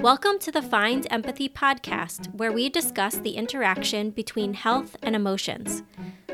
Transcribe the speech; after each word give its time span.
Welcome 0.00 0.38
to 0.40 0.52
the 0.52 0.62
Find 0.62 1.08
Empathy 1.10 1.48
podcast, 1.48 2.32
where 2.32 2.52
we 2.52 2.68
discuss 2.68 3.16
the 3.16 3.32
interaction 3.32 4.10
between 4.10 4.54
health 4.54 4.96
and 5.02 5.16
emotions. 5.16 5.82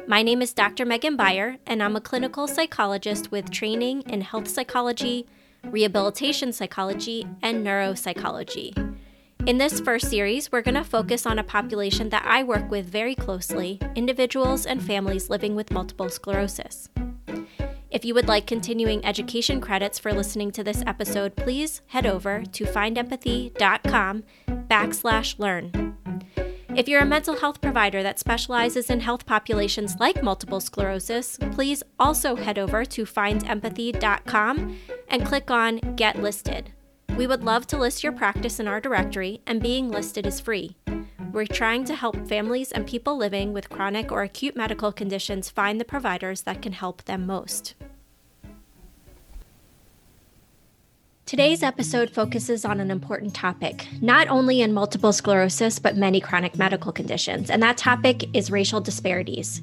My 0.06 0.22
name 0.22 0.42
is 0.42 0.52
Dr. 0.52 0.84
Megan 0.84 1.16
Beyer, 1.16 1.56
and 1.66 1.82
I'm 1.82 1.96
a 1.96 2.00
clinical 2.02 2.46
psychologist 2.46 3.30
with 3.30 3.50
training 3.50 4.02
in 4.02 4.20
health 4.20 4.48
psychology, 4.48 5.26
rehabilitation 5.64 6.52
psychology, 6.52 7.26
and 7.40 7.66
neuropsychology. 7.66 8.98
In 9.46 9.56
this 9.56 9.80
first 9.80 10.10
series, 10.10 10.52
we're 10.52 10.60
going 10.60 10.74
to 10.74 10.84
focus 10.84 11.24
on 11.24 11.38
a 11.38 11.44
population 11.44 12.10
that 12.10 12.26
I 12.26 12.42
work 12.42 12.70
with 12.70 12.84
very 12.84 13.14
closely 13.14 13.80
individuals 13.94 14.66
and 14.66 14.82
families 14.82 15.30
living 15.30 15.56
with 15.56 15.70
multiple 15.70 16.10
sclerosis. 16.10 16.90
If 17.94 18.04
you 18.04 18.12
would 18.14 18.26
like 18.26 18.48
continuing 18.48 19.06
education 19.06 19.60
credits 19.60 20.00
for 20.00 20.12
listening 20.12 20.50
to 20.50 20.64
this 20.64 20.82
episode, 20.84 21.36
please 21.36 21.80
head 21.86 22.06
over 22.06 22.42
to 22.42 22.64
findempathy.com 22.64 24.24
backslash 24.48 25.38
learn. 25.38 25.96
If 26.74 26.88
you're 26.88 27.02
a 27.02 27.06
mental 27.06 27.36
health 27.36 27.60
provider 27.60 28.02
that 28.02 28.18
specializes 28.18 28.90
in 28.90 28.98
health 28.98 29.26
populations 29.26 29.94
like 30.00 30.24
multiple 30.24 30.58
sclerosis, 30.58 31.38
please 31.52 31.84
also 31.96 32.34
head 32.34 32.58
over 32.58 32.84
to 32.84 33.04
findempathy.com 33.04 34.76
and 35.06 35.24
click 35.24 35.52
on 35.52 35.78
Get 35.94 36.20
Listed. 36.20 36.72
We 37.16 37.28
would 37.28 37.44
love 37.44 37.68
to 37.68 37.78
list 37.78 38.02
your 38.02 38.12
practice 38.12 38.58
in 38.58 38.66
our 38.66 38.80
directory, 38.80 39.40
and 39.46 39.62
being 39.62 39.88
listed 39.88 40.26
is 40.26 40.40
free. 40.40 40.76
We're 41.34 41.46
trying 41.46 41.84
to 41.86 41.96
help 41.96 42.28
families 42.28 42.70
and 42.70 42.86
people 42.86 43.16
living 43.16 43.52
with 43.52 43.68
chronic 43.68 44.12
or 44.12 44.22
acute 44.22 44.54
medical 44.54 44.92
conditions 44.92 45.50
find 45.50 45.80
the 45.80 45.84
providers 45.84 46.42
that 46.42 46.62
can 46.62 46.70
help 46.70 47.02
them 47.06 47.26
most. 47.26 47.74
Today's 51.26 51.64
episode 51.64 52.10
focuses 52.10 52.64
on 52.64 52.78
an 52.78 52.88
important 52.88 53.34
topic, 53.34 53.88
not 54.00 54.28
only 54.28 54.60
in 54.60 54.72
multiple 54.72 55.12
sclerosis, 55.12 55.80
but 55.80 55.96
many 55.96 56.20
chronic 56.20 56.56
medical 56.56 56.92
conditions, 56.92 57.50
and 57.50 57.60
that 57.64 57.78
topic 57.78 58.28
is 58.32 58.52
racial 58.52 58.80
disparities. 58.80 59.60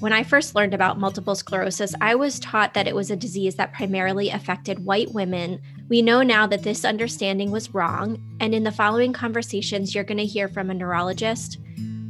When 0.00 0.12
I 0.12 0.24
first 0.24 0.56
learned 0.56 0.74
about 0.74 0.98
multiple 0.98 1.36
sclerosis, 1.36 1.94
I 2.00 2.16
was 2.16 2.40
taught 2.40 2.74
that 2.74 2.88
it 2.88 2.94
was 2.96 3.12
a 3.12 3.16
disease 3.16 3.54
that 3.54 3.72
primarily 3.72 4.30
affected 4.30 4.84
white 4.84 5.12
women. 5.14 5.62
We 5.90 6.00
know 6.00 6.22
now 6.22 6.46
that 6.46 6.62
this 6.62 6.84
understanding 6.84 7.50
was 7.50 7.74
wrong, 7.74 8.18
and 8.40 8.54
in 8.54 8.64
the 8.64 8.72
following 8.72 9.12
conversations, 9.12 9.94
you're 9.94 10.02
going 10.02 10.18
to 10.18 10.24
hear 10.24 10.48
from 10.48 10.70
a 10.70 10.74
neurologist, 10.74 11.58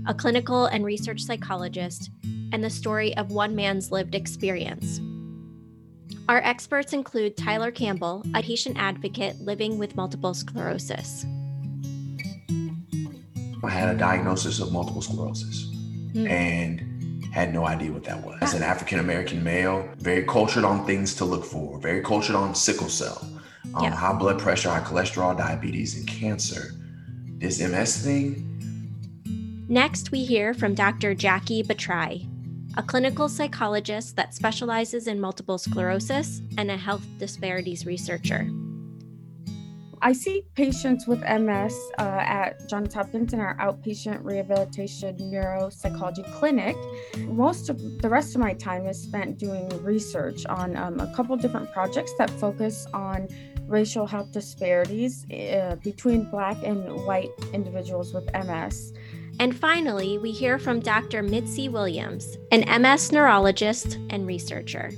a 0.06 0.14
clinical 0.14 0.67
and 0.67 0.84
research 0.84 1.22
psychologist, 1.22 2.11
and 2.52 2.62
the 2.62 2.70
story 2.70 3.17
of 3.17 3.33
one 3.33 3.56
man's 3.56 3.91
lived 3.91 4.14
experience. 4.14 5.00
Our 6.28 6.39
experts 6.39 6.92
include 6.92 7.36
Tyler 7.36 7.72
Campbell, 7.72 8.25
a 8.34 8.42
patient 8.42 8.77
advocate 8.78 9.41
living 9.41 9.77
with 9.77 9.97
multiple 9.97 10.34
sclerosis. 10.34 11.27
I 13.64 13.70
had 13.70 13.95
a 13.95 13.98
diagnosis 13.98 14.61
of 14.61 14.72
multiple 14.72 15.02
sclerosis 15.02 15.67
mm. 16.12 16.28
and 16.30 17.25
had 17.34 17.52
no 17.52 17.67
idea 17.67 17.91
what 17.91 18.05
that 18.05 18.25
was. 18.25 18.39
As 18.41 18.55
an 18.55 18.62
African 18.62 19.00
American 19.00 19.42
male, 19.42 19.89
very 19.98 20.22
cultured 20.22 20.64
on 20.64 20.86
things 20.86 21.14
to 21.17 21.25
look 21.25 21.45
for, 21.45 21.80
very 21.80 22.02
cultured 22.02 22.36
on 22.36 22.55
sickle 22.55 22.89
cell, 22.89 23.27
um, 23.75 23.84
yeah. 23.84 23.94
high 23.94 24.12
blood 24.12 24.39
pressure, 24.39 24.70
high 24.70 24.80
cholesterol, 24.80 25.36
diabetes, 25.36 25.97
and 25.97 26.06
cancer. 26.06 26.72
This 27.39 27.61
MS 27.61 28.05
thing. 28.05 29.64
Next, 29.69 30.11
we 30.11 30.25
hear 30.25 30.55
from 30.55 30.75
Dr. 30.75 31.14
Jackie 31.14 31.62
Bhattarai, 31.62 32.28
a 32.77 32.83
clinical 32.83 33.28
psychologist 33.28 34.17
that 34.17 34.34
specializes 34.34 35.06
in 35.06 35.20
multiple 35.20 35.58
sclerosis, 35.58 36.42
and 36.58 36.70
a 36.70 36.77
health 36.77 37.06
disparities 37.19 37.86
researcher. 37.86 38.48
I 40.02 40.12
see 40.12 40.42
patients 40.55 41.06
with 41.06 41.20
MS 41.20 41.75
uh, 41.98 42.02
at 42.02 42.69
Johns 42.69 42.92
Hopkins 42.92 43.33
in 43.33 43.41
our 43.41 43.56
outpatient 43.56 44.22
rehabilitation 44.22 45.17
neuropsychology 45.17 46.30
clinic. 46.34 46.77
Most 47.20 47.70
of 47.70 47.80
the 48.02 48.08
rest 48.11 48.34
of 48.34 48.42
my 48.42 48.52
time 48.52 48.86
is 48.86 49.02
spent 49.02 49.39
doing 49.39 49.67
research 49.83 50.45
on 50.45 50.77
um, 50.77 51.01
a 51.01 51.11
couple 51.14 51.35
different 51.39 51.73
projects 51.73 52.12
that 52.18 52.29
focus 52.29 52.86
on 52.92 53.29
racial 53.67 54.07
health 54.07 54.33
disparities 54.33 55.25
uh, 55.30 55.77
between 55.83 56.25
Black 56.30 56.57
and 56.64 56.85
white 57.07 57.30
individuals 57.52 58.13
with 58.13 58.25
MS. 58.33 58.92
And 59.41 59.57
finally, 59.57 60.19
we 60.19 60.30
hear 60.30 60.58
from 60.58 60.80
Dr. 60.80 61.23
Mitzi 61.23 61.69
Williams, 61.69 62.36
an 62.53 62.64
MS 62.80 63.11
neurologist 63.11 63.98
and 64.11 64.27
researcher. 64.27 64.91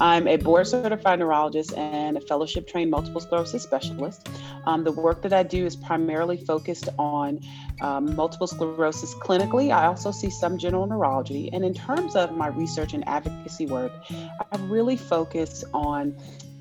I'm 0.00 0.26
a 0.26 0.36
board 0.36 0.66
certified 0.66 1.20
neurologist 1.20 1.74
and 1.74 2.16
a 2.16 2.20
fellowship 2.20 2.66
trained 2.66 2.90
multiple 2.90 3.20
sclerosis 3.20 3.62
specialist. 3.62 4.28
Um, 4.66 4.84
the 4.84 4.92
work 4.92 5.22
that 5.22 5.32
I 5.32 5.42
do 5.42 5.64
is 5.64 5.76
primarily 5.76 6.36
focused 6.36 6.88
on 6.98 7.40
um, 7.80 8.14
multiple 8.16 8.46
sclerosis 8.46 9.14
clinically. 9.14 9.72
I 9.72 9.86
also 9.86 10.10
see 10.10 10.30
some 10.30 10.58
general 10.58 10.86
neurology. 10.86 11.50
And 11.52 11.64
in 11.64 11.72
terms 11.74 12.16
of 12.16 12.36
my 12.36 12.48
research 12.48 12.94
and 12.94 13.06
advocacy 13.06 13.66
work, 13.66 13.92
I 14.10 14.56
really 14.62 14.96
focus 14.96 15.64
on 15.72 16.16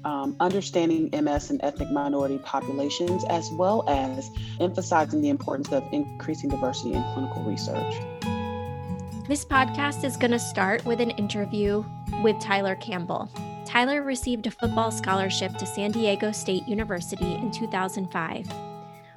um, 0.06 0.36
understanding 0.40 1.10
MS 1.12 1.50
and 1.50 1.60
ethnic 1.64 1.92
minority 1.92 2.40
populations, 2.40 3.24
as 3.30 3.50
well 3.52 3.84
as 3.88 4.30
emphasizing 4.60 5.22
the 5.22 5.30
importance 5.30 5.72
of 5.72 5.84
increasing 5.92 6.50
diversity 6.50 6.94
in 6.94 7.04
clinical 7.14 7.44
research. 7.44 7.96
This 9.28 9.46
podcast 9.46 10.04
is 10.04 10.18
going 10.18 10.32
to 10.32 10.40
start 10.40 10.84
with 10.86 11.00
an 11.00 11.12
interview 11.12 11.84
with 12.24 12.40
Tyler 12.40 12.76
Campbell. 12.76 13.32
Tyler 13.66 14.02
received 14.02 14.48
a 14.48 14.52
football 14.52 14.92
scholarship 14.92 15.56
to 15.58 15.66
San 15.66 15.92
Diego 15.92 16.32
State 16.32 16.68
University 16.68 17.36
in 17.36 17.52
2005. 17.52 18.48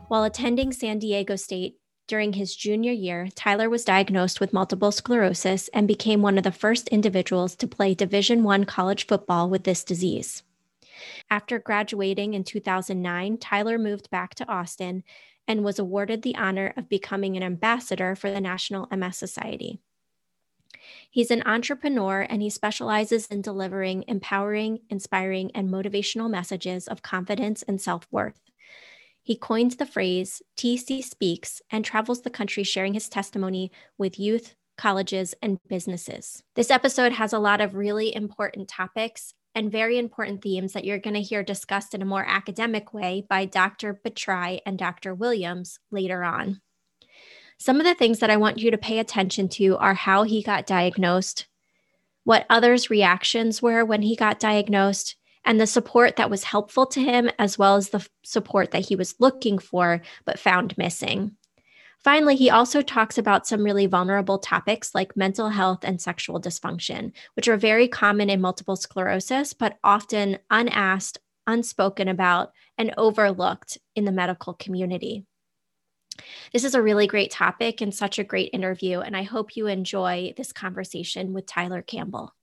While 0.08 0.24
attending 0.24 0.70
San 0.70 0.98
Diego 1.00 1.34
State 1.34 1.78
during 2.06 2.34
his 2.34 2.54
junior 2.54 2.92
year, 2.92 3.28
Tyler 3.34 3.70
was 3.70 3.84
diagnosed 3.84 4.38
with 4.38 4.52
multiple 4.52 4.92
sclerosis 4.92 5.68
and 5.68 5.88
became 5.88 6.22
one 6.22 6.36
of 6.36 6.44
the 6.44 6.52
first 6.52 6.86
individuals 6.88 7.56
to 7.56 7.66
play 7.66 7.94
Division 7.94 8.44
1 8.44 8.64
college 8.64 9.06
football 9.06 9.48
with 9.48 9.64
this 9.64 9.82
disease. 9.82 10.42
After 11.30 11.58
graduating 11.58 12.34
in 12.34 12.44
2009, 12.44 13.38
Tyler 13.38 13.78
moved 13.78 14.10
back 14.10 14.34
to 14.36 14.48
Austin 14.48 15.02
and 15.46 15.64
was 15.64 15.78
awarded 15.78 16.22
the 16.22 16.36
honor 16.36 16.72
of 16.76 16.88
becoming 16.88 17.36
an 17.36 17.42
ambassador 17.42 18.14
for 18.14 18.30
the 18.30 18.40
National 18.40 18.88
MS 18.90 19.16
Society. 19.16 19.80
He's 21.10 21.30
an 21.30 21.42
entrepreneur 21.46 22.26
and 22.28 22.42
he 22.42 22.50
specializes 22.50 23.26
in 23.26 23.42
delivering 23.42 24.04
empowering, 24.08 24.80
inspiring, 24.90 25.50
and 25.54 25.70
motivational 25.70 26.30
messages 26.30 26.88
of 26.88 27.02
confidence 27.02 27.62
and 27.62 27.80
self 27.80 28.06
worth. 28.10 28.40
He 29.22 29.36
coined 29.36 29.72
the 29.72 29.86
phrase 29.86 30.42
TC 30.56 31.02
Speaks 31.02 31.62
and 31.70 31.84
travels 31.84 32.22
the 32.22 32.30
country 32.30 32.62
sharing 32.62 32.92
his 32.92 33.08
testimony 33.08 33.72
with 33.96 34.18
youth, 34.18 34.54
colleges, 34.76 35.34
and 35.40 35.58
businesses. 35.68 36.42
This 36.54 36.70
episode 36.70 37.12
has 37.12 37.32
a 37.32 37.38
lot 37.38 37.62
of 37.62 37.74
really 37.74 38.14
important 38.14 38.68
topics 38.68 39.32
and 39.54 39.70
very 39.70 39.98
important 39.98 40.42
themes 40.42 40.72
that 40.72 40.84
you're 40.84 40.98
going 40.98 41.14
to 41.14 41.20
hear 41.20 41.42
discussed 41.42 41.94
in 41.94 42.02
a 42.02 42.06
more 42.06 42.24
academic 42.26 42.92
way 42.92 43.24
by 43.28 43.44
Dr. 43.44 44.00
Bhattarai 44.04 44.60
and 44.66 44.78
Dr. 44.78 45.14
Williams 45.14 45.78
later 45.90 46.24
on. 46.24 46.60
Some 47.58 47.78
of 47.78 47.84
the 47.84 47.94
things 47.94 48.18
that 48.18 48.30
I 48.30 48.36
want 48.36 48.58
you 48.58 48.70
to 48.70 48.78
pay 48.78 48.98
attention 48.98 49.48
to 49.50 49.76
are 49.76 49.94
how 49.94 50.24
he 50.24 50.42
got 50.42 50.66
diagnosed, 50.66 51.46
what 52.24 52.46
others' 52.50 52.90
reactions 52.90 53.62
were 53.62 53.84
when 53.84 54.02
he 54.02 54.16
got 54.16 54.40
diagnosed, 54.40 55.16
and 55.44 55.60
the 55.60 55.66
support 55.66 56.16
that 56.16 56.30
was 56.30 56.44
helpful 56.44 56.86
to 56.86 57.00
him, 57.00 57.30
as 57.38 57.58
well 57.58 57.76
as 57.76 57.90
the 57.90 58.06
support 58.24 58.70
that 58.72 58.86
he 58.86 58.96
was 58.96 59.14
looking 59.20 59.58
for 59.58 60.00
but 60.24 60.38
found 60.38 60.76
missing. 60.76 61.36
Finally, 62.04 62.36
he 62.36 62.50
also 62.50 62.82
talks 62.82 63.16
about 63.16 63.46
some 63.46 63.64
really 63.64 63.86
vulnerable 63.86 64.38
topics 64.38 64.94
like 64.94 65.16
mental 65.16 65.48
health 65.48 65.78
and 65.82 66.00
sexual 66.00 66.38
dysfunction, 66.38 67.10
which 67.34 67.48
are 67.48 67.56
very 67.56 67.88
common 67.88 68.28
in 68.28 68.42
multiple 68.42 68.76
sclerosis, 68.76 69.54
but 69.54 69.78
often 69.82 70.38
unasked, 70.50 71.18
unspoken 71.46 72.06
about, 72.06 72.52
and 72.76 72.92
overlooked 72.98 73.78
in 73.96 74.04
the 74.04 74.12
medical 74.12 74.52
community. 74.52 75.24
This 76.52 76.62
is 76.62 76.74
a 76.74 76.82
really 76.82 77.06
great 77.06 77.30
topic 77.30 77.80
and 77.80 77.92
such 77.92 78.18
a 78.18 78.24
great 78.24 78.50
interview, 78.52 79.00
and 79.00 79.16
I 79.16 79.22
hope 79.22 79.56
you 79.56 79.66
enjoy 79.66 80.34
this 80.36 80.52
conversation 80.52 81.32
with 81.32 81.46
Tyler 81.46 81.80
Campbell. 81.80 82.34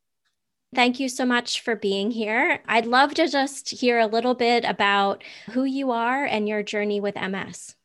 Thank 0.73 0.99
you 0.99 1.07
so 1.07 1.25
much 1.25 1.61
for 1.61 1.75
being 1.75 2.11
here. 2.11 2.63
I'd 2.67 2.85
love 2.87 3.13
to 3.13 3.27
just 3.27 3.69
hear 3.69 3.99
a 3.99 4.07
little 4.07 4.33
bit 4.33 4.65
about 4.65 5.23
who 5.51 5.65
you 5.65 5.91
are 5.91 6.25
and 6.25 6.47
your 6.47 6.63
journey 6.63 6.99
with 6.99 7.15
MS. 7.15 7.75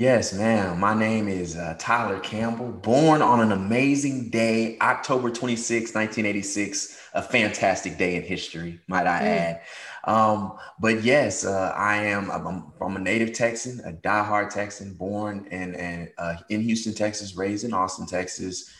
Yes, 0.00 0.32
ma'am. 0.32 0.80
My 0.80 0.94
name 0.94 1.28
is 1.28 1.58
uh, 1.58 1.76
Tyler 1.78 2.20
Campbell, 2.20 2.72
born 2.72 3.20
on 3.20 3.38
an 3.40 3.52
amazing 3.52 4.30
day, 4.30 4.78
October 4.80 5.28
26, 5.28 5.94
1986, 5.94 6.98
a 7.12 7.22
fantastic 7.22 7.98
day 7.98 8.16
in 8.16 8.22
history, 8.22 8.80
might 8.86 9.06
I 9.06 9.20
mm. 9.20 9.26
add. 9.26 9.62
Um, 10.04 10.56
but 10.80 11.04
yes, 11.04 11.44
uh, 11.44 11.74
I 11.76 11.96
am 11.96 12.30
I'm, 12.30 12.72
I'm, 12.80 12.96
a 12.96 12.98
native 12.98 13.34
Texan, 13.34 13.80
a 13.80 13.92
diehard 13.92 14.48
Texan, 14.48 14.94
born 14.94 15.46
in, 15.50 15.74
in, 15.74 16.08
uh, 16.16 16.36
in 16.48 16.62
Houston, 16.62 16.94
Texas, 16.94 17.36
raised 17.36 17.66
in 17.66 17.74
Austin, 17.74 18.06
Texas, 18.06 18.70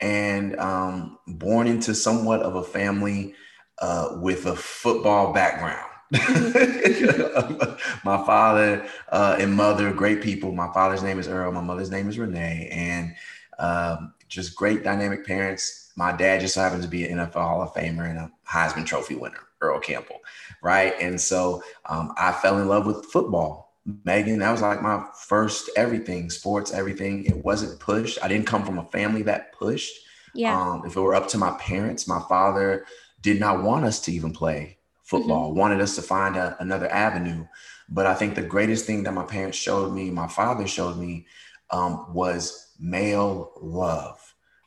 and 0.00 0.58
um, 0.58 1.18
born 1.26 1.66
into 1.66 1.94
somewhat 1.94 2.40
of 2.40 2.54
a 2.54 2.64
family 2.64 3.34
uh, 3.80 4.16
with 4.22 4.46
a 4.46 4.56
football 4.56 5.34
background. 5.34 5.89
my 8.04 8.16
father 8.26 8.84
uh, 9.10 9.36
and 9.38 9.54
mother, 9.54 9.92
great 9.92 10.20
people. 10.22 10.50
My 10.50 10.72
father's 10.72 11.04
name 11.04 11.20
is 11.20 11.28
Earl. 11.28 11.52
My 11.52 11.60
mother's 11.60 11.90
name 11.90 12.08
is 12.08 12.18
Renee, 12.18 12.68
and 12.72 13.14
um, 13.60 14.14
just 14.28 14.56
great 14.56 14.82
dynamic 14.82 15.24
parents. 15.24 15.92
My 15.94 16.10
dad 16.10 16.40
just 16.40 16.54
so 16.54 16.62
happens 16.62 16.84
to 16.84 16.90
be 16.90 17.06
an 17.06 17.18
NFL 17.18 17.34
Hall 17.34 17.62
of 17.62 17.72
Famer 17.74 18.10
and 18.10 18.18
a 18.18 18.32
Heisman 18.48 18.86
Trophy 18.86 19.14
winner, 19.14 19.38
Earl 19.60 19.78
Campbell, 19.78 20.20
right? 20.62 20.94
And 21.00 21.20
so 21.20 21.62
um, 21.86 22.12
I 22.18 22.32
fell 22.32 22.58
in 22.58 22.66
love 22.66 22.86
with 22.86 23.06
football. 23.06 23.76
Megan, 24.04 24.40
that 24.40 24.50
was 24.50 24.62
like 24.62 24.82
my 24.82 25.04
first 25.28 25.70
everything, 25.76 26.28
sports, 26.28 26.72
everything. 26.72 27.24
It 27.24 27.44
wasn't 27.44 27.78
pushed. 27.78 28.18
I 28.20 28.26
didn't 28.26 28.46
come 28.46 28.64
from 28.64 28.78
a 28.78 28.84
family 28.86 29.22
that 29.22 29.52
pushed. 29.52 29.94
Yeah. 30.34 30.60
Um, 30.60 30.82
if 30.84 30.96
it 30.96 31.00
were 31.00 31.14
up 31.14 31.28
to 31.28 31.38
my 31.38 31.52
parents, 31.52 32.08
my 32.08 32.20
father 32.28 32.84
did 33.20 33.38
not 33.38 33.62
want 33.62 33.84
us 33.84 34.00
to 34.02 34.12
even 34.12 34.32
play 34.32 34.78
football, 35.10 35.48
mm-hmm. 35.48 35.58
wanted 35.58 35.80
us 35.80 35.96
to 35.96 36.02
find 36.02 36.36
a, 36.36 36.56
another 36.60 36.88
avenue. 36.90 37.44
But 37.88 38.06
I 38.06 38.14
think 38.14 38.34
the 38.34 38.42
greatest 38.42 38.86
thing 38.86 39.02
that 39.02 39.12
my 39.12 39.24
parents 39.24 39.58
showed 39.58 39.92
me, 39.92 40.10
my 40.10 40.28
father 40.28 40.66
showed 40.66 40.96
me, 40.96 41.26
um, 41.70 42.14
was 42.14 42.74
male 42.78 43.52
love. 43.60 44.18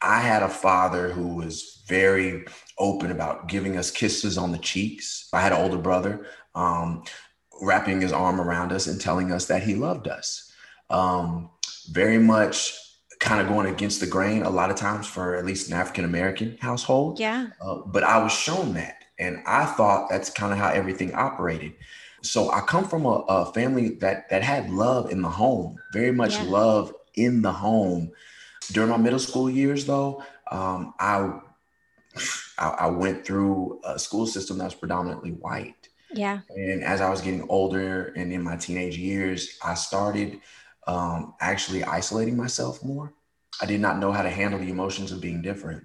I 0.01 0.19
had 0.19 0.43
a 0.43 0.49
father 0.49 1.09
who 1.09 1.35
was 1.35 1.83
very 1.87 2.43
open 2.77 3.09
about 3.11 3.47
giving 3.47 3.77
us 3.77 3.89
kisses 3.89 4.37
on 4.37 4.51
the 4.51 4.57
cheeks. 4.57 5.29
I 5.31 5.39
had 5.39 5.53
an 5.53 5.61
older 5.61 5.77
brother 5.77 6.25
um, 6.55 7.03
wrapping 7.61 8.01
his 8.01 8.11
arm 8.11 8.41
around 8.41 8.73
us 8.73 8.87
and 8.87 8.99
telling 8.99 9.31
us 9.31 9.45
that 9.45 9.63
he 9.63 9.75
loved 9.75 10.09
us. 10.09 10.51
Um, 10.89 11.49
very 11.91 12.17
much 12.17 12.73
kind 13.19 13.39
of 13.39 13.47
going 13.47 13.73
against 13.73 14.01
the 14.01 14.07
grain 14.07 14.43
a 14.43 14.49
lot 14.49 14.69
of 14.69 14.75
times 14.75 15.07
for 15.07 15.35
at 15.35 15.45
least 15.45 15.69
an 15.69 15.73
African 15.77 16.03
American 16.03 16.57
household. 16.59 17.19
Yeah. 17.19 17.47
Uh, 17.61 17.77
but 17.85 18.03
I 18.03 18.21
was 18.21 18.33
shown 18.33 18.73
that. 18.73 19.02
And 19.19 19.43
I 19.45 19.65
thought 19.65 20.09
that's 20.09 20.29
kind 20.29 20.51
of 20.51 20.59
how 20.59 20.69
everything 20.69 21.13
operated. 21.13 21.73
So 22.21 22.51
I 22.51 22.61
come 22.61 22.87
from 22.87 23.05
a, 23.05 23.23
a, 23.27 23.51
family 23.53 23.89
that 23.95 24.29
that 24.29 24.43
had 24.43 24.69
love 24.69 25.11
in 25.11 25.21
the 25.21 25.29
home, 25.29 25.77
very 25.91 26.11
much 26.11 26.35
yeah. 26.35 26.43
love 26.43 26.93
in 27.15 27.41
the 27.41 27.51
home. 27.51 28.11
During 28.71 28.89
my 28.89 28.97
middle 28.97 29.19
school 29.19 29.49
years, 29.49 29.85
though, 29.85 30.23
um, 30.49 30.93
I, 30.99 31.31
I 32.57 32.67
I 32.69 32.87
went 32.87 33.25
through 33.25 33.81
a 33.83 33.99
school 33.99 34.25
system 34.25 34.57
that 34.57 34.65
was 34.65 34.73
predominantly 34.73 35.31
white. 35.31 35.89
Yeah. 36.13 36.39
And 36.49 36.83
as 36.83 37.01
I 37.01 37.09
was 37.09 37.21
getting 37.21 37.47
older 37.49 38.13
and 38.15 38.31
in 38.31 38.41
my 38.41 38.55
teenage 38.55 38.97
years, 38.97 39.57
I 39.63 39.73
started 39.73 40.39
um, 40.87 41.33
actually 41.41 41.83
isolating 41.83 42.37
myself 42.37 42.83
more. 42.83 43.13
I 43.61 43.65
did 43.65 43.81
not 43.81 43.99
know 43.99 44.11
how 44.11 44.21
to 44.21 44.29
handle 44.29 44.59
the 44.59 44.69
emotions 44.69 45.11
of 45.11 45.21
being 45.21 45.41
different. 45.41 45.83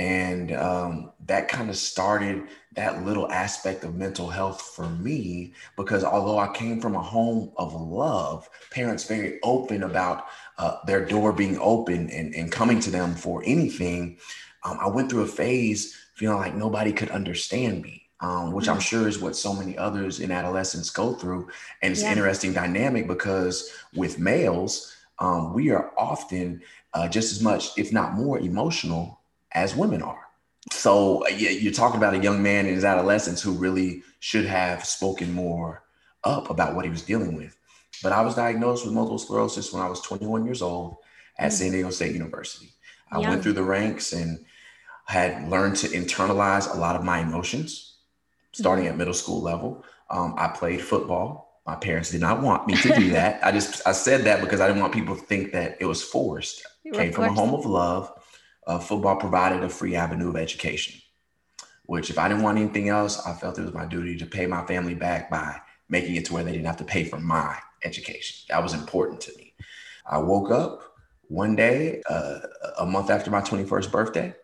And 0.00 0.52
um, 0.52 1.12
that 1.26 1.48
kind 1.48 1.68
of 1.68 1.76
started 1.76 2.44
that 2.72 3.04
little 3.04 3.30
aspect 3.30 3.84
of 3.84 3.96
mental 3.96 4.30
health 4.30 4.72
for 4.74 4.88
me 4.88 5.52
because 5.76 6.04
although 6.04 6.38
I 6.38 6.50
came 6.54 6.80
from 6.80 6.94
a 6.94 7.02
home 7.02 7.52
of 7.58 7.74
love, 7.74 8.48
parents 8.70 9.04
very 9.04 9.38
open 9.42 9.82
about 9.82 10.24
uh, 10.56 10.78
their 10.86 11.04
door 11.04 11.34
being 11.34 11.58
open 11.60 12.08
and, 12.08 12.34
and 12.34 12.50
coming 12.50 12.80
to 12.80 12.90
them 12.90 13.14
for 13.14 13.42
anything, 13.44 14.16
um, 14.64 14.78
I 14.80 14.88
went 14.88 15.10
through 15.10 15.24
a 15.24 15.26
phase 15.26 15.94
feeling 16.14 16.38
like 16.38 16.54
nobody 16.54 16.94
could 16.94 17.10
understand 17.10 17.82
me. 17.82 17.98
Um, 18.22 18.52
which 18.52 18.68
I'm 18.68 18.76
mm. 18.76 18.82
sure 18.82 19.08
is 19.08 19.18
what 19.18 19.34
so 19.34 19.54
many 19.54 19.78
others 19.78 20.20
in 20.20 20.30
adolescence 20.30 20.90
go 20.90 21.14
through. 21.14 21.48
And 21.80 21.92
it's 21.92 22.02
yeah. 22.02 22.10
interesting 22.10 22.52
dynamic 22.52 23.06
because 23.06 23.70
with 23.94 24.18
males, 24.18 24.94
um, 25.18 25.54
we 25.54 25.70
are 25.70 25.90
often 25.96 26.60
uh, 26.92 27.08
just 27.08 27.32
as 27.32 27.40
much, 27.40 27.78
if 27.78 27.94
not 27.94 28.12
more, 28.12 28.38
emotional 28.38 29.19
as 29.52 29.76
women 29.76 30.02
are. 30.02 30.26
So 30.70 31.26
yeah, 31.28 31.50
you're 31.50 31.72
talking 31.72 31.96
about 31.96 32.14
a 32.14 32.18
young 32.18 32.42
man 32.42 32.66
in 32.66 32.74
his 32.74 32.84
adolescence 32.84 33.40
who 33.40 33.52
really 33.52 34.02
should 34.20 34.46
have 34.46 34.84
spoken 34.84 35.32
more 35.32 35.82
up 36.24 36.50
about 36.50 36.74
what 36.74 36.84
he 36.84 36.90
was 36.90 37.02
dealing 37.02 37.36
with. 37.36 37.56
But 38.02 38.12
I 38.12 38.22
was 38.22 38.34
diagnosed 38.34 38.84
with 38.84 38.94
multiple 38.94 39.18
sclerosis 39.18 39.72
when 39.72 39.82
I 39.82 39.88
was 39.88 40.00
21 40.02 40.44
years 40.44 40.62
old 40.62 40.96
at 41.38 41.52
San 41.52 41.72
Diego 41.72 41.90
State 41.90 42.12
University. 42.12 42.72
I 43.10 43.18
went 43.18 43.42
through 43.42 43.54
the 43.54 43.62
ranks 43.62 44.12
and 44.12 44.44
had 45.06 45.48
learned 45.48 45.76
to 45.76 45.88
internalize 45.88 46.72
a 46.72 46.78
lot 46.78 46.94
of 46.94 47.02
my 47.02 47.18
emotions 47.18 47.96
starting 48.52 48.84
mm-hmm. 48.84 48.92
at 48.92 48.98
middle 48.98 49.14
school 49.14 49.42
level. 49.42 49.84
Um, 50.10 50.34
I 50.36 50.48
played 50.48 50.80
football. 50.80 51.60
My 51.66 51.76
parents 51.76 52.10
did 52.10 52.20
not 52.20 52.42
want 52.42 52.66
me 52.66 52.74
to 52.76 52.94
do 52.94 53.10
that. 53.10 53.40
I 53.44 53.52
just 53.52 53.86
I 53.86 53.92
said 53.92 54.24
that 54.24 54.40
because 54.40 54.60
I 54.60 54.66
didn't 54.66 54.82
want 54.82 54.94
people 54.94 55.16
to 55.16 55.22
think 55.22 55.52
that 55.52 55.76
it 55.80 55.86
was 55.86 56.02
forced. 56.02 56.64
Came 56.92 57.12
from 57.12 57.24
a 57.24 57.32
home 57.32 57.54
of 57.54 57.66
love 57.66 58.12
uh, 58.66 58.78
football 58.78 59.16
provided 59.16 59.62
a 59.62 59.68
free 59.68 59.96
avenue 59.96 60.28
of 60.28 60.36
education, 60.36 61.00
which 61.84 62.10
if 62.10 62.18
I 62.18 62.28
didn't 62.28 62.42
want 62.42 62.58
anything 62.58 62.88
else, 62.88 63.24
I 63.26 63.34
felt 63.34 63.58
it 63.58 63.64
was 63.64 63.74
my 63.74 63.86
duty 63.86 64.16
to 64.18 64.26
pay 64.26 64.46
my 64.46 64.64
family 64.66 64.94
back 64.94 65.30
by 65.30 65.60
making 65.88 66.16
it 66.16 66.24
to 66.26 66.34
where 66.34 66.44
they 66.44 66.52
didn't 66.52 66.66
have 66.66 66.76
to 66.78 66.84
pay 66.84 67.04
for 67.04 67.18
my 67.18 67.56
education. 67.84 68.46
That 68.48 68.62
was 68.62 68.74
important 68.74 69.20
to 69.22 69.36
me. 69.36 69.54
I 70.06 70.18
woke 70.18 70.50
up 70.50 70.82
one 71.28 71.54
day, 71.54 72.02
uh, 72.08 72.40
a 72.78 72.86
month 72.86 73.10
after 73.10 73.30
my 73.30 73.40
21st 73.40 73.92
birthday, 73.92 74.34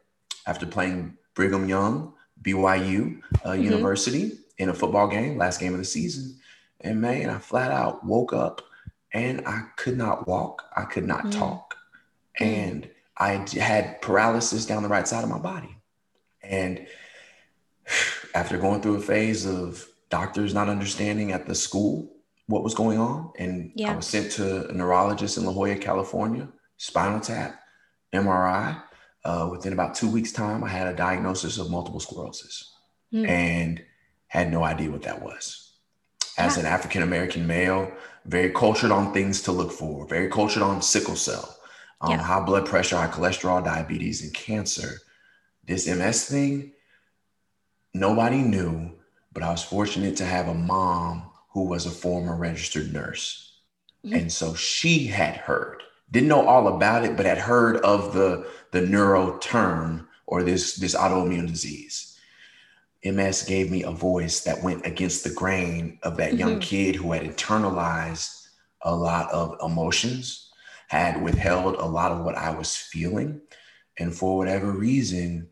after 0.46 0.66
playing 0.66 1.16
Brigham 1.34 1.68
Young, 1.68 2.14
BYU 2.42 3.20
uh, 3.44 3.50
mm-hmm. 3.50 3.62
University 3.62 4.32
in 4.58 4.68
a 4.68 4.74
football 4.74 5.08
game, 5.08 5.36
last 5.36 5.60
game 5.60 5.72
of 5.72 5.78
the 5.78 5.84
season. 5.84 6.38
And 6.80 7.00
man, 7.00 7.30
I 7.30 7.38
flat 7.38 7.70
out 7.70 8.04
woke 8.04 8.32
up 8.32 8.62
and 9.12 9.46
I 9.46 9.64
could 9.76 9.96
not 9.96 10.28
walk, 10.28 10.62
I 10.76 10.84
could 10.84 11.06
not 11.06 11.22
mm-hmm. 11.22 11.38
talk. 11.38 11.74
And 12.38 12.88
I 13.18 13.46
had 13.58 14.02
paralysis 14.02 14.66
down 14.66 14.82
the 14.82 14.88
right 14.88 15.08
side 15.08 15.24
of 15.24 15.30
my 15.30 15.38
body. 15.38 15.76
And 16.42 16.86
after 18.34 18.58
going 18.58 18.82
through 18.82 18.96
a 18.96 19.00
phase 19.00 19.46
of 19.46 19.86
doctors 20.10 20.54
not 20.54 20.68
understanding 20.68 21.32
at 21.32 21.46
the 21.46 21.54
school 21.54 22.12
what 22.46 22.62
was 22.62 22.74
going 22.74 22.98
on, 22.98 23.32
and 23.38 23.72
yeah. 23.74 23.92
I 23.92 23.96
was 23.96 24.06
sent 24.06 24.30
to 24.32 24.68
a 24.68 24.72
neurologist 24.72 25.36
in 25.36 25.44
La 25.44 25.52
Jolla, 25.52 25.76
California, 25.76 26.48
spinal 26.76 27.20
tap, 27.20 27.60
MRI. 28.12 28.82
Uh, 29.24 29.48
within 29.50 29.72
about 29.72 29.96
two 29.96 30.08
weeks' 30.08 30.30
time, 30.30 30.62
I 30.62 30.68
had 30.68 30.86
a 30.86 30.94
diagnosis 30.94 31.58
of 31.58 31.68
multiple 31.68 31.98
sclerosis 31.98 32.72
mm. 33.12 33.26
and 33.26 33.82
had 34.28 34.52
no 34.52 34.62
idea 34.62 34.90
what 34.90 35.02
that 35.02 35.20
was. 35.20 35.72
As 36.38 36.56
yeah. 36.56 36.60
an 36.60 36.66
African 36.66 37.02
American 37.02 37.46
male, 37.46 37.90
very 38.26 38.50
cultured 38.50 38.92
on 38.92 39.12
things 39.12 39.42
to 39.42 39.52
look 39.52 39.72
for, 39.72 40.06
very 40.06 40.28
cultured 40.30 40.62
on 40.62 40.82
sickle 40.82 41.16
cell, 41.16 41.55
um, 42.00 42.10
yeah. 42.10 42.22
high 42.22 42.44
blood 42.44 42.66
pressure, 42.66 42.96
high 42.96 43.08
cholesterol, 43.08 43.64
diabetes, 43.64 44.22
and 44.22 44.34
cancer. 44.34 44.98
This 45.64 45.86
MS 45.86 46.26
thing, 46.26 46.72
nobody 47.94 48.38
knew, 48.38 48.92
but 49.32 49.42
I 49.42 49.50
was 49.50 49.62
fortunate 49.62 50.16
to 50.16 50.24
have 50.24 50.48
a 50.48 50.54
mom 50.54 51.30
who 51.50 51.64
was 51.64 51.86
a 51.86 51.90
former 51.90 52.36
registered 52.36 52.92
nurse. 52.92 53.60
Mm-hmm. 54.04 54.14
And 54.14 54.32
so 54.32 54.54
she 54.54 55.06
had 55.06 55.36
heard, 55.36 55.82
didn't 56.10 56.28
know 56.28 56.46
all 56.46 56.68
about 56.68 57.04
it, 57.04 57.16
but 57.16 57.26
had 57.26 57.38
heard 57.38 57.78
of 57.78 58.14
the, 58.14 58.46
the 58.70 58.82
neuro 58.82 59.38
term 59.38 60.08
or 60.26 60.42
this, 60.42 60.76
this 60.76 60.94
autoimmune 60.94 61.48
disease. 61.48 62.18
MS 63.04 63.44
gave 63.44 63.70
me 63.70 63.84
a 63.84 63.90
voice 63.90 64.40
that 64.40 64.62
went 64.62 64.84
against 64.84 65.24
the 65.24 65.30
grain 65.30 65.98
of 66.02 66.16
that 66.16 66.30
mm-hmm. 66.30 66.38
young 66.38 66.60
kid 66.60 66.96
who 66.96 67.12
had 67.12 67.22
internalized 67.22 68.48
a 68.82 68.94
lot 68.94 69.30
of 69.32 69.56
emotions 69.62 70.45
had 70.88 71.22
withheld 71.22 71.76
a 71.76 71.84
lot 71.84 72.12
of 72.12 72.24
what 72.24 72.36
I 72.36 72.50
was 72.50 72.76
feeling. 72.76 73.40
And 73.98 74.14
for 74.14 74.36
whatever 74.36 74.70
reason, 74.70 75.48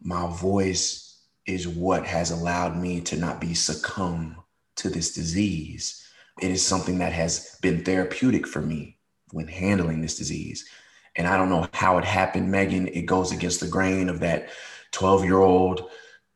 my 0.00 0.28
voice 0.28 1.20
is 1.46 1.66
what 1.66 2.06
has 2.06 2.30
allowed 2.30 2.76
me 2.76 3.00
to 3.00 3.16
not 3.16 3.40
be 3.40 3.54
succumb 3.54 4.36
to 4.76 4.88
this 4.88 5.14
disease. 5.14 6.06
It 6.40 6.50
is 6.50 6.64
something 6.64 6.98
that 6.98 7.12
has 7.12 7.58
been 7.62 7.84
therapeutic 7.84 8.46
for 8.46 8.60
me 8.60 8.98
when 9.32 9.48
handling 9.48 10.00
this 10.00 10.16
disease. 10.16 10.68
And 11.16 11.26
I 11.26 11.36
don't 11.36 11.48
know 11.48 11.68
how 11.72 11.98
it 11.98 12.04
happened, 12.04 12.50
Megan. 12.50 12.86
It 12.88 13.06
goes 13.06 13.32
against 13.32 13.60
the 13.60 13.66
grain 13.66 14.08
of 14.08 14.20
that 14.20 14.50
12 14.92 15.24
year 15.24 15.38
old 15.38 15.90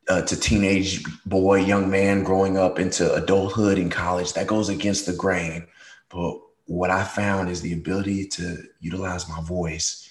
uh, 0.09 0.21
to 0.23 0.37
teenage 0.37 1.03
boy, 1.25 1.59
young 1.59 1.89
man 1.89 2.23
growing 2.23 2.57
up 2.57 2.79
into 2.79 3.13
adulthood 3.13 3.77
in 3.77 3.89
college. 3.89 4.33
That 4.33 4.47
goes 4.47 4.67
against 4.67 5.05
the 5.05 5.13
grain. 5.13 5.67
But 6.09 6.39
what 6.65 6.89
I 6.89 7.03
found 7.03 7.49
is 7.49 7.61
the 7.61 7.73
ability 7.73 8.27
to 8.27 8.63
utilize 8.79 9.27
my 9.27 9.41
voice 9.41 10.09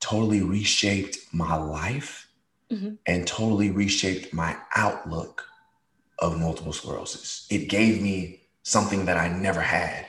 totally 0.00 0.42
reshaped 0.42 1.18
my 1.32 1.56
life 1.56 2.28
mm-hmm. 2.70 2.94
and 3.06 3.26
totally 3.26 3.70
reshaped 3.70 4.32
my 4.32 4.56
outlook 4.76 5.44
of 6.20 6.38
multiple 6.38 6.72
sclerosis. 6.72 7.46
It 7.50 7.68
gave 7.68 8.00
me 8.00 8.42
something 8.62 9.06
that 9.06 9.16
I 9.16 9.28
never 9.28 9.60
had 9.60 10.06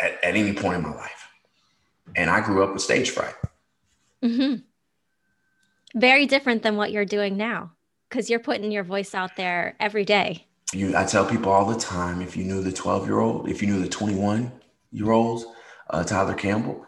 at, 0.00 0.12
at 0.24 0.36
any 0.36 0.52
point 0.54 0.76
in 0.76 0.82
my 0.82 0.94
life. 0.94 1.28
And 2.16 2.30
I 2.30 2.40
grew 2.40 2.62
up 2.62 2.72
with 2.72 2.82
stage 2.82 3.10
fright. 3.10 3.34
Mm-hmm. 4.22 4.56
Very 5.98 6.26
different 6.26 6.62
than 6.62 6.76
what 6.76 6.90
you're 6.90 7.04
doing 7.04 7.36
now 7.36 7.72
because 8.08 8.30
you're 8.30 8.38
putting 8.38 8.70
your 8.70 8.84
voice 8.84 9.14
out 9.14 9.36
there 9.36 9.76
every 9.78 10.04
day. 10.04 10.46
You, 10.72 10.96
I 10.96 11.04
tell 11.04 11.26
people 11.26 11.52
all 11.52 11.66
the 11.66 11.78
time 11.78 12.22
if 12.22 12.36
you 12.36 12.44
knew 12.44 12.62
the 12.62 12.72
12 12.72 13.06
year 13.06 13.20
old, 13.20 13.48
if 13.48 13.60
you 13.60 13.68
knew 13.68 13.80
the 13.80 13.88
21 13.88 14.50
year 14.92 15.10
olds, 15.10 15.44
uh, 15.90 16.04
Tyler 16.04 16.34
Campbell, 16.34 16.86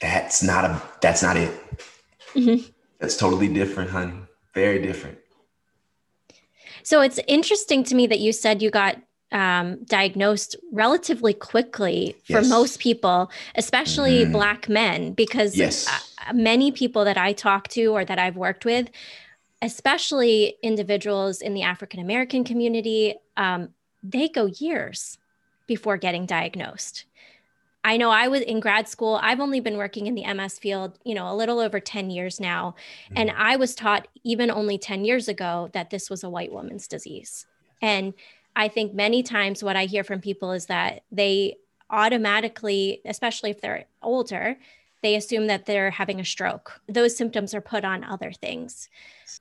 that's 0.00 0.42
not 0.42 0.64
a 0.64 0.82
that's 1.00 1.22
not 1.22 1.36
it. 1.36 1.50
Mm-hmm. 2.34 2.68
That's 2.98 3.16
totally 3.16 3.48
different, 3.48 3.90
honey. 3.90 4.20
Very 4.54 4.80
different. 4.80 5.18
So 6.82 7.00
it's 7.00 7.18
interesting 7.26 7.84
to 7.84 7.94
me 7.94 8.06
that 8.08 8.20
you 8.20 8.32
said 8.32 8.62
you 8.62 8.70
got 8.70 8.96
um, 9.30 9.82
diagnosed 9.84 10.56
relatively 10.72 11.32
quickly 11.32 12.16
for 12.24 12.42
most 12.42 12.80
people, 12.80 13.30
especially 13.54 14.22
mm-hmm. 14.22 14.32
Black 14.32 14.68
men, 14.68 15.12
because 15.12 15.56
yes. 15.56 15.88
Uh, 15.88 16.32
many 16.34 16.70
people 16.70 17.04
that 17.04 17.16
I 17.16 17.32
talk 17.32 17.68
to 17.68 17.86
or 17.86 18.04
that 18.04 18.18
I've 18.18 18.36
worked 18.36 18.64
with, 18.64 18.90
especially 19.60 20.56
individuals 20.62 21.40
in 21.40 21.54
the 21.54 21.62
African 21.62 22.00
American 22.00 22.44
community, 22.44 23.14
um, 23.36 23.70
they 24.02 24.28
go 24.28 24.46
years 24.46 25.18
before 25.72 25.96
getting 25.96 26.26
diagnosed. 26.26 27.06
I 27.82 27.96
know 27.96 28.10
I 28.10 28.28
was 28.28 28.42
in 28.42 28.60
grad 28.60 28.88
school. 28.88 29.18
I've 29.22 29.40
only 29.40 29.58
been 29.58 29.78
working 29.78 30.06
in 30.06 30.14
the 30.14 30.30
MS 30.34 30.58
field, 30.58 30.98
you 31.02 31.14
know, 31.14 31.32
a 31.32 31.34
little 31.34 31.60
over 31.60 31.80
10 31.80 32.10
years 32.10 32.38
now. 32.38 32.74
Mm-hmm. 33.06 33.14
And 33.16 33.30
I 33.30 33.56
was 33.56 33.74
taught 33.74 34.06
even 34.22 34.50
only 34.50 34.76
10 34.76 35.06
years 35.06 35.28
ago 35.28 35.70
that 35.72 35.88
this 35.88 36.10
was 36.10 36.22
a 36.22 36.28
white 36.28 36.52
woman's 36.52 36.86
disease. 36.86 37.46
And 37.80 38.12
I 38.54 38.68
think 38.68 38.92
many 38.92 39.22
times 39.22 39.64
what 39.64 39.74
I 39.74 39.86
hear 39.86 40.04
from 40.04 40.20
people 40.20 40.52
is 40.52 40.66
that 40.66 41.04
they 41.10 41.56
automatically, 41.88 43.00
especially 43.06 43.48
if 43.48 43.62
they're 43.62 43.86
older, 44.02 44.58
they 45.02 45.16
assume 45.16 45.48
that 45.48 45.66
they're 45.66 45.90
having 45.90 46.20
a 46.20 46.24
stroke. 46.24 46.80
Those 46.88 47.16
symptoms 47.16 47.54
are 47.54 47.60
put 47.60 47.84
on 47.84 48.04
other 48.04 48.32
things. 48.32 48.88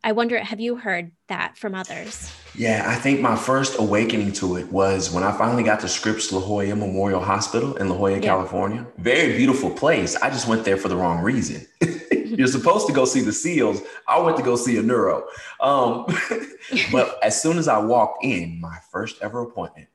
I 0.04 0.12
wonder, 0.12 0.40
have 0.40 0.60
you 0.60 0.76
heard 0.76 1.12
that 1.28 1.58
from 1.58 1.76
others? 1.76 2.32
Yeah, 2.56 2.86
I 2.88 2.96
think 2.96 3.22
my 3.22 3.36
first 3.36 3.78
awakening 3.78 4.34
to 4.34 4.58
it 4.58 4.72
was 4.72 5.12
when 5.12 5.24
I 5.24 5.32
finally 5.38 5.64
got 5.64 5.80
to 5.82 5.88
Scripps 5.88 6.32
La 6.32 6.40
Jolla 6.40 6.76
Memorial 6.76 7.22
Hospital 7.22 7.76
in 7.76 7.90
La 7.90 7.96
Jolla, 7.96 8.16
yeah. 8.16 8.20
California. 8.22 8.88
Very 8.98 9.38
beautiful 9.38 9.70
place. 9.70 10.16
I 10.16 10.30
just 10.30 10.48
went 10.48 10.66
there 10.66 10.78
for 10.78 10.88
the 10.88 10.96
wrong 10.96 11.22
reason. 11.22 11.68
You're 12.26 12.48
supposed 12.48 12.88
to 12.88 12.94
go 12.94 13.06
see 13.06 13.22
the 13.22 13.34
SEALs. 13.34 13.82
I 14.08 14.20
went 14.20 14.38
to 14.38 14.44
go 14.44 14.56
see 14.56 14.78
a 14.78 14.82
neuro. 14.82 15.28
Um, 15.60 16.06
but 16.92 17.20
as 17.22 17.40
soon 17.40 17.58
as 17.58 17.68
I 17.68 17.78
walked 17.78 18.24
in, 18.24 18.60
my 18.60 18.78
first 18.92 19.22
ever 19.22 19.42
appointment, 19.42 19.90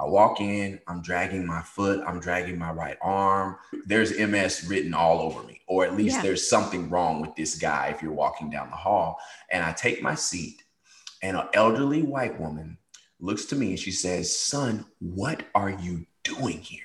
I 0.00 0.06
walk 0.06 0.40
in, 0.40 0.80
I'm 0.88 1.02
dragging 1.02 1.46
my 1.46 1.60
foot, 1.60 2.02
I'm 2.06 2.20
dragging 2.20 2.58
my 2.58 2.72
right 2.72 2.96
arm. 3.02 3.58
There's 3.84 4.18
MS 4.18 4.64
written 4.66 4.94
all 4.94 5.20
over 5.20 5.42
me, 5.42 5.60
or 5.66 5.84
at 5.84 5.94
least 5.94 6.16
yeah. 6.16 6.22
there's 6.22 6.48
something 6.48 6.88
wrong 6.88 7.20
with 7.20 7.36
this 7.36 7.56
guy 7.56 7.88
if 7.88 8.00
you're 8.00 8.12
walking 8.12 8.48
down 8.48 8.70
the 8.70 8.76
hall. 8.76 9.18
And 9.50 9.62
I 9.62 9.72
take 9.72 10.02
my 10.02 10.14
seat, 10.14 10.62
and 11.22 11.36
an 11.36 11.48
elderly 11.52 12.02
white 12.02 12.40
woman 12.40 12.78
looks 13.20 13.44
to 13.46 13.56
me 13.56 13.70
and 13.70 13.78
she 13.78 13.90
says, 13.90 14.34
Son, 14.34 14.86
what 15.00 15.42
are 15.54 15.70
you 15.70 16.06
doing 16.24 16.60
here? 16.60 16.80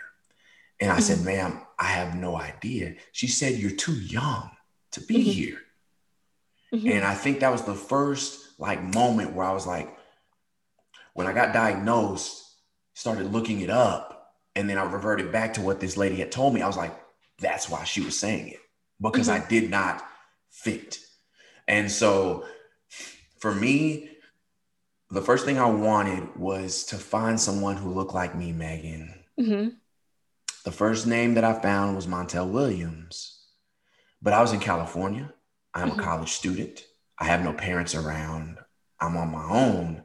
And 0.82 0.92
I 0.92 0.96
mm-hmm. 0.96 1.04
said, 1.04 1.26
Ma'am, 1.26 1.62
I 1.80 1.86
have 1.86 2.16
no 2.16 2.36
idea. 2.36 2.96
She 3.14 3.28
said, 3.28 3.54
You're 3.54 3.72
too 3.72 3.94
young 3.96 4.52
to 4.92 5.00
be 5.00 5.16
mm-hmm. 5.16 5.32
here. 5.32 5.62
Mm-hmm. 6.74 6.90
And 6.90 7.06
I 7.06 7.14
think 7.14 7.40
that 7.40 7.52
was 7.54 7.62
the 7.62 7.76
first 7.76 8.60
like 8.60 8.84
moment 8.84 9.32
where 9.34 9.46
I 9.46 9.54
was 9.54 9.66
like, 9.66 9.96
when 11.14 11.28
I 11.28 11.34
got 11.34 11.54
diagnosed, 11.54 12.45
started 12.96 13.32
looking 13.32 13.62
it 13.62 13.70
up, 13.70 14.34
and 14.56 14.68
then 14.68 14.80
I 14.80 14.84
reverted 14.84 15.32
back 15.32 15.54
to 15.54 15.62
what 15.62 15.80
this 15.80 15.96
lady 15.98 16.16
had 16.16 16.32
told 16.32 16.54
me. 16.56 16.64
I 16.64 16.68
was 16.68 16.78
like, 16.78 16.98
that's 17.40 17.70
why 17.70 17.84
she 17.84 18.02
was 18.02 18.18
saying 18.18 18.48
it 18.48 18.60
because 19.02 19.28
mm-hmm. 19.28 19.44
I 19.44 19.48
did 19.48 19.70
not 19.70 20.04
fit. 20.50 21.00
And 21.68 21.92
so 21.92 22.46
for 23.40 23.54
me, 23.54 24.10
the 25.12 25.22
first 25.22 25.46
thing 25.46 25.60
I 25.60 25.70
wanted 25.70 26.36
was 26.36 26.86
to 26.86 26.96
find 26.96 27.40
someone 27.40 27.76
who 27.76 27.94
looked 27.94 28.14
like 28.14 28.36
me, 28.36 28.52
Megan. 28.52 29.14
Mm-hmm. 29.40 29.70
The 30.64 30.72
first 30.72 31.06
name 31.06 31.36
that 31.36 31.44
I 31.44 31.54
found 31.54 31.96
was 31.96 32.08
Montel 32.08 32.50
Williams, 32.50 33.40
but 34.22 34.34
I 34.34 34.42
was 34.42 34.54
in 34.54 34.60
California. 34.60 35.32
I'm 35.74 35.92
mm-hmm. 35.92 36.00
a 36.00 36.04
college 36.04 36.32
student. 36.32 36.86
I 37.20 37.26
have 37.26 37.44
no 37.44 37.54
parents 37.54 37.94
around. 37.94 38.58
I'm 39.00 39.18
on 39.18 39.32
my 39.32 39.44
own. 39.44 40.04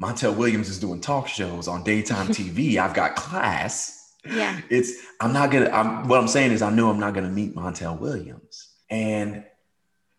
Montel 0.00 0.36
Williams 0.36 0.68
is 0.68 0.78
doing 0.78 1.00
talk 1.00 1.26
shows 1.26 1.68
on 1.68 1.82
daytime 1.82 2.28
TV. 2.28 2.76
I've 2.76 2.94
got 2.94 3.16
class. 3.16 4.14
Yeah. 4.24 4.60
It's 4.68 4.92
I'm 5.20 5.32
not 5.32 5.50
gonna 5.50 5.70
I'm 5.70 6.08
what 6.08 6.18
I'm 6.20 6.28
saying 6.28 6.52
is 6.52 6.62
I 6.62 6.70
knew 6.70 6.88
I'm 6.88 7.00
not 7.00 7.14
gonna 7.14 7.30
meet 7.30 7.54
Montel 7.54 7.98
Williams. 7.98 8.74
And 8.90 9.44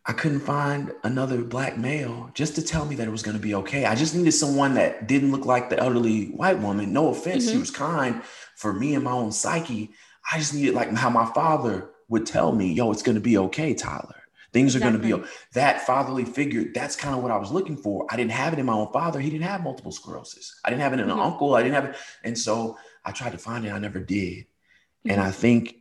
I 0.06 0.14
couldn't 0.14 0.40
find 0.40 0.94
another 1.04 1.44
black 1.44 1.78
male 1.78 2.32
just 2.34 2.56
to 2.56 2.62
tell 2.62 2.86
me 2.86 2.96
that 2.96 3.08
it 3.08 3.12
was 3.12 3.22
gonna 3.22 3.40
be 3.40 3.54
okay. 3.56 3.86
I 3.86 3.94
just 3.94 4.16
needed 4.16 4.32
someone 4.32 4.74
that 4.76 5.08
didn't 5.08 5.32
look 5.32 5.46
like 5.46 5.70
the 5.70 5.78
elderly 5.78 6.28
white 6.28 6.60
woman. 6.60 6.94
No 6.94 7.10
offense, 7.10 7.44
mm-hmm. 7.44 7.54
she 7.54 7.60
was 7.60 7.72
kind 7.72 8.24
for 8.56 8.74
me 8.74 8.96
and 8.96 9.04
my 9.04 9.12
own 9.12 9.32
psyche. 9.32 9.92
I 10.32 10.40
just 10.40 10.54
needed 10.54 10.74
like 10.74 10.92
how 10.94 11.10
my 11.10 11.26
father 11.26 11.92
would 12.10 12.26
tell 12.26 12.52
me, 12.52 12.74
yo, 12.74 12.92
it's 12.92 13.04
gonna 13.04 13.20
be 13.20 13.38
okay, 13.38 13.74
Tyler. 13.74 14.24
Things 14.58 14.74
are 14.74 14.80
exactly. 14.80 15.10
going 15.10 15.22
to 15.22 15.28
be 15.28 15.32
that 15.54 15.86
fatherly 15.86 16.26
figure. 16.26 16.66
That's 16.74 16.96
kind 16.96 17.16
of 17.16 17.22
what 17.22 17.32
I 17.32 17.38
was 17.38 17.52
looking 17.52 17.78
for. 17.78 18.08
I 18.10 18.16
didn't 18.16 18.32
have 18.32 18.54
it 18.54 18.60
in 18.60 18.66
my 18.66 18.74
own 18.74 18.92
father. 18.92 19.20
He 19.20 19.30
didn't 19.30 19.44
have 19.46 19.62
multiple 19.62 19.92
sclerosis. 19.92 20.60
I 20.66 20.72
didn't 20.72 20.82
have 20.82 20.94
it 20.94 21.00
in 21.00 21.06
mm-hmm. 21.06 21.20
an 21.20 21.24
uncle. 21.24 21.54
I 21.54 21.62
didn't 21.62 21.76
have 21.76 21.86
it. 21.86 21.96
And 22.24 22.36
so 22.36 22.76
I 23.06 23.12
tried 23.12 23.34
to 23.34 23.38
find 23.38 23.68
it. 23.68 23.70
I 23.70 23.78
never 23.78 24.00
did. 24.00 24.46
Mm-hmm. 24.46 25.12
And 25.12 25.22
I 25.22 25.30
think 25.30 25.76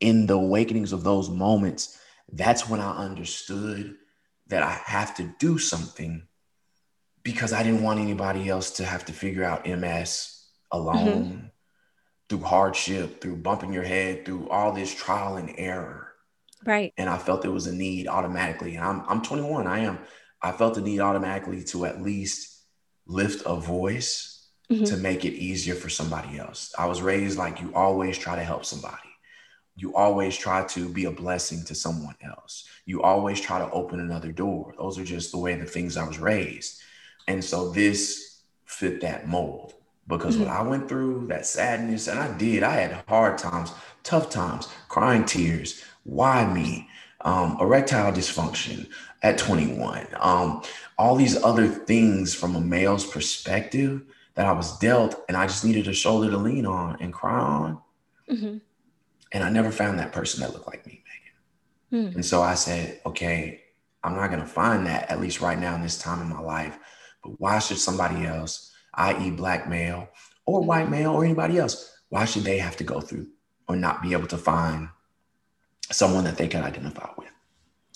in 0.00 0.24
the 0.24 0.32
awakenings 0.32 0.94
of 0.94 1.04
those 1.04 1.28
moments, 1.28 2.00
that's 2.32 2.70
when 2.70 2.80
I 2.80 3.04
understood 3.04 3.96
that 4.46 4.62
I 4.62 4.80
have 4.86 5.14
to 5.16 5.34
do 5.38 5.58
something 5.58 6.26
because 7.24 7.52
I 7.52 7.62
didn't 7.62 7.82
want 7.82 8.00
anybody 8.00 8.48
else 8.48 8.70
to 8.78 8.86
have 8.86 9.04
to 9.04 9.12
figure 9.12 9.44
out 9.44 9.66
MS 9.66 10.42
alone 10.70 11.22
mm-hmm. 11.22 11.46
through 12.30 12.44
hardship, 12.44 13.20
through 13.20 13.36
bumping 13.36 13.74
your 13.74 13.84
head, 13.84 14.24
through 14.24 14.48
all 14.48 14.72
this 14.72 14.94
trial 14.94 15.36
and 15.36 15.54
error. 15.58 16.11
Right. 16.64 16.92
And 16.96 17.08
I 17.08 17.18
felt 17.18 17.42
there 17.42 17.50
was 17.50 17.66
a 17.66 17.74
need 17.74 18.08
automatically. 18.08 18.76
And 18.76 18.84
I'm 18.84 19.02
I'm 19.08 19.22
21. 19.22 19.66
I 19.66 19.80
am. 19.80 19.98
I 20.40 20.52
felt 20.52 20.74
the 20.74 20.80
need 20.80 21.00
automatically 21.00 21.62
to 21.64 21.86
at 21.86 22.02
least 22.02 22.64
lift 23.06 23.42
a 23.46 23.56
voice 23.56 24.48
mm-hmm. 24.70 24.84
to 24.84 24.96
make 24.96 25.24
it 25.24 25.34
easier 25.34 25.74
for 25.74 25.88
somebody 25.88 26.38
else. 26.38 26.74
I 26.78 26.86
was 26.86 27.02
raised 27.02 27.38
like 27.38 27.60
you 27.60 27.72
always 27.74 28.18
try 28.18 28.36
to 28.36 28.44
help 28.44 28.64
somebody. 28.64 28.96
You 29.74 29.94
always 29.94 30.36
try 30.36 30.64
to 30.64 30.88
be 30.88 31.06
a 31.06 31.10
blessing 31.10 31.64
to 31.64 31.74
someone 31.74 32.16
else. 32.22 32.68
You 32.84 33.02
always 33.02 33.40
try 33.40 33.58
to 33.58 33.70
open 33.70 34.00
another 34.00 34.32
door. 34.32 34.74
Those 34.76 34.98
are 34.98 35.04
just 35.04 35.32
the 35.32 35.38
way 35.38 35.54
the 35.54 35.64
things 35.64 35.96
I 35.96 36.06
was 36.06 36.18
raised. 36.18 36.82
And 37.26 37.42
so 37.42 37.70
this 37.70 38.42
fit 38.66 39.00
that 39.00 39.28
mold 39.28 39.74
because 40.08 40.34
mm-hmm. 40.34 40.44
what 40.46 40.52
I 40.52 40.62
went 40.62 40.88
through, 40.88 41.28
that 41.28 41.46
sadness, 41.46 42.08
and 42.08 42.18
I 42.18 42.36
did, 42.36 42.62
I 42.62 42.74
had 42.74 43.04
hard 43.08 43.38
times, 43.38 43.72
tough 44.02 44.30
times, 44.30 44.68
crying 44.88 45.24
tears, 45.24 45.84
why 46.04 46.46
me? 46.52 46.88
Um, 47.24 47.56
erectile 47.60 48.12
dysfunction 48.12 48.88
at 49.22 49.38
21. 49.38 50.08
Um, 50.18 50.62
all 50.98 51.14
these 51.14 51.40
other 51.42 51.68
things 51.68 52.34
from 52.34 52.56
a 52.56 52.60
male's 52.60 53.06
perspective 53.06 54.02
that 54.34 54.46
I 54.46 54.52
was 54.52 54.78
dealt, 54.78 55.22
and 55.28 55.36
I 55.36 55.46
just 55.46 55.64
needed 55.64 55.86
a 55.86 55.92
shoulder 55.92 56.30
to 56.30 56.36
lean 56.36 56.66
on 56.66 56.96
and 57.00 57.12
cry 57.12 57.38
on. 57.38 57.78
Mm-hmm. 58.30 58.58
And 59.32 59.44
I 59.44 59.50
never 59.50 59.70
found 59.70 59.98
that 59.98 60.12
person 60.12 60.40
that 60.40 60.52
looked 60.52 60.66
like 60.66 60.86
me, 60.86 61.02
Megan. 61.90 62.10
Mm. 62.10 62.14
And 62.16 62.24
so 62.24 62.42
I 62.42 62.54
said, 62.54 63.00
okay, 63.06 63.62
I'm 64.04 64.14
not 64.14 64.28
going 64.28 64.40
to 64.40 64.46
find 64.46 64.86
that, 64.86 65.10
at 65.10 65.20
least 65.20 65.40
right 65.40 65.58
now 65.58 65.74
in 65.74 65.82
this 65.82 65.98
time 65.98 66.20
in 66.20 66.28
my 66.28 66.40
life. 66.40 66.78
But 67.22 67.40
why 67.40 67.58
should 67.60 67.78
somebody 67.78 68.26
else, 68.26 68.72
i.e., 68.94 69.30
black 69.30 69.68
male 69.68 70.08
or 70.44 70.62
white 70.62 70.90
male 70.90 71.12
or 71.12 71.24
anybody 71.24 71.58
else, 71.58 71.96
why 72.08 72.24
should 72.24 72.44
they 72.44 72.58
have 72.58 72.76
to 72.78 72.84
go 72.84 73.00
through 73.00 73.28
or 73.68 73.76
not 73.76 74.02
be 74.02 74.12
able 74.12 74.26
to 74.28 74.38
find 74.38 74.88
someone 75.92 76.24
that 76.24 76.36
they 76.36 76.48
can 76.48 76.62
identify 76.62 77.08
with. 77.16 77.28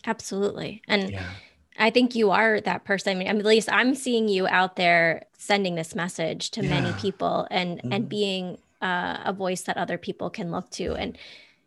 Absolutely. 0.06 0.82
And 0.86 1.10
yeah. 1.10 1.30
I 1.78 1.90
think 1.90 2.14
you 2.14 2.30
are 2.30 2.60
that 2.60 2.84
person. 2.84 3.12
I 3.12 3.18
mean, 3.18 3.28
at 3.28 3.44
least 3.44 3.70
I'm 3.70 3.94
seeing 3.94 4.28
you 4.28 4.46
out 4.46 4.76
there 4.76 5.24
sending 5.36 5.74
this 5.74 5.94
message 5.94 6.50
to 6.52 6.62
yeah. 6.62 6.70
many 6.80 6.92
people 6.94 7.46
and 7.50 7.78
mm-hmm. 7.78 7.92
and 7.92 8.08
being 8.08 8.58
uh, 8.80 9.18
a 9.24 9.32
voice 9.32 9.62
that 9.62 9.76
other 9.76 9.98
people 9.98 10.30
can 10.30 10.50
look 10.50 10.70
to. 10.70 10.94
And 10.94 11.18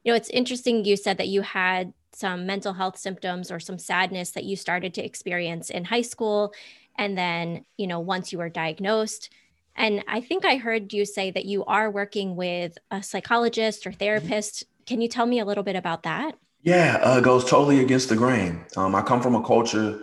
you 0.03 0.11
know, 0.11 0.15
it's 0.15 0.29
interesting 0.29 0.85
you 0.85 0.95
said 0.95 1.17
that 1.17 1.27
you 1.27 1.41
had 1.41 1.93
some 2.11 2.45
mental 2.45 2.73
health 2.73 2.97
symptoms 2.97 3.51
or 3.51 3.59
some 3.59 3.77
sadness 3.77 4.31
that 4.31 4.43
you 4.43 4.55
started 4.55 4.93
to 4.93 5.05
experience 5.05 5.69
in 5.69 5.85
high 5.85 6.01
school 6.01 6.53
and 6.97 7.17
then, 7.17 7.65
you 7.77 7.87
know, 7.87 8.01
once 8.01 8.33
you 8.33 8.39
were 8.39 8.49
diagnosed, 8.49 9.29
and 9.73 10.03
I 10.09 10.19
think 10.19 10.43
I 10.43 10.57
heard 10.57 10.91
you 10.91 11.05
say 11.05 11.31
that 11.31 11.45
you 11.45 11.63
are 11.63 11.89
working 11.89 12.35
with 12.35 12.77
a 12.91 13.01
psychologist 13.01 13.87
or 13.87 13.91
mm-hmm. 13.91 13.99
therapist 13.99 14.65
can 14.89 15.01
you 15.01 15.07
tell 15.07 15.27
me 15.27 15.39
a 15.39 15.45
little 15.45 15.63
bit 15.63 15.75
about 15.75 16.03
that? 16.03 16.35
Yeah, 16.63 16.99
uh, 17.03 17.19
it 17.19 17.23
goes 17.23 17.45
totally 17.45 17.79
against 17.79 18.09
the 18.09 18.15
grain. 18.15 18.65
Um, 18.75 18.95
I 18.95 19.03
come 19.03 19.21
from 19.21 19.35
a 19.35 19.43
culture, 19.43 20.01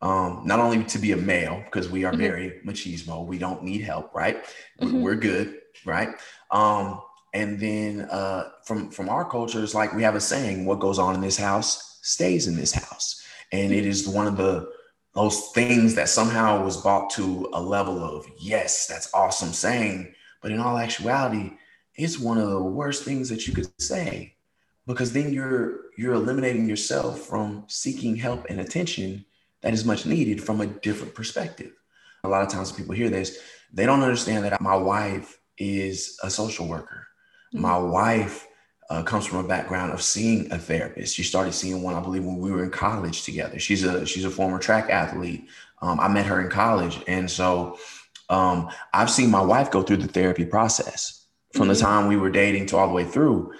um, 0.00 0.42
not 0.44 0.60
only 0.60 0.84
to 0.84 0.98
be 0.98 1.10
a 1.12 1.16
male, 1.16 1.60
because 1.64 1.90
we 1.90 2.04
are 2.04 2.12
mm-hmm. 2.12 2.22
very 2.22 2.60
machismo, 2.64 3.26
we 3.26 3.38
don't 3.38 3.64
need 3.64 3.80
help, 3.80 4.14
right? 4.14 4.42
Mm-hmm. 4.80 5.02
We're 5.02 5.16
good, 5.16 5.58
right? 5.84 6.10
Um, 6.52 7.00
and 7.34 7.58
then 7.58 8.02
uh, 8.02 8.50
from 8.64 8.90
from 8.90 9.08
our 9.08 9.28
culture, 9.28 9.62
it's 9.62 9.74
like 9.74 9.92
we 9.94 10.04
have 10.04 10.14
a 10.14 10.20
saying: 10.20 10.64
"What 10.64 10.80
goes 10.80 10.98
on 10.98 11.14
in 11.16 11.20
this 11.20 11.36
house 11.36 11.98
stays 12.02 12.46
in 12.46 12.56
this 12.56 12.72
house," 12.72 13.22
and 13.52 13.72
it 13.72 13.84
is 13.84 14.08
one 14.08 14.26
of 14.26 14.36
the 14.36 14.68
those 15.14 15.50
things 15.50 15.96
that 15.96 16.08
somehow 16.08 16.64
was 16.64 16.80
brought 16.80 17.10
to 17.10 17.48
a 17.52 17.60
level 17.60 18.02
of 18.02 18.26
yes, 18.38 18.86
that's 18.86 19.12
awesome 19.12 19.52
saying, 19.52 20.14
but 20.40 20.50
in 20.50 20.60
all 20.60 20.78
actuality, 20.78 21.52
it's 22.02 22.18
one 22.18 22.38
of 22.38 22.48
the 22.48 22.62
worst 22.62 23.04
things 23.04 23.28
that 23.28 23.46
you 23.46 23.54
could 23.54 23.68
say 23.80 24.34
because 24.86 25.12
then 25.12 25.32
you're 25.32 25.90
you're 25.96 26.14
eliminating 26.14 26.68
yourself 26.68 27.20
from 27.20 27.64
seeking 27.68 28.16
help 28.16 28.46
and 28.48 28.60
attention 28.60 29.24
that 29.60 29.74
is 29.74 29.84
much 29.84 30.06
needed 30.06 30.42
from 30.42 30.60
a 30.60 30.66
different 30.66 31.14
perspective 31.14 31.72
a 32.24 32.28
lot 32.28 32.42
of 32.42 32.48
times 32.48 32.72
people 32.72 32.94
hear 32.94 33.08
this, 33.08 33.38
they 33.72 33.86
don't 33.86 34.02
understand 34.02 34.44
that 34.44 34.60
my 34.60 34.76
wife 34.76 35.38
is 35.58 36.18
a 36.22 36.30
social 36.30 36.66
worker. 36.66 37.06
Mm-hmm. 37.54 37.62
My 37.62 37.78
wife 37.78 38.46
uh, 38.88 39.02
comes 39.02 39.26
from 39.26 39.44
a 39.44 39.48
background 39.48 39.92
of 39.92 40.02
seeing 40.02 40.50
a 40.52 40.58
therapist. 40.58 41.14
She 41.14 41.22
started 41.22 41.52
seeing 41.52 41.82
one, 41.82 41.94
I 41.94 42.00
believe, 42.00 42.24
when 42.24 42.38
we 42.38 42.50
were 42.50 42.64
in 42.64 42.70
college 42.70 43.22
together. 43.24 43.58
She's 43.58 43.84
a 43.84 44.04
she's 44.04 44.24
a 44.24 44.30
former 44.30 44.58
track 44.58 44.90
athlete. 44.90 45.48
Um, 45.80 46.00
I 46.00 46.08
met 46.08 46.26
her 46.26 46.40
in 46.40 46.50
college, 46.50 47.00
and 47.06 47.30
so 47.30 47.78
um, 48.28 48.68
I've 48.92 49.10
seen 49.10 49.30
my 49.30 49.40
wife 49.40 49.70
go 49.70 49.82
through 49.82 49.98
the 49.98 50.08
therapy 50.08 50.44
process 50.44 51.19
from 51.52 51.62
mm-hmm. 51.62 51.72
the 51.72 51.78
time 51.78 52.06
we 52.06 52.16
were 52.16 52.30
dating 52.30 52.66
to 52.66 52.76
all 52.76 52.88
the 52.88 52.94
way 52.94 53.04
through. 53.04 53.52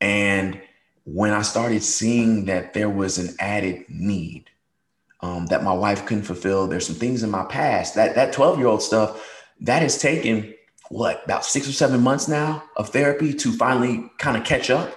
And 0.00 0.60
when 1.04 1.32
I 1.32 1.42
started 1.42 1.82
seeing 1.82 2.44
that 2.46 2.74
there 2.74 2.90
was 2.90 3.18
an 3.18 3.34
added 3.40 3.84
need 3.88 4.50
um, 5.20 5.46
that 5.46 5.64
my 5.64 5.72
wife 5.72 6.06
couldn't 6.06 6.24
fulfill, 6.24 6.66
there's 6.66 6.86
some 6.86 6.96
things 6.96 7.22
in 7.22 7.30
my 7.30 7.44
past 7.44 7.94
that 7.94 8.14
that 8.14 8.32
12 8.32 8.58
year 8.58 8.68
old 8.68 8.82
stuff 8.82 9.44
that 9.60 9.82
has 9.82 10.00
taken 10.00 10.54
what 10.90 11.22
about 11.24 11.44
six 11.44 11.68
or 11.68 11.72
seven 11.72 12.00
months 12.00 12.28
now 12.28 12.62
of 12.76 12.90
therapy 12.90 13.34
to 13.34 13.52
finally 13.52 14.10
kind 14.18 14.36
of 14.36 14.44
catch 14.44 14.70
up. 14.70 14.94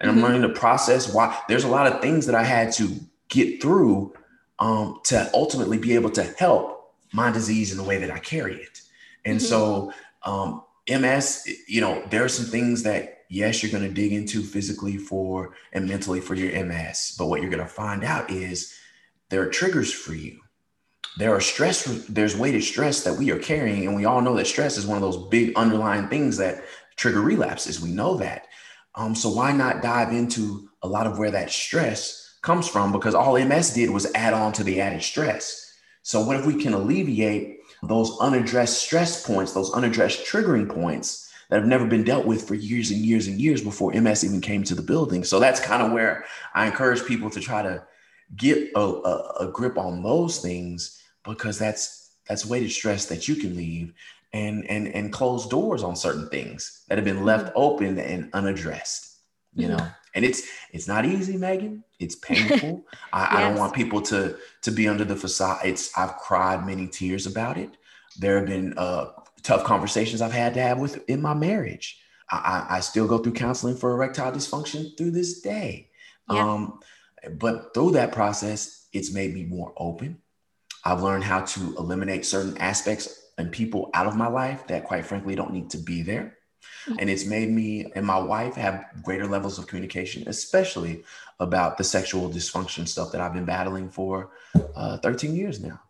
And 0.00 0.10
mm-hmm. 0.10 0.18
I'm 0.18 0.24
learning 0.24 0.42
the 0.42 0.58
process. 0.58 1.12
Why 1.12 1.38
there's 1.48 1.64
a 1.64 1.68
lot 1.68 1.86
of 1.86 2.00
things 2.00 2.26
that 2.26 2.34
I 2.34 2.44
had 2.44 2.72
to 2.74 2.90
get 3.28 3.60
through 3.60 4.14
um, 4.58 5.00
to 5.04 5.30
ultimately 5.34 5.78
be 5.78 5.94
able 5.94 6.10
to 6.10 6.22
help 6.38 6.94
my 7.12 7.30
disease 7.30 7.72
in 7.72 7.78
the 7.78 7.84
way 7.84 7.98
that 7.98 8.10
I 8.10 8.18
carry 8.18 8.56
it. 8.56 8.80
And 9.24 9.38
mm-hmm. 9.38 9.46
so, 9.46 9.92
um, 10.22 10.63
MS, 10.88 11.48
you 11.66 11.80
know, 11.80 12.02
there 12.10 12.24
are 12.24 12.28
some 12.28 12.46
things 12.46 12.82
that 12.82 13.14
yes, 13.28 13.62
you're 13.62 13.72
going 13.72 13.88
to 13.88 13.94
dig 13.94 14.12
into 14.12 14.42
physically 14.42 14.96
for 14.96 15.54
and 15.72 15.88
mentally 15.88 16.20
for 16.20 16.34
your 16.34 16.64
MS. 16.64 17.16
But 17.18 17.26
what 17.26 17.40
you're 17.40 17.50
going 17.50 17.62
to 17.62 17.68
find 17.68 18.04
out 18.04 18.30
is 18.30 18.74
there 19.30 19.42
are 19.42 19.50
triggers 19.50 19.92
for 19.92 20.14
you. 20.14 20.40
There 21.16 21.34
are 21.34 21.40
stress 21.40 21.84
there's 22.08 22.36
weighted 22.36 22.64
stress 22.64 23.04
that 23.04 23.16
we 23.18 23.30
are 23.30 23.38
carrying 23.38 23.86
and 23.86 23.94
we 23.94 24.04
all 24.04 24.20
know 24.20 24.34
that 24.36 24.46
stress 24.46 24.76
is 24.76 24.86
one 24.86 24.96
of 24.96 25.02
those 25.02 25.28
big 25.28 25.52
underlying 25.56 26.08
things 26.08 26.36
that 26.38 26.64
trigger 26.96 27.20
relapses. 27.20 27.80
We 27.80 27.90
know 27.90 28.16
that. 28.16 28.46
Um, 28.96 29.14
so 29.14 29.28
why 29.28 29.52
not 29.52 29.82
dive 29.82 30.12
into 30.12 30.68
a 30.82 30.88
lot 30.88 31.06
of 31.06 31.18
where 31.18 31.30
that 31.30 31.50
stress 31.50 32.36
comes 32.42 32.68
from? 32.68 32.90
Because 32.90 33.14
all 33.14 33.38
ms 33.38 33.74
did 33.74 33.90
was 33.90 34.12
add 34.14 34.34
on 34.34 34.52
to 34.54 34.64
the 34.64 34.80
added 34.80 35.02
stress. 35.02 35.72
So 36.02 36.20
what 36.20 36.36
if 36.36 36.46
we 36.46 36.60
can 36.60 36.74
alleviate 36.74 37.53
those 37.88 38.18
unaddressed 38.20 38.82
stress 38.82 39.24
points 39.26 39.52
those 39.52 39.72
unaddressed 39.72 40.24
triggering 40.24 40.68
points 40.68 41.32
that 41.50 41.60
have 41.60 41.68
never 41.68 41.86
been 41.86 42.04
dealt 42.04 42.26
with 42.26 42.46
for 42.46 42.54
years 42.54 42.90
and 42.90 43.00
years 43.00 43.26
and 43.26 43.40
years 43.40 43.62
before 43.62 43.92
ms 43.92 44.24
even 44.24 44.40
came 44.40 44.62
to 44.62 44.74
the 44.74 44.82
building 44.82 45.24
so 45.24 45.38
that's 45.38 45.60
kind 45.60 45.82
of 45.82 45.92
where 45.92 46.24
i 46.54 46.66
encourage 46.66 47.04
people 47.04 47.30
to 47.30 47.40
try 47.40 47.62
to 47.62 47.82
get 48.36 48.70
a, 48.74 48.80
a, 48.80 49.34
a 49.40 49.48
grip 49.52 49.78
on 49.78 50.02
those 50.02 50.38
things 50.38 51.02
because 51.24 51.58
that's 51.58 52.12
that's 52.28 52.46
weighted 52.46 52.70
stress 52.70 53.06
that 53.06 53.28
you 53.28 53.36
can 53.36 53.56
leave 53.56 53.92
and 54.32 54.66
and 54.66 54.88
and 54.88 55.12
close 55.12 55.46
doors 55.46 55.82
on 55.82 55.94
certain 55.94 56.28
things 56.28 56.84
that 56.88 56.98
have 56.98 57.04
been 57.04 57.24
left 57.24 57.52
open 57.54 57.98
and 57.98 58.28
unaddressed 58.32 59.18
you 59.54 59.68
know 59.68 59.76
mm-hmm. 59.76 60.03
And 60.14 60.24
it's 60.24 60.42
it's 60.72 60.88
not 60.88 61.04
easy 61.04 61.36
megan. 61.36 61.84
It's 61.98 62.14
painful. 62.14 62.84
I, 63.12 63.20
yes. 63.20 63.28
I, 63.32 63.40
don't 63.40 63.58
want 63.58 63.74
people 63.74 64.00
to 64.02 64.36
to 64.62 64.70
be 64.70 64.88
under 64.88 65.04
the 65.04 65.16
facade. 65.16 65.60
It's 65.64 65.96
i've 65.96 66.16
cried 66.16 66.66
many 66.66 66.86
tears 66.86 67.26
about 67.26 67.58
it. 67.58 67.70
There 68.18 68.38
have 68.38 68.46
been 68.46 68.74
uh, 68.76 69.06
tough 69.42 69.64
conversations 69.64 70.22
i've 70.22 70.32
had 70.32 70.54
to 70.54 70.62
have 70.62 70.78
with 70.78 71.08
in 71.08 71.20
my 71.20 71.34
marriage. 71.34 72.00
I 72.30 72.66
i 72.70 72.80
still 72.80 73.06
go 73.06 73.18
through 73.18 73.34
counseling 73.34 73.76
for 73.76 73.92
erectile 73.92 74.32
dysfunction 74.32 74.96
through 74.96 75.12
this 75.12 75.40
day. 75.40 75.90
Yeah. 76.30 76.52
um 76.52 76.80
but 77.38 77.74
through 77.74 77.92
that 77.92 78.12
process 78.12 78.88
it's 78.92 79.12
made 79.12 79.34
me 79.34 79.44
more 79.44 79.74
open. 79.76 80.18
I've 80.84 81.02
learned 81.02 81.24
how 81.24 81.40
to 81.40 81.76
eliminate 81.76 82.26
certain 82.26 82.56
aspects 82.58 83.24
and 83.38 83.50
people 83.50 83.90
out 83.94 84.06
of 84.06 84.16
my 84.16 84.28
life 84.28 84.66
that, 84.68 84.84
quite 84.84 85.04
frankly, 85.06 85.34
don't 85.34 85.52
need 85.52 85.70
to 85.70 85.78
be 85.78 86.02
there. 86.02 86.33
And 86.98 87.08
it's 87.08 87.24
made 87.24 87.50
me 87.50 87.90
and 87.94 88.06
my 88.06 88.18
wife 88.18 88.54
have 88.56 88.84
greater 89.02 89.26
levels 89.26 89.58
of 89.58 89.66
communication, 89.66 90.24
especially 90.26 91.04
about 91.40 91.78
the 91.78 91.84
sexual 91.84 92.28
dysfunction 92.28 92.86
stuff 92.86 93.12
that 93.12 93.20
I've 93.20 93.34
been 93.34 93.44
battling 93.44 93.90
for 93.90 94.30
uh, 94.74 94.98
13 94.98 95.34
years 95.34 95.60
now. 95.60 95.80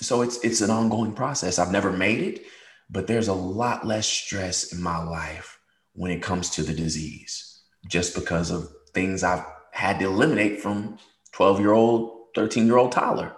So 0.00 0.22
it's 0.22 0.42
it's 0.44 0.60
an 0.60 0.70
ongoing 0.70 1.12
process. 1.12 1.58
I've 1.58 1.72
never 1.72 1.92
made 1.92 2.20
it, 2.20 2.44
but 2.90 3.06
there's 3.06 3.28
a 3.28 3.34
lot 3.34 3.86
less 3.86 4.06
stress 4.06 4.72
in 4.72 4.82
my 4.82 5.02
life 5.02 5.58
when 5.94 6.10
it 6.10 6.22
comes 6.22 6.50
to 6.50 6.62
the 6.62 6.74
disease, 6.74 7.62
just 7.86 8.14
because 8.14 8.50
of 8.50 8.68
things 8.94 9.22
I've 9.22 9.44
had 9.72 9.98
to 10.00 10.06
eliminate 10.06 10.60
from 10.60 10.98
12 11.32 11.60
year 11.60 11.72
old, 11.72 12.26
13 12.34 12.66
year 12.66 12.78
old 12.78 12.92
Tyler. 12.92 13.36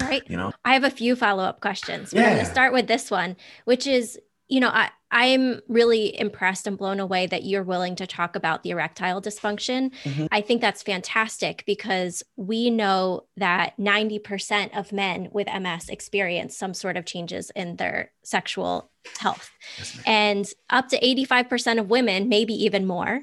Right. 0.00 0.22
You 0.28 0.36
know, 0.36 0.52
I 0.64 0.72
have 0.74 0.84
a 0.84 0.90
few 0.90 1.14
follow 1.14 1.44
up 1.44 1.60
questions. 1.60 2.10
But 2.10 2.20
yeah. 2.20 2.26
I'm 2.26 2.34
going 2.34 2.44
to 2.44 2.50
start 2.50 2.72
with 2.72 2.88
this 2.88 3.10
one, 3.10 3.36
which 3.64 3.86
is, 3.86 4.18
you 4.48 4.60
know, 4.60 4.68
I, 4.68 4.90
I'm 5.10 5.60
really 5.68 6.18
impressed 6.18 6.66
and 6.66 6.76
blown 6.76 7.00
away 7.00 7.26
that 7.28 7.44
you're 7.44 7.62
willing 7.62 7.96
to 7.96 8.06
talk 8.06 8.34
about 8.34 8.62
the 8.62 8.70
erectile 8.70 9.22
dysfunction. 9.22 9.92
Mm-hmm. 10.02 10.26
I 10.32 10.40
think 10.40 10.60
that's 10.60 10.82
fantastic 10.82 11.62
because 11.66 12.22
we 12.36 12.68
know 12.68 13.24
that 13.36 13.76
90% 13.78 14.76
of 14.76 14.92
men 14.92 15.28
with 15.30 15.46
MS 15.46 15.88
experience 15.88 16.56
some 16.56 16.74
sort 16.74 16.96
of 16.96 17.04
changes 17.04 17.50
in 17.54 17.76
their 17.76 18.10
sexual 18.22 18.90
health, 19.18 19.50
yes, 19.78 20.00
and 20.06 20.48
up 20.68 20.88
to 20.88 21.00
85% 21.00 21.78
of 21.78 21.90
women, 21.90 22.28
maybe 22.28 22.54
even 22.64 22.86
more. 22.86 23.20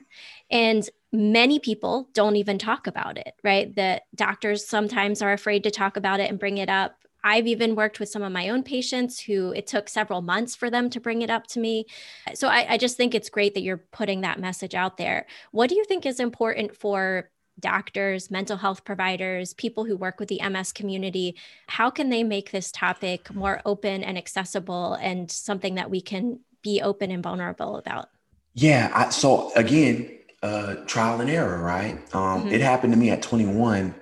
And 0.49 0.87
many 1.11 1.59
people 1.59 2.09
don't 2.13 2.35
even 2.35 2.57
talk 2.57 2.87
about 2.87 3.17
it, 3.17 3.33
right? 3.43 3.73
The 3.75 4.01
doctors 4.15 4.65
sometimes 4.67 5.21
are 5.21 5.33
afraid 5.33 5.63
to 5.63 5.71
talk 5.71 5.97
about 5.97 6.19
it 6.19 6.29
and 6.29 6.39
bring 6.39 6.57
it 6.57 6.69
up. 6.69 6.95
I've 7.23 7.47
even 7.47 7.75
worked 7.75 7.99
with 7.99 8.09
some 8.09 8.23
of 8.23 8.31
my 8.31 8.49
own 8.49 8.63
patients 8.63 9.19
who 9.19 9.51
it 9.51 9.67
took 9.67 9.89
several 9.89 10.21
months 10.21 10.55
for 10.55 10.69
them 10.69 10.89
to 10.91 10.99
bring 10.99 11.21
it 11.21 11.29
up 11.29 11.47
to 11.47 11.59
me. 11.59 11.85
So 12.33 12.47
I, 12.47 12.65
I, 12.73 12.77
just 12.77 12.97
think 12.97 13.13
it's 13.13 13.29
great 13.29 13.53
that 13.53 13.61
you're 13.61 13.77
putting 13.77 14.21
that 14.21 14.39
message 14.39 14.73
out 14.73 14.97
there. 14.97 15.27
What 15.51 15.69
do 15.69 15.75
you 15.75 15.85
think 15.85 16.05
is 16.05 16.19
important 16.19 16.75
for 16.75 17.29
doctors, 17.59 18.31
mental 18.31 18.57
health 18.57 18.83
providers, 18.83 19.53
people 19.53 19.85
who 19.85 19.95
work 19.95 20.19
with 20.19 20.29
the 20.29 20.41
MS 20.47 20.71
community? 20.71 21.35
How 21.67 21.89
can 21.89 22.09
they 22.09 22.23
make 22.23 22.51
this 22.51 22.71
topic 22.71 23.33
more 23.33 23.61
open 23.65 24.03
and 24.03 24.17
accessible 24.17 24.95
and 24.95 25.29
something 25.29 25.75
that 25.75 25.89
we 25.89 26.01
can 26.01 26.39
be 26.61 26.81
open 26.81 27.11
and 27.11 27.23
vulnerable 27.23 27.77
about? 27.77 28.09
Yeah. 28.53 28.91
I, 28.93 29.09
so 29.09 29.51
again, 29.55 30.17
uh, 30.43 30.75
trial 30.87 31.21
and 31.21 31.29
error, 31.29 31.61
right? 31.61 31.95
Um, 32.13 32.41
mm-hmm. 32.41 32.47
It 32.49 32.61
happened 32.61 32.93
to 32.93 32.99
me 32.99 33.11
at 33.11 33.21
21. 33.21 33.93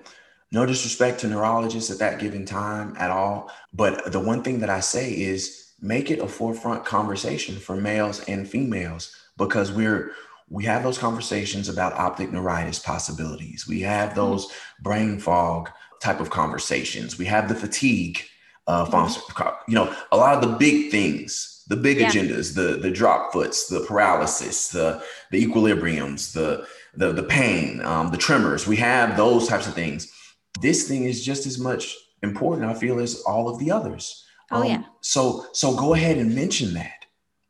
No 0.51 0.65
disrespect 0.65 1.19
to 1.21 1.27
neurologists 1.27 1.91
at 1.91 1.99
that 1.99 2.19
given 2.19 2.45
time 2.45 2.95
at 2.97 3.11
all. 3.11 3.51
But 3.73 4.11
the 4.11 4.19
one 4.19 4.43
thing 4.43 4.59
that 4.59 4.69
I 4.69 4.79
say 4.79 5.11
is 5.11 5.73
make 5.81 6.09
it 6.11 6.19
a 6.19 6.27
forefront 6.27 6.85
conversation 6.85 7.55
for 7.55 7.75
males 7.75 8.21
and 8.27 8.47
females 8.47 9.15
because 9.37 9.71
we're 9.71 10.11
we 10.51 10.63
have 10.65 10.81
those 10.81 10.97
conversations 10.97 11.69
about 11.69 11.93
optic 11.93 12.31
neuritis 12.31 12.79
possibilities. 12.79 13.67
We 13.67 13.81
have 13.81 14.09
mm-hmm. 14.09 14.19
those 14.19 14.47
mm-hmm. 14.47 14.83
brain 14.83 15.19
fog 15.19 15.69
type 16.01 16.19
of 16.19 16.31
conversations. 16.31 17.19
We 17.19 17.25
have 17.25 17.47
the 17.47 17.55
fatigue, 17.55 18.21
uh, 18.65 18.85
mm-hmm. 18.85 19.71
you 19.71 19.75
know, 19.75 19.95
a 20.11 20.17
lot 20.17 20.35
of 20.35 20.41
the 20.49 20.57
big 20.57 20.89
things 20.89 21.59
the 21.69 21.77
big 21.77 21.99
yeah. 21.99 22.09
agendas, 22.09 22.55
the 22.55 22.77
the 22.81 22.89
drop 22.89 23.31
foots, 23.31 23.67
the 23.67 23.81
paralysis, 23.81 24.69
the 24.69 25.01
the 25.31 25.45
equilibriums, 25.45 26.33
the 26.33 26.67
the 26.95 27.13
the 27.13 27.23
pain, 27.23 27.81
um, 27.85 28.09
the 28.11 28.17
tremors. 28.17 28.67
We 28.67 28.77
have 28.77 29.15
those 29.15 29.47
types 29.47 29.67
of 29.67 29.75
things. 29.75 30.11
This 30.61 30.87
thing 30.87 31.05
is 31.05 31.23
just 31.23 31.45
as 31.45 31.59
much 31.59 31.95
important, 32.23 32.69
I 32.69 32.73
feel, 32.73 32.99
as 32.99 33.21
all 33.21 33.49
of 33.49 33.59
the 33.59 33.71
others. 33.71 34.25
Oh 34.51 34.61
um, 34.61 34.67
yeah. 34.67 34.83
So 35.01 35.45
so 35.53 35.75
go 35.75 35.93
ahead 35.93 36.17
and 36.17 36.35
mention 36.35 36.73
that. 36.73 37.05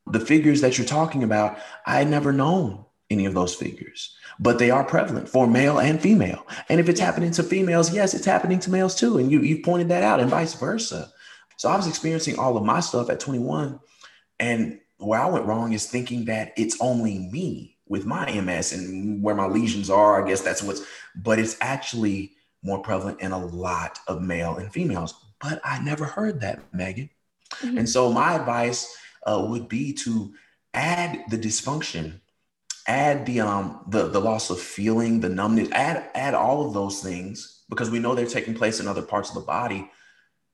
The 0.08 0.20
figures 0.20 0.62
that 0.62 0.78
you're 0.78 0.88
talking 0.88 1.24
about, 1.24 1.60
I 1.86 1.98
had 1.98 2.10
never 2.10 2.34
known 2.34 2.86
any 3.12 3.26
of 3.26 3.34
those 3.34 3.56
figures, 3.56 4.16
but 4.40 4.60
they 4.60 4.72
are 4.72 4.84
prevalent 4.84 5.30
for 5.30 5.48
male 5.48 5.80
and 5.80 6.02
female. 6.02 6.46
And 6.68 6.80
if 6.80 6.90
it's 6.90 7.00
yeah. 7.00 7.06
happening 7.06 7.32
to 7.32 7.44
females, 7.44 7.94
yes, 7.94 8.14
it's 8.14 8.26
happening 8.26 8.60
to 8.62 8.72
males 8.72 8.96
too. 8.96 9.18
And 9.18 9.32
you 9.32 9.42
you 9.42 9.62
pointed 9.62 9.90
that 9.90 10.04
out, 10.04 10.20
and 10.20 10.30
vice 10.30 10.54
versa. 10.56 11.12
So 11.58 11.70
I 11.70 11.76
was 11.76 11.88
experiencing 11.88 12.40
all 12.40 12.56
of 12.56 12.64
my 12.64 12.80
stuff 12.80 13.10
at 13.10 13.20
21 13.20 13.82
and 14.40 14.80
where 14.98 15.20
I 15.20 15.30
went 15.30 15.46
wrong 15.46 15.74
is 15.74 15.86
thinking 15.86 16.26
that 16.26 16.54
it's 16.58 16.78
only 16.82 17.20
me 17.20 17.78
with 17.88 18.06
my 18.06 18.32
MS 18.40 18.74
and 18.74 19.24
where 19.24 19.36
my 19.36 19.48
lesions 19.48 19.90
are. 19.90 20.24
I 20.24 20.28
guess 20.28 20.42
that's 20.42 20.64
what's, 20.64 20.86
but 21.16 21.40
it's 21.40 21.58
actually 21.62 22.34
more 22.64 22.82
prevalent 22.82 23.22
in 23.22 23.32
a 23.32 23.46
lot 23.46 24.00
of 24.08 24.22
male 24.22 24.58
and 24.58 24.72
females. 24.72 25.14
But 25.42 25.62
I 25.64 25.80
never 25.82 26.06
heard 26.06 26.42
that, 26.42 26.62
Megan. 26.74 27.10
Mm-hmm. 27.56 27.80
And 27.80 27.90
so 27.90 28.12
my 28.12 28.36
advice 28.36 28.96
uh, 29.26 29.46
would 29.50 29.70
be 29.70 29.94
to 29.94 30.34
add 30.74 31.24
the 31.30 31.38
dysfunction, 31.38 32.20
add 32.88 33.26
the 33.26 33.42
um 33.42 33.82
the 33.88 34.08
the 34.08 34.20
loss 34.20 34.50
of 34.50 34.60
feeling, 34.60 35.20
the 35.20 35.30
numbness, 35.30 35.70
add 35.72 36.10
add 36.14 36.34
all 36.34 36.68
of 36.68 36.74
those 36.74 37.02
things 37.02 37.64
because 37.70 37.90
we 37.90 38.00
know 38.00 38.16
they're 38.16 38.26
taking 38.26 38.54
place 38.54 38.80
in 38.80 38.88
other 38.88 39.02
parts 39.02 39.30
of 39.30 39.36
the 39.36 39.42
body 39.42 39.90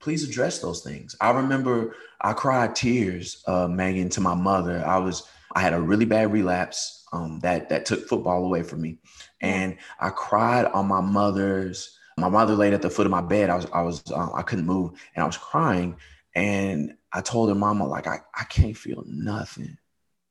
please 0.00 0.28
address 0.28 0.58
those 0.60 0.82
things. 0.82 1.16
I 1.20 1.30
remember 1.30 1.96
I 2.20 2.32
cried 2.32 2.74
tears, 2.74 3.42
uh, 3.46 3.68
Megan, 3.68 4.08
to 4.10 4.20
my 4.20 4.34
mother. 4.34 4.84
I 4.84 4.98
was 4.98 5.24
I 5.54 5.60
had 5.60 5.72
a 5.72 5.80
really 5.80 6.04
bad 6.04 6.32
relapse 6.32 7.05
um, 7.16 7.40
that 7.40 7.68
that 7.70 7.86
took 7.86 8.08
football 8.08 8.44
away 8.44 8.62
from 8.62 8.80
me, 8.80 8.98
and 9.40 9.76
I 9.98 10.10
cried 10.10 10.66
on 10.66 10.86
my 10.86 11.00
mother's. 11.00 11.98
My 12.18 12.30
mother 12.30 12.54
laid 12.54 12.72
at 12.72 12.82
the 12.82 12.90
foot 12.90 13.06
of 13.06 13.12
my 13.12 13.20
bed. 13.20 13.50
I 13.50 13.56
was 13.56 13.66
I 13.72 13.82
was 13.82 14.02
uh, 14.10 14.32
I 14.32 14.42
couldn't 14.42 14.66
move, 14.66 14.90
and 15.14 15.22
I 15.22 15.26
was 15.26 15.36
crying. 15.36 15.96
And 16.34 16.92
I 17.10 17.22
told 17.22 17.48
her 17.48 17.54
mama, 17.54 17.88
like, 17.88 18.06
I, 18.06 18.18
I 18.34 18.44
can't 18.44 18.76
feel 18.76 19.02
nothing. 19.06 19.78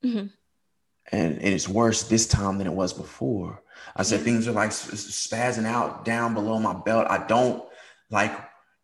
Mm-hmm. 0.04 0.28
And, 1.12 1.34
and 1.34 1.42
it's 1.42 1.68
worse 1.68 2.04
this 2.04 2.28
time 2.28 2.60
than 2.60 2.68
it 2.68 2.74
was 2.74 2.94
before. 2.94 3.64
I 3.96 4.04
said, 4.04 4.22
things 4.22 4.48
are 4.48 4.52
like 4.52 4.70
spazzing 4.70 5.66
out 5.66 6.06
down 6.06 6.36
below 6.36 6.60
my 6.60 6.74
belt. 6.74 7.08
I 7.10 7.26
don't 7.26 7.64
like, 8.12 8.32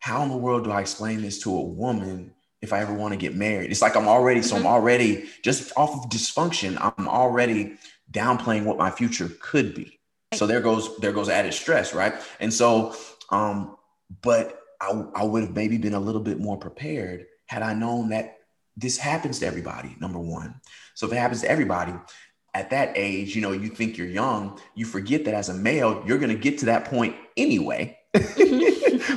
how 0.00 0.24
in 0.24 0.30
the 0.30 0.36
world 0.36 0.64
do 0.64 0.72
I 0.72 0.80
explain 0.80 1.22
this 1.22 1.38
to 1.44 1.54
a 1.54 1.62
woman 1.62 2.32
if 2.60 2.72
I 2.72 2.80
ever 2.80 2.92
want 2.92 3.12
to 3.12 3.18
get 3.18 3.36
married? 3.36 3.70
It's 3.70 3.82
like 3.82 3.94
I'm 3.94 4.08
already, 4.08 4.42
so 4.42 4.56
I'm 4.56 4.62
mm-hmm. 4.62 4.74
already 4.74 5.30
just 5.44 5.72
off 5.76 5.94
of 5.94 6.10
dysfunction, 6.10 6.76
I'm 6.80 7.06
already 7.06 7.76
downplaying 8.12 8.64
what 8.64 8.78
my 8.78 8.90
future 8.90 9.30
could 9.40 9.74
be. 9.74 9.98
So 10.34 10.46
there 10.46 10.60
goes, 10.60 10.96
there 10.98 11.12
goes 11.12 11.28
added 11.28 11.52
stress, 11.54 11.94
right? 11.94 12.14
And 12.40 12.52
so, 12.52 12.94
um, 13.30 13.76
but 14.22 14.58
I, 14.80 15.04
I 15.14 15.24
would 15.24 15.42
have 15.42 15.54
maybe 15.54 15.78
been 15.78 15.94
a 15.94 16.00
little 16.00 16.20
bit 16.20 16.38
more 16.38 16.56
prepared 16.56 17.26
had 17.46 17.62
I 17.62 17.74
known 17.74 18.10
that 18.10 18.38
this 18.76 18.96
happens 18.96 19.40
to 19.40 19.46
everybody, 19.46 19.96
number 20.00 20.18
one. 20.18 20.60
So 20.94 21.06
if 21.06 21.12
it 21.12 21.16
happens 21.16 21.42
to 21.42 21.50
everybody, 21.50 21.92
at 22.54 22.70
that 22.70 22.92
age, 22.96 23.34
you 23.34 23.42
know, 23.42 23.52
you 23.52 23.68
think 23.68 23.96
you're 23.96 24.06
young, 24.06 24.60
you 24.74 24.84
forget 24.84 25.24
that 25.24 25.34
as 25.34 25.48
a 25.48 25.54
male, 25.54 26.02
you're 26.06 26.18
going 26.18 26.34
to 26.34 26.38
get 26.38 26.58
to 26.58 26.66
that 26.66 26.84
point 26.84 27.16
anyway. 27.36 27.98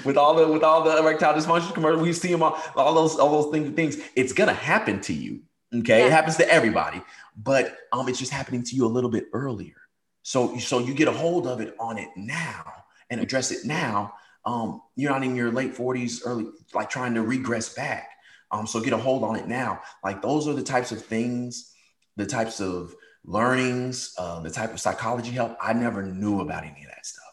With 0.06 0.18
all 0.18 0.36
the 0.36 0.48
with 0.48 0.64
all 0.64 0.84
the 0.84 0.98
erectile 0.98 1.34
dysfunction 1.34 1.74
commercials, 1.74 2.02
we 2.02 2.14
see 2.14 2.32
them 2.32 2.42
all, 2.42 2.58
all 2.76 2.94
those 2.94 3.18
all 3.18 3.42
those 3.42 3.52
things. 3.52 3.76
Things 3.76 3.98
it's 4.16 4.34
gonna 4.34 4.54
happen 4.54 5.02
to 5.02 5.14
you. 5.14 5.42
Okay, 5.80 6.00
yeah. 6.00 6.06
it 6.08 6.12
happens 6.12 6.38
to 6.38 6.50
everybody, 6.50 7.02
but 7.36 7.78
um, 7.92 8.08
it's 8.08 8.20
just 8.20 8.32
happening 8.32 8.64
to 8.64 8.76
you 8.76 8.86
a 8.86 8.88
little 8.88 9.10
bit 9.10 9.28
earlier. 9.34 9.76
So 10.24 10.58
so 10.58 10.80
you 10.80 10.94
get 10.94 11.08
a 11.08 11.12
hold 11.12 11.48
of 11.48 11.62
it 11.62 11.76
on 11.80 11.98
it 11.98 12.10
now 12.16 12.66
and 13.10 13.22
address 13.22 13.52
it 13.52 13.66
now. 13.66 14.14
Um, 14.46 14.82
you're 14.96 15.12
not 15.12 15.24
in 15.24 15.36
your 15.36 15.52
late 15.52 15.76
40s, 15.76 16.22
early 16.26 16.48
like 16.74 16.90
trying 16.90 17.14
to 17.16 17.22
regress 17.22 17.74
back. 17.74 18.10
Um, 18.52 18.68
so 18.68 18.80
get 18.80 18.94
a 18.94 18.98
hold 18.98 19.24
on 19.24 19.36
it 19.36 19.48
now. 19.48 19.82
Like 20.04 20.22
those 20.22 20.48
are 20.48 20.54
the 20.54 20.64
types 20.64 20.92
of 20.92 21.04
things, 21.04 21.74
the 22.16 22.26
types 22.26 22.60
of 22.60 22.96
learnings, 23.24 24.14
uh, 24.18 24.40
the 24.42 24.52
type 24.52 24.72
of 24.72 24.80
psychology 24.80 25.32
help 25.32 25.58
I 25.62 25.74
never 25.74 26.04
knew 26.04 26.42
about 26.42 26.64
any 26.64 26.84
of 26.84 26.90
that 26.90 27.06
stuff. 27.06 27.24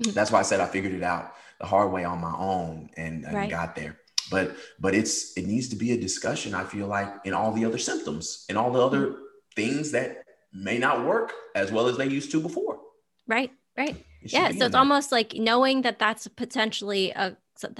Mm-hmm. 0.00 0.12
That's 0.12 0.30
why 0.30 0.40
I 0.40 0.42
said 0.42 0.60
I 0.60 0.66
figured 0.66 0.94
it 0.94 1.02
out 1.02 1.34
the 1.60 1.66
hard 1.66 1.92
way 1.92 2.04
on 2.04 2.20
my 2.20 2.34
own 2.36 2.90
and, 2.96 3.24
and 3.24 3.34
right. 3.34 3.50
got 3.50 3.74
there. 3.74 3.98
But 4.30 4.56
but 4.78 4.94
it's 4.94 5.36
it 5.36 5.46
needs 5.46 5.68
to 5.68 5.76
be 5.76 5.92
a 5.92 6.00
discussion. 6.00 6.54
I 6.54 6.64
feel 6.64 6.86
like 6.86 7.08
in 7.24 7.34
all 7.34 7.52
the 7.52 7.64
other 7.64 7.78
symptoms 7.78 8.44
and 8.48 8.58
all 8.58 8.70
the 8.72 8.84
other 8.84 9.16
things 9.54 9.92
that 9.92 10.24
may 10.52 10.78
not 10.78 11.04
work 11.04 11.32
as 11.54 11.70
well 11.72 11.88
as 11.88 11.96
they 11.96 12.06
used 12.06 12.30
to 12.32 12.40
before. 12.40 12.78
Right. 13.26 13.52
Right. 13.76 14.04
Yeah. 14.22 14.50
So 14.50 14.66
it's 14.66 14.74
almost 14.74 15.12
like 15.12 15.34
knowing 15.34 15.82
that 15.82 15.98
that's 15.98 16.26
potentially 16.26 17.10
a 17.10 17.36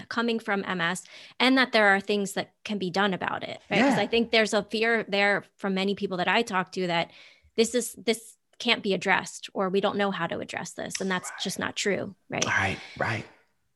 coming 0.09 0.41
from 0.41 0.61
MS 0.61 1.05
and 1.39 1.57
that 1.57 1.73
there 1.73 1.89
are 1.89 2.01
things 2.01 2.33
that 2.33 2.53
can 2.65 2.79
be 2.79 2.91
done 2.91 3.15
about 3.15 3.43
it. 3.43 3.61
Right. 3.71 3.79
Because 3.79 3.97
yeah. 3.97 4.03
I 4.03 4.07
think 4.07 4.31
there's 4.31 4.55
a 4.55 4.63
fear 4.63 5.05
there 5.09 5.45
from 5.57 5.75
many 5.75 5.95
people 5.95 6.17
that 6.17 6.29
I 6.29 6.43
talk 6.43 6.73
to 6.73 6.87
that 6.89 7.11
this 7.57 7.75
is 7.75 7.93
this 7.95 8.37
can't 8.59 8.83
be 8.83 8.93
addressed 8.93 9.51
or 9.55 9.69
we 9.69 9.81
don't 9.81 9.97
know 9.97 10.11
how 10.11 10.27
to 10.27 10.41
address 10.41 10.73
this 10.73 11.01
and 11.01 11.11
that's 11.11 11.31
right. 11.31 11.41
just 11.41 11.59
not 11.61 11.77
true 11.77 12.15
right 12.29 12.45
right 12.45 12.79
right 12.99 13.25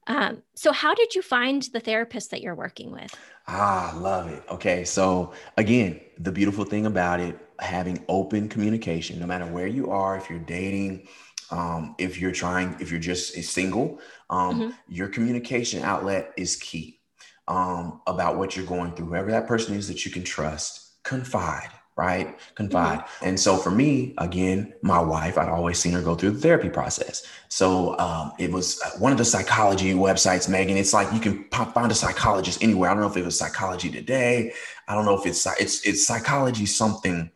um, 0.07 0.43
so 0.55 0.73
how 0.73 0.95
did 0.95 1.15
you 1.15 1.23
find 1.23 1.63
the 1.73 1.81
therapist 1.81 2.31
that 2.31 2.43
you're 2.43 2.55
working 2.55 2.91
with? 2.91 3.15
Ah 3.47 3.95
love 3.97 4.29
it. 4.29 4.43
Okay 4.49 4.85
so 4.85 5.33
again 5.57 6.01
the 6.19 6.33
beautiful 6.33 6.65
thing 6.65 6.87
about 6.87 7.21
it 7.21 7.39
having 7.59 8.05
open 8.09 8.49
communication 8.49 9.21
no 9.21 9.27
matter 9.27 9.47
where 9.47 9.67
you 9.67 9.91
are 9.91 10.17
if 10.17 10.29
you're 10.29 10.39
dating 10.41 11.07
um, 11.51 11.95
if 11.99 12.21
you're 12.21 12.33
trying 12.33 12.77
if 12.81 12.91
you're 12.91 13.01
just 13.01 13.37
a 13.37 13.43
single 13.43 14.01
um, 14.31 14.61
mm-hmm. 14.61 14.71
your 14.89 15.09
communication 15.09 15.83
outlet 15.83 16.33
is 16.37 16.57
key 16.57 17.01
um, 17.49 18.01
about 18.07 18.39
what 18.39 18.57
you're 18.57 18.67
going 18.67 18.95
through. 18.95 19.07
Whoever 19.07 19.31
that 19.31 19.47
person 19.47 19.75
is 19.75 19.89
that 19.89 20.05
you 20.05 20.11
can 20.11 20.25
trust 20.25 21.03
confide 21.03 21.71
right? 21.97 22.39
Confide. 22.55 23.01
Mm-hmm. 23.01 23.25
And 23.27 23.41
so 23.41 23.57
for 23.57 23.71
me, 23.71 24.15
again, 24.19 24.73
my 24.83 25.01
wife, 25.01 25.37
I'd 25.37 25.49
always 25.49 25.79
seen 25.79 25.93
her 25.93 26.03
go 26.03 26.15
through 26.15 26.33
the 26.33 26.41
therapy 26.41 26.69
process. 26.69 27.27
So 27.49 27.99
um, 27.99 28.33
it 28.39 28.51
was 28.51 28.81
uh, 28.83 28.91
one 28.99 29.13
of 29.13 29.19
the 29.19 29.25
psychology 29.25 29.93
websites, 29.93 30.49
Megan. 30.49 30.77
It's 30.77 30.95
like 30.95 31.13
you 31.13 31.21
can 31.21 31.45
pop, 31.51 31.75
find 31.75 31.93
a 31.93 31.95
psychologist 31.95 32.63
anywhere. 32.63 32.91
I 32.91 32.95
don't 32.95 33.03
know 33.03 33.11
if 33.11 33.17
it 33.17 33.25
was 33.25 33.39
Psychology 33.39 33.91
Today. 33.91 34.53
I 34.89 34.95
don't 34.95 35.05
know 35.05 35.19
if 35.19 35.27
it's 35.27 35.47
it's 35.61 35.87
it's 35.87 36.07
psychology 36.07 36.67
something. 36.67 37.31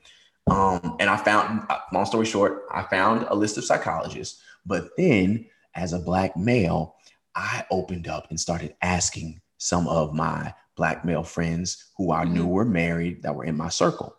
Um, 0.48 0.96
and 1.00 1.10
I 1.10 1.16
found, 1.16 1.66
uh, 1.68 1.78
long 1.92 2.06
story 2.06 2.24
short, 2.24 2.66
I 2.72 2.82
found 2.84 3.26
a 3.28 3.34
list 3.34 3.58
of 3.58 3.64
psychologists. 3.64 4.40
But 4.64 4.90
then, 4.96 5.46
as 5.74 5.92
a 5.92 5.98
black 5.98 6.36
male, 6.36 6.94
I 7.34 7.64
opened 7.70 8.08
up 8.08 8.30
and 8.30 8.38
started 8.38 8.76
asking 8.80 9.40
some 9.58 9.88
of 9.88 10.14
my 10.14 10.54
black 10.76 11.04
male 11.04 11.24
friends 11.24 11.90
who 11.96 12.12
I 12.12 12.24
mm-hmm. 12.24 12.34
knew 12.34 12.46
were 12.46 12.64
married 12.64 13.22
that 13.22 13.34
were 13.34 13.44
in 13.44 13.56
my 13.56 13.68
circle 13.68 14.16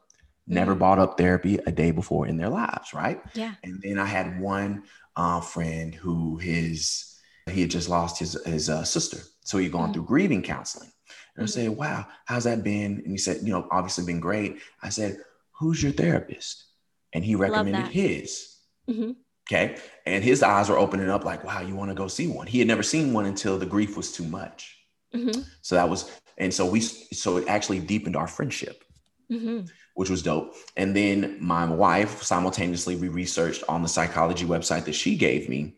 never 0.47 0.71
mm-hmm. 0.71 0.79
brought 0.79 0.99
up 0.99 1.17
therapy 1.17 1.59
a 1.65 1.71
day 1.71 1.91
before 1.91 2.27
in 2.27 2.37
their 2.37 2.49
lives, 2.49 2.93
right? 2.93 3.21
Yeah. 3.33 3.53
And 3.63 3.81
then 3.81 3.99
I 3.99 4.05
had 4.05 4.39
one 4.39 4.83
uh, 5.15 5.41
friend 5.41 5.93
who 5.93 6.37
his 6.37 7.15
he 7.49 7.61
had 7.61 7.69
just 7.69 7.89
lost 7.89 8.19
his 8.19 8.33
his 8.45 8.69
uh, 8.69 8.83
sister, 8.83 9.19
so 9.43 9.57
he'd 9.57 9.71
gone 9.71 9.85
mm-hmm. 9.85 9.93
through 9.93 10.05
grieving 10.05 10.41
counseling. 10.41 10.91
And 11.35 11.43
I 11.43 11.47
said, 11.47 11.69
"Wow, 11.69 12.07
how's 12.25 12.45
that 12.45 12.63
been?" 12.63 13.01
And 13.03 13.11
he 13.11 13.17
said, 13.17 13.41
"You 13.43 13.53
know, 13.53 13.67
obviously 13.71 14.05
been 14.05 14.19
great." 14.19 14.59
I 14.81 14.89
said, 14.89 15.17
"Who's 15.59 15.81
your 15.83 15.91
therapist?" 15.91 16.65
And 17.13 17.23
he 17.23 17.35
recommended 17.35 17.87
his. 17.87 18.55
Mm-hmm. 18.89 19.11
Okay, 19.49 19.77
and 20.05 20.23
his 20.23 20.43
eyes 20.43 20.69
were 20.69 20.77
opening 20.77 21.09
up, 21.09 21.23
like, 21.23 21.43
"Wow, 21.43 21.61
you 21.61 21.75
want 21.75 21.89
to 21.89 21.95
go 21.95 22.07
see 22.07 22.27
one?" 22.27 22.47
He 22.47 22.59
had 22.59 22.67
never 22.67 22.83
seen 22.83 23.13
one 23.13 23.25
until 23.25 23.57
the 23.57 23.65
grief 23.65 23.95
was 23.95 24.11
too 24.11 24.25
much. 24.25 24.77
Mm-hmm. 25.15 25.41
So 25.61 25.75
that 25.75 25.87
was, 25.87 26.11
and 26.37 26.53
so 26.53 26.65
we, 26.65 26.81
so 26.81 27.37
it 27.37 27.47
actually 27.47 27.79
deepened 27.79 28.17
our 28.17 28.27
friendship. 28.27 28.83
Mm-hmm 29.31 29.67
which 29.97 30.11
was 30.11 30.21
dope. 30.21 30.53
And 30.75 30.95
then 30.95 31.37
my 31.41 31.65
wife 31.65 32.21
simultaneously 32.21 32.95
we 32.95 33.07
researched 33.07 33.63
on 33.67 33.81
the 33.81 33.87
psychology 33.89 34.45
website 34.45 34.85
that 34.85 34.93
she 34.93 35.15
gave 35.15 35.49
me 35.49 35.73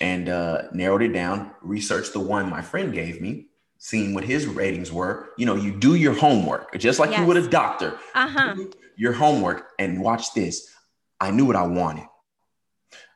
and 0.00 0.30
uh, 0.30 0.62
narrowed 0.72 1.02
it 1.02 1.12
down, 1.12 1.50
researched 1.60 2.14
the 2.14 2.18
one 2.18 2.48
my 2.48 2.62
friend 2.62 2.94
gave 2.94 3.20
me, 3.20 3.48
seeing 3.76 4.14
what 4.14 4.24
his 4.24 4.46
ratings 4.46 4.90
were. 4.90 5.34
You 5.36 5.44
know, 5.44 5.54
you 5.54 5.76
do 5.76 5.96
your 5.96 6.14
homework 6.14 6.78
just 6.78 6.98
like 6.98 7.10
yes. 7.10 7.20
you 7.20 7.26
would 7.26 7.36
a 7.36 7.46
doctor. 7.46 7.98
Uh-huh. 8.14 8.56
Your 8.96 9.12
homework 9.12 9.72
and 9.78 10.00
watch 10.00 10.32
this. 10.32 10.74
I 11.20 11.30
knew 11.30 11.44
what 11.44 11.56
I 11.56 11.66
wanted. 11.66 12.06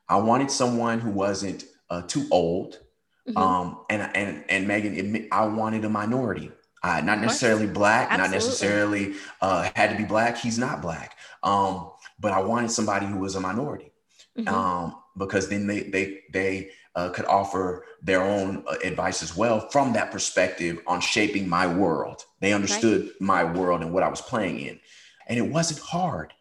I 0.06 0.16
wanted 0.16 0.50
someone 0.50 1.00
who 1.00 1.12
wasn't 1.12 1.64
uh, 1.88 2.02
too 2.02 2.28
old. 2.30 2.78
Mm-hmm. 3.26 3.38
Um, 3.38 3.84
and 3.88 4.14
and 4.14 4.44
and 4.50 4.68
Megan, 4.68 5.28
I 5.32 5.46
wanted 5.46 5.86
a 5.86 5.88
minority. 5.88 6.50
Uh, 6.84 7.00
not 7.00 7.20
necessarily 7.20 7.66
black, 7.66 8.10
Absolutely. 8.10 8.22
not 8.22 8.34
necessarily 8.34 9.14
uh, 9.40 9.70
had 9.76 9.90
to 9.90 9.96
be 9.96 10.04
black. 10.04 10.36
He's 10.36 10.58
not 10.58 10.82
black. 10.82 11.16
Um, 11.42 11.92
but 12.18 12.32
I 12.32 12.40
wanted 12.40 12.70
somebody 12.70 13.06
who 13.06 13.18
was 13.18 13.36
a 13.36 13.40
minority 13.40 13.92
mm-hmm. 14.38 14.48
um, 14.52 14.96
because 15.16 15.48
then 15.48 15.66
they 15.66 15.82
they 15.82 16.20
they 16.32 16.70
uh, 16.94 17.10
could 17.10 17.24
offer 17.26 17.84
their 18.02 18.22
own 18.22 18.64
uh, 18.66 18.74
advice 18.84 19.22
as 19.22 19.36
well 19.36 19.68
from 19.70 19.92
that 19.92 20.10
perspective 20.10 20.78
on 20.86 21.00
shaping 21.00 21.48
my 21.48 21.66
world. 21.66 22.24
They 22.40 22.52
understood 22.52 23.02
right. 23.02 23.20
my 23.20 23.44
world 23.44 23.82
and 23.82 23.92
what 23.92 24.02
I 24.02 24.08
was 24.08 24.20
playing 24.20 24.60
in, 24.60 24.80
and 25.26 25.38
it 25.38 25.48
wasn't 25.48 25.80
hard. 25.80 26.32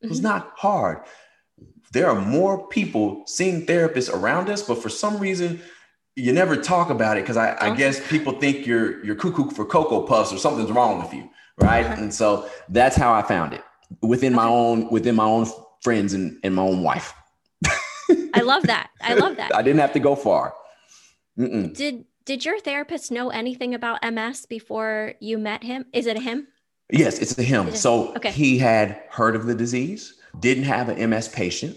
It 0.00 0.08
was 0.08 0.18
mm-hmm. 0.18 0.28
not 0.28 0.52
hard. 0.56 1.00
There 1.92 2.08
are 2.08 2.20
more 2.20 2.66
people 2.68 3.22
seeing 3.26 3.66
therapists 3.66 4.12
around 4.12 4.50
us, 4.50 4.62
but 4.62 4.82
for 4.82 4.88
some 4.88 5.18
reason, 5.18 5.60
you 6.16 6.32
never 6.32 6.56
talk 6.56 6.90
about 6.90 7.16
it 7.16 7.22
because 7.22 7.36
I, 7.36 7.50
I, 7.52 7.70
oh. 7.70 7.74
guess 7.74 8.06
people 8.08 8.32
think 8.34 8.66
you're 8.66 9.04
you're 9.04 9.16
cuckoo 9.16 9.50
for 9.50 9.64
cocoa 9.64 10.02
puffs 10.02 10.32
or 10.32 10.38
something's 10.38 10.70
wrong 10.70 11.02
with 11.02 11.12
you, 11.12 11.28
right? 11.58 11.84
Uh-huh. 11.84 12.02
And 12.02 12.14
so 12.14 12.48
that's 12.68 12.96
how 12.96 13.12
I 13.12 13.22
found 13.22 13.52
it 13.52 13.62
within 14.00 14.32
my 14.34 14.46
own 14.46 14.88
within 14.90 15.16
my 15.16 15.24
own 15.24 15.46
friends 15.82 16.12
and, 16.12 16.38
and 16.44 16.54
my 16.54 16.62
own 16.62 16.82
wife. 16.82 17.12
I 18.34 18.40
love 18.40 18.64
that. 18.64 18.90
I 19.00 19.14
love 19.14 19.36
that. 19.36 19.54
I 19.54 19.62
didn't 19.62 19.80
have 19.80 19.92
to 19.92 20.00
go 20.00 20.14
far. 20.14 20.54
Mm-mm. 21.38 21.74
Did 21.74 22.04
did 22.24 22.44
your 22.44 22.60
therapist 22.60 23.10
know 23.10 23.30
anything 23.30 23.74
about 23.74 23.98
MS 24.02 24.46
before 24.46 25.14
you 25.20 25.38
met 25.38 25.62
him? 25.62 25.86
Is 25.92 26.06
it 26.06 26.20
him? 26.20 26.48
Yes, 26.90 27.18
it's 27.18 27.36
a 27.38 27.42
him. 27.42 27.74
So 27.74 28.14
okay. 28.16 28.30
he 28.30 28.58
had 28.58 29.02
heard 29.10 29.34
of 29.34 29.46
the 29.46 29.54
disease, 29.54 30.14
didn't 30.40 30.64
have 30.64 30.88
an 30.88 31.10
MS 31.10 31.28
patient, 31.28 31.76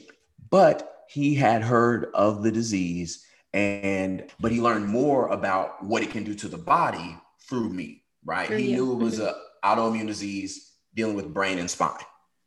but 0.50 1.06
he 1.10 1.34
had 1.34 1.64
heard 1.64 2.08
of 2.14 2.44
the 2.44 2.52
disease 2.52 3.26
and 3.54 4.26
but 4.40 4.52
he 4.52 4.62
learned 4.62 4.86
more 4.86 5.28
about 5.30 5.84
what 5.84 6.04
it 6.04 6.12
can 6.12 6.24
do 6.24 6.34
to 6.34 6.48
the 6.48 6.58
body 6.58 7.18
through 7.48 7.70
me 7.70 8.04
right 8.26 8.48
through 8.48 8.58
he 8.58 8.72
you. 8.72 8.76
knew 8.76 8.94
it 8.94 9.04
was 9.04 9.20
mm-hmm. 9.20 9.28
a 9.28 9.76
autoimmune 9.76 10.08
disease 10.08 10.74
dealing 10.96 11.16
with 11.16 11.34
brain 11.34 11.58
and 11.58 11.70
spine 11.70 11.98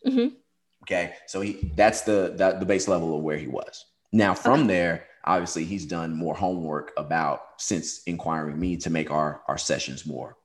mm-hmm. 0.06 0.34
okay 0.82 1.14
so 1.26 1.40
he 1.40 1.72
that's 1.76 2.02
the 2.02 2.34
that, 2.36 2.60
the 2.60 2.66
base 2.66 2.88
level 2.88 3.16
of 3.16 3.22
where 3.22 3.38
he 3.38 3.46
was 3.46 3.86
now 4.12 4.34
from 4.34 4.60
okay. 4.60 4.68
there 4.68 5.06
obviously 5.24 5.64
he's 5.64 5.86
done 5.86 6.14
more 6.14 6.34
homework 6.34 6.92
about 6.96 7.40
since 7.58 8.02
inquiring 8.04 8.58
me 8.58 8.76
to 8.76 8.90
make 8.90 9.10
our 9.10 9.42
our 9.48 9.58
sessions 9.58 10.04
more 10.06 10.36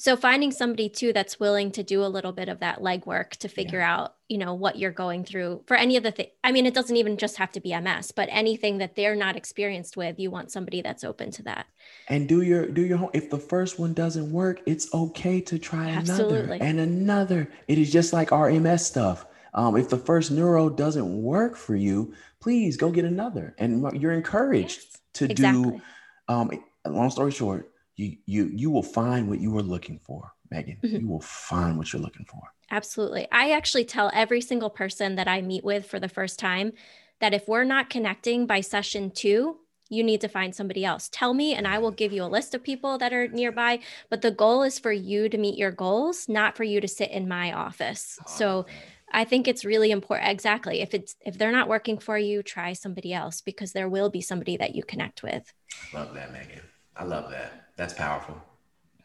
So 0.00 0.16
finding 0.16 0.50
somebody 0.50 0.88
too 0.88 1.12
that's 1.12 1.38
willing 1.38 1.70
to 1.72 1.82
do 1.82 2.02
a 2.02 2.08
little 2.08 2.32
bit 2.32 2.48
of 2.48 2.60
that 2.60 2.78
legwork 2.78 3.32
to 3.32 3.48
figure 3.48 3.80
yeah. 3.80 3.94
out, 3.94 4.14
you 4.30 4.38
know, 4.38 4.54
what 4.54 4.78
you're 4.78 4.90
going 4.90 5.24
through 5.24 5.62
for 5.66 5.76
any 5.76 5.98
of 5.98 6.02
the 6.02 6.10
things. 6.10 6.30
I 6.42 6.52
mean, 6.52 6.64
it 6.64 6.72
doesn't 6.72 6.96
even 6.96 7.18
just 7.18 7.36
have 7.36 7.52
to 7.52 7.60
be 7.60 7.78
MS, 7.78 8.10
but 8.10 8.26
anything 8.32 8.78
that 8.78 8.96
they're 8.96 9.14
not 9.14 9.36
experienced 9.36 9.98
with, 9.98 10.18
you 10.18 10.30
want 10.30 10.50
somebody 10.50 10.80
that's 10.80 11.04
open 11.04 11.30
to 11.32 11.42
that. 11.42 11.66
And 12.08 12.26
do 12.26 12.40
your 12.40 12.66
do 12.66 12.80
your 12.80 12.96
home. 12.96 13.10
If 13.12 13.28
the 13.28 13.36
first 13.36 13.78
one 13.78 13.92
doesn't 13.92 14.32
work, 14.32 14.62
it's 14.64 14.88
okay 14.94 15.38
to 15.42 15.58
try 15.58 15.90
Absolutely. 15.90 16.56
another 16.56 16.64
and 16.64 16.80
another. 16.80 17.50
It 17.68 17.76
is 17.76 17.92
just 17.92 18.14
like 18.14 18.32
our 18.32 18.50
MS 18.50 18.86
stuff. 18.86 19.26
Um, 19.52 19.76
if 19.76 19.90
the 19.90 19.98
first 19.98 20.30
neuro 20.30 20.70
doesn't 20.70 21.22
work 21.22 21.56
for 21.56 21.76
you, 21.76 22.14
please 22.40 22.78
go 22.78 22.90
get 22.90 23.04
another. 23.04 23.54
And 23.58 23.92
you're 24.00 24.12
encouraged 24.12 24.80
yes, 24.80 24.98
to 25.12 25.24
exactly. 25.26 25.72
do. 25.72 25.82
Um, 26.26 26.50
long 26.86 27.10
story 27.10 27.32
short, 27.32 27.70
you 27.96 28.16
you 28.26 28.44
you 28.46 28.70
will 28.70 28.82
find 28.82 29.28
what 29.28 29.40
you 29.40 29.56
are 29.58 29.62
looking 29.62 29.98
for, 29.98 30.32
Megan. 30.50 30.78
Mm-hmm. 30.82 30.96
You 30.96 31.08
will 31.08 31.20
find 31.20 31.76
what 31.78 31.92
you're 31.92 32.02
looking 32.02 32.26
for. 32.26 32.42
Absolutely. 32.70 33.26
I 33.32 33.50
actually 33.50 33.84
tell 33.84 34.10
every 34.14 34.40
single 34.40 34.70
person 34.70 35.16
that 35.16 35.28
I 35.28 35.42
meet 35.42 35.64
with 35.64 35.86
for 35.86 35.98
the 35.98 36.08
first 36.08 36.38
time 36.38 36.72
that 37.20 37.34
if 37.34 37.48
we're 37.48 37.64
not 37.64 37.90
connecting 37.90 38.46
by 38.46 38.60
session 38.60 39.10
2, 39.10 39.56
you 39.90 40.04
need 40.04 40.20
to 40.20 40.28
find 40.28 40.54
somebody 40.54 40.84
else. 40.84 41.08
Tell 41.12 41.34
me, 41.34 41.54
and 41.54 41.66
I 41.66 41.78
will 41.78 41.90
give 41.90 42.12
you 42.12 42.22
a 42.22 42.26
list 42.26 42.54
of 42.54 42.62
people 42.62 42.96
that 42.98 43.12
are 43.12 43.26
nearby. 43.28 43.80
But 44.08 44.22
the 44.22 44.30
goal 44.30 44.62
is 44.62 44.78
for 44.78 44.92
you 44.92 45.28
to 45.28 45.36
meet 45.36 45.58
your 45.58 45.72
goals, 45.72 46.28
not 46.28 46.56
for 46.56 46.64
you 46.64 46.80
to 46.80 46.88
sit 46.88 47.10
in 47.10 47.28
my 47.28 47.52
office. 47.52 48.18
So 48.26 48.66
I 49.12 49.24
think 49.24 49.48
it's 49.48 49.64
really 49.64 49.90
important. 49.90 50.30
Exactly. 50.30 50.80
If 50.80 50.94
it's 50.94 51.16
if 51.26 51.36
they're 51.36 51.50
not 51.50 51.68
working 51.68 51.98
for 51.98 52.16
you, 52.16 52.42
try 52.42 52.72
somebody 52.72 53.12
else 53.12 53.40
because 53.40 53.72
there 53.72 53.88
will 53.88 54.10
be 54.10 54.20
somebody 54.20 54.56
that 54.56 54.76
you 54.76 54.84
connect 54.84 55.24
with. 55.24 55.52
Love 55.92 56.14
that, 56.14 56.32
Megan. 56.32 56.62
I 56.96 57.04
love 57.04 57.30
that. 57.30 57.69
That's 57.80 57.94
powerful. 57.94 58.36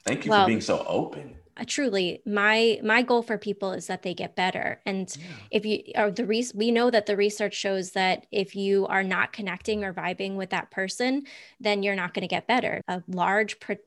Thank 0.04 0.26
you 0.26 0.32
well, 0.32 0.44
for 0.44 0.48
being 0.50 0.60
so 0.60 0.84
open. 0.86 1.38
Truly, 1.66 2.22
my 2.26 2.82
my 2.84 3.04
goal 3.04 3.22
for 3.22 3.38
people 3.38 3.72
is 3.72 3.88
that 3.88 4.04
they 4.04 4.14
get 4.14 4.36
better. 4.36 4.82
And 4.86 5.10
yeah. 5.18 5.26
if 5.50 5.66
you 5.66 5.84
are 5.96 6.12
the 6.12 6.26
reason 6.26 6.60
we 6.60 6.72
know 6.72 6.92
that 6.92 7.06
the 7.06 7.16
research 7.16 7.54
shows 7.54 7.92
that 7.92 8.28
if 8.34 8.54
you 8.54 8.86
are 8.88 9.02
not 9.02 9.32
connecting 9.32 9.86
or 9.86 9.94
vibing 9.94 10.36
with 10.36 10.50
that 10.50 10.72
person, 10.72 11.24
then 11.62 11.84
you're 11.84 11.96
not 11.96 12.14
going 12.14 12.24
to 12.24 12.28
get 12.28 12.48
better. 12.48 12.82
A 12.90 13.02
large 13.08 13.62
per- 13.62 13.78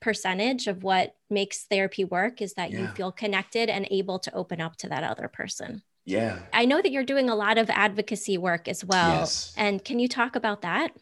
percentage 0.00 0.68
of 0.68 0.82
what 0.82 1.16
makes 1.28 1.64
therapy 1.64 2.04
work 2.04 2.40
is 2.40 2.54
that 2.54 2.70
yeah. 2.70 2.80
you 2.80 2.86
feel 2.88 3.12
connected 3.12 3.68
and 3.68 3.86
able 3.90 4.18
to 4.20 4.34
open 4.34 4.62
up 4.62 4.76
to 4.76 4.88
that 4.88 5.04
other 5.04 5.28
person. 5.28 5.82
Yeah. 6.06 6.38
I 6.54 6.64
know 6.64 6.80
that 6.80 6.90
you're 6.90 7.04
doing 7.04 7.28
a 7.28 7.34
lot 7.34 7.58
of 7.58 7.68
advocacy 7.68 8.38
work 8.38 8.68
as 8.68 8.82
well. 8.86 9.18
Yes. 9.18 9.52
And 9.58 9.84
can 9.84 9.98
you 9.98 10.08
talk 10.08 10.34
about 10.34 10.62
that? 10.62 10.96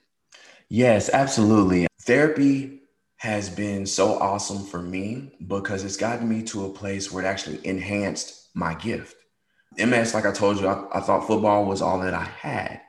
Yes, 0.68 1.08
absolutely. 1.08 1.86
Therapy 2.02 2.82
has 3.18 3.50
been 3.50 3.84
so 3.84 4.16
awesome 4.20 4.64
for 4.64 4.80
me 4.80 5.32
because 5.48 5.84
it's 5.84 5.96
gotten 5.96 6.28
me 6.28 6.42
to 6.44 6.64
a 6.64 6.72
place 6.72 7.10
where 7.10 7.24
it 7.24 7.26
actually 7.26 7.60
enhanced 7.66 8.48
my 8.54 8.74
gift. 8.74 9.16
MS, 9.76 10.14
like 10.14 10.24
I 10.24 10.32
told 10.32 10.60
you, 10.60 10.68
I, 10.68 10.98
I, 10.98 11.00
thought 11.00 11.26
football 11.26 11.64
was 11.66 11.82
all 11.82 11.98
that 12.00 12.14
I 12.14 12.24
had. 12.24 12.80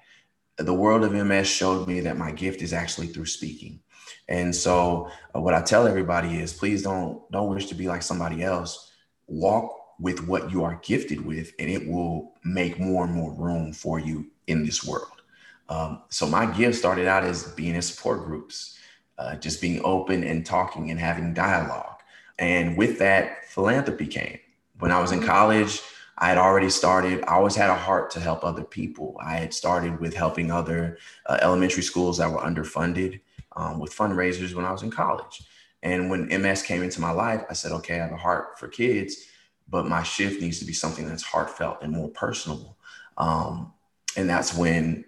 The 0.57 0.73
world 0.73 1.03
of 1.03 1.13
MS 1.13 1.47
showed 1.47 1.87
me 1.87 1.99
that 2.01 2.17
my 2.17 2.31
gift 2.31 2.61
is 2.61 2.73
actually 2.73 3.07
through 3.07 3.25
speaking. 3.25 3.79
And 4.27 4.55
so, 4.55 5.09
uh, 5.35 5.41
what 5.41 5.55
I 5.55 5.61
tell 5.61 5.87
everybody 5.87 6.39
is, 6.39 6.53
please 6.53 6.83
don't 6.83 7.29
don't 7.31 7.49
wish 7.49 7.65
to 7.67 7.75
be 7.75 7.87
like 7.87 8.03
somebody 8.03 8.43
else. 8.43 8.91
Walk 9.27 9.75
with 9.99 10.27
what 10.27 10.51
you 10.51 10.63
are 10.63 10.79
gifted 10.83 11.25
with, 11.25 11.53
and 11.59 11.69
it 11.69 11.87
will 11.87 12.33
make 12.43 12.79
more 12.79 13.03
and 13.05 13.13
more 13.13 13.33
room 13.33 13.73
for 13.73 13.99
you 13.99 14.27
in 14.47 14.65
this 14.65 14.83
world. 14.83 15.21
Um, 15.69 16.01
so 16.09 16.27
my 16.27 16.45
gift 16.45 16.77
started 16.77 17.07
out 17.07 17.23
as 17.23 17.51
being 17.53 17.75
in 17.75 17.81
support 17.81 18.25
groups, 18.25 18.79
uh, 19.19 19.35
just 19.35 19.61
being 19.61 19.81
open 19.83 20.23
and 20.23 20.45
talking 20.45 20.89
and 20.89 20.99
having 20.99 21.33
dialogue. 21.33 21.99
And 22.39 22.77
with 22.77 22.99
that, 22.99 23.45
philanthropy 23.45 24.07
came. 24.07 24.39
When 24.79 24.91
I 24.91 25.01
was 25.01 25.11
in 25.11 25.19
mm-hmm. 25.19 25.27
college, 25.27 25.81
I 26.17 26.29
had 26.29 26.37
already 26.37 26.69
started, 26.69 27.23
I 27.27 27.35
always 27.35 27.55
had 27.55 27.69
a 27.69 27.75
heart 27.75 28.09
to 28.11 28.19
help 28.19 28.43
other 28.43 28.63
people. 28.63 29.17
I 29.21 29.35
had 29.35 29.53
started 29.53 29.99
with 29.99 30.13
helping 30.13 30.51
other 30.51 30.97
uh, 31.25 31.37
elementary 31.41 31.83
schools 31.83 32.17
that 32.17 32.31
were 32.31 32.39
underfunded 32.39 33.19
um, 33.55 33.79
with 33.79 33.95
fundraisers 33.95 34.53
when 34.53 34.65
I 34.65 34.71
was 34.71 34.83
in 34.83 34.91
college. 34.91 35.43
And 35.83 36.09
when 36.09 36.27
MS 36.27 36.63
came 36.63 36.81
into 36.81 36.99
my 36.99 37.11
life, 37.11 37.43
I 37.49 37.53
said, 37.53 37.71
okay, 37.73 37.95
I 37.95 38.03
have 38.03 38.11
a 38.11 38.17
heart 38.17 38.59
for 38.59 38.67
kids, 38.67 39.27
but 39.69 39.85
my 39.85 40.03
shift 40.03 40.41
needs 40.41 40.59
to 40.59 40.65
be 40.65 40.73
something 40.73 41.07
that's 41.07 41.23
heartfelt 41.23 41.79
and 41.81 41.93
more 41.93 42.09
personable. 42.09 42.77
Um, 43.17 43.73
and 44.17 44.29
that's 44.29 44.53
when 44.57 45.05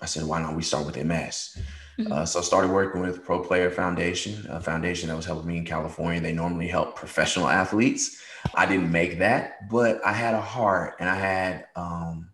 I 0.00 0.06
said, 0.06 0.24
why 0.24 0.40
not 0.42 0.56
we 0.56 0.62
start 0.62 0.86
with 0.86 1.02
MS? 1.02 1.58
Mm-hmm. 2.00 2.12
Uh, 2.12 2.24
so 2.24 2.38
I 2.38 2.42
started 2.42 2.70
working 2.70 3.00
with 3.00 3.24
Pro 3.24 3.40
Player 3.40 3.70
Foundation, 3.70 4.46
a 4.48 4.60
foundation 4.60 5.08
that 5.08 5.16
was 5.16 5.26
helping 5.26 5.48
me 5.48 5.58
in 5.58 5.64
California. 5.64 6.20
They 6.20 6.32
normally 6.32 6.68
help 6.68 6.96
professional 6.96 7.48
athletes. 7.48 8.22
I 8.54 8.64
didn't 8.66 8.90
make 8.90 9.18
that, 9.18 9.68
but 9.68 10.04
I 10.04 10.12
had 10.12 10.34
a 10.34 10.40
heart 10.40 10.94
and 10.98 11.08
I 11.08 11.14
had 11.14 11.66
um, 11.76 12.30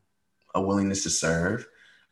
a 0.54 0.62
willingness 0.62 1.02
to 1.02 1.10
serve. 1.10 1.66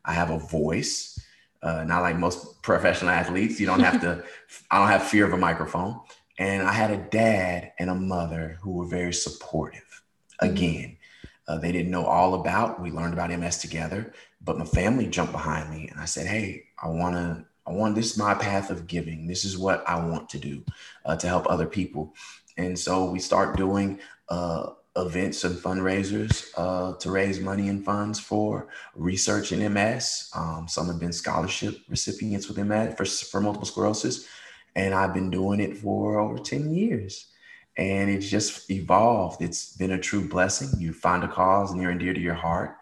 I 0.04 0.12
have 0.14 0.30
a 0.30 0.38
voice, 0.38 1.18
uh, 1.62 1.84
not 1.84 2.02
like 2.02 2.16
most 2.16 2.60
professional 2.62 3.10
athletes. 3.10 3.60
You 3.60 3.66
don't 3.66 3.80
have 3.80 4.00
to, 4.00 4.24
I 4.70 4.80
don't 4.80 4.88
have 4.88 5.04
fear 5.04 5.24
of 5.24 5.32
a 5.32 5.38
microphone. 5.38 6.00
And 6.38 6.66
I 6.66 6.72
had 6.72 6.90
a 6.90 6.96
dad 6.96 7.72
and 7.78 7.88
a 7.88 7.94
mother 7.94 8.58
who 8.60 8.72
were 8.72 8.86
very 8.86 9.14
supportive. 9.14 10.02
Mm-hmm. 10.42 10.52
Again, 10.52 10.96
uh, 11.46 11.58
they 11.58 11.72
didn't 11.72 11.90
know 11.90 12.06
all 12.06 12.34
about. 12.34 12.80
We 12.80 12.90
learned 12.90 13.14
about 13.14 13.30
MS 13.30 13.58
together, 13.58 14.12
but 14.40 14.58
my 14.58 14.64
family 14.64 15.06
jumped 15.06 15.32
behind 15.32 15.70
me 15.70 15.88
and 15.88 16.00
I 16.00 16.04
said, 16.06 16.26
"Hey, 16.26 16.64
I 16.82 16.88
want 16.88 17.14
to. 17.16 17.44
I 17.66 17.72
want 17.72 17.94
this 17.94 18.12
is 18.12 18.18
my 18.18 18.34
path 18.34 18.70
of 18.70 18.86
giving. 18.86 19.26
This 19.26 19.44
is 19.44 19.56
what 19.56 19.86
I 19.88 19.96
want 20.04 20.28
to 20.30 20.38
do 20.38 20.64
uh, 21.04 21.16
to 21.16 21.26
help 21.26 21.46
other 21.48 21.66
people." 21.66 22.14
And 22.56 22.78
so 22.78 23.10
we 23.10 23.18
start 23.18 23.56
doing 23.56 23.98
uh, 24.28 24.70
events 24.96 25.44
and 25.44 25.56
fundraisers 25.56 26.46
uh, 26.56 26.96
to 26.98 27.10
raise 27.10 27.40
money 27.40 27.68
and 27.68 27.84
funds 27.84 28.20
for 28.20 28.68
research 28.94 29.52
in 29.52 29.72
MS. 29.72 30.30
Um, 30.34 30.66
some 30.68 30.86
have 30.86 31.00
been 31.00 31.12
scholarship 31.12 31.78
recipients 31.88 32.48
with 32.48 32.58
MS 32.58 32.94
for, 32.96 33.04
for 33.04 33.40
multiple 33.40 33.66
sclerosis, 33.66 34.26
and 34.76 34.94
I've 34.94 35.12
been 35.12 35.30
doing 35.30 35.60
it 35.60 35.76
for 35.76 36.18
over 36.20 36.38
ten 36.38 36.72
years 36.74 37.33
and 37.76 38.10
it's 38.10 38.28
just 38.28 38.70
evolved. 38.70 39.42
It's 39.42 39.76
been 39.76 39.92
a 39.92 39.98
true 39.98 40.28
blessing. 40.28 40.68
You 40.78 40.92
find 40.92 41.24
a 41.24 41.28
cause 41.28 41.74
near 41.74 41.90
and 41.90 42.00
dear 42.00 42.14
to 42.14 42.20
your 42.20 42.34
heart. 42.34 42.76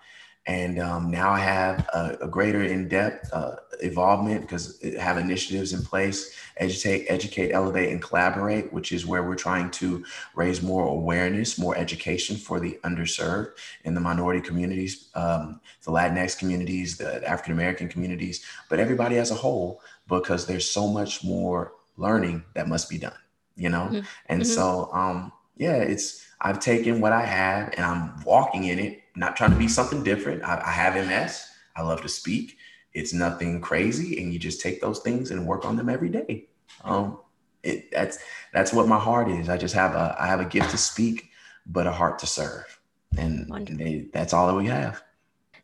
And 0.46 0.80
um, 0.80 1.08
now 1.08 1.30
I 1.30 1.38
have 1.38 1.88
a, 1.94 2.18
a 2.22 2.28
greater 2.28 2.62
in-depth 2.62 3.32
uh, 3.32 3.56
involvement 3.80 4.40
because 4.40 4.82
I 4.84 5.00
have 5.00 5.16
initiatives 5.16 5.72
in 5.72 5.82
place, 5.82 6.36
educate, 6.56 7.06
educate, 7.06 7.52
elevate, 7.52 7.92
and 7.92 8.02
collaborate, 8.02 8.72
which 8.72 8.90
is 8.90 9.06
where 9.06 9.22
we're 9.22 9.36
trying 9.36 9.70
to 9.70 10.04
raise 10.34 10.60
more 10.60 10.88
awareness, 10.88 11.60
more 11.60 11.76
education 11.76 12.36
for 12.36 12.58
the 12.58 12.76
underserved 12.82 13.52
in 13.84 13.94
the 13.94 14.00
minority 14.00 14.40
communities, 14.40 15.10
um, 15.14 15.60
the 15.84 15.92
Latinx 15.92 16.36
communities, 16.36 16.96
the 16.96 17.26
African 17.28 17.52
American 17.52 17.88
communities, 17.88 18.44
but 18.68 18.80
everybody 18.80 19.18
as 19.18 19.30
a 19.30 19.36
whole, 19.36 19.80
because 20.08 20.46
there's 20.46 20.68
so 20.68 20.88
much 20.88 21.22
more 21.22 21.74
learning 21.96 22.42
that 22.54 22.66
must 22.66 22.90
be 22.90 22.98
done 22.98 23.21
you 23.56 23.68
know? 23.68 23.88
Mm-hmm. 23.90 24.00
And 24.26 24.42
mm-hmm. 24.42 24.52
so, 24.52 24.90
um, 24.92 25.32
yeah, 25.56 25.76
it's, 25.76 26.26
I've 26.40 26.60
taken 26.60 27.00
what 27.00 27.12
I 27.12 27.24
have 27.24 27.72
and 27.76 27.84
I'm 27.84 28.20
walking 28.24 28.64
in 28.64 28.78
it, 28.78 29.02
not 29.14 29.36
trying 29.36 29.50
to 29.50 29.56
be 29.56 29.68
something 29.68 30.02
different. 30.02 30.42
I, 30.42 30.62
I 30.64 30.70
have 30.70 30.94
MS. 30.94 31.46
I 31.76 31.82
love 31.82 32.02
to 32.02 32.08
speak. 32.08 32.56
It's 32.94 33.12
nothing 33.12 33.60
crazy. 33.60 34.22
And 34.22 34.32
you 34.32 34.38
just 34.38 34.60
take 34.60 34.80
those 34.80 35.00
things 35.00 35.30
and 35.30 35.46
work 35.46 35.64
on 35.64 35.76
them 35.76 35.88
every 35.88 36.08
day. 36.08 36.48
Um, 36.84 37.18
it, 37.62 37.90
that's, 37.92 38.18
that's 38.52 38.72
what 38.72 38.88
my 38.88 38.98
heart 38.98 39.30
is. 39.30 39.48
I 39.48 39.56
just 39.56 39.74
have 39.74 39.94
a, 39.94 40.16
I 40.18 40.26
have 40.26 40.40
a 40.40 40.44
gift 40.44 40.70
to 40.70 40.78
speak, 40.78 41.30
but 41.66 41.86
a 41.86 41.92
heart 41.92 42.18
to 42.20 42.26
serve. 42.26 42.80
And, 43.16 43.48
and 43.50 43.78
they, 43.78 44.08
that's 44.12 44.32
all 44.32 44.46
that 44.48 44.54
we 44.54 44.66
have. 44.66 45.02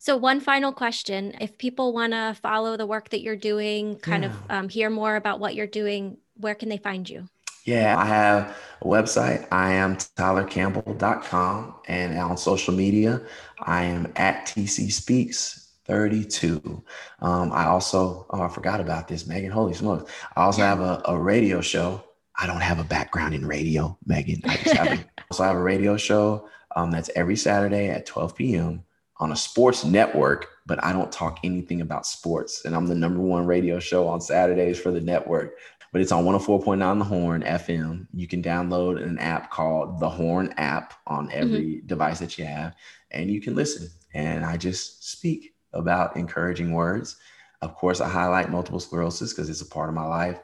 So, 0.01 0.17
one 0.17 0.39
final 0.39 0.73
question 0.73 1.35
if 1.41 1.59
people 1.59 1.93
want 1.93 2.13
to 2.13 2.37
follow 2.41 2.77
the 2.77 2.87
work 2.87 3.09
that 3.11 3.21
you're 3.21 3.37
doing, 3.37 3.97
kind 3.97 4.23
yeah. 4.23 4.31
of 4.31 4.37
um, 4.49 4.69
hear 4.69 4.91
more 4.91 5.17
about 5.17 5.41
what 5.41 5.57
you're 5.57 5.67
doing, 5.67 6.19
where 6.37 6.55
can 6.55 6.69
they 6.69 6.77
find 6.77 7.09
you? 7.09 7.29
Yeah, 7.69 7.99
I 7.99 8.07
have 8.07 8.57
a 8.81 8.87
website. 8.87 9.47
I 9.53 9.73
am 9.73 9.97
tylercampbell.com. 9.97 11.75
And 11.87 12.19
on 12.19 12.39
social 12.39 12.73
media, 12.73 13.21
I 13.61 13.85
am 13.85 14.11
at 14.17 14.47
TC 14.47 14.91
Speaks 14.91 15.69
32. 15.85 16.83
Um, 17.21 17.53
I 17.53 17.67
also, 17.67 18.27
oh, 18.31 18.41
I 18.41 18.49
forgot 18.49 18.81
about 18.81 19.07
this, 19.07 19.27
Megan. 19.27 19.51
Holy 19.51 19.75
smokes. 19.75 20.11
I 20.35 20.45
also 20.45 20.63
have 20.63 20.81
a, 20.81 21.03
a 21.05 21.19
radio 21.19 21.61
show. 21.61 22.03
I 22.37 22.47
don't 22.47 22.63
have 22.63 22.79
a 22.79 22.85
background 22.85 23.35
in 23.35 23.45
radio, 23.45 23.99
Megan. 24.07 24.41
I 24.47 24.57
just 24.57 24.75
have 24.75 24.99
a, 24.99 25.05
also 25.31 25.43
have 25.43 25.57
a 25.57 25.63
radio 25.63 25.99
show 25.99 26.49
um, 26.75 26.91
that's 26.91 27.11
every 27.17 27.37
Saturday 27.37 27.91
at 27.91 28.07
12 28.07 28.35
p.m. 28.35 28.83
on 29.19 29.33
a 29.33 29.37
sports 29.37 29.85
network, 29.85 30.47
but 30.65 30.83
I 30.83 30.95
don't 30.95 31.13
talk 31.13 31.41
anything 31.45 31.83
about 31.83 32.07
sports. 32.07 32.65
And 32.65 32.75
I'm 32.75 32.87
the 32.87 32.95
number 32.95 33.21
one 33.21 33.45
radio 33.45 33.79
show 33.79 34.09
on 34.09 34.23
Saturdays 34.23 34.81
for 34.81 34.91
the 34.91 35.03
network 35.03 35.53
but 35.93 36.01
it's 36.01 36.13
on 36.13 36.25
104.9 36.25 36.99
The 36.99 37.05
Horn 37.05 37.43
FM. 37.43 38.07
You 38.13 38.27
can 38.27 38.43
download 38.43 39.03
an 39.03 39.19
app 39.19 39.51
called 39.51 40.01
The 40.01 40.09
Horn 40.09 40.53
app 40.57 40.95
on 41.07 41.29
mm-hmm. 41.29 41.39
every 41.39 41.65
mm-hmm. 41.77 41.87
device 41.87 42.19
that 42.21 42.39
you 42.39 42.45
have, 42.45 42.75
and 43.11 43.31
you 43.31 43.41
can 43.41 43.55
listen. 43.55 43.89
And 44.15 44.45
I 44.45 44.57
just 44.57 45.11
speak 45.11 45.55
about 45.73 46.17
encouraging 46.17 46.73
words. 46.73 47.17
Of 47.63 47.75
course, 47.75 48.01
I 48.01 48.09
highlight 48.09 48.51
multiple 48.51 48.81
sclerosis 48.81 49.33
because 49.33 49.51
it's 49.51 49.63
a 49.63 49.67
part 49.67 49.89
of 49.89 49.95
my 49.95 50.07
life. 50.07 50.41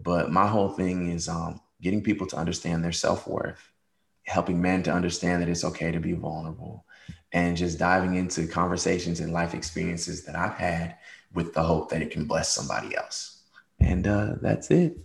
But 0.00 0.30
my 0.30 0.46
whole 0.46 0.70
thing 0.70 1.10
is 1.10 1.28
um, 1.28 1.60
getting 1.80 2.02
people 2.02 2.26
to 2.28 2.36
understand 2.36 2.82
their 2.82 2.92
self 2.92 3.26
worth, 3.26 3.70
helping 4.24 4.60
men 4.60 4.82
to 4.84 4.92
understand 4.92 5.42
that 5.42 5.48
it's 5.48 5.64
okay 5.64 5.92
to 5.92 6.00
be 6.00 6.12
vulnerable, 6.12 6.84
and 7.32 7.56
just 7.56 7.78
diving 7.78 8.14
into 8.14 8.46
conversations 8.46 9.20
and 9.20 9.32
life 9.32 9.54
experiences 9.54 10.24
that 10.24 10.36
I've 10.36 10.54
had 10.54 10.96
with 11.32 11.52
the 11.52 11.62
hope 11.62 11.90
that 11.90 12.02
it 12.02 12.10
can 12.10 12.26
bless 12.26 12.52
somebody 12.52 12.96
else. 12.96 13.33
And 13.80 14.06
uh, 14.06 14.34
that's 14.40 14.70
it. 14.70 14.96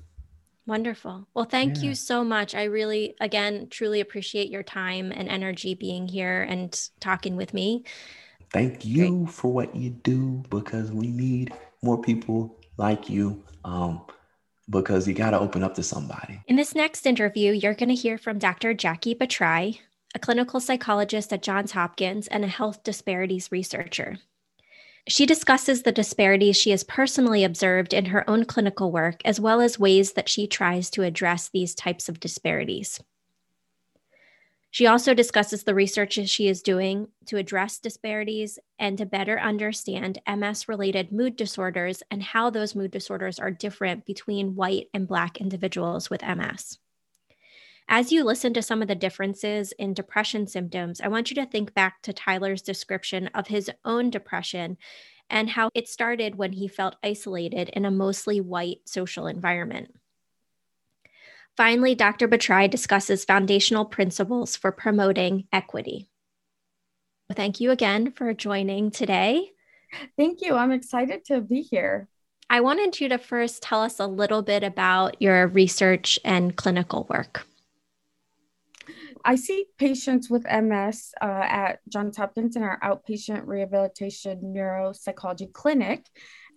Wonderful. 0.66 1.28
Well, 1.34 1.46
thank 1.46 1.78
yeah. 1.78 1.84
you 1.84 1.96
so 1.96 2.24
much. 2.24 2.54
I 2.54 2.66
really, 2.66 3.16
again, 3.20 3.68
truly 3.70 4.02
appreciate 4.02 4.50
your 4.50 4.64
time 4.64 5.12
and 5.12 5.28
energy 5.28 5.74
being 5.74 6.08
here 6.08 6.44
and 6.44 6.80
talking 7.00 7.36
with 7.36 7.54
me. 7.54 7.86
Thank 8.52 8.86
you 8.86 9.26
Great. 9.26 9.34
for 9.34 9.52
what 9.52 9.76
you 9.76 9.90
do 9.90 10.44
because 10.50 10.92
we 10.92 11.08
need 11.08 11.54
more 11.82 12.00
people 12.00 12.60
like 12.78 13.10
you. 13.10 13.44
Um, 13.66 14.02
because 14.70 15.08
you 15.08 15.14
got 15.14 15.32
to 15.32 15.40
open 15.40 15.64
up 15.64 15.74
to 15.76 15.84
somebody. 15.84 16.40
In 16.48 16.56
this 16.56 16.76
next 16.76 17.06
interview, 17.06 17.52
you're 17.52 17.74
going 17.74 17.90
to 17.90 17.96
hear 17.96 18.18
from 18.18 18.38
Dr. 18.38 18.74
Jackie 18.74 19.16
Bhattarai, 19.16 19.80
a 20.14 20.20
clinical 20.20 20.60
psychologist 20.60 21.34
at 21.34 21.42
Johns 21.42 21.72
Hopkins 21.72 22.28
and 22.28 22.44
a 22.44 22.48
health 22.48 22.84
disparities 22.84 23.52
researcher. 23.52 24.20
She 25.08 25.26
discusses 25.26 25.84
the 25.84 25.92
disparities 25.92 26.58
she 26.58 26.72
has 26.72 26.84
personally 26.84 27.44
observed 27.44 27.94
in 27.94 28.06
her 28.06 28.30
own 28.30 28.46
clinical 28.46 28.92
work, 28.92 29.22
as 29.26 29.40
well 29.40 29.62
as 29.62 29.80
ways 29.80 30.14
that 30.14 30.30
she 30.30 30.46
tries 30.46 30.90
to 30.92 31.04
address 31.04 31.50
these 31.50 31.74
types 31.74 32.10
of 32.10 32.20
disparities. 32.20 33.00
She 34.72 34.86
also 34.86 35.16
discusses 35.16 35.64
the 35.64 35.74
research 35.74 36.20
she 36.30 36.48
is 36.48 36.62
doing 36.62 37.08
to 37.26 37.38
address 37.38 37.80
disparities 37.80 38.60
and 38.78 38.98
to 39.00 39.06
better 39.06 39.40
understand 39.40 40.20
MS 40.28 40.68
related 40.68 41.12
mood 41.12 41.36
disorders 41.36 42.04
and 42.12 42.22
how 42.22 42.52
those 42.52 42.76
mood 42.76 42.92
disorders 42.92 43.40
are 43.40 43.50
different 43.50 44.06
between 44.06 44.56
white 44.56 44.88
and 44.94 45.08
Black 45.08 45.38
individuals 45.42 46.12
with 46.12 46.22
MS. 46.22 46.78
As 47.92 48.12
you 48.12 48.24
listen 48.24 48.54
to 48.54 48.62
some 48.62 48.84
of 48.84 48.88
the 48.88 48.94
differences 48.94 49.72
in 49.72 49.96
depression 49.96 50.46
symptoms, 50.46 51.02
I 51.02 51.08
want 51.08 51.32
you 51.32 51.36
to 51.38 51.46
think 51.48 51.74
back 51.74 52.04
to 52.04 52.14
Tyler's 52.14 52.62
description 52.62 53.32
of 53.34 53.48
his 53.48 53.72
own 53.84 54.12
depression 54.12 54.78
and 55.28 55.50
how 55.50 55.72
it 55.74 55.90
started 55.90 56.36
when 56.36 56.54
he 56.54 56.68
felt 56.68 56.98
isolated 57.04 57.70
in 57.70 57.86
a 57.86 57.92
mostly 57.92 58.42
white 58.42 58.82
social 58.86 59.26
environment. 59.26 59.96
Finally, 61.58 61.96
Dr. 61.96 62.28
Bhattarai 62.28 62.70
discusses 62.70 63.26
foundational 63.26 63.86
principles 63.86 64.56
for 64.56 64.72
promoting 64.72 65.46
equity. 65.52 66.12
Thank 67.34 67.60
you 67.60 67.72
again 67.72 68.12
for 68.12 68.32
joining 68.36 68.92
today. 68.92 69.50
Thank 70.16 70.42
you. 70.42 70.54
I'm 70.54 70.72
excited 70.72 71.26
to 71.26 71.42
be 71.42 71.64
here. 71.64 72.08
I 72.52 72.62
wanted 72.62 73.00
you 73.00 73.10
to 73.10 73.18
first 73.18 73.64
tell 73.64 73.82
us 73.82 74.00
a 74.00 74.06
little 74.06 74.44
bit 74.44 74.64
about 74.64 75.20
your 75.20 75.48
research 75.48 76.20
and 76.24 76.56
clinical 76.56 77.08
work. 77.10 77.48
I 79.26 79.36
see 79.36 79.66
patients 79.78 80.30
with 80.30 80.46
MS 80.46 81.14
uh, 81.22 81.26
at 81.26 81.80
Johns 81.90 82.18
Hopkins 82.18 82.56
in 82.56 82.64
our 82.64 82.80
outpatient 82.80 83.46
rehabilitation 83.46 84.54
neuropsychology 84.56 85.52
clinic. 85.52 86.06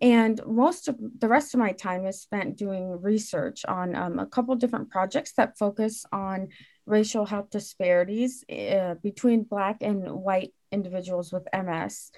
And 0.00 0.40
most 0.46 0.88
of 0.88 0.96
the 1.18 1.28
rest 1.28 1.54
of 1.54 1.60
my 1.60 1.72
time 1.72 2.06
is 2.06 2.20
spent 2.20 2.56
doing 2.56 3.00
research 3.00 3.64
on 3.66 3.94
um, 3.94 4.18
a 4.18 4.26
couple 4.26 4.54
different 4.56 4.90
projects 4.90 5.32
that 5.34 5.58
focus 5.58 6.04
on 6.12 6.48
racial 6.86 7.24
health 7.24 7.50
disparities 7.50 8.44
uh, 8.50 8.94
between 9.02 9.44
Black 9.44 9.76
and 9.80 10.10
white 10.10 10.52
individuals 10.72 11.32
with 11.32 11.46
MS 11.54 12.10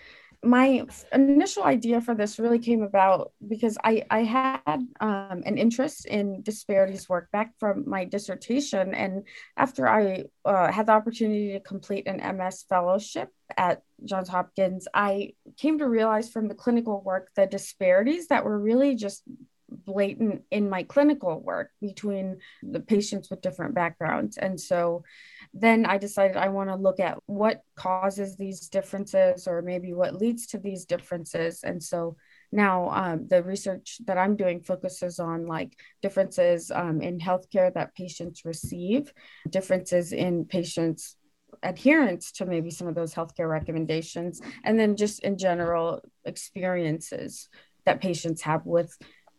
my 0.45 0.85
initial 1.13 1.65
idea 1.65 2.01
for 2.01 2.15
this 2.15 2.39
really 2.39 2.59
came 2.59 2.83
about 2.83 3.33
because 3.49 3.79
I, 3.83 4.05
I 4.11 4.23
had 4.23 4.79
um, 5.01 5.43
an 5.45 5.57
interest 5.57 6.07
in 6.07 6.43
disparities 6.43 7.09
work 7.09 7.31
back 7.31 7.55
from 7.59 7.89
my 7.89 8.05
dissertation. 8.05 8.95
And 8.95 9.25
after 9.57 9.89
I 9.89 10.25
uh, 10.45 10.71
had 10.71 10.87
the 10.87 10.93
opportunity 10.93 11.53
to 11.53 11.61
complete 11.61 12.07
an 12.07 12.37
MS 12.37 12.65
fellowship 12.69 13.31
at 13.57 13.83
Johns 14.05 14.29
Hopkins, 14.29 14.87
I 14.93 15.33
came 15.57 15.79
to 15.79 15.89
realize 15.89 16.31
from 16.31 16.49
the 16.49 16.55
clinical 16.55 17.01
work 17.03 17.31
the 17.35 17.47
disparities 17.47 18.29
that 18.29 18.45
were 18.45 18.59
really 18.59 18.95
just 18.97 19.23
blatant 19.69 20.43
in 20.51 20.69
my 20.69 20.83
clinical 20.83 21.41
work 21.41 21.71
between 21.81 22.39
the 22.63 22.81
patients 22.81 23.31
with 23.31 23.41
different 23.41 23.75
backgrounds. 23.75 24.37
And 24.37 24.61
so 24.61 25.05
then 25.57 25.87
I 25.87 25.99
decided 25.99 26.37
I 26.37 26.49
want 26.49 26.69
to 26.69 26.75
look 26.75 26.99
at 26.99 27.17
what 27.27 27.63
causes 27.77 28.37
these 28.37 28.69
differences 28.69 29.47
or 29.47 29.63
maybe 29.63 29.95
what 29.95 30.17
leads 30.17 30.49
to 30.49 30.59
these 30.59 30.85
differences. 30.85 31.63
And 31.63 31.81
so 31.81 32.17
now 32.51 32.91
um, 32.91 33.29
the 33.29 33.43
research 33.43 33.99
that 34.07 34.19
I'm 34.19 34.35
doing 34.35 34.61
focuses 34.61 35.21
on 35.21 35.47
like 35.47 35.79
differences 36.03 36.73
um, 36.73 37.01
in 37.01 37.21
healthcare 37.21 37.73
that 37.73 37.95
patients 37.95 38.45
receive, 38.45 39.13
differences 39.49 40.13
in 40.13 40.45
patients' 40.45 41.17
adherence 41.63 42.33
to 42.33 42.47
maybe 42.47 42.71
some 42.71 42.89
of 42.89 42.97
those 42.97 43.15
healthcare 43.15 43.49
recommendations, 43.49 44.41
and 44.65 44.79
then 44.79 44.97
just 44.97 45.21
in 45.21 45.39
general 45.39 46.01
experiences 46.25 47.49
that 47.87 48.01
patients 48.01 48.43
have 48.43 48.67
with 48.67 48.97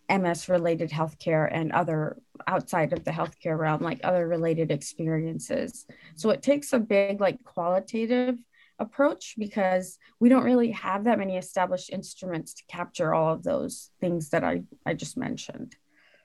MS 0.10 0.50
related 0.50 0.92
healthcare 0.92 1.48
and 1.52 1.72
other 1.72 2.18
outside 2.48 2.94
of 2.94 3.04
the 3.04 3.12
healthcare 3.12 3.58
realm, 3.58 3.82
like 3.82 4.02
other 4.04 4.28
related 4.28 4.72
experiences. 4.72 5.86
So 6.16 6.30
it 6.30 6.42
takes 6.42 6.74
a 6.74 6.80
big, 6.80 7.20
like, 7.22 7.44
qualitative 7.44 8.38
approach 8.78 9.36
because 9.38 9.98
we 10.20 10.30
don't 10.30 10.44
really 10.44 10.72
have 10.72 11.06
that 11.06 11.18
many 11.18 11.38
established 11.38 11.90
instruments 11.90 12.54
to 12.56 12.64
capture 12.68 13.14
all 13.14 13.34
of 13.34 13.44
those 13.44 13.90
things 14.02 14.30
that 14.30 14.44
I, 14.44 14.64
I 14.86 14.94
just 14.94 15.18
mentioned. 15.18 15.76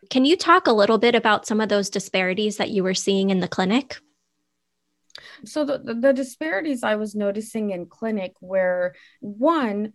Can 0.08 0.24
you 0.24 0.36
talk 0.36 0.66
a 0.66 0.72
little 0.72 0.98
bit 0.98 1.14
about 1.14 1.46
some 1.46 1.60
of 1.60 1.68
those 1.68 1.90
disparities 1.90 2.56
that 2.56 2.70
you 2.70 2.82
were 2.82 2.94
seeing 2.94 3.30
in 3.30 3.40
the 3.40 3.48
clinic? 3.48 3.98
So, 5.44 5.64
the, 5.64 5.78
the 5.78 6.12
disparities 6.12 6.82
I 6.82 6.96
was 6.96 7.14
noticing 7.14 7.70
in 7.70 7.86
clinic 7.86 8.34
where 8.40 8.94
one, 9.20 9.92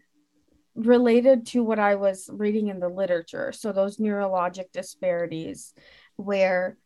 related 0.76 1.48
to 1.48 1.64
what 1.64 1.80
I 1.80 1.96
was 1.96 2.30
reading 2.32 2.68
in 2.68 2.80
the 2.80 2.90
literature. 2.90 3.52
So 3.52 3.72
those 3.72 3.98
neurologic 3.98 4.72
disparities 4.72 5.74
where 6.18 6.78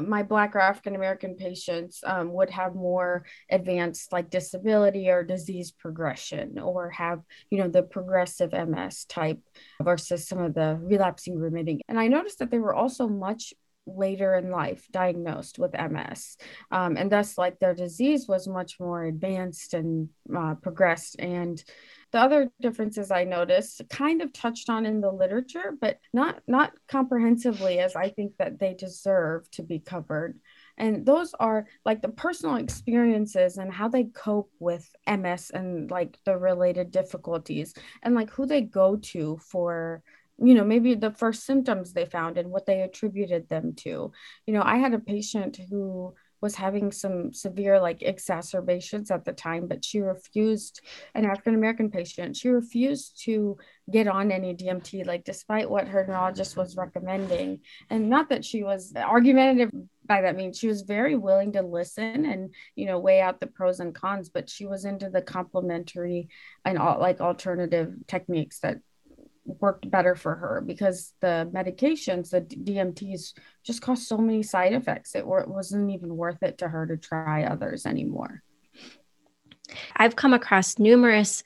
my 0.00 0.22
black 0.22 0.54
or 0.54 0.60
african 0.60 0.94
american 0.94 1.34
patients 1.34 2.02
um, 2.06 2.32
would 2.32 2.50
have 2.50 2.74
more 2.74 3.24
advanced 3.50 4.12
like 4.12 4.30
disability 4.30 5.10
or 5.10 5.22
disease 5.22 5.70
progression 5.70 6.58
or 6.58 6.90
have 6.90 7.20
you 7.50 7.58
know 7.58 7.68
the 7.68 7.82
progressive 7.82 8.52
ms 8.68 9.04
type 9.04 9.40
versus 9.82 10.26
some 10.26 10.38
of 10.38 10.54
the 10.54 10.78
relapsing 10.82 11.38
remitting 11.38 11.80
and 11.88 11.98
i 11.98 12.08
noticed 12.08 12.38
that 12.38 12.50
they 12.50 12.58
were 12.58 12.74
also 12.74 13.08
much 13.08 13.52
later 13.84 14.34
in 14.36 14.50
life 14.50 14.86
diagnosed 14.92 15.58
with 15.58 15.72
ms 15.90 16.36
um, 16.70 16.96
and 16.96 17.10
thus 17.10 17.36
like 17.36 17.58
their 17.58 17.74
disease 17.74 18.26
was 18.28 18.46
much 18.46 18.78
more 18.78 19.04
advanced 19.04 19.74
and 19.74 20.08
uh, 20.34 20.54
progressed 20.54 21.16
and 21.18 21.62
the 22.12 22.20
other 22.20 22.50
differences 22.60 23.10
I 23.10 23.24
noticed 23.24 23.82
kind 23.88 24.20
of 24.20 24.32
touched 24.32 24.68
on 24.68 24.84
in 24.84 25.00
the 25.00 25.10
literature, 25.10 25.74
but 25.80 25.98
not 26.12 26.40
not 26.46 26.72
comprehensively 26.88 27.78
as 27.78 27.96
I 27.96 28.10
think 28.10 28.36
that 28.38 28.58
they 28.58 28.74
deserve 28.74 29.50
to 29.52 29.62
be 29.62 29.78
covered. 29.78 30.38
And 30.76 31.06
those 31.06 31.34
are 31.38 31.66
like 31.84 32.02
the 32.02 32.08
personal 32.08 32.56
experiences 32.56 33.56
and 33.56 33.72
how 33.72 33.88
they 33.88 34.04
cope 34.04 34.50
with 34.58 34.88
MS 35.06 35.50
and 35.54 35.90
like 35.90 36.18
the 36.24 36.36
related 36.36 36.90
difficulties 36.90 37.74
and 38.02 38.14
like 38.14 38.30
who 38.30 38.46
they 38.46 38.60
go 38.60 38.96
to 38.96 39.38
for 39.50 40.02
you 40.38 40.54
know 40.54 40.64
maybe 40.64 40.94
the 40.94 41.10
first 41.10 41.44
symptoms 41.44 41.92
they 41.92 42.06
found 42.06 42.36
and 42.36 42.50
what 42.50 42.66
they 42.66 42.80
attributed 42.80 43.48
them 43.48 43.74
to 43.74 44.10
you 44.46 44.54
know 44.54 44.62
i 44.64 44.76
had 44.76 44.94
a 44.94 44.98
patient 44.98 45.58
who 45.70 46.14
was 46.42 46.56
having 46.56 46.90
some 46.90 47.32
severe 47.32 47.80
like 47.80 48.02
exacerbations 48.02 49.10
at 49.10 49.24
the 49.24 49.32
time, 49.32 49.68
but 49.68 49.84
she 49.84 50.00
refused, 50.00 50.80
an 51.14 51.24
African 51.24 51.54
American 51.54 51.90
patient, 51.90 52.36
she 52.36 52.48
refused 52.48 53.22
to 53.24 53.56
get 53.90 54.08
on 54.08 54.32
any 54.32 54.54
DMT, 54.54 55.06
like 55.06 55.24
despite 55.24 55.70
what 55.70 55.88
her 55.88 56.04
neurologist 56.06 56.56
was 56.56 56.76
recommending. 56.76 57.60
And 57.88 58.10
not 58.10 58.28
that 58.30 58.44
she 58.44 58.62
was 58.64 58.92
argumentative 58.94 59.70
by 60.04 60.22
that 60.22 60.36
means, 60.36 60.58
she 60.58 60.66
was 60.66 60.82
very 60.82 61.16
willing 61.16 61.52
to 61.52 61.62
listen 61.62 62.26
and, 62.26 62.52
you 62.74 62.86
know, 62.86 62.98
weigh 62.98 63.20
out 63.20 63.38
the 63.38 63.46
pros 63.46 63.78
and 63.78 63.94
cons, 63.94 64.28
but 64.28 64.50
she 64.50 64.66
was 64.66 64.84
into 64.84 65.08
the 65.08 65.22
complementary 65.22 66.28
and 66.64 66.76
all 66.76 66.98
like 66.98 67.20
alternative 67.20 67.94
techniques 68.08 68.58
that 68.60 68.78
worked 69.44 69.90
better 69.90 70.14
for 70.14 70.34
her 70.34 70.62
because 70.64 71.12
the 71.20 71.48
medications, 71.52 72.30
the 72.30 72.42
DMTs, 72.42 73.32
just 73.64 73.82
caused 73.82 74.06
so 74.06 74.18
many 74.18 74.42
side 74.42 74.72
effects. 74.72 75.14
It, 75.14 75.24
it 75.26 75.48
wasn't 75.48 75.90
even 75.90 76.16
worth 76.16 76.42
it 76.42 76.58
to 76.58 76.68
her 76.68 76.86
to 76.86 76.96
try 76.96 77.44
others 77.44 77.86
anymore. 77.86 78.42
I've 79.96 80.16
come 80.16 80.34
across 80.34 80.78
numerous 80.78 81.42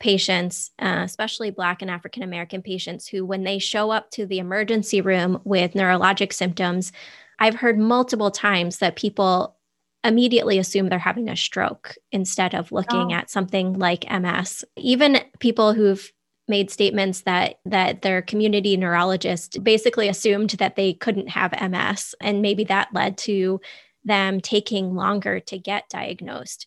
patients, 0.00 0.70
uh, 0.78 1.02
especially 1.04 1.50
Black 1.50 1.82
and 1.82 1.90
African 1.90 2.22
American 2.22 2.62
patients, 2.62 3.06
who, 3.06 3.24
when 3.24 3.44
they 3.44 3.58
show 3.58 3.90
up 3.90 4.10
to 4.12 4.26
the 4.26 4.38
emergency 4.38 5.00
room 5.00 5.40
with 5.44 5.74
neurologic 5.74 6.32
symptoms, 6.32 6.92
I've 7.38 7.54
heard 7.54 7.78
multiple 7.78 8.30
times 8.30 8.78
that 8.78 8.96
people 8.96 9.56
immediately 10.02 10.58
assume 10.58 10.88
they're 10.88 10.98
having 10.98 11.28
a 11.28 11.36
stroke 11.36 11.94
instead 12.10 12.54
of 12.54 12.72
looking 12.72 13.12
oh. 13.12 13.16
at 13.16 13.30
something 13.30 13.74
like 13.74 14.10
MS. 14.10 14.64
Even 14.76 15.20
people 15.38 15.74
who've 15.74 16.10
made 16.50 16.70
statements 16.70 17.22
that 17.22 17.60
that 17.64 18.02
their 18.02 18.20
community 18.20 18.76
neurologist 18.76 19.64
basically 19.64 20.08
assumed 20.08 20.50
that 20.50 20.76
they 20.76 20.92
couldn't 20.92 21.28
have 21.28 21.54
MS 21.58 22.14
and 22.20 22.42
maybe 22.42 22.64
that 22.64 22.92
led 22.92 23.16
to 23.18 23.60
them 24.04 24.40
taking 24.40 24.94
longer 24.94 25.40
to 25.40 25.58
get 25.58 25.88
diagnosed. 25.88 26.66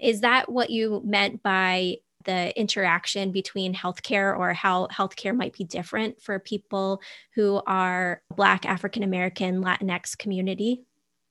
Is 0.00 0.22
that 0.22 0.50
what 0.50 0.70
you 0.70 1.02
meant 1.04 1.42
by 1.42 1.96
the 2.24 2.58
interaction 2.58 3.32
between 3.32 3.74
healthcare 3.74 4.36
or 4.36 4.54
how 4.54 4.86
healthcare 4.86 5.36
might 5.36 5.52
be 5.52 5.64
different 5.64 6.22
for 6.22 6.38
people 6.38 7.02
who 7.34 7.60
are 7.66 8.22
Black, 8.34 8.64
African 8.64 9.02
American, 9.02 9.62
Latinx 9.62 10.16
community? 10.16 10.84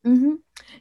Mm-hmm. 0.06 0.34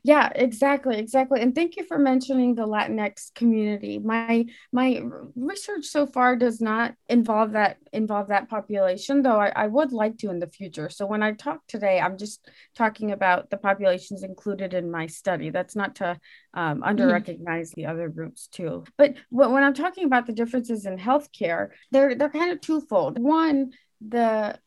Yeah, 0.02 0.30
exactly, 0.34 0.98
exactly. 0.98 1.40
And 1.40 1.54
thank 1.54 1.76
you 1.76 1.84
for 1.84 1.96
mentioning 1.96 2.56
the 2.56 2.66
Latinx 2.66 3.32
community. 3.34 4.00
My 4.00 4.46
my 4.72 5.00
research 5.36 5.84
so 5.84 6.06
far 6.06 6.34
does 6.34 6.60
not 6.60 6.94
involve 7.08 7.52
that 7.52 7.76
involve 7.92 8.28
that 8.28 8.48
population, 8.48 9.22
though 9.22 9.40
I, 9.40 9.52
I 9.54 9.66
would 9.68 9.92
like 9.92 10.18
to 10.18 10.30
in 10.30 10.40
the 10.40 10.48
future. 10.48 10.90
So 10.90 11.06
when 11.06 11.22
I 11.22 11.32
talk 11.32 11.60
today, 11.68 12.00
I'm 12.00 12.18
just 12.18 12.50
talking 12.74 13.12
about 13.12 13.48
the 13.48 13.58
populations 13.58 14.24
included 14.24 14.74
in 14.74 14.90
my 14.90 15.06
study. 15.06 15.50
That's 15.50 15.76
not 15.76 15.96
to 15.96 16.18
um, 16.54 16.82
under 16.82 17.06
recognize 17.06 17.70
mm-hmm. 17.70 17.82
the 17.82 17.86
other 17.86 18.08
groups 18.08 18.48
too. 18.48 18.84
But 18.98 19.14
when 19.30 19.62
I'm 19.62 19.74
talking 19.74 20.04
about 20.04 20.26
the 20.26 20.32
differences 20.32 20.84
in 20.84 20.98
healthcare, 20.98 21.68
they're 21.92 22.16
they're 22.16 22.28
kind 22.28 22.50
of 22.50 22.60
twofold. 22.60 23.20
One, 23.20 23.72
the 24.00 24.58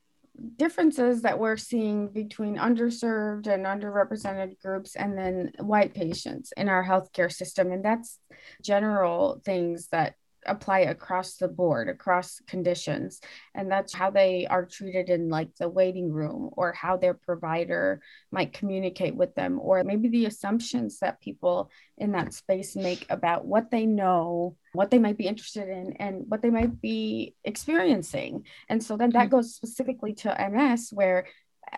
differences 0.57 1.21
that 1.21 1.39
we're 1.39 1.57
seeing 1.57 2.09
between 2.09 2.57
underserved 2.57 3.47
and 3.47 3.65
underrepresented 3.65 4.59
groups 4.59 4.95
and 4.95 5.17
then 5.17 5.51
white 5.59 5.93
patients 5.93 6.53
in 6.57 6.69
our 6.69 6.83
healthcare 6.83 7.31
system. 7.31 7.71
And 7.71 7.83
that's 7.83 8.19
general 8.61 9.41
things 9.43 9.87
that 9.87 10.15
apply 10.45 10.79
across 10.79 11.35
the 11.37 11.47
board 11.47 11.89
across 11.89 12.39
conditions 12.47 13.21
and 13.53 13.71
that's 13.71 13.93
how 13.93 14.09
they 14.09 14.45
are 14.47 14.65
treated 14.65 15.09
in 15.09 15.29
like 15.29 15.53
the 15.55 15.67
waiting 15.67 16.11
room 16.11 16.49
or 16.53 16.71
how 16.73 16.97
their 16.97 17.13
provider 17.13 18.01
might 18.31 18.53
communicate 18.53 19.15
with 19.15 19.33
them 19.35 19.59
or 19.59 19.83
maybe 19.83 20.09
the 20.09 20.25
assumptions 20.25 20.99
that 20.99 21.21
people 21.21 21.69
in 21.97 22.11
that 22.11 22.33
space 22.33 22.75
make 22.75 23.05
about 23.09 23.45
what 23.45 23.71
they 23.71 23.85
know 23.85 24.55
what 24.73 24.91
they 24.91 24.99
might 24.99 25.17
be 25.17 25.27
interested 25.27 25.69
in 25.69 25.93
and 25.93 26.23
what 26.27 26.41
they 26.41 26.49
might 26.49 26.81
be 26.81 27.33
experiencing 27.43 28.43
and 28.69 28.83
so 28.83 28.97
then 28.97 29.09
that 29.11 29.27
mm-hmm. 29.27 29.37
goes 29.37 29.55
specifically 29.55 30.13
to 30.13 30.49
ms 30.51 30.89
where 30.91 31.25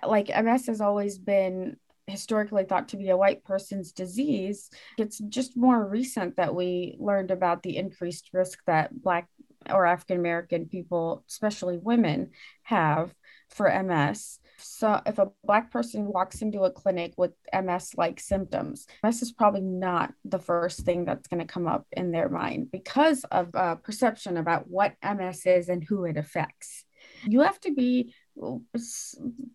like 0.06 0.30
ms 0.44 0.68
has 0.68 0.82
always 0.82 1.18
been 1.18 1.78
historically 2.08 2.64
thought 2.64 2.90
to 2.90 2.98
be 2.98 3.10
a 3.10 3.18
white 3.18 3.44
person's 3.44 3.92
disease, 3.92 4.70
it's 4.98 5.20
just 5.20 5.58
more 5.58 5.86
recent 5.86 6.38
that 6.38 6.56
we 6.56 6.96
learned 7.00 7.32
about 7.32 7.64
the 7.64 7.78
increased 7.78 8.30
risk 8.34 8.60
that 8.66 9.02
Black 9.02 9.28
or 9.70 9.86
African 9.86 10.18
American 10.18 10.68
people, 10.68 11.24
especially 11.28 11.78
women, 11.78 12.32
have 12.64 13.14
for 13.50 13.68
MS. 13.84 14.40
So, 14.60 15.02
if 15.06 15.20
a 15.20 15.30
Black 15.44 15.70
person 15.72 16.06
walks 16.06 16.42
into 16.42 16.64
a 16.64 16.72
clinic 16.72 17.14
with 17.18 17.34
MS 17.54 17.94
like 17.96 18.20
symptoms, 18.20 18.88
MS 19.04 19.22
is 19.22 19.32
probably 19.32 19.62
not 19.62 20.14
the 20.26 20.40
first 20.40 20.82
thing 20.82 21.06
that's 21.06 21.28
going 21.28 21.46
to 21.46 21.54
come 21.54 21.68
up 21.68 21.86
in 21.92 22.12
their 22.12 22.30
mind 22.30 22.72
because 22.72 23.24
of 23.26 23.50
a 23.54 23.76
perception 23.76 24.38
about 24.38 24.68
what 24.68 24.96
MS 25.04 25.46
is 25.46 25.70
and 25.70 25.84
who 25.84 26.06
it 26.06 26.18
affects. 26.18 26.86
You 27.26 27.42
have 27.42 27.60
to 27.62 27.74
be 27.74 28.14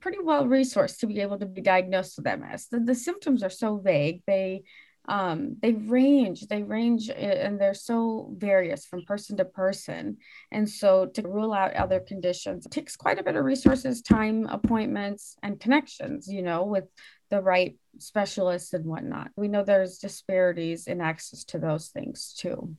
pretty 0.01 0.19
well 0.23 0.45
resourced 0.45 0.99
to 0.99 1.07
be 1.07 1.21
able 1.21 1.39
to 1.39 1.47
be 1.47 1.61
diagnosed 1.61 2.17
with 2.17 2.27
MS. 2.27 2.69
The, 2.71 2.81
the 2.81 2.95
symptoms 2.95 3.43
are 3.43 3.51
so 3.51 3.79
vague. 3.79 4.23
They 4.27 4.65
um, 5.09 5.57
they 5.61 5.73
range, 5.73 6.47
they 6.47 6.63
range, 6.63 7.11
and 7.11 7.61
they're 7.61 7.75
so 7.75 8.33
various 8.37 8.87
from 8.87 9.05
person 9.05 9.37
to 9.39 9.45
person. 9.45 10.19
And 10.53 10.69
so 10.69 11.07
to 11.07 11.23
rule 11.23 11.53
out 11.53 11.75
other 11.75 11.99
conditions 11.99 12.67
takes 12.71 12.97
quite 12.97 13.19
a 13.19 13.23
bit 13.25 13.35
of 13.35 13.45
resources, 13.45 14.01
time, 14.01 14.47
appointments, 14.47 15.37
and 15.43 15.59
connections, 15.59 16.29
you 16.29 16.43
know, 16.43 16.65
with 16.65 16.85
the 17.31 17.41
right 17.41 17.77
specialists 17.99 18.75
and 18.75 18.85
whatnot. 18.85 19.31
We 19.37 19.49
know 19.49 19.65
there's 19.65 19.99
disparities 19.99 20.87
in 20.87 21.01
access 21.01 21.45
to 21.47 21.59
those 21.59 21.89
things 21.89 22.33
too. 22.39 22.77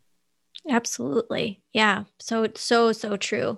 Absolutely. 0.70 1.62
Yeah. 1.74 2.06
So, 2.20 2.48
so, 2.56 2.94
so 2.94 3.18
true. 3.18 3.58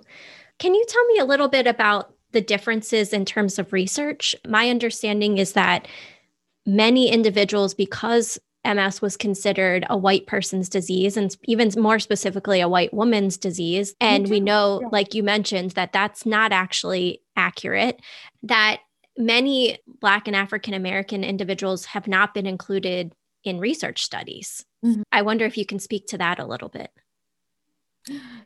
Can 0.58 0.74
you 0.74 0.84
tell 0.88 1.04
me 1.06 1.18
a 1.18 1.24
little 1.24 1.48
bit 1.48 1.68
about 1.68 2.15
the 2.36 2.42
differences 2.42 3.14
in 3.14 3.24
terms 3.24 3.58
of 3.58 3.72
research. 3.72 4.36
My 4.46 4.68
understanding 4.68 5.38
is 5.38 5.54
that 5.54 5.88
many 6.66 7.10
individuals, 7.10 7.72
because 7.72 8.38
MS 8.62 9.00
was 9.00 9.16
considered 9.16 9.86
a 9.88 9.96
white 9.96 10.26
person's 10.26 10.68
disease 10.68 11.16
and 11.16 11.34
even 11.44 11.70
more 11.78 11.98
specifically 11.98 12.60
a 12.60 12.68
white 12.68 12.92
woman's 12.92 13.38
disease. 13.38 13.94
And 14.02 14.28
we 14.28 14.38
know, 14.38 14.80
yeah. 14.82 14.88
like 14.92 15.14
you 15.14 15.22
mentioned, 15.22 15.70
that 15.70 15.94
that's 15.94 16.26
not 16.26 16.52
actually 16.52 17.22
accurate, 17.36 18.00
that 18.42 18.80
many 19.16 19.78
Black 19.86 20.26
and 20.26 20.36
African 20.36 20.74
American 20.74 21.24
individuals 21.24 21.86
have 21.86 22.06
not 22.06 22.34
been 22.34 22.44
included 22.44 23.14
in 23.44 23.60
research 23.60 24.02
studies. 24.02 24.62
Mm-hmm. 24.84 25.02
I 25.10 25.22
wonder 25.22 25.46
if 25.46 25.56
you 25.56 25.64
can 25.64 25.78
speak 25.78 26.06
to 26.08 26.18
that 26.18 26.38
a 26.38 26.44
little 26.44 26.68
bit. 26.68 26.90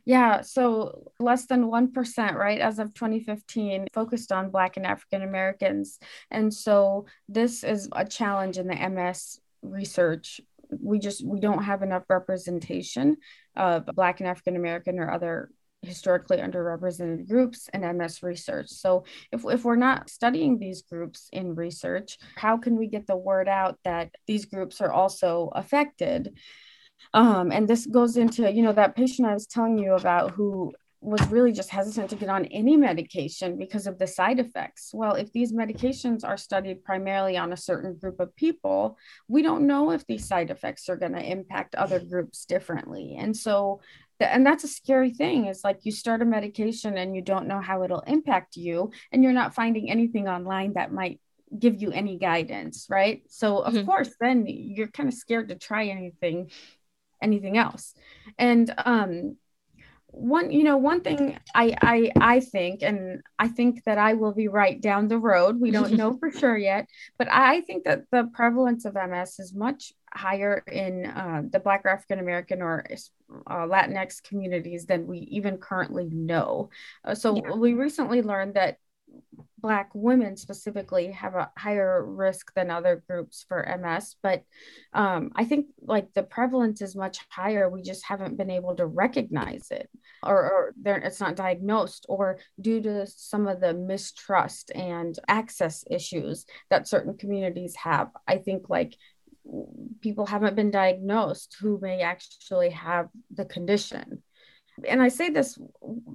Yeah, 0.05 0.41
so 0.41 1.13
less 1.19 1.47
than 1.47 1.65
1%, 1.65 2.35
right, 2.35 2.61
as 2.61 2.79
of 2.79 2.95
2015, 2.95 3.89
focused 3.93 4.33
on 4.33 4.51
Black 4.51 4.77
and 4.77 4.87
African 4.87 5.23
Americans. 5.23 5.99
And 6.31 6.53
so 6.53 7.07
this 7.29 7.63
is 7.63 7.89
a 7.93 8.05
challenge 8.05 8.59
in 8.59 8.67
the 8.67 8.89
MS 8.89 9.41
research. 9.63 10.41
We 10.71 10.99
just 10.99 11.27
we 11.27 11.41
don't 11.41 11.65
have 11.65 11.83
enough 11.83 12.05
representation 12.09 13.19
of 13.57 13.87
Black 13.87 14.21
and 14.21 14.29
African 14.29 14.57
American 14.57 14.99
or 14.99 15.11
other 15.11 15.51
historically 15.83 16.39
underrepresented 16.39 17.27
groups 17.27 17.69
in 17.73 17.81
MS 17.97 18.23
research. 18.23 18.69
So 18.69 19.05
if, 19.33 19.45
if 19.45 19.65
we're 19.65 19.77
not 19.77 20.11
studying 20.11 20.59
these 20.59 20.83
groups 20.83 21.29
in 21.33 21.55
research, 21.55 22.19
how 22.37 22.59
can 22.59 22.77
we 22.77 22.87
get 22.87 23.07
the 23.07 23.17
word 23.17 23.49
out 23.49 23.79
that 23.85 24.11
these 24.27 24.45
groups 24.45 24.81
are 24.81 24.93
also 24.93 25.51
affected? 25.55 26.39
Um, 27.15 27.51
and 27.53 27.69
this 27.69 27.87
goes 27.87 28.17
into, 28.17 28.51
you 28.51 28.63
know, 28.63 28.73
that 28.73 28.97
patient 28.97 29.29
I 29.29 29.35
was 29.35 29.47
telling 29.47 29.79
you 29.79 29.95
about 29.95 30.33
who 30.33 30.73
was 31.03 31.27
really 31.29 31.53
just 31.53 31.71
hesitant 31.71 32.11
to 32.11 32.17
get 32.17 32.29
on 32.29 32.45
any 32.47 32.77
medication 32.77 33.57
because 33.57 33.87
of 33.87 33.99
the 33.99 34.07
side 34.07 34.39
effects. 34.39 34.91
Well, 34.93 35.15
if 35.15 35.33
these 35.33 35.53
medications 35.53 36.25
are 36.25 36.37
studied 36.37 36.85
primarily 36.85 37.39
on 37.39 37.53
a 37.53 37.57
certain 37.57 37.95
group 37.95 38.21
of 38.21 38.37
people, 38.37 38.99
we 39.27 39.43
don't 39.43 39.67
know 39.67 39.93
if 39.93 40.07
these 40.07 40.29
side 40.29 40.51
effects 40.51 40.91
are 40.91 40.97
going 40.97 41.15
to 41.15 41.23
impact 41.23 41.75
other 41.75 42.01
groups 42.01 42.45
differently. 42.45 43.17
And 43.19 43.35
so, 43.35 43.81
and 44.21 44.45
that's 44.45 44.65
a 44.65 44.69
scary 44.69 45.11
thing 45.11 45.47
is 45.47 45.65
like 45.65 45.87
you 45.87 45.93
start 45.93 46.21
a 46.21 46.27
medication 46.27 46.99
and 46.99 47.17
you 47.17 47.23
don't 47.23 47.49
know 47.49 47.61
how 47.61 47.83
it'll 47.83 48.01
impact 48.01 48.57
you, 48.57 48.91
and 49.11 49.23
you're 49.23 49.33
not 49.33 49.55
finding 49.55 49.91
anything 49.91 50.29
online 50.29 50.75
that 50.75 50.93
might 50.93 51.19
give 51.59 51.81
you 51.81 51.91
any 51.91 52.19
guidance, 52.19 52.87
right? 52.91 53.23
So, 53.29 53.59
of 53.59 53.73
mm-hmm. 53.73 53.87
course, 53.87 54.11
then 54.21 54.45
you're 54.47 54.89
kind 54.89 55.09
of 55.09 55.15
scared 55.15 55.49
to 55.49 55.55
try 55.55 55.87
anything 55.87 56.51
anything 57.23 57.57
else 57.57 57.95
and 58.39 58.73
um 58.79 59.37
one 60.13 60.51
you 60.51 60.65
know 60.65 60.77
one 60.77 61.01
thing 61.03 61.39
I, 61.55 61.75
I 61.81 62.11
i 62.21 62.41
think 62.41 62.83
and 62.83 63.23
i 63.39 63.49
think 63.49 63.85
that 63.85 63.99
i 63.99 64.15
will 64.15 64.33
be 64.33 64.49
right 64.49 64.81
down 64.81 65.09
the 65.09 65.19
road 65.19 65.61
we 65.61 65.71
don't 65.71 65.93
know 65.93 66.17
for 66.19 66.31
sure 66.33 66.57
yet 66.57 66.87
but 67.19 67.29
i 67.31 67.61
think 67.63 67.85
that 67.85 68.03
the 68.11 68.29
prevalence 68.35 68.85
of 68.85 68.95
ms 68.95 69.39
is 69.39 69.55
much 69.55 69.93
higher 70.13 70.63
in 70.67 71.07
uh, 71.07 71.43
the 71.49 71.61
black 71.61 71.83
or 71.85 71.91
african 71.91 72.19
american 72.19 72.61
or 72.61 72.85
uh, 73.47 73.67
latinx 73.67 74.23
communities 74.23 74.87
than 74.87 75.07
we 75.07 75.19
even 75.19 75.59
currently 75.59 76.09
know 76.11 76.71
uh, 77.05 77.15
so 77.15 77.37
yeah. 77.37 77.53
we 77.53 77.75
recently 77.75 78.21
learned 78.23 78.55
that 78.55 78.79
Black 79.61 79.91
women 79.95 80.37
specifically 80.37 81.13
have 81.13 81.35
a 81.35 81.51
higher 81.57 82.05
risk 82.05 82.53
than 82.55 82.71
other 82.71 83.03
groups 83.09 83.45
for 83.49 83.77
MS, 83.81 84.17
but 84.23 84.43
um, 84.93 85.31
I 85.35 85.45
think 85.45 85.67
like 85.83 86.13
the 86.15 86.23
prevalence 86.23 86.83
is 86.83 86.97
much 86.97 87.19
higher. 87.29 87.69
We 87.69 87.83
just 87.83 88.05
haven't 88.05 88.37
been 88.37 88.51
able 88.51 88.77
to 88.77 88.87
recognize 88.87 89.69
it, 89.71 89.89
or, 90.23 90.37
or 90.37 90.75
it's 90.85 91.21
not 91.21 91.37
diagnosed, 91.37 92.07
or 92.09 92.39
due 92.61 92.81
to 92.83 93.07
some 93.07 93.47
of 93.47 93.61
the 93.61 93.75
mistrust 93.75 94.73
and 94.75 95.19
access 95.29 95.85
issues 95.91 96.47
that 96.71 96.89
certain 96.89 97.17
communities 97.17 97.77
have. 97.77 98.11
I 98.27 98.39
think 98.39 98.69
like 98.69 98.97
people 100.01 100.27
haven't 100.27 100.57
been 100.57 100.71
diagnosed 100.71 101.57
who 101.61 101.79
may 101.81 102.03
actually 102.03 102.71
have 102.71 103.09
the 103.35 103.45
condition 103.45 104.23
and 104.89 105.03
I 105.03 105.09
say 105.09 105.31
this 105.31 105.59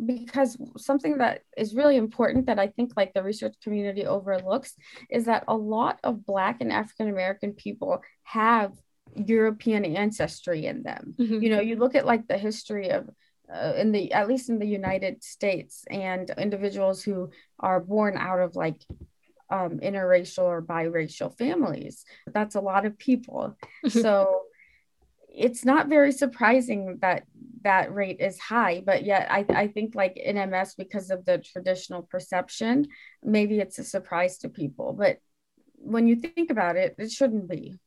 because 0.06 0.58
something 0.78 1.18
that 1.18 1.42
is 1.58 1.76
really 1.76 1.98
important 1.98 2.46
that 2.48 2.60
I 2.60 2.68
think 2.68 2.94
like 2.96 3.14
the 3.14 3.24
research 3.24 3.56
community 3.64 4.06
overlooks 4.06 4.76
is 5.10 5.26
that 5.26 5.44
a 5.48 5.56
lot 5.56 6.00
of 6.04 6.26
Black 6.26 6.62
and 6.62 6.72
African 6.72 7.10
American 7.10 7.54
people 7.54 8.02
have 8.24 8.74
European 9.16 9.86
ancestry 9.86 10.66
in 10.66 10.84
them. 10.84 11.16
Mm-hmm. 11.18 11.42
You 11.42 11.50
know, 11.50 11.62
you 11.62 11.76
look 11.76 11.96
at 11.96 12.06
like 12.06 12.28
the 12.28 12.38
history 12.38 12.90
of 12.90 13.10
uh, 13.54 13.74
in 13.78 13.92
the 13.92 14.12
at 14.12 14.28
least 14.28 14.50
in 14.50 14.60
the 14.60 14.68
United 14.68 15.24
States 15.24 15.86
and 15.90 16.30
individuals 16.38 17.04
who 17.04 17.30
are 17.60 17.80
born 17.80 18.18
out 18.18 18.40
of 18.40 18.56
like 18.56 18.82
um, 19.50 19.80
interracial 19.80 20.44
or 20.44 20.62
biracial 20.62 21.36
families. 21.38 22.06
That's 22.28 22.56
a 22.56 22.62
lot 22.62 22.86
of 22.86 22.98
people. 22.98 23.56
so 23.88 24.42
it's 25.30 25.66
not 25.66 25.88
very 25.88 26.12
surprising 26.12 27.00
that 27.02 27.24
that 27.66 27.94
rate 27.94 28.18
is 28.20 28.40
high 28.40 28.82
but 28.86 29.04
yet 29.04 29.28
I, 29.30 29.46
I 29.50 29.68
think 29.68 29.94
like 29.94 30.18
in 30.18 30.38
ms 30.50 30.76
because 30.78 31.12
of 31.12 31.26
the 31.26 31.38
traditional 31.38 32.02
perception 32.02 32.88
maybe 33.22 33.60
it's 33.60 33.78
a 33.78 33.84
surprise 33.84 34.38
to 34.40 34.50
people 34.50 34.94
but 34.94 35.20
when 35.76 36.08
you 36.08 36.16
think 36.16 36.50
about 36.50 36.78
it 36.78 36.96
it 36.98 37.12
shouldn't 37.12 37.50
be. 37.50 37.78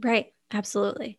Right. 0.00 0.32
Absolutely. 0.52 1.18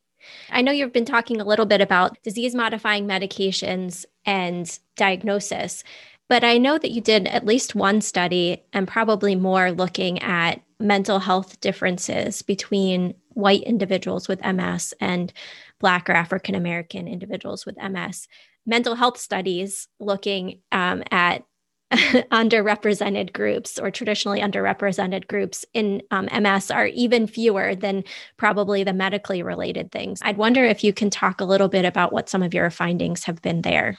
I 0.51 0.61
know 0.61 0.71
you've 0.71 0.93
been 0.93 1.05
talking 1.05 1.41
a 1.41 1.45
little 1.45 1.65
bit 1.65 1.81
about 1.81 2.21
disease 2.21 2.53
modifying 2.53 3.07
medications 3.07 4.05
and 4.25 4.79
diagnosis, 4.95 5.83
but 6.29 6.43
I 6.43 6.57
know 6.57 6.77
that 6.77 6.91
you 6.91 7.01
did 7.01 7.27
at 7.27 7.45
least 7.45 7.75
one 7.75 8.01
study 8.01 8.63
and 8.71 8.87
probably 8.87 9.35
more 9.35 9.71
looking 9.71 10.21
at 10.21 10.61
mental 10.79 11.19
health 11.19 11.59
differences 11.59 12.41
between 12.41 13.15
white 13.29 13.63
individuals 13.63 14.27
with 14.27 14.45
MS 14.45 14.93
and 14.99 15.33
Black 15.81 16.09
or 16.09 16.13
African 16.13 16.55
American 16.55 17.07
individuals 17.07 17.65
with 17.65 17.75
MS. 17.77 18.27
Mental 18.65 18.95
health 18.95 19.17
studies 19.17 19.87
looking 19.99 20.61
um, 20.71 21.03
at 21.11 21.43
underrepresented 21.91 23.33
groups 23.33 23.77
or 23.77 23.91
traditionally 23.91 24.39
underrepresented 24.39 25.27
groups 25.27 25.65
in 25.73 26.01
um, 26.09 26.29
MS 26.31 26.71
are 26.71 26.87
even 26.87 27.27
fewer 27.27 27.75
than 27.75 28.05
probably 28.37 28.85
the 28.85 28.93
medically 28.93 29.43
related 29.43 29.91
things. 29.91 30.19
I'd 30.23 30.37
wonder 30.37 30.63
if 30.63 30.85
you 30.85 30.93
can 30.93 31.09
talk 31.09 31.41
a 31.41 31.45
little 31.45 31.67
bit 31.67 31.83
about 31.83 32.13
what 32.13 32.29
some 32.29 32.43
of 32.43 32.53
your 32.53 32.69
findings 32.69 33.25
have 33.25 33.41
been 33.41 33.61
there. 33.61 33.97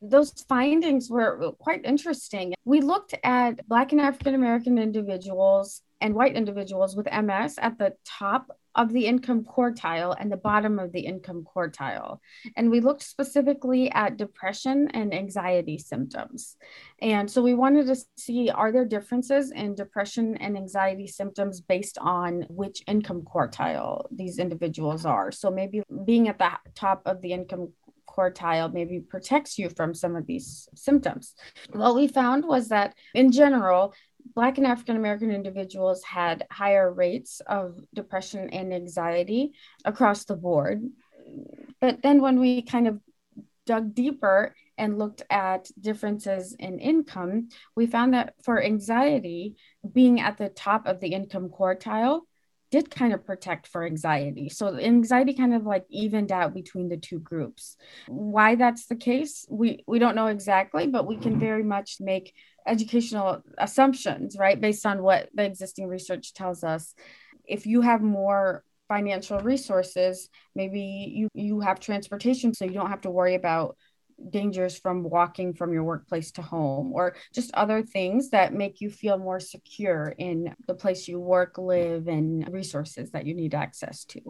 Those 0.00 0.30
findings 0.48 1.10
were 1.10 1.52
quite 1.58 1.84
interesting. 1.84 2.54
We 2.64 2.80
looked 2.80 3.14
at 3.22 3.66
Black 3.68 3.92
and 3.92 4.00
African 4.00 4.34
American 4.34 4.78
individuals 4.78 5.82
and 6.00 6.14
white 6.14 6.34
individuals 6.34 6.96
with 6.96 7.06
MS 7.10 7.58
at 7.58 7.78
the 7.78 7.94
top 8.04 8.50
of 8.76 8.92
the 8.92 9.06
income 9.06 9.42
quartile 9.42 10.14
and 10.18 10.30
the 10.30 10.36
bottom 10.36 10.78
of 10.78 10.92
the 10.92 11.00
income 11.00 11.44
quartile. 11.44 12.18
And 12.56 12.70
we 12.70 12.80
looked 12.80 13.02
specifically 13.02 13.90
at 13.90 14.18
depression 14.18 14.88
and 14.92 15.14
anxiety 15.14 15.78
symptoms. 15.78 16.56
And 17.00 17.30
so 17.30 17.42
we 17.42 17.54
wanted 17.54 17.86
to 17.86 17.96
see 18.18 18.50
are 18.50 18.70
there 18.70 18.84
differences 18.84 19.50
in 19.50 19.74
depression 19.74 20.36
and 20.36 20.56
anxiety 20.56 21.06
symptoms 21.06 21.62
based 21.62 21.96
on 21.98 22.42
which 22.50 22.82
income 22.86 23.22
quartile 23.22 24.06
these 24.10 24.38
individuals 24.38 25.06
are. 25.06 25.32
So 25.32 25.50
maybe 25.50 25.82
being 26.04 26.28
at 26.28 26.38
the 26.38 26.50
top 26.74 27.02
of 27.06 27.22
the 27.22 27.32
income 27.32 27.72
quartile 28.06 28.72
maybe 28.72 29.00
protects 29.00 29.58
you 29.58 29.68
from 29.70 29.94
some 29.94 30.16
of 30.16 30.26
these 30.26 30.68
symptoms. 30.74 31.34
What 31.72 31.94
we 31.94 32.08
found 32.08 32.44
was 32.44 32.68
that 32.68 32.94
in 33.14 33.32
general, 33.32 33.94
Black 34.34 34.58
and 34.58 34.66
African 34.66 34.96
American 34.96 35.30
individuals 35.30 36.02
had 36.02 36.46
higher 36.50 36.92
rates 36.92 37.40
of 37.46 37.78
depression 37.94 38.50
and 38.50 38.72
anxiety 38.72 39.52
across 39.84 40.24
the 40.24 40.36
board. 40.36 40.82
But 41.80 42.02
then 42.02 42.20
when 42.20 42.40
we 42.40 42.62
kind 42.62 42.88
of 42.88 43.00
dug 43.66 43.94
deeper 43.94 44.54
and 44.78 44.98
looked 44.98 45.22
at 45.30 45.70
differences 45.80 46.54
in 46.58 46.78
income, 46.78 47.48
we 47.74 47.86
found 47.86 48.14
that 48.14 48.34
for 48.42 48.62
anxiety, 48.62 49.56
being 49.92 50.20
at 50.20 50.38
the 50.38 50.48
top 50.48 50.86
of 50.86 51.00
the 51.00 51.08
income 51.08 51.48
quartile 51.48 52.20
did 52.70 52.90
kind 52.90 53.12
of 53.14 53.24
protect 53.24 53.66
for 53.66 53.84
anxiety. 53.84 54.48
So 54.48 54.76
anxiety 54.76 55.34
kind 55.34 55.54
of 55.54 55.64
like 55.64 55.84
evened 55.88 56.32
out 56.32 56.52
between 56.52 56.88
the 56.88 56.96
two 56.96 57.20
groups. 57.20 57.76
Why 58.08 58.56
that's 58.56 58.86
the 58.86 58.96
case, 58.96 59.46
we, 59.48 59.84
we 59.86 59.98
don't 59.98 60.16
know 60.16 60.26
exactly, 60.26 60.86
but 60.86 61.06
we 61.06 61.16
can 61.16 61.32
mm-hmm. 61.32 61.40
very 61.40 61.62
much 61.62 61.98
make 62.00 62.34
educational 62.66 63.42
assumptions, 63.58 64.36
right? 64.38 64.60
Based 64.60 64.86
on 64.86 65.02
what 65.02 65.28
the 65.34 65.44
existing 65.44 65.88
research 65.88 66.34
tells 66.34 66.64
us. 66.64 66.94
If 67.44 67.66
you 67.66 67.80
have 67.80 68.02
more 68.02 68.64
financial 68.88 69.40
resources, 69.40 70.28
maybe 70.54 70.80
you, 70.80 71.28
you 71.34 71.60
have 71.60 71.80
transportation, 71.80 72.54
so 72.54 72.64
you 72.64 72.72
don't 72.72 72.90
have 72.90 73.02
to 73.02 73.10
worry 73.10 73.34
about 73.34 73.76
dangers 74.30 74.78
from 74.78 75.02
walking 75.02 75.52
from 75.52 75.72
your 75.72 75.84
workplace 75.84 76.30
to 76.32 76.42
home 76.42 76.92
or 76.94 77.14
just 77.34 77.52
other 77.54 77.82
things 77.82 78.30
that 78.30 78.54
make 78.54 78.80
you 78.80 78.90
feel 78.90 79.18
more 79.18 79.40
secure 79.40 80.14
in 80.18 80.54
the 80.66 80.74
place 80.74 81.06
you 81.06 81.20
work, 81.20 81.58
live, 81.58 82.08
and 82.08 82.48
resources 82.50 83.10
that 83.10 83.26
you 83.26 83.34
need 83.34 83.54
access 83.54 84.04
to. 84.04 84.20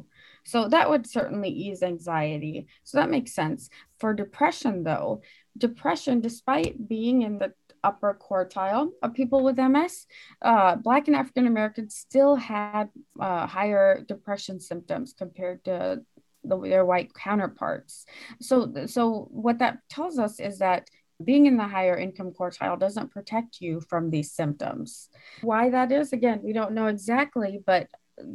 So 0.44 0.68
that 0.68 0.90
would 0.90 1.08
certainly 1.08 1.50
ease 1.50 1.82
anxiety. 1.82 2.66
So 2.84 2.98
that 2.98 3.10
makes 3.10 3.32
sense. 3.32 3.68
For 4.00 4.12
depression, 4.12 4.82
though, 4.82 5.22
depression, 5.56 6.20
despite 6.20 6.88
being 6.88 7.22
in 7.22 7.38
the 7.38 7.52
upper 7.86 8.18
quartile 8.20 8.90
of 9.02 9.14
people 9.14 9.44
with 9.44 9.56
MS, 9.58 10.06
uh, 10.42 10.74
Black 10.76 11.06
and 11.06 11.16
African 11.16 11.46
Americans 11.46 11.94
still 11.94 12.34
had 12.34 12.88
uh, 13.20 13.46
higher 13.46 14.02
depression 14.02 14.58
symptoms 14.60 15.14
compared 15.16 15.64
to 15.64 16.02
the, 16.42 16.58
their 16.58 16.84
white 16.84 17.14
counterparts. 17.14 18.04
So, 18.40 18.86
so 18.86 19.28
what 19.30 19.58
that 19.60 19.78
tells 19.88 20.18
us 20.18 20.40
is 20.40 20.58
that 20.58 20.88
being 21.24 21.46
in 21.46 21.56
the 21.56 21.66
higher 21.66 21.96
income 21.96 22.32
quartile 22.38 22.78
doesn't 22.78 23.12
protect 23.12 23.60
you 23.60 23.80
from 23.80 24.10
these 24.10 24.32
symptoms. 24.32 25.08
Why 25.40 25.70
that 25.70 25.90
is, 25.92 26.12
again, 26.12 26.40
we 26.42 26.52
don't 26.52 26.72
know 26.72 26.88
exactly, 26.88 27.60
but 27.64 27.88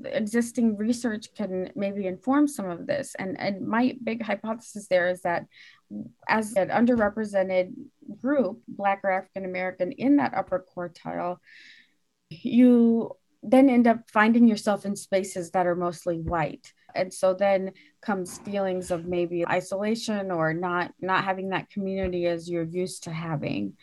existing 0.06 0.78
research 0.78 1.34
can 1.36 1.72
maybe 1.76 2.06
inform 2.08 2.48
some 2.48 2.70
of 2.70 2.88
this. 2.88 3.16
And, 3.18 3.40
and 3.40 3.68
my 3.68 3.98
big 4.04 4.24
hypothesis 4.24 4.88
there 4.88 5.10
is 5.10 5.22
that 5.22 5.46
as 6.28 6.54
an 6.54 6.70
underrepresented 6.70 7.74
group, 8.20 8.62
Black 8.68 9.02
or 9.04 9.12
African 9.12 9.46
American, 9.46 9.92
in 9.94 10.18
that 10.18 10.34
upper 10.34 10.66
quartile, 10.76 11.38
you 12.30 13.12
then 13.44 13.70
end 13.70 13.88
up 13.88 14.10
finding 14.10 14.48
yourself 14.48 14.86
in 14.86 14.96
spaces 14.96 15.52
that 15.52 15.66
are 15.66 15.76
mostly 15.76 16.20
white. 16.20 16.74
And 16.94 17.14
so 17.14 17.34
then 17.34 17.72
comes 18.02 18.38
feelings 18.40 18.92
of 18.92 19.06
maybe 19.06 19.48
isolation 19.48 20.32
or 20.32 20.54
not 20.54 20.92
not 21.00 21.24
having 21.24 21.50
that 21.50 21.70
community 21.70 22.28
as 22.28 22.50
you're 22.50 22.64
used 22.64 23.04
to 23.04 23.12
having 23.12 23.74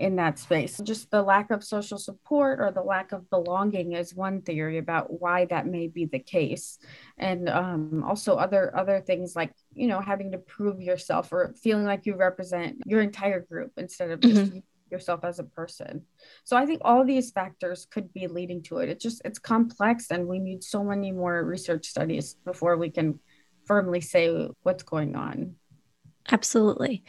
in 0.00 0.16
that 0.16 0.38
space. 0.38 0.80
Just 0.82 1.10
the 1.10 1.22
lack 1.22 1.50
of 1.50 1.62
social 1.62 1.98
support 1.98 2.58
or 2.58 2.72
the 2.72 2.82
lack 2.82 3.12
of 3.12 3.28
belonging 3.28 3.92
is 3.92 4.14
one 4.14 4.40
theory 4.40 4.78
about 4.78 5.20
why 5.20 5.44
that 5.44 5.66
may 5.66 5.88
be 5.88 6.06
the 6.06 6.18
case, 6.18 6.78
and 7.18 7.48
um, 7.50 8.02
also 8.04 8.36
other 8.36 8.74
other 8.76 9.00
things 9.00 9.36
like 9.36 9.52
you 9.74 9.86
know 9.86 10.00
having 10.00 10.32
to 10.32 10.38
prove 10.38 10.80
yourself 10.80 11.32
or 11.32 11.54
feeling 11.62 11.84
like 11.84 12.06
you 12.06 12.16
represent 12.16 12.78
your 12.86 13.02
entire 13.02 13.40
group 13.40 13.72
instead 13.76 14.10
of 14.10 14.20
just 14.20 14.40
mm-hmm. 14.40 14.58
yourself 14.90 15.22
as 15.22 15.38
a 15.38 15.44
person. 15.44 16.02
So 16.44 16.56
I 16.56 16.64
think 16.64 16.80
all 16.82 17.04
these 17.04 17.30
factors 17.30 17.86
could 17.90 18.12
be 18.14 18.26
leading 18.26 18.62
to 18.64 18.78
it. 18.78 18.88
It's 18.88 19.02
just 19.02 19.20
it's 19.26 19.38
complex, 19.38 20.10
and 20.10 20.26
we 20.26 20.38
need 20.38 20.64
so 20.64 20.82
many 20.82 21.12
more 21.12 21.44
research 21.44 21.86
studies 21.86 22.36
before 22.46 22.78
we 22.78 22.90
can 22.90 23.20
firmly 23.66 24.00
say 24.00 24.48
what's 24.62 24.82
going 24.82 25.14
on. 25.14 25.56
Absolutely. 26.30 27.02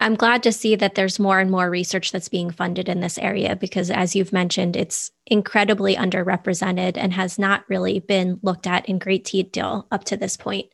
I'm 0.00 0.14
glad 0.14 0.42
to 0.44 0.52
see 0.52 0.76
that 0.76 0.94
there's 0.94 1.18
more 1.18 1.40
and 1.40 1.50
more 1.50 1.68
research 1.68 2.12
that's 2.12 2.28
being 2.28 2.50
funded 2.50 2.88
in 2.88 3.00
this 3.00 3.18
area 3.18 3.56
because, 3.56 3.90
as 3.90 4.16
you've 4.16 4.32
mentioned, 4.32 4.76
it's 4.76 5.10
incredibly 5.26 5.96
underrepresented 5.96 6.96
and 6.96 7.12
has 7.12 7.38
not 7.38 7.64
really 7.68 7.98
been 7.98 8.38
looked 8.42 8.66
at 8.66 8.88
in 8.88 8.98
great 8.98 9.24
detail 9.24 9.86
up 9.90 10.04
to 10.04 10.16
this 10.16 10.36
point. 10.36 10.66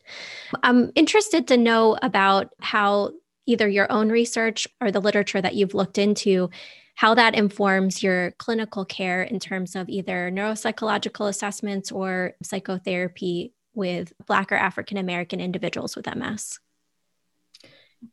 I'm 0.62 0.92
interested 0.94 1.48
to 1.48 1.56
know 1.56 1.98
about 2.02 2.50
how 2.60 3.12
either 3.46 3.68
your 3.68 3.90
own 3.90 4.10
research 4.10 4.68
or 4.80 4.90
the 4.90 5.00
literature 5.00 5.40
that 5.40 5.54
you've 5.54 5.74
looked 5.74 5.98
into 5.98 6.50
how 6.94 7.14
that 7.14 7.36
informs 7.36 8.02
your 8.02 8.32
clinical 8.32 8.84
care 8.84 9.22
in 9.22 9.38
terms 9.38 9.76
of 9.76 9.88
either 9.88 10.32
neuropsychological 10.32 11.28
assessments 11.28 11.92
or 11.92 12.34
psychotherapy 12.42 13.52
with 13.72 14.12
Black 14.26 14.50
or 14.50 14.56
African 14.56 14.96
American 14.96 15.40
individuals 15.40 15.94
with 15.94 16.12
MS. 16.12 16.58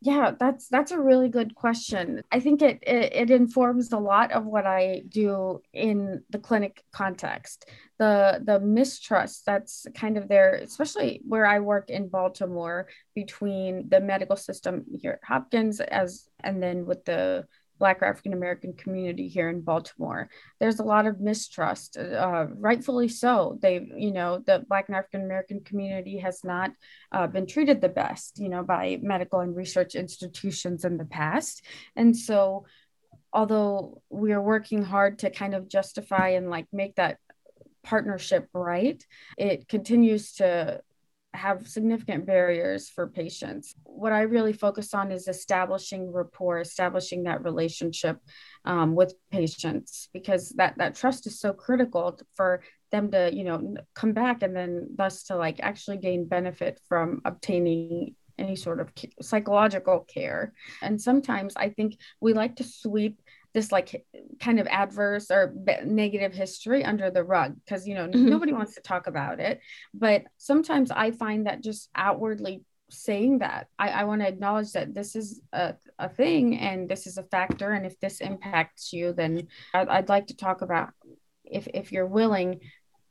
Yeah, 0.02 0.32
that's 0.40 0.68
that's 0.68 0.92
a 0.92 1.00
really 1.00 1.30
good 1.30 1.54
question. 1.54 2.24
I 2.32 2.40
think 2.40 2.62
it, 2.62 2.82
it, 2.82 3.14
it 3.14 3.30
informs 3.30 3.92
a 3.92 4.00
lot 4.00 4.32
of 4.32 4.46
what 4.46 4.66
I 4.66 5.04
do 5.08 5.62
in 5.74 6.24
the 6.30 6.40
clinic 6.40 6.84
context. 6.92 7.70
The 8.00 8.42
the 8.44 8.60
mistrust 8.60 9.46
that's 9.46 9.86
kind 9.94 10.18
of 10.18 10.28
there, 10.28 10.56
especially 10.56 11.22
where 11.28 11.46
I 11.46 11.60
work 11.60 11.90
in 11.92 12.10
Baltimore, 12.10 12.88
between 13.14 13.88
the 13.90 14.00
medical 14.00 14.36
system 14.36 14.86
here 14.92 15.20
at 15.22 15.28
Hopkins 15.28 15.80
as 15.80 16.28
and 16.44 16.62
then 16.62 16.86
with 16.86 17.06
the 17.06 17.46
Black 17.78 18.02
African 18.02 18.34
American 18.34 18.74
community 18.74 19.28
here 19.28 19.50
in 19.50 19.62
Baltimore. 19.62 20.30
There's 20.60 20.80
a 20.80 20.84
lot 20.84 21.06
of 21.06 21.20
mistrust, 21.20 21.98
uh, 21.98 22.48
rightfully 22.56 23.08
so. 23.08 23.58
They, 23.62 23.88
you 23.96 24.12
know, 24.12 24.40
the 24.46 24.66
Black 24.68 24.88
and 24.88 24.96
African 24.96 25.24
American 25.24 25.62
community 25.62 26.18
has 26.20 26.44
not 26.44 26.72
uh, 27.12 27.28
been 27.28 27.48
treated 27.48 27.82
the 27.82 27.90
best, 27.90 28.40
you 28.40 28.50
know, 28.50 28.64
by 28.64 29.00
medical 29.02 29.40
and 29.40 29.56
research 29.56 29.96
institutions 29.96 30.86
in 30.86 30.98
the 30.98 31.06
past. 31.06 31.64
And 31.96 32.16
so, 32.16 32.66
although 33.34 34.02
we 34.10 34.32
are 34.32 34.42
working 34.42 34.84
hard 34.84 35.20
to 35.20 35.30
kind 35.30 35.54
of 35.54 35.68
justify 35.68 36.30
and 36.30 36.50
like 36.50 36.68
make 36.72 36.96
that 36.96 37.18
partnership 37.84 38.48
right, 38.54 39.04
it 39.38 39.68
continues 39.68 40.34
to 40.34 40.82
have 41.36 41.68
significant 41.68 42.26
barriers 42.26 42.90
for 42.90 43.08
patients. 43.08 43.76
What 43.84 44.14
I 44.14 44.22
really 44.22 44.54
focus 44.54 44.94
on 44.94 45.12
is 45.12 45.28
establishing 45.28 46.12
rapport, 46.12 46.60
establishing 46.60 47.24
that 47.24 47.44
relationship 47.44 48.20
um, 48.66 48.96
with 48.96 49.14
patients, 49.32 50.10
because 50.14 50.50
that 50.58 50.78
that 50.78 50.96
trust 50.96 51.28
is 51.28 51.40
so 51.40 51.54
critical 51.54 52.20
for 52.36 52.64
them 52.92 53.12
to, 53.12 53.30
you 53.34 53.44
know, 53.44 53.76
come 53.94 54.14
back 54.14 54.44
and 54.44 54.56
then 54.56 54.90
thus 54.96 55.24
to 55.24 55.36
like 55.36 55.60
actually 55.60 55.98
gain 55.98 56.28
benefit 56.28 56.80
from 56.88 57.22
obtaining 57.26 58.16
any 58.38 58.56
sort 58.56 58.80
of 58.80 58.92
psychological 59.22 60.00
care. 60.02 60.54
And 60.82 61.02
sometimes 61.02 61.54
I 61.56 61.70
think 61.70 61.98
we 62.20 62.34
like 62.34 62.58
to 62.58 62.64
sweep 62.64 63.22
this 63.56 63.72
like 63.72 64.06
kind 64.40 64.60
of 64.60 64.68
adverse 64.68 65.32
or 65.32 65.56
negative 65.86 66.34
history 66.34 66.84
under 66.84 67.10
the 67.10 67.24
rug 67.24 67.56
because 67.64 67.88
you 67.88 67.96
know 67.96 68.06
mm-hmm. 68.06 68.30
nobody 68.30 68.52
wants 68.52 68.76
to 68.76 68.82
talk 68.82 69.08
about 69.08 69.40
it 69.40 69.62
but 69.94 70.24
sometimes 70.38 70.92
i 70.92 71.10
find 71.10 71.48
that 71.48 71.64
just 71.64 71.90
outwardly 71.96 72.64
saying 72.90 73.40
that 73.40 73.68
i, 73.80 73.88
I 73.90 74.04
want 74.04 74.22
to 74.22 74.28
acknowledge 74.28 74.74
that 74.74 74.94
this 74.94 75.16
is 75.16 75.42
a, 75.54 75.76
a 75.98 76.10
thing 76.10 76.60
and 76.60 76.88
this 76.88 77.08
is 77.08 77.18
a 77.18 77.24
factor 77.24 77.72
and 77.72 77.86
if 77.86 77.98
this 78.02 78.20
impacts 78.20 78.92
you 78.92 79.14
then 79.14 79.48
I'd, 79.74 79.88
I'd 79.88 80.10
like 80.10 80.28
to 80.28 80.36
talk 80.36 80.62
about 80.62 80.90
if 81.46 81.68
if 81.74 81.94
you're 81.94 82.06
willing 82.06 82.60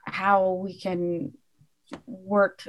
how 0.07 0.53
we 0.53 0.79
can 0.79 1.33
work 2.07 2.69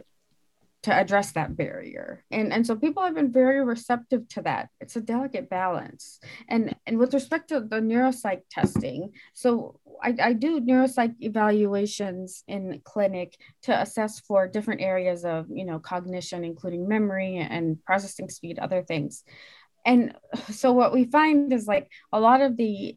to 0.86 0.94
address 0.94 1.32
that 1.32 1.58
barrier. 1.58 2.24
And 2.30 2.54
and 2.54 2.66
so 2.66 2.76
people 2.76 3.02
have 3.04 3.16
been 3.16 3.32
very 3.32 3.64
receptive 3.64 4.28
to 4.30 4.42
that. 4.44 4.70
It's 4.80 4.96
a 4.96 5.02
delicate 5.02 5.50
balance. 5.50 6.20
And 6.48 6.76
and 6.86 7.00
with 7.00 7.14
respect 7.14 7.50
to 7.50 7.60
the 7.60 7.82
neuropsych 7.82 8.44
testing 8.52 9.12
so 9.34 9.80
i, 10.04 10.14
I 10.22 10.34
do 10.34 10.62
neuropsych 10.62 11.16
evaluations 11.20 12.44
in 12.48 12.82
clinic 12.84 13.38
to 13.64 13.82
assess 13.82 14.20
for 14.20 14.48
different 14.48 14.82
areas 14.82 15.26
of 15.26 15.48
you 15.50 15.66
know 15.66 15.80
cognition 15.80 16.44
including 16.44 16.88
memory 16.88 17.38
and 17.38 17.84
processing 17.84 18.30
speed 18.30 18.60
other 18.60 18.84
things. 18.84 19.24
And 19.86 20.16
so 20.52 20.72
what 20.72 20.94
we 20.94 21.06
find 21.06 21.52
is 21.52 21.68
like 21.68 21.90
a 22.12 22.20
lot 22.20 22.42
of 22.42 22.58
the 22.58 22.96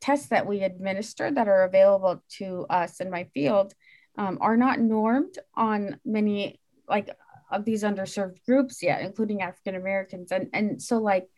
tests 0.00 0.28
that 0.28 0.46
we 0.46 0.62
administer 0.62 1.30
that 1.30 1.48
are 1.48 1.64
available 1.64 2.22
to 2.38 2.66
us 2.68 3.00
in 3.00 3.10
my 3.10 3.24
field 3.32 3.72
um, 4.18 4.38
are 4.40 4.56
not 4.56 4.78
normed 4.78 5.38
on 5.54 5.98
many 6.04 6.60
like 6.88 7.10
of 7.50 7.64
these 7.64 7.82
underserved 7.82 8.44
groups 8.44 8.82
yet, 8.82 9.02
including 9.02 9.42
African 9.42 9.74
Americans. 9.74 10.32
And 10.32 10.48
and 10.52 10.82
so 10.82 10.98
like 10.98 11.28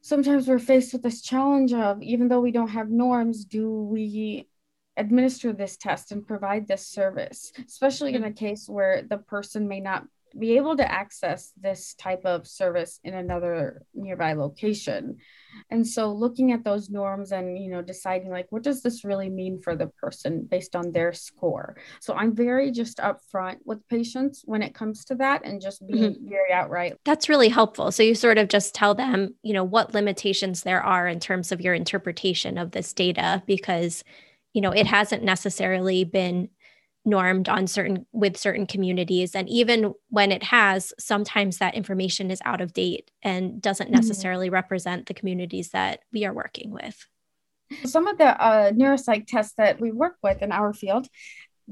sometimes 0.00 0.48
we're 0.48 0.58
faced 0.58 0.92
with 0.92 1.02
this 1.02 1.22
challenge 1.22 1.72
of 1.72 2.02
even 2.02 2.28
though 2.28 2.40
we 2.40 2.52
don't 2.52 2.68
have 2.68 2.90
norms, 2.90 3.44
do 3.44 3.70
we 3.70 4.48
administer 4.96 5.52
this 5.52 5.76
test 5.76 6.12
and 6.12 6.26
provide 6.26 6.66
this 6.66 6.86
service, 6.86 7.52
especially 7.66 8.14
in 8.14 8.22
mm-hmm. 8.22 8.32
a 8.32 8.34
case 8.34 8.68
where 8.68 9.02
the 9.02 9.18
person 9.18 9.68
may 9.68 9.80
not 9.80 10.04
be 10.38 10.56
able 10.56 10.76
to 10.76 10.90
access 10.90 11.52
this 11.60 11.94
type 11.94 12.24
of 12.24 12.46
service 12.46 13.00
in 13.04 13.14
another 13.14 13.82
nearby 13.94 14.34
location. 14.34 15.16
And 15.70 15.86
so 15.86 16.12
looking 16.12 16.52
at 16.52 16.64
those 16.64 16.90
norms 16.90 17.32
and 17.32 17.58
you 17.58 17.70
know 17.70 17.82
deciding 17.82 18.30
like 18.30 18.46
what 18.50 18.62
does 18.62 18.82
this 18.82 19.04
really 19.04 19.28
mean 19.28 19.60
for 19.60 19.74
the 19.74 19.88
person 19.88 20.46
based 20.48 20.76
on 20.76 20.92
their 20.92 21.12
score? 21.12 21.76
So 22.00 22.14
i'm 22.14 22.34
very 22.34 22.70
just 22.70 22.98
upfront 22.98 23.56
with 23.64 23.86
patients 23.88 24.42
when 24.44 24.62
it 24.62 24.74
comes 24.74 25.04
to 25.06 25.14
that 25.16 25.44
and 25.44 25.60
just 25.60 25.86
being 25.86 26.14
mm-hmm. 26.14 26.28
very 26.28 26.52
outright. 26.52 26.96
That's 27.04 27.28
really 27.28 27.48
helpful. 27.48 27.90
So 27.90 28.02
you 28.02 28.14
sort 28.14 28.38
of 28.38 28.48
just 28.48 28.74
tell 28.74 28.94
them 28.94 29.34
you 29.42 29.52
know 29.52 29.64
what 29.64 29.94
limitations 29.94 30.62
there 30.62 30.82
are 30.82 31.08
in 31.08 31.20
terms 31.20 31.52
of 31.52 31.60
your 31.60 31.74
interpretation 31.74 32.58
of 32.58 32.70
this 32.70 32.92
data 32.92 33.42
because 33.46 34.04
you 34.52 34.60
know 34.60 34.70
it 34.70 34.86
hasn't 34.86 35.22
necessarily 35.22 36.04
been 36.04 36.48
normed 37.10 37.48
on 37.48 37.66
certain 37.66 38.06
with 38.12 38.36
certain 38.36 38.66
communities 38.66 39.34
and 39.34 39.48
even 39.48 39.92
when 40.08 40.32
it 40.32 40.42
has 40.42 40.92
sometimes 40.98 41.58
that 41.58 41.74
information 41.74 42.30
is 42.30 42.40
out 42.44 42.60
of 42.60 42.72
date 42.72 43.10
and 43.22 43.60
doesn't 43.60 43.88
mm-hmm. 43.88 43.96
necessarily 43.96 44.46
mm-hmm. 44.46 44.54
represent 44.54 45.06
the 45.06 45.14
communities 45.14 45.70
that 45.70 46.00
we 46.12 46.24
are 46.24 46.32
working 46.32 46.70
with 46.70 47.06
some 47.84 48.06
of 48.06 48.18
the 48.18 48.24
uh, 48.24 48.72
neuropsych 48.72 49.26
tests 49.26 49.54
that 49.56 49.80
we 49.80 49.92
work 49.92 50.16
with 50.22 50.42
in 50.42 50.52
our 50.52 50.72
field 50.72 51.06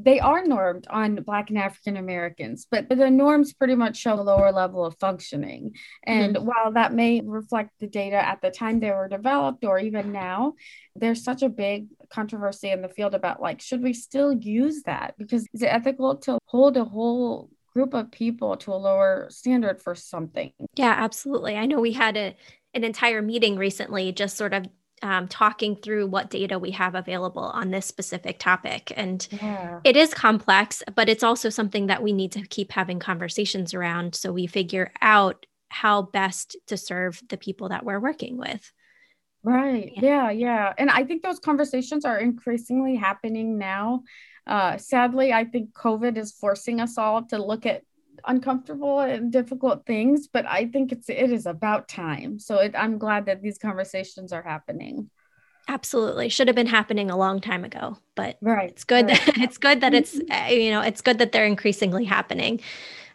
they 0.00 0.20
are 0.20 0.44
normed 0.44 0.86
on 0.88 1.16
Black 1.16 1.50
and 1.50 1.58
African 1.58 1.96
Americans, 1.96 2.66
but 2.70 2.88
but 2.88 2.98
the 2.98 3.10
norms 3.10 3.52
pretty 3.52 3.74
much 3.74 3.96
show 3.96 4.14
a 4.14 4.22
lower 4.22 4.52
level 4.52 4.84
of 4.84 4.96
functioning. 4.98 5.72
And 6.04 6.36
mm-hmm. 6.36 6.46
while 6.46 6.72
that 6.72 6.94
may 6.94 7.20
reflect 7.20 7.70
the 7.80 7.88
data 7.88 8.16
at 8.16 8.40
the 8.40 8.50
time 8.50 8.78
they 8.78 8.90
were 8.90 9.08
developed 9.08 9.64
or 9.64 9.78
even 9.78 10.12
now, 10.12 10.54
there's 10.94 11.24
such 11.24 11.42
a 11.42 11.48
big 11.48 11.86
controversy 12.10 12.70
in 12.70 12.80
the 12.80 12.88
field 12.88 13.14
about 13.14 13.42
like, 13.42 13.60
should 13.60 13.82
we 13.82 13.92
still 13.92 14.32
use 14.32 14.82
that? 14.84 15.14
Because 15.18 15.46
is 15.52 15.62
it 15.62 15.66
ethical 15.66 16.16
to 16.18 16.38
hold 16.46 16.76
a 16.76 16.84
whole 16.84 17.50
group 17.72 17.92
of 17.92 18.10
people 18.10 18.56
to 18.56 18.72
a 18.72 18.74
lower 18.74 19.26
standard 19.30 19.82
for 19.82 19.94
something? 19.94 20.52
Yeah, 20.76 20.94
absolutely. 20.96 21.56
I 21.56 21.66
know 21.66 21.80
we 21.80 21.92
had 21.92 22.16
a 22.16 22.36
an 22.74 22.84
entire 22.84 23.22
meeting 23.22 23.56
recently 23.56 24.12
just 24.12 24.36
sort 24.36 24.52
of 24.52 24.66
um, 25.02 25.28
talking 25.28 25.76
through 25.76 26.06
what 26.06 26.30
data 26.30 26.58
we 26.58 26.70
have 26.72 26.94
available 26.94 27.44
on 27.44 27.70
this 27.70 27.86
specific 27.86 28.38
topic. 28.38 28.92
And 28.96 29.26
yeah. 29.30 29.80
it 29.84 29.96
is 29.96 30.14
complex, 30.14 30.82
but 30.94 31.08
it's 31.08 31.22
also 31.22 31.48
something 31.50 31.86
that 31.86 32.02
we 32.02 32.12
need 32.12 32.32
to 32.32 32.46
keep 32.46 32.72
having 32.72 32.98
conversations 32.98 33.74
around 33.74 34.14
so 34.14 34.32
we 34.32 34.46
figure 34.46 34.92
out 35.00 35.46
how 35.68 36.02
best 36.02 36.56
to 36.66 36.76
serve 36.76 37.20
the 37.28 37.36
people 37.36 37.68
that 37.68 37.84
we're 37.84 38.00
working 38.00 38.36
with. 38.36 38.72
Right. 39.42 39.92
Yeah. 39.96 40.30
Yeah. 40.30 40.72
And 40.76 40.90
I 40.90 41.04
think 41.04 41.22
those 41.22 41.38
conversations 41.38 42.04
are 42.04 42.18
increasingly 42.18 42.96
happening 42.96 43.58
now. 43.58 44.02
Uh, 44.46 44.78
sadly, 44.78 45.32
I 45.32 45.44
think 45.44 45.72
COVID 45.74 46.16
is 46.16 46.32
forcing 46.32 46.80
us 46.80 46.96
all 46.98 47.22
to 47.26 47.42
look 47.42 47.66
at 47.66 47.82
uncomfortable 48.28 49.00
and 49.00 49.32
difficult 49.32 49.84
things 49.86 50.28
but 50.28 50.46
i 50.46 50.66
think 50.66 50.92
it's 50.92 51.08
it 51.08 51.30
is 51.30 51.46
about 51.46 51.88
time. 51.88 52.38
So 52.38 52.58
it, 52.58 52.74
i'm 52.76 52.98
glad 52.98 53.26
that 53.26 53.42
these 53.42 53.58
conversations 53.58 54.32
are 54.32 54.42
happening. 54.42 55.10
Absolutely. 55.70 56.30
Should 56.30 56.48
have 56.48 56.56
been 56.56 56.66
happening 56.66 57.10
a 57.10 57.16
long 57.16 57.40
time 57.40 57.64
ago 57.64 57.98
but 58.14 58.38
right 58.40 58.70
it's 58.70 58.84
good 58.84 59.06
right. 59.06 59.26
that 59.26 59.38
it's 59.44 59.58
good 59.58 59.80
that 59.80 59.94
it's 59.94 60.18
uh, 60.30 60.48
you 60.50 60.70
know 60.70 60.80
it's 60.80 61.00
good 61.00 61.18
that 61.18 61.32
they're 61.32 61.46
increasingly 61.46 62.04
happening. 62.04 62.60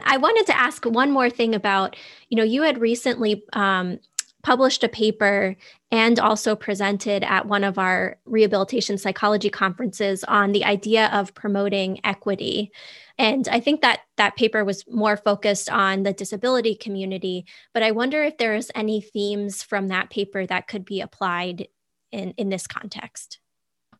I 0.04 0.18
wanted 0.18 0.46
to 0.46 0.58
ask 0.58 0.84
one 0.84 1.10
more 1.10 1.30
thing 1.30 1.54
about 1.54 1.96
you 2.28 2.36
know 2.36 2.44
you 2.44 2.62
had 2.62 2.80
recently 2.80 3.44
um, 3.54 3.98
published 4.42 4.84
a 4.84 4.88
paper 4.88 5.56
and 5.90 6.20
also 6.20 6.54
presented 6.54 7.24
at 7.24 7.46
one 7.46 7.64
of 7.64 7.78
our 7.78 8.18
rehabilitation 8.26 8.98
psychology 8.98 9.50
conferences 9.50 10.22
on 10.24 10.52
the 10.52 10.64
idea 10.64 11.06
of 11.12 11.34
promoting 11.34 11.98
equity 12.04 12.70
and 13.18 13.46
I 13.48 13.60
think 13.60 13.82
that 13.82 14.00
that 14.16 14.36
paper 14.36 14.64
was 14.64 14.84
more 14.88 15.16
focused 15.16 15.70
on 15.70 16.02
the 16.02 16.12
disability 16.12 16.74
community, 16.74 17.46
but 17.72 17.82
I 17.82 17.92
wonder 17.92 18.24
if 18.24 18.38
there's 18.38 18.70
any 18.74 19.00
themes 19.00 19.62
from 19.62 19.88
that 19.88 20.10
paper 20.10 20.46
that 20.46 20.66
could 20.66 20.84
be 20.84 21.00
applied 21.00 21.68
in, 22.10 22.30
in 22.36 22.48
this 22.48 22.66
context. 22.66 23.38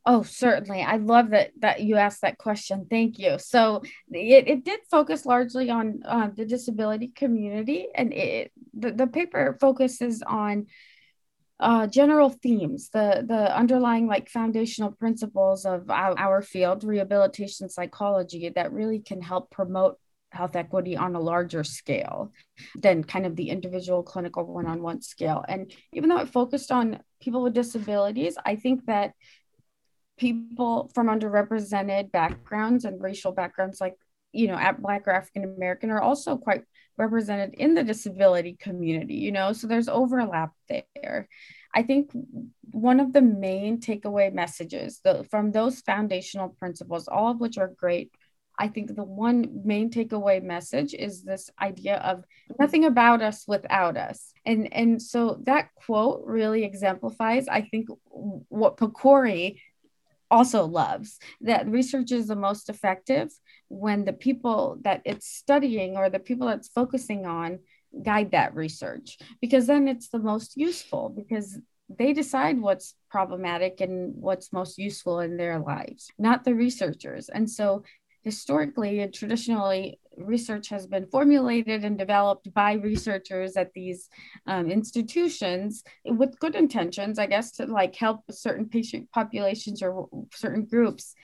Oh, 0.07 0.23
certainly. 0.23 0.83
I 0.83 0.97
love 0.97 1.31
that 1.31 1.53
that 1.61 1.81
you 1.81 1.97
asked 1.97 2.21
that 2.21 2.37
question. 2.37 2.87
Thank 2.91 3.19
you. 3.19 3.39
So 3.39 3.83
it, 4.11 4.49
it 4.49 4.65
did 4.65 4.81
focus 4.91 5.25
largely 5.25 5.71
on 5.71 6.03
uh, 6.05 6.29
the 6.35 6.45
disability 6.45 7.09
community, 7.09 7.87
and 7.95 8.13
it 8.13 8.53
the, 8.75 8.93
the 8.93 9.07
paper 9.07 9.57
focuses 9.61 10.23
on 10.23 10.67
uh, 11.61 11.87
general 11.87 12.31
themes, 12.31 12.91
the 12.91 13.25
the 13.27 13.57
underlying 13.57 14.07
like 14.07 14.29
foundational 14.29 14.91
principles 14.91 15.65
of 15.65 15.89
our, 15.91 16.19
our 16.19 16.43
field, 16.43 16.85
rehabilitation 16.85 17.69
psychology, 17.69 18.49
that 18.49 18.73
really 18.73 18.99
can 18.99 19.23
help 19.23 19.51
promote 19.51 19.99
health 20.31 20.57
equity 20.57 20.97
on 20.97 21.15
a 21.15 21.21
larger 21.21 21.63
scale 21.63 22.33
than 22.75 23.05
kind 23.05 23.25
of 23.25 23.37
the 23.37 23.51
individual 23.51 24.03
clinical 24.03 24.45
one-on-one 24.45 25.01
scale. 25.01 25.45
And 25.49 25.73
even 25.93 26.09
though 26.09 26.19
it 26.19 26.29
focused 26.29 26.73
on 26.73 26.99
people 27.21 27.43
with 27.43 27.55
disabilities, 27.55 28.37
I 28.45 28.57
think 28.57 28.87
that 28.87 29.13
people 30.19 30.91
from 30.95 31.07
underrepresented 31.07 32.11
backgrounds 32.11 32.85
and 32.85 33.01
racial 33.01 33.33
backgrounds 33.33 33.81
like 33.81 33.95
you 34.35 34.49
know 34.49 34.57
at 34.57 34.83
black 34.83 35.07
or 35.07 35.13
african 35.13 35.45
american 35.45 35.91
are 35.91 36.01
also 36.01 36.37
quite 36.37 36.63
represented 36.97 37.55
in 37.55 37.75
the 37.75 37.83
disability 37.83 38.57
community 38.61 39.15
you 39.15 39.33
know 39.33 39.53
so 39.53 39.67
there's 39.67 39.89
overlap 39.89 40.53
there. 40.69 41.29
I 41.77 41.83
think 41.83 42.13
one 42.71 43.01
of 43.01 43.13
the 43.13 43.21
main 43.21 43.81
takeaway 43.81 44.33
messages 44.33 45.01
the, 45.03 45.25
from 45.31 45.51
those 45.51 45.81
foundational 45.81 46.51
principles 46.51 47.09
all 47.09 47.33
of 47.33 47.41
which 47.41 47.59
are 47.59 47.73
great 47.77 48.13
i 48.59 48.69
think 48.69 48.95
the 48.95 49.03
one 49.03 49.63
main 49.65 49.91
takeaway 49.91 50.41
message 50.43 50.95
is 50.95 51.23
this 51.23 51.51
idea 51.61 51.97
of 51.97 52.25
nothing 52.59 52.85
about 52.85 53.23
us 53.23 53.45
without 53.49 53.97
us. 53.97 54.33
And 54.47 54.73
and 54.73 55.03
so 55.03 55.41
that 55.45 55.71
quote 55.75 56.23
really 56.25 56.65
exemplifies 56.65 57.49
i 57.49 57.63
think 57.63 57.89
what 58.11 58.77
PCORI 58.77 59.59
also 60.35 60.67
loves 60.67 61.19
that 61.41 61.69
research 61.69 62.11
is 62.11 62.27
the 62.27 62.43
most 62.49 62.69
effective 62.69 63.29
when 63.69 64.05
the 64.05 64.13
people 64.27 64.79
that 64.83 65.01
it's 65.05 65.29
studying 65.29 65.97
or 65.97 66.11
the 66.11 66.19
people 66.29 66.49
that's 66.49 66.77
focusing 66.81 67.25
on 67.25 67.61
guide 68.03 68.33
that 68.33 68.53
research 68.55 69.17
because 69.41 69.69
then 69.69 69.87
it's 69.87 70.09
the 70.09 70.19
most 70.19 70.57
useful 70.57 71.09
because 71.21 71.59
they 71.89 72.13
decide 72.13 72.61
what's 72.61 72.95
problematic 73.11 73.81
and 73.81 74.15
what's 74.17 74.53
most 74.53 74.77
useful 74.77 75.21
in 75.21 75.37
their 75.37 75.61
lives 75.61 76.11
not 76.19 76.43
the 76.45 76.55
researchers. 76.55 77.29
And 77.29 77.49
so 77.49 77.85
historically 78.25 79.01
and 79.01 79.13
traditionally 79.13 79.99
research 80.17 80.69
has 80.69 80.87
been 80.87 81.07
formulated 81.07 81.85
and 81.85 81.99
developed 81.99 82.53
by 82.55 82.75
researchers 82.75 83.57
at 83.57 83.73
these 83.75 84.09
um, 84.47 84.71
institutions 84.71 85.83
with 86.05 86.39
good 86.39 86.55
intentions 86.55 87.19
i 87.19 87.27
guess 87.27 87.51
to 87.53 87.67
like 87.67 87.95
help 87.95 88.21
certain 88.31 88.69
patient 88.69 89.09
populations 89.13 89.83
or 89.83 90.09
certain 90.33 90.65
groups 90.65 91.15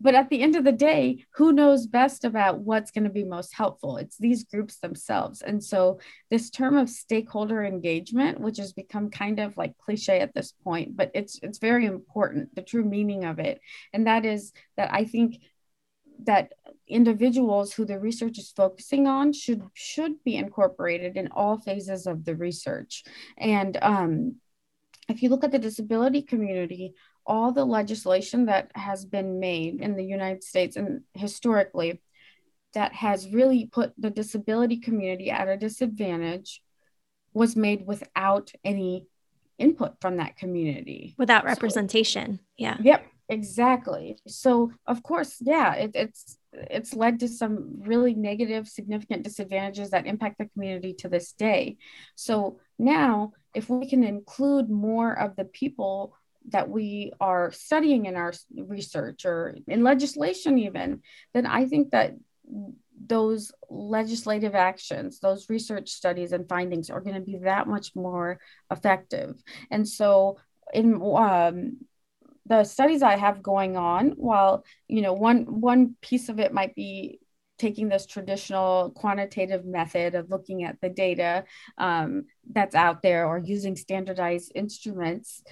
but 0.00 0.14
at 0.14 0.28
the 0.28 0.42
end 0.42 0.56
of 0.56 0.64
the 0.64 0.72
day, 0.72 1.24
who 1.34 1.52
knows 1.52 1.86
best 1.86 2.24
about 2.24 2.60
what's 2.60 2.90
going 2.90 3.04
to 3.04 3.10
be 3.10 3.24
most 3.24 3.54
helpful? 3.54 3.96
It's 3.96 4.18
these 4.18 4.44
groups 4.44 4.78
themselves. 4.78 5.40
And 5.40 5.62
so, 5.62 6.00
this 6.30 6.50
term 6.50 6.76
of 6.76 6.90
stakeholder 6.90 7.64
engagement, 7.64 8.40
which 8.40 8.58
has 8.58 8.74
become 8.74 9.10
kind 9.10 9.40
of 9.40 9.56
like 9.56 9.78
cliche 9.78 10.20
at 10.20 10.34
this 10.34 10.52
point, 10.52 10.96
but 10.96 11.10
it's 11.14 11.40
it's 11.42 11.58
very 11.58 11.86
important, 11.86 12.54
the 12.54 12.62
true 12.62 12.84
meaning 12.84 13.24
of 13.24 13.38
it. 13.38 13.60
And 13.94 14.06
that 14.06 14.26
is 14.26 14.52
that 14.76 14.92
I 14.92 15.04
think 15.04 15.38
that 16.24 16.52
individuals 16.88 17.72
who 17.72 17.84
the 17.84 17.98
research 17.98 18.38
is 18.38 18.52
focusing 18.52 19.06
on 19.06 19.32
should 19.32 19.62
should 19.74 20.22
be 20.24 20.36
incorporated 20.36 21.16
in 21.16 21.28
all 21.28 21.58
phases 21.58 22.06
of 22.06 22.24
the 22.24 22.34
research. 22.36 23.04
And 23.36 23.76
um, 23.82 24.36
if 25.08 25.22
you 25.22 25.28
look 25.28 25.44
at 25.44 25.52
the 25.52 25.58
disability 25.58 26.22
community, 26.22 26.94
all 27.26 27.52
the 27.52 27.64
legislation 27.64 28.46
that 28.46 28.70
has 28.74 29.04
been 29.04 29.40
made 29.40 29.80
in 29.80 29.96
the 29.96 30.04
United 30.04 30.44
States 30.44 30.76
and 30.76 31.02
historically 31.14 32.00
that 32.74 32.92
has 32.92 33.30
really 33.30 33.66
put 33.66 33.92
the 33.98 34.10
disability 34.10 34.78
community 34.78 35.30
at 35.30 35.48
a 35.48 35.56
disadvantage 35.56 36.62
was 37.32 37.56
made 37.56 37.86
without 37.86 38.52
any 38.64 39.06
input 39.58 39.94
from 40.00 40.18
that 40.18 40.36
community. 40.36 41.14
Without 41.18 41.44
representation. 41.44 42.36
So, 42.36 42.44
yeah. 42.58 42.76
Yep 42.80 43.06
exactly. 43.28 44.18
So 44.26 44.72
of 44.86 45.02
course 45.02 45.36
yeah 45.40 45.74
it, 45.74 45.90
it's 45.94 46.38
it's 46.52 46.94
led 46.94 47.20
to 47.20 47.28
some 47.28 47.74
really 47.80 48.14
negative 48.14 48.66
significant 48.66 49.22
disadvantages 49.22 49.90
that 49.90 50.06
impact 50.06 50.38
the 50.38 50.46
community 50.46 50.94
to 50.94 51.08
this 51.08 51.32
day. 51.32 51.76
So 52.14 52.58
now 52.78 53.32
if 53.54 53.68
we 53.68 53.88
can 53.88 54.04
include 54.04 54.70
more 54.70 55.18
of 55.18 55.36
the 55.36 55.44
people 55.44 56.14
that 56.48 56.68
we 56.68 57.12
are 57.20 57.50
studying 57.50 58.06
in 58.06 58.16
our 58.16 58.32
research 58.54 59.24
or 59.24 59.56
in 59.66 59.82
legislation 59.82 60.58
even 60.58 61.00
then 61.34 61.44
i 61.44 61.66
think 61.66 61.90
that 61.90 62.14
those 63.04 63.52
legislative 63.68 64.54
actions 64.54 65.20
those 65.20 65.50
research 65.50 65.90
studies 65.90 66.32
and 66.32 66.48
findings 66.48 66.90
are 66.90 67.00
going 67.00 67.14
to 67.14 67.20
be 67.20 67.38
that 67.38 67.66
much 67.66 67.94
more 67.94 68.38
effective. 68.70 69.42
And 69.70 69.86
so 69.86 70.38
in 70.72 71.00
um, 71.02 71.78
the 72.46 72.64
studies 72.64 73.02
i 73.02 73.16
have 73.16 73.42
going 73.42 73.76
on 73.76 74.10
while 74.10 74.64
you 74.88 75.02
know 75.02 75.12
one 75.12 75.60
one 75.60 75.94
piece 76.00 76.28
of 76.28 76.38
it 76.38 76.52
might 76.52 76.74
be 76.74 77.18
taking 77.58 77.88
this 77.88 78.06
traditional 78.06 78.90
quantitative 78.90 79.64
method 79.64 80.14
of 80.14 80.30
looking 80.30 80.64
at 80.64 80.80
the 80.80 80.88
data 80.88 81.44
um, 81.78 82.24
that's 82.52 82.74
out 82.74 83.02
there 83.02 83.26
or 83.26 83.38
using 83.38 83.76
standardized 83.76 84.52
instruments. 84.54 85.42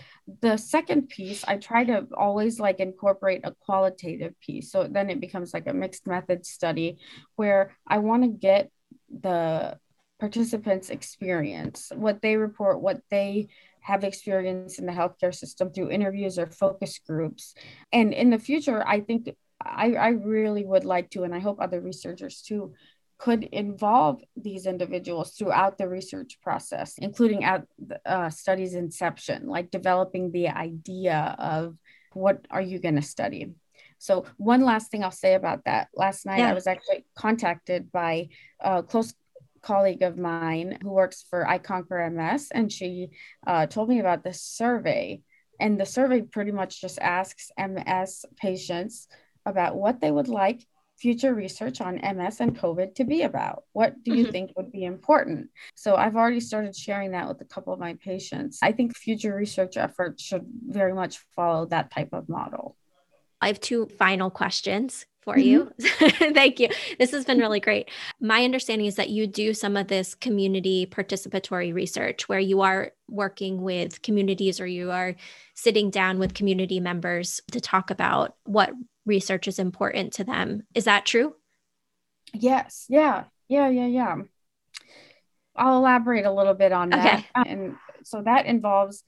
The 0.40 0.56
second 0.56 1.08
piece 1.08 1.44
i 1.46 1.56
try 1.56 1.84
to 1.84 2.06
always 2.16 2.60
like 2.60 2.80
incorporate 2.80 3.42
a 3.44 3.54
qualitative 3.60 4.38
piece. 4.40 4.70
So 4.70 4.86
then 4.86 5.10
it 5.10 5.20
becomes 5.20 5.54
like 5.54 5.66
a 5.66 5.74
mixed 5.74 6.06
method 6.06 6.46
study 6.46 6.98
where 7.36 7.76
i 7.86 7.98
want 7.98 8.22
to 8.22 8.28
get 8.28 8.70
the 9.20 9.78
participants 10.20 10.90
experience 10.90 11.90
what 11.94 12.22
they 12.22 12.36
report 12.36 12.80
what 12.80 13.00
they 13.10 13.48
have 13.84 14.02
experience 14.02 14.78
in 14.78 14.86
the 14.86 14.92
healthcare 14.92 15.34
system 15.34 15.70
through 15.70 15.90
interviews 15.90 16.38
or 16.38 16.46
focus 16.46 16.98
groups 17.06 17.54
and 17.92 18.12
in 18.12 18.30
the 18.30 18.38
future 18.38 18.86
i 18.86 19.00
think 19.00 19.28
I, 19.64 19.94
I 19.94 20.08
really 20.08 20.64
would 20.64 20.84
like 20.84 21.10
to, 21.10 21.22
and 21.22 21.34
I 21.34 21.38
hope 21.38 21.60
other 21.60 21.80
researchers 21.80 22.42
too, 22.42 22.74
could 23.18 23.44
involve 23.44 24.22
these 24.36 24.66
individuals 24.66 25.32
throughout 25.32 25.78
the 25.78 25.88
research 25.88 26.38
process, 26.42 26.98
including 26.98 27.44
at 27.44 27.64
uh, 28.04 28.28
studies 28.28 28.74
inception, 28.74 29.46
like 29.46 29.70
developing 29.70 30.32
the 30.32 30.48
idea 30.48 31.34
of 31.38 31.76
what 32.12 32.46
are 32.50 32.60
you 32.60 32.78
going 32.78 32.96
to 32.96 33.02
study. 33.02 33.52
So 33.98 34.26
one 34.36 34.62
last 34.62 34.90
thing 34.90 35.02
I'll 35.02 35.10
say 35.10 35.34
about 35.34 35.64
that. 35.64 35.88
Last 35.94 36.26
night 36.26 36.40
yeah. 36.40 36.50
I 36.50 36.54
was 36.54 36.66
actually 36.66 37.06
contacted 37.16 37.90
by 37.90 38.28
a 38.60 38.82
close 38.82 39.14
colleague 39.64 40.02
of 40.02 40.18
mine 40.18 40.78
who 40.82 40.90
works 40.90 41.24
for 41.28 41.44
iConquerMS, 41.44 42.48
and 42.52 42.70
she 42.70 43.10
uh, 43.46 43.66
told 43.66 43.88
me 43.88 44.00
about 44.00 44.22
this 44.22 44.42
survey. 44.42 45.22
And 45.58 45.80
the 45.80 45.86
survey 45.86 46.22
pretty 46.22 46.52
much 46.52 46.80
just 46.80 46.98
asks 46.98 47.50
MS 47.58 48.24
patients 48.36 49.08
about 49.46 49.76
what 49.76 50.00
they 50.00 50.10
would 50.10 50.28
like 50.28 50.66
future 50.98 51.34
research 51.34 51.80
on 51.80 51.96
MS 51.96 52.40
and 52.40 52.56
COVID 52.56 52.94
to 52.96 53.04
be 53.04 53.22
about. 53.22 53.64
What 53.72 54.02
do 54.04 54.14
you 54.14 54.24
mm-hmm. 54.24 54.32
think 54.32 54.52
would 54.56 54.72
be 54.72 54.84
important? 54.84 55.50
So 55.74 55.96
I've 55.96 56.16
already 56.16 56.40
started 56.40 56.76
sharing 56.76 57.12
that 57.12 57.28
with 57.28 57.40
a 57.40 57.44
couple 57.44 57.72
of 57.72 57.80
my 57.80 57.94
patients. 57.94 58.58
I 58.62 58.72
think 58.72 58.96
future 58.96 59.34
research 59.34 59.76
efforts 59.76 60.22
should 60.22 60.46
very 60.68 60.94
much 60.94 61.18
follow 61.34 61.66
that 61.66 61.90
type 61.90 62.10
of 62.12 62.28
model. 62.28 62.76
I 63.40 63.48
have 63.48 63.60
two 63.60 63.86
final 63.98 64.30
questions 64.30 65.04
for 65.24 65.38
you. 65.38 65.72
Mm-hmm. 65.80 66.32
Thank 66.34 66.60
you. 66.60 66.68
This 66.98 67.10
has 67.12 67.24
been 67.24 67.38
really 67.38 67.60
great. 67.60 67.90
My 68.20 68.44
understanding 68.44 68.86
is 68.86 68.96
that 68.96 69.10
you 69.10 69.26
do 69.26 69.54
some 69.54 69.76
of 69.76 69.88
this 69.88 70.14
community 70.14 70.86
participatory 70.86 71.74
research 71.74 72.28
where 72.28 72.38
you 72.38 72.60
are 72.60 72.92
working 73.08 73.62
with 73.62 74.02
communities 74.02 74.60
or 74.60 74.66
you 74.66 74.90
are 74.90 75.16
sitting 75.54 75.90
down 75.90 76.18
with 76.18 76.34
community 76.34 76.80
members 76.80 77.40
to 77.52 77.60
talk 77.60 77.90
about 77.90 78.36
what 78.44 78.72
research 79.06 79.48
is 79.48 79.58
important 79.58 80.12
to 80.14 80.24
them. 80.24 80.62
Is 80.74 80.84
that 80.84 81.06
true? 81.06 81.34
Yes. 82.32 82.86
Yeah. 82.88 83.24
Yeah. 83.48 83.68
Yeah. 83.68 83.86
Yeah. 83.86 84.16
I'll 85.56 85.78
elaborate 85.78 86.26
a 86.26 86.32
little 86.32 86.54
bit 86.54 86.72
on 86.72 86.90
that. 86.90 87.24
And 87.34 87.76
so 88.02 88.22
that 88.22 88.46
involves 88.46 89.04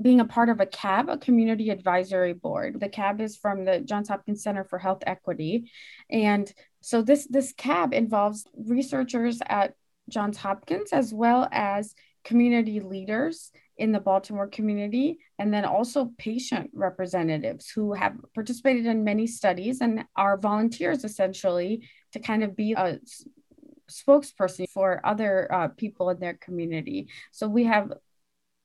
being 0.00 0.20
a 0.20 0.24
part 0.24 0.48
of 0.48 0.60
a 0.60 0.66
CAB, 0.66 1.08
a 1.08 1.18
community 1.18 1.70
advisory 1.70 2.32
board. 2.32 2.80
The 2.80 2.88
CAB 2.88 3.20
is 3.20 3.36
from 3.36 3.64
the 3.64 3.80
Johns 3.80 4.08
Hopkins 4.08 4.42
Center 4.42 4.64
for 4.64 4.78
Health 4.78 5.02
Equity. 5.06 5.70
And 6.10 6.52
so 6.80 7.02
this 7.02 7.26
this 7.26 7.52
CAB 7.52 7.92
involves 7.92 8.46
researchers 8.54 9.40
at 9.46 9.74
Johns 10.08 10.38
Hopkins 10.38 10.92
as 10.92 11.12
well 11.12 11.48
as 11.52 11.94
community 12.24 12.80
leaders 12.80 13.52
in 13.76 13.92
the 13.92 14.00
Baltimore 14.00 14.46
community, 14.46 15.18
and 15.38 15.52
then 15.52 15.64
also 15.64 16.12
patient 16.18 16.70
representatives 16.72 17.70
who 17.70 17.94
have 17.94 18.14
participated 18.34 18.86
in 18.86 19.02
many 19.02 19.26
studies 19.26 19.80
and 19.80 20.04
are 20.14 20.36
volunteers 20.36 21.04
essentially 21.04 21.88
to 22.12 22.20
kind 22.20 22.44
of 22.44 22.54
be 22.54 22.74
a 22.74 22.98
spokesperson 23.90 24.68
for 24.68 25.00
other 25.04 25.52
uh, 25.52 25.68
people 25.68 26.10
in 26.10 26.18
their 26.20 26.34
community. 26.34 27.08
So 27.30 27.48
we 27.48 27.64
have 27.64 27.92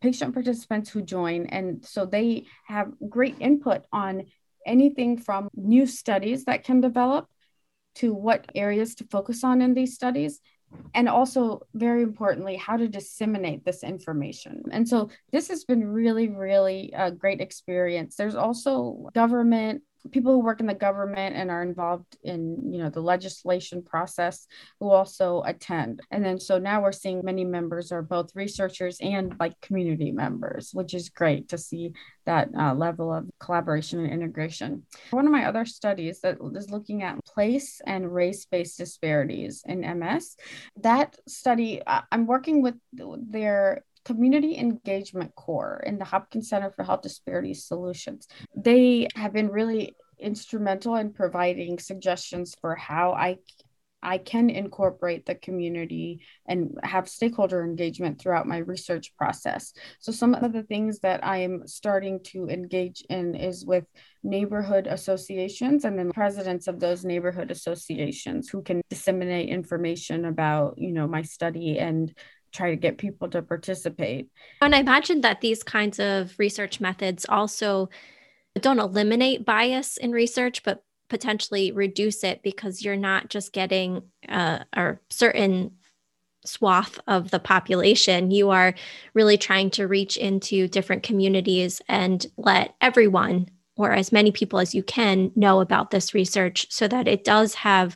patient 0.08 0.34
participants 0.34 0.90
who 0.90 1.02
join, 1.02 1.48
and 1.48 1.86
so 1.86 2.06
they 2.06 2.46
have 2.66 2.94
great 3.10 3.36
input 3.42 3.82
on 3.92 4.24
anything 4.66 5.18
from 5.18 5.50
new 5.54 5.86
studies 5.86 6.46
that 6.46 6.64
can 6.64 6.80
develop 6.80 7.28
to 7.96 8.14
what 8.14 8.50
areas 8.56 8.96
to 8.96 9.04
focus 9.06 9.44
on 9.44 9.62
in 9.62 9.74
these 9.74 9.96
studies 9.96 10.40
and 10.94 11.10
also 11.10 11.62
very 11.74 12.04
importantly 12.04 12.56
how 12.56 12.78
to 12.78 12.88
disseminate 12.88 13.66
this 13.66 13.84
information. 13.84 14.64
And 14.72 14.88
so 14.88 15.10
this 15.34 15.50
has 15.50 15.66
been 15.66 15.86
really 15.86 16.30
really 16.30 16.94
a 16.96 17.12
great 17.12 17.42
experience. 17.42 18.16
There's 18.16 18.36
also 18.36 19.10
government 19.14 19.82
people 20.12 20.34
who 20.34 20.40
work 20.40 20.60
in 20.60 20.68
the 20.68 20.74
government 20.74 21.36
and 21.36 21.50
are 21.52 21.62
involved 21.62 22.18
in 22.24 22.72
you 22.72 22.80
know 22.80 22.90
the 22.90 23.02
legislation 23.02 23.84
process 23.84 24.48
who 24.80 24.90
also 24.90 25.42
attend. 25.46 26.02
And 26.12 26.26
then 26.26 26.40
so 26.40 26.58
now 26.58 26.82
we're 26.82 26.92
seeing 26.92 27.24
many 27.24 27.46
members 27.46 27.92
are 27.92 28.02
both 28.02 28.36
researchers 28.36 28.98
and 29.02 29.36
like 29.40 29.60
community 29.62 30.12
members 30.12 30.72
which 30.74 30.94
is 30.94 31.10
great 31.10 31.50
to 31.50 31.58
see 31.58 31.94
that 32.26 32.50
uh, 32.58 32.74
level 32.74 33.14
of 33.14 33.30
collaboration 33.40 34.00
and 34.00 34.12
integration. 34.12 34.84
One 35.12 35.26
of 35.26 35.32
my 35.32 35.46
other 35.46 35.66
studies 35.66 36.20
that 36.22 36.38
is 36.56 36.70
looking 36.70 37.04
at 37.04 37.24
place 37.26 37.82
and 37.86 38.14
race-based 38.14 38.78
disparities 38.78 39.64
in 39.66 39.82
ms 40.00 40.36
that 40.82 41.16
study 41.28 41.82
i'm 42.12 42.26
working 42.26 42.62
with 42.62 42.76
their 42.94 43.84
Community 44.08 44.58
Engagement 44.58 45.36
Core 45.36 45.84
in 45.86 45.98
the 45.98 46.06
Hopkins 46.06 46.48
Center 46.48 46.72
for 46.72 46.84
Health 46.84 47.02
Disparities 47.02 47.66
Solutions. 47.66 48.30
They 48.56 49.10
have 49.16 49.34
been 49.34 49.50
really 49.50 49.98
instrumental 50.18 50.96
in 50.96 51.12
providing 51.12 51.78
suggestions 51.78 52.56
for 52.62 52.74
how 52.74 53.12
I 53.12 53.40
I 54.04 54.20
can 54.20 54.50
incorporate 54.50 55.26
the 55.26 55.36
community 55.36 56.22
and 56.48 56.78
have 56.84 57.10
stakeholder 57.10 57.64
engagement 57.64 58.22
throughout 58.22 58.48
my 58.48 58.60
research 58.60 59.14
process. 59.18 59.74
So, 60.00 60.12
some 60.12 60.36
of 60.36 60.54
the 60.54 60.64
things 60.64 61.00
that 61.00 61.26
I 61.26 61.40
am 61.40 61.68
starting 61.68 62.22
to 62.26 62.48
engage 62.48 63.04
in 63.10 63.36
is 63.36 63.66
with 63.66 63.86
neighborhood 64.24 64.88
associations 64.88 65.84
and 65.84 65.98
then 65.98 66.12
presidents 66.12 66.68
of 66.68 66.80
those 66.80 67.04
neighborhood 67.04 67.50
associations 67.52 68.50
who 68.50 68.62
can 68.62 68.82
disseminate 68.90 69.50
information 69.50 70.26
about, 70.26 70.78
you 70.78 70.92
know, 70.92 71.08
my 71.08 71.24
study 71.24 71.80
and 71.80 72.16
try 72.58 72.72
to 72.72 72.76
get 72.76 72.98
people 72.98 73.30
to 73.30 73.42
participate. 73.42 74.30
And 74.62 74.74
I 74.74 74.80
imagine 74.80 75.22
that 75.22 75.42
these 75.42 75.64
kinds 75.64 76.00
of 76.00 76.34
research 76.38 76.82
methods 76.82 77.26
also 77.30 77.90
don't 78.60 78.80
eliminate 78.80 79.46
bias 79.46 79.98
in 79.98 80.12
research, 80.12 80.64
but 80.64 80.84
potentially 81.10 81.72
reduce 81.72 82.24
it 82.24 82.42
because 82.44 82.84
you're 82.84 82.96
not 82.96 83.30
just 83.30 83.54
getting 83.54 84.02
uh, 84.28 84.60
a 84.74 84.98
certain 85.10 85.72
swath 86.46 87.00
of 87.08 87.32
the 87.32 87.40
population. 87.40 88.32
You 88.32 88.50
are 88.50 88.74
really 89.14 89.38
trying 89.38 89.70
to 89.72 89.88
reach 89.88 90.18
into 90.18 90.68
different 90.68 91.04
communities 91.04 91.82
and 91.88 92.26
let 92.38 92.76
everyone 92.82 93.50
or 93.76 93.92
as 93.92 94.12
many 94.12 94.32
people 94.32 94.60
as 94.60 94.74
you 94.74 94.82
can 94.82 95.32
know 95.36 95.60
about 95.60 95.92
this 95.92 96.14
research 96.14 96.66
so 96.72 96.88
that 96.88 97.08
it 97.08 97.24
does 97.24 97.54
have 97.54 97.96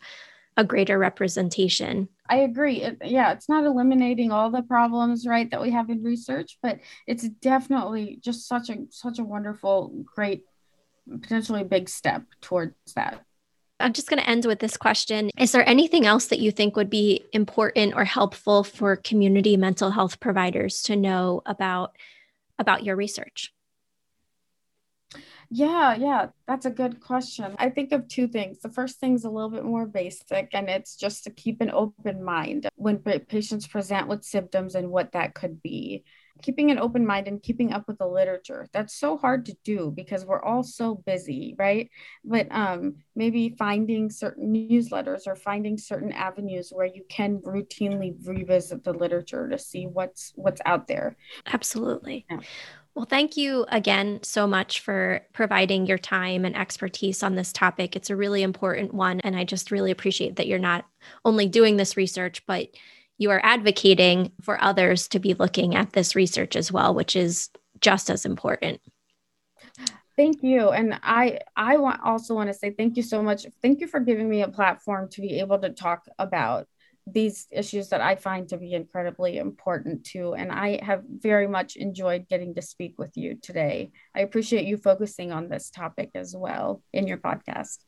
a 0.58 0.64
greater 0.64 0.97
representation. 0.97 2.10
I 2.30 2.38
agree. 2.38 2.82
It, 2.82 2.97
yeah, 3.04 3.32
it's 3.34 3.49
not 3.49 3.66
eliminating 3.66 4.32
all 4.32 4.49
the 4.49 4.62
problems, 4.62 5.26
right, 5.26 5.49
that 5.52 5.62
we 5.62 5.72
have 5.72 5.89
in 5.89 6.04
research, 6.04 6.58
but 6.62 6.80
it's 7.08 7.28
definitely 7.28 8.20
just 8.22 8.47
such 8.47 8.70
a 8.70 8.78
such 8.89 9.20
a 9.20 9.24
wonderful, 9.24 9.91
great, 10.16 10.45
potentially 11.10 11.64
big 11.64 11.89
step 11.89 12.24
towards 12.41 12.76
that. 12.95 13.26
I'm 13.80 13.93
just 13.93 14.10
going 14.10 14.22
to 14.22 14.30
end 14.30 14.45
with 14.45 14.60
this 14.60 14.78
question. 14.78 15.32
Is 15.38 15.52
there 15.52 15.68
anything 15.68 16.06
else 16.06 16.28
that 16.28 16.39
you 16.39 16.52
think 16.52 16.76
would 16.76 16.89
be 16.89 17.24
important 17.34 17.95
or 17.95 18.06
helpful 18.06 18.64
for 18.64 18.95
community 18.95 19.58
mental 19.58 19.89
health 19.89 20.20
providers 20.20 20.84
to 20.84 20.95
know 20.95 21.41
about 21.45 21.95
about 22.60 22.84
your 22.84 22.95
research? 22.95 23.52
Yeah, 25.54 25.95
yeah, 25.95 26.28
that's 26.47 26.66
a 26.66 26.70
good 26.72 27.02
question. 27.02 27.56
I 27.60 27.70
think 27.70 27.91
of 27.91 28.08
two 28.08 28.30
things. 28.30 28.60
The 28.62 28.70
first 28.72 29.02
thing 29.02 29.16
is 29.16 29.26
a 29.26 29.30
little 29.30 29.49
bit 29.49 29.66
more 29.66 29.86
basic, 29.86 30.47
and 30.54 30.70
it's 30.70 30.95
just 30.95 31.26
to 31.26 31.30
keep 31.30 31.60
an 31.60 31.70
open 31.72 32.24
mind 32.24 32.70
when 32.76 32.99
patients 32.99 33.68
present 33.68 34.08
with 34.08 34.24
symptoms 34.24 34.76
and 34.76 34.89
what 34.89 35.12
that 35.12 35.36
could 35.36 35.62
be. 35.62 36.06
Keeping 36.41 36.72
an 36.72 36.80
open 36.80 37.06
mind 37.06 37.28
and 37.28 37.43
keeping 37.43 37.74
up 37.74 37.86
with 37.86 37.97
the 37.97 38.08
literature. 38.08 38.66
That's 38.72 38.95
so 38.97 39.18
hard 39.18 39.45
to 39.47 39.56
do 39.66 39.91
because 39.93 40.26
we're 40.26 40.41
all 40.41 40.64
so 40.64 40.95
busy, 40.95 41.54
right? 41.60 41.89
But 42.24 42.47
um, 42.49 42.95
maybe 43.14 43.54
finding 43.60 44.10
certain 44.10 44.54
newsletters 44.54 45.28
or 45.28 45.36
finding 45.36 45.78
certain 45.78 46.14
avenues 46.14 46.70
where 46.72 46.88
you 46.88 47.04
can 47.10 47.39
routinely 47.39 48.16
revisit 48.26 48.86
the 48.86 48.93
literature 48.93 49.49
to 49.49 49.60
see 49.60 49.86
what's 49.86 50.32
what's 50.36 50.62
out 50.66 50.88
there. 50.88 51.18
Absolutely. 51.45 52.26
Yeah. 52.32 52.39
Well, 52.94 53.06
thank 53.06 53.38
you 53.38 53.66
again 53.70 54.20
so 54.22 54.46
much 54.46 54.82
for 54.82 55.22
providing 55.34 55.86
your 55.86 55.98
time 55.98 56.44
and 56.44 56.58
expertise 56.58 57.24
on 57.24 57.36
this 57.36 57.54
topic. 57.54 57.96
It's 57.96 58.10
a 58.10 58.16
really 58.16 58.44
important 58.44 58.94
one. 58.94 59.22
And 59.22 59.36
I 59.36 59.46
just 59.46 59.72
really 59.72 59.92
appreciate 59.92 60.36
that 60.36 60.48
you're 60.48 60.60
not 60.60 60.86
only 61.24 61.48
doing 61.48 61.78
this 61.78 61.96
research, 61.96 62.46
but 62.46 62.68
you 63.18 63.30
are 63.30 63.39
advocating 63.44 64.32
for 64.42 64.62
others 64.62 65.08
to 65.10 65.20
be 65.20 65.36
looking 65.36 65.76
at 65.76 65.94
this 65.94 66.16
research 66.16 66.56
as 66.56 66.72
well, 66.72 66.94
which 66.94 67.16
is 67.16 67.50
just 67.80 68.10
as 68.10 68.26
important. 68.26 68.82
Thank 70.18 70.44
you. 70.44 70.70
And 70.70 71.00
I 71.02 71.39
I 71.56 71.78
want 71.78 72.02
also 72.04 72.36
want 72.36 72.50
to 72.50 72.54
say 72.54 72.72
thank 72.72 72.98
you 72.98 73.04
so 73.04 73.24
much. 73.24 73.46
Thank 73.62 73.80
you 73.80 73.88
for 73.88 74.00
giving 74.00 74.30
me 74.30 74.42
a 74.42 74.50
platform 74.50 75.08
to 75.12 75.22
be 75.22 75.39
able 75.39 75.60
to 75.60 75.70
talk 75.70 76.06
about 76.20 76.68
these 77.14 77.47
issues 77.51 77.89
that 77.89 78.01
I 78.01 78.16
find 78.16 78.47
to 78.49 78.57
be 78.57 78.74
incredibly 78.74 79.38
important 79.38 80.05
too. 80.05 80.34
And 80.34 80.51
I 80.51 80.80
have 80.84 81.03
very 81.07 81.47
much 81.47 81.76
enjoyed 81.76 82.28
getting 82.28 82.55
to 82.55 82.62
speak 82.62 82.95
with 82.97 83.18
you 83.18 83.36
today. 83.36 83.91
I 84.16 84.22
appreciate 84.22 84.66
you 84.66 84.78
focusing 84.78 85.32
on 85.32 85.49
this 85.49 85.70
topic 85.70 86.12
as 86.16 86.36
well 86.36 86.82
in 86.93 87.07
your 87.07 87.18
podcast. 87.18 87.80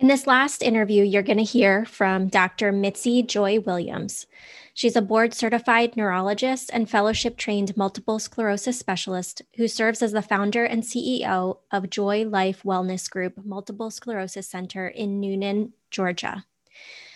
In 0.00 0.08
this 0.08 0.26
last 0.26 0.62
interview, 0.62 1.04
you're 1.04 1.22
going 1.22 1.36
to 1.36 1.44
hear 1.44 1.84
from 1.84 2.28
Dr. 2.28 2.72
Mitzi 2.72 3.22
Joi 3.22 3.60
Williams. 3.60 4.26
She's 4.72 4.96
a 4.96 5.02
board 5.02 5.34
certified 5.34 5.94
neurologist 5.94 6.70
and 6.72 6.88
fellowship 6.88 7.36
trained 7.36 7.76
multiple 7.76 8.18
sclerosis 8.18 8.78
specialist 8.78 9.42
who 9.56 9.68
serves 9.68 10.00
as 10.00 10.12
the 10.12 10.22
founder 10.22 10.64
and 10.64 10.82
CEO 10.82 11.58
of 11.70 11.90
Joi 11.90 12.24
Life 12.24 12.62
Wellness 12.62 13.10
Group 13.10 13.44
Multiple 13.44 13.90
Sclerosis 13.90 14.48
Center 14.48 14.88
in 14.88 15.20
Newnan, 15.20 15.72
Georgia. 15.90 16.46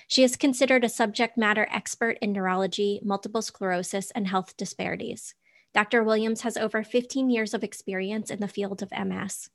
She 0.06 0.22
is 0.22 0.36
considered 0.36 0.84
a 0.84 0.88
subject 0.88 1.36
matter 1.36 1.66
expert 1.70 2.18
in 2.20 2.32
neurology, 2.32 3.00
multiple 3.02 3.42
sclerosis, 3.42 4.10
and 4.10 4.28
health 4.28 4.56
disparities. 4.56 5.34
Dr. 5.72 6.04
Williams 6.04 6.42
has 6.42 6.56
over 6.56 6.84
15 6.84 7.30
years 7.30 7.52
of 7.52 7.64
experience 7.64 8.30
in 8.30 8.40
the 8.40 8.48
field 8.48 8.82
of 8.82 8.92
MS. 8.92 9.50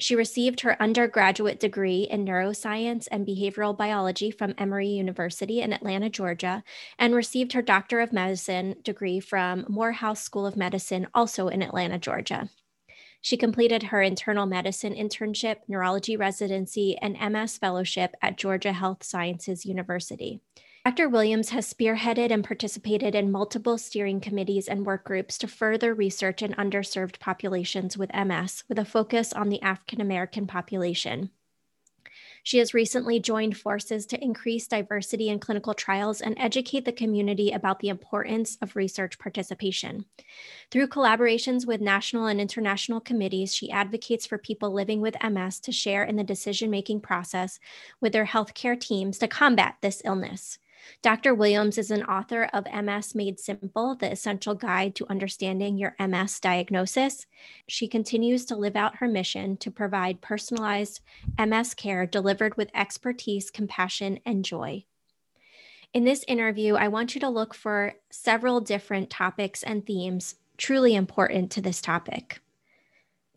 She 0.00 0.16
received 0.16 0.62
her 0.62 0.80
undergraduate 0.82 1.60
degree 1.60 2.08
in 2.10 2.24
neuroscience 2.24 3.06
and 3.10 3.26
behavioral 3.26 3.76
biology 3.76 4.30
from 4.30 4.54
Emory 4.56 4.88
University 4.88 5.60
in 5.60 5.74
Atlanta, 5.74 6.08
Georgia, 6.08 6.64
and 6.98 7.14
received 7.14 7.52
her 7.52 7.60
Doctor 7.60 8.00
of 8.00 8.12
Medicine 8.12 8.76
degree 8.82 9.20
from 9.20 9.66
Morehouse 9.68 10.22
School 10.22 10.46
of 10.46 10.56
Medicine, 10.56 11.06
also 11.14 11.48
in 11.48 11.60
Atlanta, 11.60 11.98
Georgia. 11.98 12.48
She 13.20 13.36
completed 13.36 13.84
her 13.84 14.00
internal 14.00 14.46
medicine 14.46 14.94
internship, 14.94 15.56
neurology 15.68 16.16
residency, 16.16 16.96
and 17.02 17.18
MS 17.32 17.58
fellowship 17.58 18.14
at 18.22 18.38
Georgia 18.38 18.72
Health 18.72 19.02
Sciences 19.02 19.66
University. 19.66 20.40
Dr. 20.86 21.10
Williams 21.10 21.50
has 21.50 21.72
spearheaded 21.72 22.30
and 22.30 22.42
participated 22.42 23.14
in 23.14 23.30
multiple 23.30 23.76
steering 23.76 24.18
committees 24.18 24.66
and 24.66 24.86
work 24.86 25.04
groups 25.04 25.36
to 25.38 25.46
further 25.46 25.92
research 25.92 26.40
in 26.40 26.54
underserved 26.54 27.20
populations 27.20 27.98
with 27.98 28.10
MS, 28.14 28.64
with 28.66 28.78
a 28.78 28.86
focus 28.86 29.34
on 29.34 29.50
the 29.50 29.60
African 29.60 30.00
American 30.00 30.46
population. 30.46 31.30
She 32.42 32.58
has 32.58 32.74
recently 32.74 33.20
joined 33.20 33.56
forces 33.56 34.06
to 34.06 34.22
increase 34.22 34.66
diversity 34.66 35.28
in 35.28 35.38
clinical 35.38 35.74
trials 35.74 36.20
and 36.20 36.34
educate 36.38 36.84
the 36.84 36.92
community 36.92 37.50
about 37.50 37.80
the 37.80 37.88
importance 37.88 38.56
of 38.62 38.76
research 38.76 39.18
participation. 39.18 40.04
Through 40.70 40.88
collaborations 40.88 41.66
with 41.66 41.80
national 41.80 42.26
and 42.26 42.40
international 42.40 43.00
committees, 43.00 43.54
she 43.54 43.70
advocates 43.70 44.26
for 44.26 44.38
people 44.38 44.72
living 44.72 45.00
with 45.00 45.16
MS 45.22 45.60
to 45.60 45.72
share 45.72 46.04
in 46.04 46.16
the 46.16 46.24
decision 46.24 46.70
making 46.70 47.00
process 47.00 47.58
with 48.00 48.12
their 48.12 48.26
healthcare 48.26 48.78
teams 48.78 49.18
to 49.18 49.28
combat 49.28 49.76
this 49.82 50.02
illness. 50.04 50.58
Dr. 51.02 51.34
Williams 51.34 51.78
is 51.78 51.90
an 51.90 52.04
author 52.04 52.48
of 52.52 52.66
MS 52.72 53.14
Made 53.14 53.40
Simple, 53.40 53.94
the 53.94 54.10
essential 54.10 54.54
guide 54.54 54.94
to 54.96 55.10
understanding 55.10 55.78
your 55.78 55.94
MS 55.98 56.40
diagnosis. 56.40 57.26
She 57.66 57.88
continues 57.88 58.44
to 58.46 58.56
live 58.56 58.76
out 58.76 58.96
her 58.96 59.08
mission 59.08 59.56
to 59.58 59.70
provide 59.70 60.20
personalized 60.20 61.00
MS 61.38 61.74
care 61.74 62.06
delivered 62.06 62.56
with 62.56 62.70
expertise, 62.74 63.50
compassion, 63.50 64.20
and 64.26 64.44
joy. 64.44 64.84
In 65.92 66.04
this 66.04 66.24
interview, 66.28 66.74
I 66.74 66.88
want 66.88 67.14
you 67.14 67.20
to 67.22 67.28
look 67.28 67.54
for 67.54 67.94
several 68.10 68.60
different 68.60 69.10
topics 69.10 69.62
and 69.62 69.84
themes 69.84 70.36
truly 70.56 70.94
important 70.94 71.50
to 71.52 71.60
this 71.60 71.80
topic. 71.80 72.40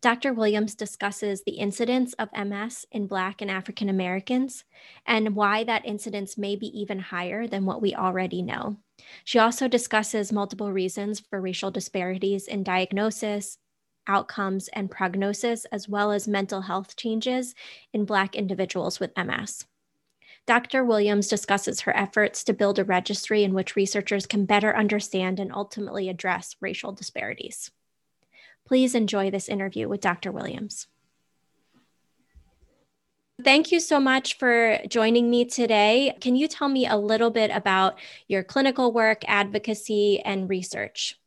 Dr. 0.04 0.34
Williams 0.34 0.76
discusses 0.76 1.44
the 1.44 1.54
incidence 1.54 2.12
of 2.16 2.28
MS 2.34 2.86
in 2.92 3.08
Black 3.08 3.42
and 3.42 3.50
African 3.50 3.88
Americans 3.88 4.66
and 5.06 5.34
why 5.34 5.64
that 5.64 5.86
incidence 5.86 6.38
may 6.38 6.58
be 6.58 6.68
even 6.78 7.00
higher 7.00 7.48
than 7.48 7.66
what 7.66 7.82
we 7.82 7.96
already 7.96 8.42
know. 8.42 8.76
She 9.24 9.40
also 9.40 9.70
discusses 9.70 10.34
multiple 10.34 10.74
reasons 10.74 11.22
for 11.22 11.40
racial 11.40 11.72
disparities 11.72 12.50
in 12.50 12.64
diagnosis, 12.64 13.58
outcomes, 14.06 14.68
and 14.74 14.92
prognosis, 14.92 15.64
as 15.72 15.88
well 15.88 16.12
as 16.12 16.28
mental 16.28 16.60
health 16.60 16.98
changes 16.98 17.56
in 17.94 18.04
Black 18.04 18.36
individuals 18.36 19.00
with 19.00 19.16
MS. 19.16 19.68
Dr. 20.46 20.84
Williams 20.84 21.30
discusses 21.30 21.80
her 21.80 21.96
efforts 21.96 22.44
to 22.44 22.54
build 22.54 22.78
a 22.78 22.84
registry 22.84 23.46
in 23.46 23.54
which 23.54 23.78
researchers 23.78 24.26
can 24.26 24.44
better 24.46 24.76
understand 24.76 25.40
and 25.40 25.54
ultimately 25.54 26.10
address 26.10 26.58
racial 26.60 26.92
disparities. 26.92 27.72
Please 28.74 28.96
enjoy 28.96 29.30
this 29.30 29.50
interview 29.50 29.88
with 29.88 30.02
Dr. 30.02 30.32
Williams. 30.32 30.88
Thank 33.44 33.72
you 33.72 33.80
so 33.80 34.00
much 34.00 34.40
for 34.40 34.80
joining 34.88 35.30
me 35.30 35.46
today. 35.46 36.18
Can 36.20 36.36
you 36.36 36.48
tell 36.48 36.70
me 36.70 36.88
a 36.88 36.98
little 36.98 37.30
bit 37.30 37.52
about 37.54 38.00
your 38.28 38.42
clinical 38.42 38.92
work, 38.92 39.22
advocacy, 39.28 40.22
and 40.22 40.50
research? 40.50 41.20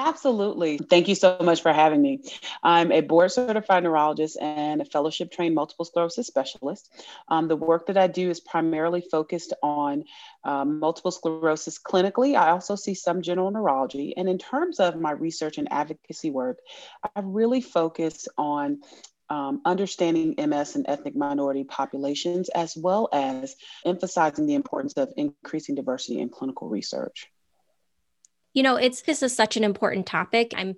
Absolutely. 0.00 0.78
Thank 0.78 1.08
you 1.08 1.14
so 1.14 1.36
much 1.42 1.60
for 1.60 1.74
having 1.74 2.00
me. 2.00 2.22
I'm 2.62 2.90
a 2.90 3.02
board 3.02 3.32
certified 3.32 3.82
neurologist 3.82 4.38
and 4.40 4.80
a 4.80 4.86
fellowship 4.86 5.30
trained 5.30 5.54
multiple 5.54 5.84
sclerosis 5.84 6.26
specialist. 6.26 6.90
Um, 7.28 7.48
the 7.48 7.56
work 7.56 7.86
that 7.88 7.98
I 7.98 8.06
do 8.06 8.30
is 8.30 8.40
primarily 8.40 9.02
focused 9.02 9.52
on 9.62 10.04
um, 10.42 10.80
multiple 10.80 11.10
sclerosis 11.10 11.78
clinically. 11.78 12.34
I 12.34 12.48
also 12.48 12.76
see 12.76 12.94
some 12.94 13.20
general 13.20 13.50
neurology. 13.50 14.14
And 14.16 14.26
in 14.26 14.38
terms 14.38 14.80
of 14.80 14.98
my 14.98 15.10
research 15.10 15.58
and 15.58 15.70
advocacy 15.70 16.30
work, 16.30 16.60
I 17.04 17.20
really 17.22 17.60
focus 17.60 18.26
on 18.38 18.80
um, 19.28 19.60
understanding 19.66 20.34
MS 20.38 20.76
and 20.76 20.86
ethnic 20.88 21.14
minority 21.14 21.64
populations, 21.64 22.48
as 22.48 22.74
well 22.74 23.10
as 23.12 23.54
emphasizing 23.84 24.46
the 24.46 24.54
importance 24.54 24.94
of 24.94 25.12
increasing 25.18 25.74
diversity 25.74 26.20
in 26.20 26.30
clinical 26.30 26.70
research 26.70 27.30
you 28.54 28.62
know 28.62 28.76
it's 28.76 29.02
this 29.02 29.22
is 29.22 29.34
such 29.34 29.56
an 29.56 29.64
important 29.64 30.06
topic 30.06 30.52
i'm 30.56 30.74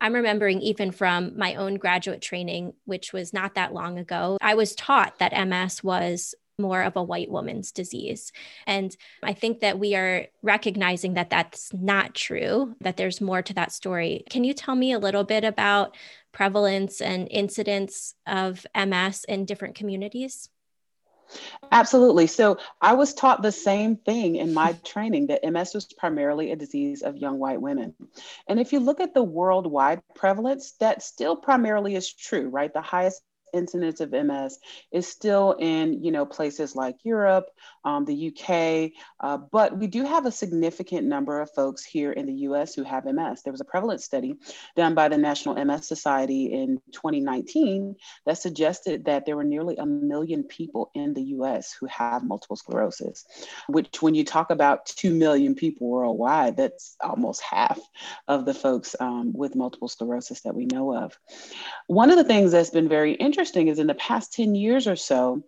i'm 0.00 0.14
remembering 0.14 0.60
even 0.60 0.90
from 0.90 1.36
my 1.36 1.54
own 1.54 1.76
graduate 1.76 2.20
training 2.20 2.72
which 2.84 3.12
was 3.12 3.32
not 3.32 3.54
that 3.54 3.72
long 3.72 3.98
ago 3.98 4.38
i 4.40 4.54
was 4.54 4.74
taught 4.74 5.18
that 5.18 5.32
ms 5.48 5.82
was 5.82 6.34
more 6.58 6.82
of 6.82 6.96
a 6.96 7.02
white 7.02 7.30
woman's 7.30 7.72
disease. 7.72 8.32
And 8.66 8.96
I 9.22 9.32
think 9.32 9.60
that 9.60 9.78
we 9.78 9.94
are 9.94 10.26
recognizing 10.42 11.14
that 11.14 11.30
that's 11.30 11.72
not 11.72 12.14
true, 12.14 12.76
that 12.80 12.96
there's 12.96 13.20
more 13.20 13.42
to 13.42 13.54
that 13.54 13.72
story. 13.72 14.24
Can 14.30 14.44
you 14.44 14.54
tell 14.54 14.76
me 14.76 14.92
a 14.92 14.98
little 14.98 15.24
bit 15.24 15.44
about 15.44 15.96
prevalence 16.32 17.00
and 17.00 17.28
incidence 17.30 18.14
of 18.26 18.66
MS 18.74 19.24
in 19.28 19.44
different 19.44 19.74
communities? 19.74 20.48
Absolutely. 21.72 22.26
So 22.26 22.58
I 22.80 22.94
was 22.94 23.14
taught 23.14 23.42
the 23.42 23.52
same 23.52 23.96
thing 23.96 24.36
in 24.36 24.54
my 24.54 24.72
training 24.84 25.28
that 25.28 25.44
MS 25.44 25.74
was 25.74 25.86
primarily 25.86 26.50
a 26.52 26.56
disease 26.56 27.02
of 27.02 27.16
young 27.16 27.38
white 27.38 27.60
women. 27.60 27.94
And 28.46 28.60
if 28.60 28.72
you 28.72 28.80
look 28.80 29.00
at 29.00 29.14
the 29.14 29.22
worldwide 29.22 30.02
prevalence, 30.14 30.72
that 30.80 31.02
still 31.02 31.36
primarily 31.36 31.94
is 31.94 32.12
true, 32.12 32.48
right? 32.48 32.72
The 32.72 32.82
highest 32.82 33.22
incidence 33.54 34.00
of 34.00 34.12
MS 34.12 34.58
is 34.92 35.06
still 35.06 35.52
in, 35.58 36.02
you 36.02 36.10
know, 36.10 36.26
places 36.26 36.74
like 36.74 36.96
Europe, 37.04 37.46
um, 37.84 38.04
the 38.04 38.28
UK, 38.28 38.92
uh, 39.20 39.36
but 39.36 39.78
we 39.78 39.86
do 39.86 40.04
have 40.04 40.26
a 40.26 40.32
significant 40.32 41.06
number 41.06 41.40
of 41.40 41.50
folks 41.54 41.84
here 41.84 42.12
in 42.12 42.26
the 42.26 42.34
US 42.48 42.74
who 42.74 42.82
have 42.82 43.04
MS. 43.04 43.42
There 43.42 43.52
was 43.52 43.60
a 43.60 43.64
prevalence 43.64 44.04
study 44.04 44.34
done 44.76 44.94
by 44.94 45.08
the 45.08 45.18
National 45.18 45.62
MS 45.62 45.86
Society 45.86 46.52
in 46.52 46.80
2019 46.92 47.96
that 48.26 48.38
suggested 48.38 49.04
that 49.04 49.26
there 49.26 49.36
were 49.36 49.44
nearly 49.44 49.76
a 49.76 49.86
million 49.86 50.44
people 50.44 50.90
in 50.94 51.14
the 51.14 51.22
US 51.22 51.72
who 51.72 51.86
have 51.86 52.24
multiple 52.24 52.56
sclerosis, 52.56 53.24
which 53.68 54.02
when 54.02 54.14
you 54.14 54.24
talk 54.24 54.50
about 54.50 54.86
2 54.86 55.14
million 55.14 55.54
people 55.54 55.88
worldwide, 55.88 56.56
that's 56.56 56.96
almost 57.00 57.42
half 57.42 57.78
of 58.28 58.44
the 58.44 58.54
folks 58.54 58.96
um, 58.98 59.32
with 59.32 59.54
multiple 59.54 59.88
sclerosis 59.88 60.40
that 60.42 60.54
we 60.54 60.66
know 60.66 60.96
of. 60.96 61.16
One 61.86 62.10
of 62.10 62.16
the 62.16 62.24
things 62.24 62.52
that's 62.52 62.70
been 62.70 62.88
very 62.88 63.12
interesting 63.12 63.43
interesting 63.44 63.68
is 63.68 63.78
in 63.78 63.86
the 63.86 63.94
past 63.94 64.32
10 64.32 64.54
years 64.54 64.86
or 64.86 64.96
so, 64.96 65.44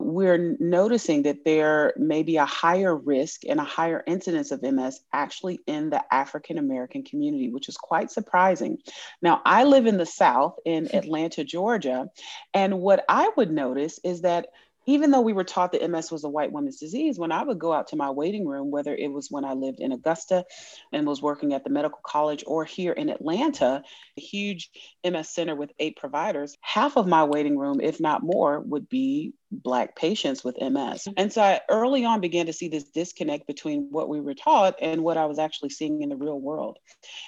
we're 0.00 0.56
noticing 0.58 1.22
that 1.22 1.44
there 1.44 1.94
may 1.96 2.24
be 2.24 2.38
a 2.38 2.44
higher 2.44 2.94
risk 2.96 3.42
and 3.48 3.60
a 3.60 3.64
higher 3.64 4.02
incidence 4.04 4.50
of 4.50 4.62
MS 4.62 4.98
actually 5.12 5.60
in 5.68 5.88
the 5.88 6.02
African 6.12 6.58
American 6.58 7.04
community, 7.04 7.48
which 7.48 7.68
is 7.68 7.76
quite 7.76 8.10
surprising. 8.10 8.78
Now, 9.22 9.42
I 9.46 9.62
live 9.62 9.86
in 9.86 9.96
the 9.96 10.04
South 10.04 10.58
in 10.64 10.86
hmm. 10.86 10.96
Atlanta, 10.96 11.44
Georgia, 11.44 12.08
and 12.52 12.80
what 12.80 13.04
I 13.08 13.30
would 13.36 13.52
notice 13.52 14.00
is 14.02 14.22
that 14.22 14.48
even 14.86 15.10
though 15.10 15.20
we 15.20 15.32
were 15.32 15.44
taught 15.44 15.72
that 15.72 15.88
MS 15.88 16.10
was 16.10 16.24
a 16.24 16.28
white 16.28 16.52
woman's 16.52 16.78
disease, 16.78 17.18
when 17.18 17.32
I 17.32 17.42
would 17.42 17.58
go 17.58 17.72
out 17.72 17.88
to 17.88 17.96
my 17.96 18.10
waiting 18.10 18.46
room, 18.46 18.70
whether 18.70 18.94
it 18.94 19.12
was 19.12 19.28
when 19.30 19.44
I 19.44 19.52
lived 19.52 19.80
in 19.80 19.92
Augusta 19.92 20.44
and 20.92 21.06
was 21.06 21.20
working 21.20 21.52
at 21.52 21.64
the 21.64 21.70
medical 21.70 22.00
college 22.04 22.44
or 22.46 22.64
here 22.64 22.92
in 22.92 23.08
Atlanta, 23.08 23.82
a 24.16 24.20
huge 24.20 24.70
MS 25.04 25.28
center 25.28 25.56
with 25.56 25.72
eight 25.78 25.96
providers, 25.96 26.56
half 26.60 26.96
of 26.96 27.06
my 27.06 27.24
waiting 27.24 27.58
room, 27.58 27.80
if 27.80 28.00
not 28.00 28.22
more, 28.22 28.60
would 28.60 28.88
be 28.88 29.34
Black 29.50 29.94
patients 29.96 30.42
with 30.42 30.60
MS. 30.60 31.08
And 31.16 31.32
so 31.32 31.42
I 31.42 31.60
early 31.68 32.04
on 32.04 32.20
began 32.20 32.46
to 32.46 32.52
see 32.52 32.68
this 32.68 32.84
disconnect 32.84 33.46
between 33.46 33.88
what 33.90 34.08
we 34.08 34.20
were 34.20 34.34
taught 34.34 34.76
and 34.80 35.02
what 35.02 35.16
I 35.16 35.26
was 35.26 35.38
actually 35.38 35.70
seeing 35.70 36.02
in 36.02 36.08
the 36.08 36.16
real 36.16 36.40
world. 36.40 36.78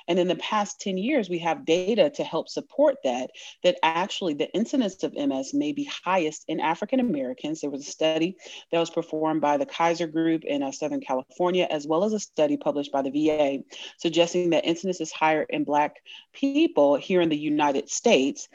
And 0.09 0.19
in 0.19 0.27
the 0.27 0.37
past 0.37 0.81
10 0.81 0.99
years, 0.99 1.29
we 1.29 1.39
have 1.39 1.65
data 1.65 2.11
to 2.11 2.25
help 2.25 2.49
support 2.49 2.97
that, 3.05 3.31
that 3.63 3.77
actually 3.83 4.35
the 4.35 4.53
incidence 4.53 5.03
of 5.05 5.15
MS 5.15 5.55
may 5.55 5.73
be 5.73 5.89
highest 6.05 6.45
in 6.49 6.61
African 6.61 7.01
Americans. 7.01 7.61
There 7.61 7.71
was 7.71 7.87
a 7.87 7.91
study 7.91 8.37
that 8.73 8.81
was 8.81 8.91
performed 8.91 9.41
by 9.41 9.57
the 9.57 9.67
Kaiser 9.67 10.07
Group 10.07 10.45
in 10.45 10.63
uh, 10.63 10.73
Southern 10.73 11.01
California, 11.01 11.67
as 11.71 11.87
well 11.87 12.05
as 12.05 12.13
a 12.13 12.21
study 12.21 12.57
published 12.57 12.93
by 12.93 13.03
the 13.03 13.11
VA, 13.11 13.63
suggesting 13.99 14.51
that 14.51 14.65
incidence 14.65 15.01
is 15.01 15.13
higher 15.13 15.43
in 15.43 15.65
Black 15.65 15.97
people 16.33 16.97
here 16.97 17.21
in 17.21 17.29
the 17.29 17.39
United 17.39 17.89
States 17.89 18.49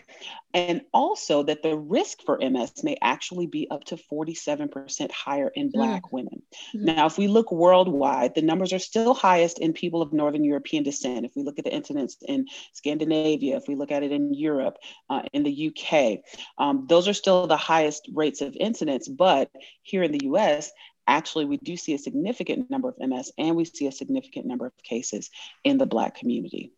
and 0.54 0.82
also 0.93 1.43
that 1.43 1.64
the 1.64 1.76
risk 1.76 2.22
for 2.26 2.38
MS 2.38 2.84
may 2.84 2.97
actually 3.01 3.47
be 3.47 3.68
up 3.72 3.84
to 3.86 3.97
47% 3.97 5.12
higher 5.12 5.47
in 5.47 5.68
hmm. 5.68 5.72
Black 5.72 6.04
mm-hmm. 6.04 6.16
women. 6.16 6.41
Mm-hmm. 6.76 6.86
Now, 6.86 7.06
if 7.08 7.18
we 7.18 7.28
look 7.28 7.51
worldwide, 7.51 8.36
the 8.36 8.41
numbers 8.41 8.74
are 8.74 8.80
still 8.80 9.14
highest 9.14 9.60
in 9.60 9.74
people 9.74 10.01
of 10.01 10.14
Northern 10.14 10.43
European 10.43 10.84
descent. 10.84 11.26
If 11.26 11.36
we 11.36 11.43
look 11.43 11.60
at 11.60 11.66
the 11.66 11.74
incidence 11.74 12.18
in 12.28 12.45
Scandinavia, 12.74 13.58
if 13.58 13.68
we 13.68 13.76
look 13.76 13.91
at 13.91 14.04
it 14.04 14.12
in 14.12 14.34
Europe, 14.34 14.78
uh, 15.10 15.24
in 15.34 15.43
the 15.43 15.72
UK, 15.72 16.20
um, 16.58 16.86
those 16.88 17.08
are 17.08 17.14
still 17.14 17.47
the 17.47 17.58
highest 17.58 18.10
rates 18.14 18.41
of 18.41 18.56
incidence. 18.60 19.08
But 19.08 19.49
here 19.82 20.04
in 20.04 20.12
the 20.12 20.26
US, 20.26 20.72
actually 21.08 21.45
we 21.45 21.58
do 21.58 21.76
see 21.76 21.93
a 21.93 21.97
significant 21.97 22.70
number 22.70 22.89
of 22.89 22.95
MS 22.97 23.32
and 23.38 23.56
we 23.56 23.66
see 23.66 23.88
a 23.88 23.91
significant 23.91 24.45
number 24.45 24.68
of 24.68 24.74
cases 24.84 25.30
in 25.64 25.78
the 25.78 25.86
Black 25.86 26.16
community. 26.16 26.72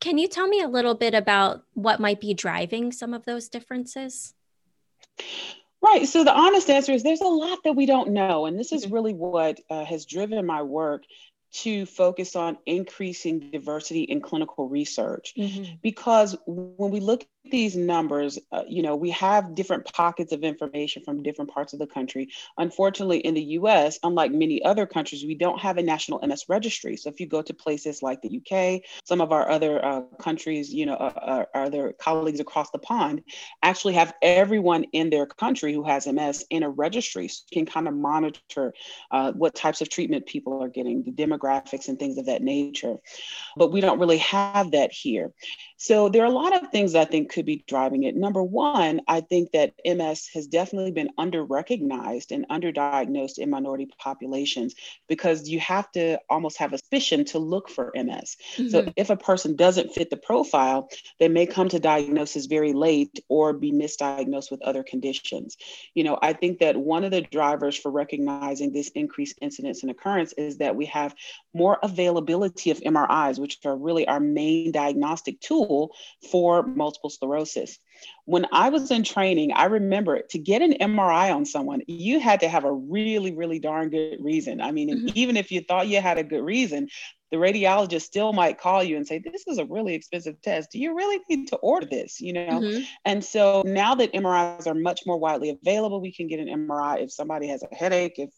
Can 0.00 0.18
you 0.18 0.28
tell 0.28 0.46
me 0.46 0.60
a 0.60 0.68
little 0.68 0.94
bit 0.94 1.14
about 1.14 1.64
what 1.74 2.00
might 2.00 2.20
be 2.20 2.34
driving 2.34 2.92
some 2.92 3.14
of 3.14 3.24
those 3.24 3.48
differences? 3.48 4.34
Right. 5.82 6.06
So 6.06 6.24
the 6.24 6.36
honest 6.36 6.70
answer 6.70 6.92
is 6.92 7.02
there's 7.02 7.20
a 7.20 7.26
lot 7.26 7.58
that 7.64 7.74
we 7.74 7.86
don't 7.86 8.10
know. 8.10 8.46
And 8.46 8.58
this 8.58 8.72
is 8.72 8.90
really 8.90 9.14
what 9.14 9.60
uh, 9.70 9.84
has 9.84 10.06
driven 10.06 10.44
my 10.44 10.62
work 10.62 11.04
to 11.50 11.86
focus 11.86 12.36
on 12.36 12.58
increasing 12.66 13.50
diversity 13.50 14.02
in 14.02 14.20
clinical 14.20 14.68
research. 14.68 15.34
Mm-hmm. 15.36 15.74
Because 15.82 16.36
when 16.46 16.90
we 16.90 17.00
look 17.00 17.26
these 17.50 17.76
numbers, 17.76 18.38
uh, 18.52 18.62
you 18.68 18.82
know, 18.82 18.96
we 18.96 19.10
have 19.10 19.54
different 19.54 19.84
pockets 19.92 20.32
of 20.32 20.42
information 20.42 21.02
from 21.04 21.22
different 21.22 21.50
parts 21.50 21.72
of 21.72 21.78
the 21.78 21.86
country. 21.86 22.28
Unfortunately, 22.56 23.18
in 23.18 23.34
the 23.34 23.42
US, 23.42 23.98
unlike 24.02 24.32
many 24.32 24.62
other 24.62 24.86
countries, 24.86 25.24
we 25.24 25.34
don't 25.34 25.60
have 25.60 25.78
a 25.78 25.82
national 25.82 26.20
MS 26.26 26.44
registry. 26.48 26.96
So 26.96 27.08
if 27.08 27.20
you 27.20 27.26
go 27.26 27.42
to 27.42 27.54
places 27.54 28.02
like 28.02 28.20
the 28.22 28.40
UK, 28.40 28.82
some 29.04 29.20
of 29.20 29.32
our 29.32 29.48
other 29.50 29.84
uh, 29.84 30.02
countries, 30.20 30.72
you 30.72 30.86
know, 30.86 30.94
uh, 30.94 31.12
uh, 31.16 31.44
our 31.54 31.64
other 31.64 31.94
colleagues 31.98 32.40
across 32.40 32.70
the 32.70 32.78
pond 32.78 33.22
actually 33.62 33.94
have 33.94 34.14
everyone 34.22 34.84
in 34.92 35.10
their 35.10 35.26
country 35.26 35.72
who 35.72 35.84
has 35.84 36.06
MS 36.06 36.44
in 36.50 36.62
a 36.62 36.70
registry 36.70 37.28
so 37.28 37.42
you 37.50 37.64
can 37.64 37.66
kind 37.66 37.88
of 37.88 37.94
monitor 37.94 38.72
uh, 39.10 39.32
what 39.32 39.54
types 39.54 39.80
of 39.80 39.88
treatment 39.88 40.26
people 40.26 40.62
are 40.62 40.68
getting, 40.68 41.02
the 41.02 41.12
demographics 41.12 41.88
and 41.88 41.98
things 41.98 42.18
of 42.18 42.26
that 42.26 42.42
nature. 42.42 42.96
But 43.56 43.72
we 43.72 43.80
don't 43.80 43.98
really 43.98 44.18
have 44.18 44.72
that 44.72 44.92
here. 44.92 45.32
So 45.78 46.08
there 46.08 46.22
are 46.22 46.26
a 46.26 46.30
lot 46.30 46.60
of 46.60 46.70
things 46.70 46.94
I 46.96 47.04
think 47.04 47.32
could 47.32 47.46
be 47.46 47.64
driving 47.68 48.02
it. 48.02 48.16
Number 48.16 48.42
one, 48.42 49.00
I 49.06 49.20
think 49.20 49.52
that 49.52 49.74
MS 49.84 50.28
has 50.34 50.48
definitely 50.48 50.90
been 50.90 51.10
under 51.16 51.44
recognized 51.44 52.32
and 52.32 52.48
underdiagnosed 52.48 53.38
in 53.38 53.48
minority 53.48 53.88
populations 53.98 54.74
because 55.08 55.48
you 55.48 55.60
have 55.60 55.90
to 55.92 56.18
almost 56.28 56.58
have 56.58 56.72
a 56.72 56.78
suspicion 56.78 57.24
to 57.26 57.38
look 57.38 57.68
for 57.68 57.92
MS. 57.94 58.36
Mm-hmm. 58.56 58.68
So 58.68 58.92
if 58.96 59.10
a 59.10 59.16
person 59.16 59.54
doesn't 59.54 59.94
fit 59.94 60.10
the 60.10 60.16
profile, 60.16 60.88
they 61.20 61.28
may 61.28 61.46
come 61.46 61.68
to 61.68 61.78
diagnosis 61.78 62.46
very 62.46 62.72
late 62.72 63.20
or 63.28 63.52
be 63.52 63.70
misdiagnosed 63.70 64.50
with 64.50 64.62
other 64.62 64.82
conditions. 64.82 65.56
You 65.94 66.02
know, 66.02 66.18
I 66.20 66.32
think 66.32 66.58
that 66.58 66.76
one 66.76 67.04
of 67.04 67.12
the 67.12 67.20
drivers 67.20 67.76
for 67.76 67.92
recognizing 67.92 68.72
this 68.72 68.88
increased 68.88 69.38
incidence 69.40 69.82
and 69.82 69.92
occurrence 69.92 70.32
is 70.32 70.58
that 70.58 70.74
we 70.74 70.86
have 70.86 71.14
more 71.58 71.78
availability 71.82 72.70
of 72.70 72.78
MRIs, 72.78 73.38
which 73.38 73.58
are 73.64 73.76
really 73.76 74.06
our 74.06 74.20
main 74.20 74.72
diagnostic 74.72 75.40
tool 75.40 75.90
for 76.30 76.62
multiple 76.62 77.10
sclerosis. 77.10 77.78
When 78.26 78.46
I 78.52 78.68
was 78.68 78.90
in 78.90 79.02
training, 79.02 79.52
I 79.52 79.64
remember 79.64 80.22
to 80.30 80.38
get 80.38 80.62
an 80.62 80.74
MRI 80.74 81.34
on 81.34 81.44
someone, 81.44 81.82
you 81.88 82.20
had 82.20 82.40
to 82.40 82.48
have 82.48 82.64
a 82.64 82.72
really, 82.72 83.34
really 83.34 83.58
darn 83.58 83.90
good 83.90 84.18
reason. 84.20 84.60
I 84.60 84.70
mean, 84.70 84.88
mm-hmm. 84.90 85.08
even 85.14 85.36
if 85.36 85.50
you 85.50 85.62
thought 85.62 85.88
you 85.88 86.00
had 86.00 86.18
a 86.18 86.22
good 86.24 86.44
reason, 86.44 86.88
the 87.30 87.36
radiologist 87.36 88.02
still 88.02 88.32
might 88.32 88.60
call 88.60 88.82
you 88.82 88.96
and 88.96 89.06
say, 89.06 89.18
This 89.18 89.46
is 89.46 89.58
a 89.58 89.64
really 89.64 89.94
expensive 89.94 90.40
test. 90.40 90.70
Do 90.72 90.78
you 90.78 90.94
really 90.94 91.20
need 91.28 91.48
to 91.48 91.56
order 91.56 91.86
this? 91.86 92.20
You 92.20 92.32
know? 92.32 92.60
Mm-hmm. 92.60 92.84
And 93.04 93.24
so 93.24 93.62
now 93.66 93.96
that 93.96 94.12
MRIs 94.12 94.66
are 94.66 94.74
much 94.74 95.02
more 95.04 95.18
widely 95.18 95.50
available, 95.50 96.00
we 96.00 96.12
can 96.12 96.28
get 96.28 96.40
an 96.40 96.48
MRI 96.48 97.02
if 97.02 97.12
somebody 97.12 97.48
has 97.48 97.62
a 97.62 97.74
headache, 97.74 98.14
if 98.18 98.30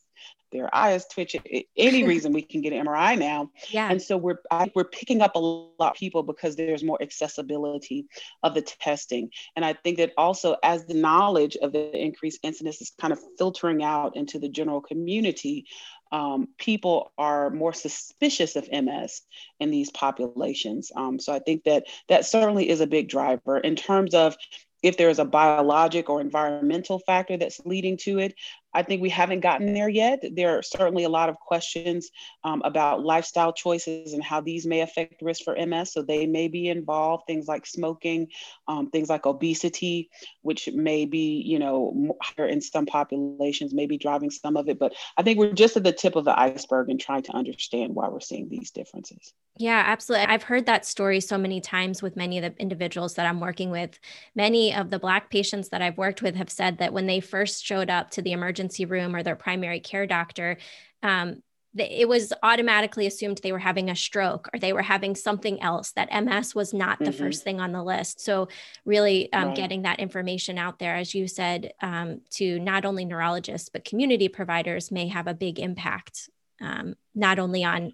their 0.53 0.75
eyes 0.75 1.07
twitching, 1.07 1.43
any 1.77 2.05
reason 2.07 2.33
we 2.33 2.43
can 2.43 2.61
get 2.61 2.73
an 2.73 2.87
MRI 2.87 3.19
now. 3.19 3.51
Yeah. 3.69 3.91
And 3.91 4.01
so 4.01 4.17
we're 4.17 4.39
I, 4.51 4.71
we're 4.75 4.85
picking 4.85 5.23
up 5.23 5.35
a 5.35 5.39
lot 5.39 5.75
of 5.81 5.95
people 5.95 6.23
because 6.23 6.57
there's 6.57 6.85
more 6.85 7.01
accessibility 7.03 8.07
of 8.43 8.55
the 8.55 8.63
testing. 8.63 9.31
And 9.57 9.65
I 9.65 9.75
think 9.75 9.99
that 9.99 10.13
also 10.17 10.57
as 10.63 10.87
the 10.87 10.95
knowledge 10.95 11.57
of 11.57 11.73
the 11.73 11.97
increased 11.97 12.41
incidence 12.43 12.81
is 12.81 12.93
kind 13.01 13.13
of 13.13 13.21
filtering 13.39 13.83
out 13.83 14.17
into 14.17 14.39
the 14.39 14.49
general 14.49 14.81
community, 14.81 15.67
um, 16.13 16.49
people 16.59 17.13
are 17.19 17.51
more 17.51 17.73
suspicious 17.73 18.57
of 18.57 18.69
MS 18.71 19.23
in 19.61 19.71
these 19.71 19.91
populations. 19.91 20.91
Um, 20.95 21.19
so 21.19 21.33
I 21.33 21.39
think 21.39 21.65
that 21.65 21.85
that 22.09 22.27
certainly 22.27 22.69
is 22.69 22.81
a 22.81 22.87
big 22.87 23.09
driver 23.09 23.59
in 23.59 23.77
terms 23.77 24.15
of 24.15 24.37
if 24.83 24.97
there's 24.97 25.19
a 25.19 25.25
biologic 25.25 26.09
or 26.09 26.21
environmental 26.21 26.99
factor 27.01 27.37
that's 27.37 27.61
leading 27.65 27.97
to 27.99 28.19
it, 28.19 28.35
I 28.73 28.83
think 28.83 29.03
we 29.03 29.09
haven't 29.09 29.41
gotten 29.41 29.75
there 29.75 29.89
yet. 29.89 30.23
There 30.33 30.59
are 30.59 30.63
certainly 30.63 31.05
a 31.05 31.09
lot 31.09 31.29
of 31.29 31.37
questions 31.37 32.11
um, 32.45 32.63
about 32.65 33.05
lifestyle 33.05 33.53
choices 33.53 34.13
and 34.13 34.23
how 34.23 34.41
these 34.41 34.67
may 34.67 34.81
affect 34.81 35.23
risk 35.23 35.43
for 35.45 35.57
MS. 35.57 35.93
So 35.93 36.03
they 36.03 36.27
may 36.27 36.49
be 36.49 36.69
involved, 36.69 37.25
things 37.27 37.49
like 37.49 37.67
smoking, 37.67 38.29
um, 38.69 38.91
things 38.91 39.09
like 39.09 39.27
obesity, 39.27 40.11
which 40.43 40.69
may 40.73 41.05
be, 41.05 41.43
you 41.45 41.59
know, 41.59 42.17
higher 42.23 42.47
in 42.47 42.61
some 42.61 42.87
populations, 42.87 43.75
may 43.75 43.87
be 43.87 43.99
driving 43.99 44.31
some 44.31 44.57
of 44.57 44.69
it. 44.69 44.79
But 44.79 44.95
I 45.17 45.23
think 45.23 45.39
we're 45.39 45.53
just 45.53 45.77
at 45.77 45.85
the 45.85 45.93
tip 45.93 46.15
of 46.15 46.25
the 46.25 46.39
iceberg 46.39 46.91
and 46.91 47.01
trying 47.01 47.23
to 47.23 47.33
understand 47.33 47.95
why 47.95 48.09
we're 48.09 48.21
seeing 48.21 48.49
these 48.49 48.71
differences. 48.71 49.33
Yeah, 49.57 49.83
absolutely. 49.85 50.27
I've 50.29 50.45
heard 50.45 50.67
that 50.67 50.87
story 50.87 51.21
so 51.21 51.37
many 51.37 51.61
times 51.61 52.03
with 52.03 52.17
many 52.17 52.39
of 52.39 52.45
the 52.45 52.63
individuals 52.63 53.15
that 53.15 53.27
I'm 53.27 53.41
working 53.41 53.71
with. 53.71 53.99
Many 54.35 54.75
of 54.75 54.91
the 54.91 54.99
Black 54.99 55.29
patients 55.29 55.69
that 55.71 55.83
I've 55.83 55.99
worked 55.99 56.23
with 56.23 56.37
have 56.37 56.49
said 56.49 56.79
that 56.79 56.93
when 56.93 57.07
they 57.07 57.21
first 57.21 57.65
showed 57.65 57.91
up 57.91 58.11
to 58.13 58.23
the 58.23 58.33
emergency 58.33 58.60
emergency 58.61 58.85
room 58.85 59.17
or 59.17 59.23
their 59.23 59.37
primary 59.37 59.81
care 59.81 60.07
doctor, 60.07 60.59
um, 61.03 61.43
it 61.79 62.09
was 62.09 62.33
automatically 62.43 63.07
assumed 63.07 63.39
they 63.43 63.53
were 63.53 63.59
having 63.59 63.89
a 63.89 63.95
stroke 63.95 64.49
or 64.53 64.59
they 64.59 64.73
were 64.73 64.83
having 64.83 65.15
something 65.15 65.63
else 65.63 65.93
that 65.93 66.09
ms 66.25 66.53
was 66.53 66.75
not 66.75 66.99
the 66.99 67.05
mm-hmm. 67.05 67.25
first 67.25 67.45
thing 67.45 67.61
on 67.61 67.71
the 67.71 67.81
list 67.81 68.21
so 68.21 68.49
really 68.85 69.33
um, 69.33 69.49
right. 69.49 69.57
getting 69.57 69.83
that 69.83 70.01
information 70.01 70.59
out 70.59 70.81
there 70.81 70.97
as 70.97 71.15
you 71.15 71.29
said 71.29 71.73
um, 71.81 72.23
to 72.29 72.59
not 72.59 72.85
only 72.85 73.05
neurologists 73.05 73.69
but 73.69 73.85
community 73.85 74.27
providers 74.27 74.91
may 74.91 75.07
have 75.07 75.29
a 75.29 75.33
big 75.33 75.61
impact 75.61 76.29
um, 76.61 76.97
not 77.15 77.39
only 77.39 77.63
on 77.63 77.93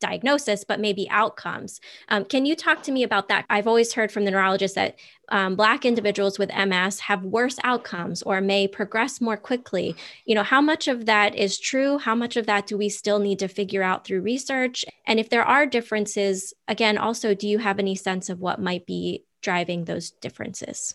diagnosis, 0.00 0.64
but 0.64 0.80
maybe 0.80 1.08
outcomes. 1.10 1.80
Um, 2.08 2.24
can 2.24 2.46
you 2.46 2.56
talk 2.56 2.82
to 2.84 2.92
me 2.92 3.02
about 3.02 3.28
that? 3.28 3.44
I've 3.48 3.66
always 3.66 3.92
heard 3.92 4.10
from 4.10 4.24
the 4.24 4.30
neurologist 4.30 4.74
that 4.74 4.96
um, 5.28 5.54
Black 5.54 5.84
individuals 5.84 6.38
with 6.38 6.50
MS 6.54 7.00
have 7.00 7.24
worse 7.24 7.58
outcomes 7.62 8.22
or 8.22 8.40
may 8.40 8.66
progress 8.66 9.20
more 9.20 9.36
quickly. 9.36 9.94
You 10.24 10.34
know, 10.34 10.42
how 10.42 10.60
much 10.60 10.88
of 10.88 11.06
that 11.06 11.36
is 11.36 11.58
true? 11.58 11.98
How 11.98 12.14
much 12.14 12.36
of 12.36 12.46
that 12.46 12.66
do 12.66 12.76
we 12.76 12.88
still 12.88 13.20
need 13.20 13.38
to 13.38 13.48
figure 13.48 13.82
out 13.82 14.04
through 14.04 14.22
research? 14.22 14.84
And 15.06 15.20
if 15.20 15.28
there 15.28 15.44
are 15.44 15.66
differences, 15.66 16.52
again, 16.66 16.98
also, 16.98 17.34
do 17.34 17.46
you 17.46 17.58
have 17.58 17.78
any 17.78 17.94
sense 17.94 18.28
of 18.28 18.40
what 18.40 18.60
might 18.60 18.86
be 18.86 19.24
driving 19.42 19.84
those 19.84 20.10
differences? 20.10 20.94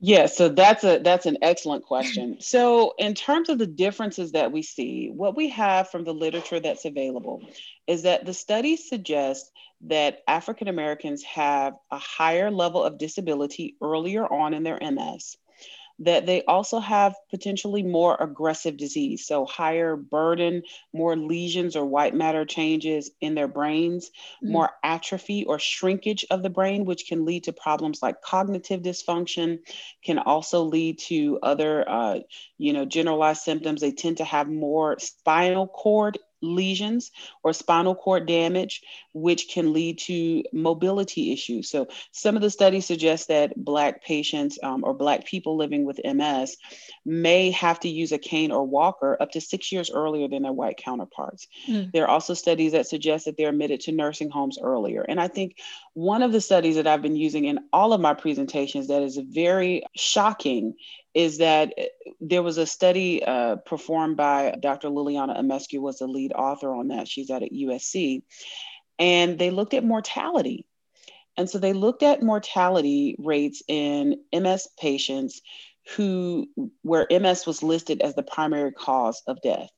Yeah, 0.00 0.26
so 0.26 0.48
that's 0.48 0.84
a 0.84 0.98
that's 0.98 1.26
an 1.26 1.38
excellent 1.42 1.84
question. 1.84 2.36
So 2.48 2.94
in 2.98 3.14
terms 3.14 3.48
of 3.48 3.58
the 3.58 3.66
differences 3.66 4.32
that 4.32 4.52
we 4.52 4.62
see, 4.62 5.10
what 5.12 5.36
we 5.36 5.48
have 5.50 5.90
from 5.90 6.04
the 6.04 6.14
literature 6.14 6.60
that's 6.60 6.84
available 6.84 7.42
is 7.86 8.02
that 8.02 8.24
the 8.24 8.34
studies 8.34 8.88
suggest 8.88 9.50
that 9.82 10.20
African 10.26 10.68
Americans 10.68 11.22
have 11.24 11.74
a 11.90 11.98
higher 11.98 12.50
level 12.50 12.82
of 12.82 12.98
disability 12.98 13.76
earlier 13.82 14.24
on 14.26 14.54
in 14.54 14.62
their 14.62 14.78
MS 14.80 15.36
that 16.00 16.26
they 16.26 16.42
also 16.44 16.78
have 16.78 17.14
potentially 17.30 17.82
more 17.82 18.16
aggressive 18.20 18.76
disease, 18.76 19.26
so 19.26 19.44
higher 19.44 19.96
burden, 19.96 20.62
more 20.92 21.16
lesions 21.16 21.74
or 21.74 21.84
white 21.84 22.14
matter 22.14 22.44
changes 22.44 23.10
in 23.20 23.34
their 23.34 23.48
brains, 23.48 24.10
mm-hmm. 24.42 24.52
more 24.52 24.70
atrophy 24.84 25.44
or 25.44 25.58
shrinkage 25.58 26.24
of 26.30 26.42
the 26.42 26.50
brain, 26.50 26.84
which 26.84 27.06
can 27.08 27.24
lead 27.24 27.44
to 27.44 27.52
problems 27.52 28.00
like 28.00 28.22
cognitive 28.22 28.82
dysfunction, 28.82 29.58
can 30.04 30.18
also 30.18 30.62
lead 30.62 30.98
to 30.98 31.38
other, 31.42 31.88
uh, 31.88 32.18
you 32.58 32.72
know, 32.72 32.84
generalized 32.84 33.42
symptoms. 33.42 33.80
They 33.80 33.92
tend 33.92 34.18
to 34.18 34.24
have 34.24 34.48
more 34.48 34.98
spinal 35.00 35.66
cord 35.66 36.18
lesions 36.40 37.10
or 37.42 37.52
spinal 37.52 37.94
cord 37.94 38.26
damage, 38.26 38.82
which 39.12 39.48
can 39.48 39.72
lead 39.72 39.98
to 39.98 40.44
mobility 40.52 41.32
issues. 41.32 41.70
So, 41.70 41.88
some 42.12 42.36
of 42.36 42.42
the 42.42 42.50
studies 42.50 42.86
suggest 42.86 43.28
that 43.28 43.56
Black 43.56 44.04
patients 44.04 44.58
um, 44.62 44.84
or 44.84 44.94
Black 44.94 45.26
people 45.26 45.56
living 45.56 45.84
with 45.84 46.00
MS 46.04 46.56
may 47.04 47.50
have 47.50 47.80
to 47.80 47.88
use 47.88 48.12
a 48.12 48.18
cane 48.18 48.52
or 48.52 48.64
walker 48.64 49.16
up 49.20 49.32
to 49.32 49.40
six 49.40 49.72
years 49.72 49.90
earlier 49.90 50.28
than 50.28 50.42
their 50.42 50.52
white 50.52 50.76
counterparts. 50.76 51.48
Mm. 51.68 51.92
There 51.92 52.04
are 52.04 52.10
also 52.10 52.34
studies 52.34 52.72
that 52.72 52.86
suggest 52.86 53.24
that 53.24 53.36
they're 53.36 53.48
admitted 53.48 53.80
to 53.80 53.92
nursing 53.92 54.30
homes 54.30 54.58
earlier. 54.62 55.02
And 55.02 55.20
I 55.20 55.28
think 55.28 55.56
one 55.94 56.22
of 56.22 56.32
the 56.32 56.40
studies 56.40 56.76
that 56.76 56.86
I've 56.86 57.02
been 57.02 57.16
using 57.16 57.46
in 57.46 57.58
all 57.72 57.92
of 57.92 58.00
my 58.00 58.14
presentations 58.14 58.88
that 58.88 59.02
is 59.02 59.16
very 59.16 59.82
shocking 59.96 60.74
is 61.14 61.38
that 61.38 61.74
eh, 61.76 61.86
there 62.20 62.42
was 62.42 62.58
a 62.58 62.66
study 62.66 63.24
uh, 63.24 63.56
performed 63.56 64.16
by 64.16 64.54
Dr. 64.60 64.88
Lilyana 64.88 65.38
Amezcua 65.38 65.80
was 65.80 65.98
the 65.98 66.06
lead 66.06 66.32
author 66.32 66.72
on 66.74 66.88
that. 66.88 67.08
She's 67.08 67.30
out 67.30 67.42
at 67.42 67.52
USC. 67.52 68.22
And 68.98 69.38
they 69.38 69.50
looked 69.50 69.74
at 69.74 69.84
mortality. 69.84 70.66
And 71.36 71.48
so 71.48 71.58
they 71.58 71.72
looked 71.72 72.02
at 72.02 72.22
mortality 72.22 73.14
rates 73.18 73.62
in 73.68 74.16
MS 74.32 74.68
patients 74.78 75.40
who 75.96 76.48
where 76.82 77.06
MS 77.10 77.46
was 77.46 77.62
listed 77.62 78.02
as 78.02 78.14
the 78.14 78.22
primary 78.22 78.72
cause 78.72 79.22
of 79.26 79.40
death 79.40 79.70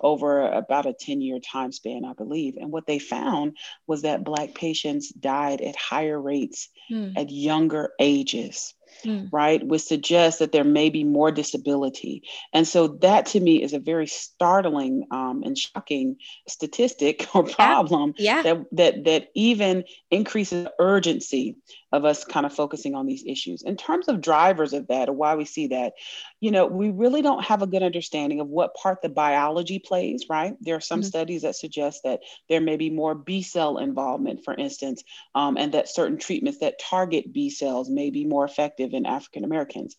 over 0.00 0.46
about 0.46 0.86
a 0.86 0.94
10 0.94 1.20
year 1.20 1.38
time 1.40 1.72
span, 1.72 2.04
I 2.04 2.12
believe. 2.12 2.56
And 2.56 2.70
what 2.70 2.86
they 2.86 2.98
found 2.98 3.56
was 3.86 4.02
that 4.02 4.24
Black 4.24 4.54
patients 4.54 5.10
died 5.10 5.60
at 5.60 5.76
higher 5.76 6.20
rates 6.20 6.68
mm. 6.90 7.12
at 7.16 7.30
younger 7.30 7.92
ages 7.98 8.74
mm. 9.04 9.28
right, 9.32 9.64
would 9.64 9.80
suggest 9.80 10.38
that 10.38 10.52
there 10.52 10.64
may 10.64 10.90
be 10.90 11.04
more 11.04 11.30
disability. 11.30 12.22
And 12.52 12.66
so 12.66 12.88
that 13.02 13.26
to 13.26 13.40
me 13.40 13.62
is 13.62 13.72
a 13.72 13.78
very 13.78 14.06
startling 14.06 15.06
um, 15.10 15.42
and 15.44 15.56
shocking 15.56 16.16
statistic 16.48 17.28
or 17.34 17.44
problem 17.44 18.14
yeah. 18.16 18.30
Yeah. 18.30 18.42
That, 18.42 18.66
that, 18.72 19.04
that 19.04 19.28
even 19.34 19.84
increases 20.10 20.68
urgency 20.78 21.56
of 21.92 22.04
us 22.04 22.24
kind 22.24 22.46
of 22.46 22.52
focusing 22.52 22.94
on 22.94 23.06
these 23.06 23.24
issues. 23.26 23.62
In 23.62 23.76
terms 23.76 24.08
of 24.08 24.20
drivers 24.20 24.72
of 24.72 24.86
that 24.88 25.08
or 25.08 25.12
why 25.12 25.34
we 25.34 25.44
see 25.44 25.68
that, 25.68 25.94
you 26.40 26.50
know, 26.50 26.66
we 26.66 26.90
really 26.90 27.22
don't 27.22 27.44
have 27.44 27.62
a 27.62 27.66
good 27.66 27.82
understanding 27.82 28.40
of 28.40 28.48
what 28.48 28.74
part 28.74 29.02
the 29.02 29.08
biology 29.08 29.78
plays, 29.78 30.26
right? 30.28 30.54
There 30.60 30.76
are 30.76 30.80
some 30.80 31.00
mm-hmm. 31.00 31.08
studies 31.08 31.42
that 31.42 31.56
suggest 31.56 32.02
that 32.04 32.20
there 32.48 32.60
may 32.60 32.76
be 32.76 32.90
more 32.90 33.14
B 33.14 33.42
cell 33.42 33.78
involvement, 33.78 34.44
for 34.44 34.54
instance, 34.54 35.02
um, 35.34 35.56
and 35.56 35.72
that 35.72 35.88
certain 35.88 36.18
treatments 36.18 36.60
that 36.60 36.78
target 36.80 37.32
B 37.32 37.50
cells 37.50 37.90
may 37.90 38.10
be 38.10 38.24
more 38.24 38.44
effective 38.44 38.92
in 38.92 39.06
African 39.06 39.44
Americans. 39.44 39.96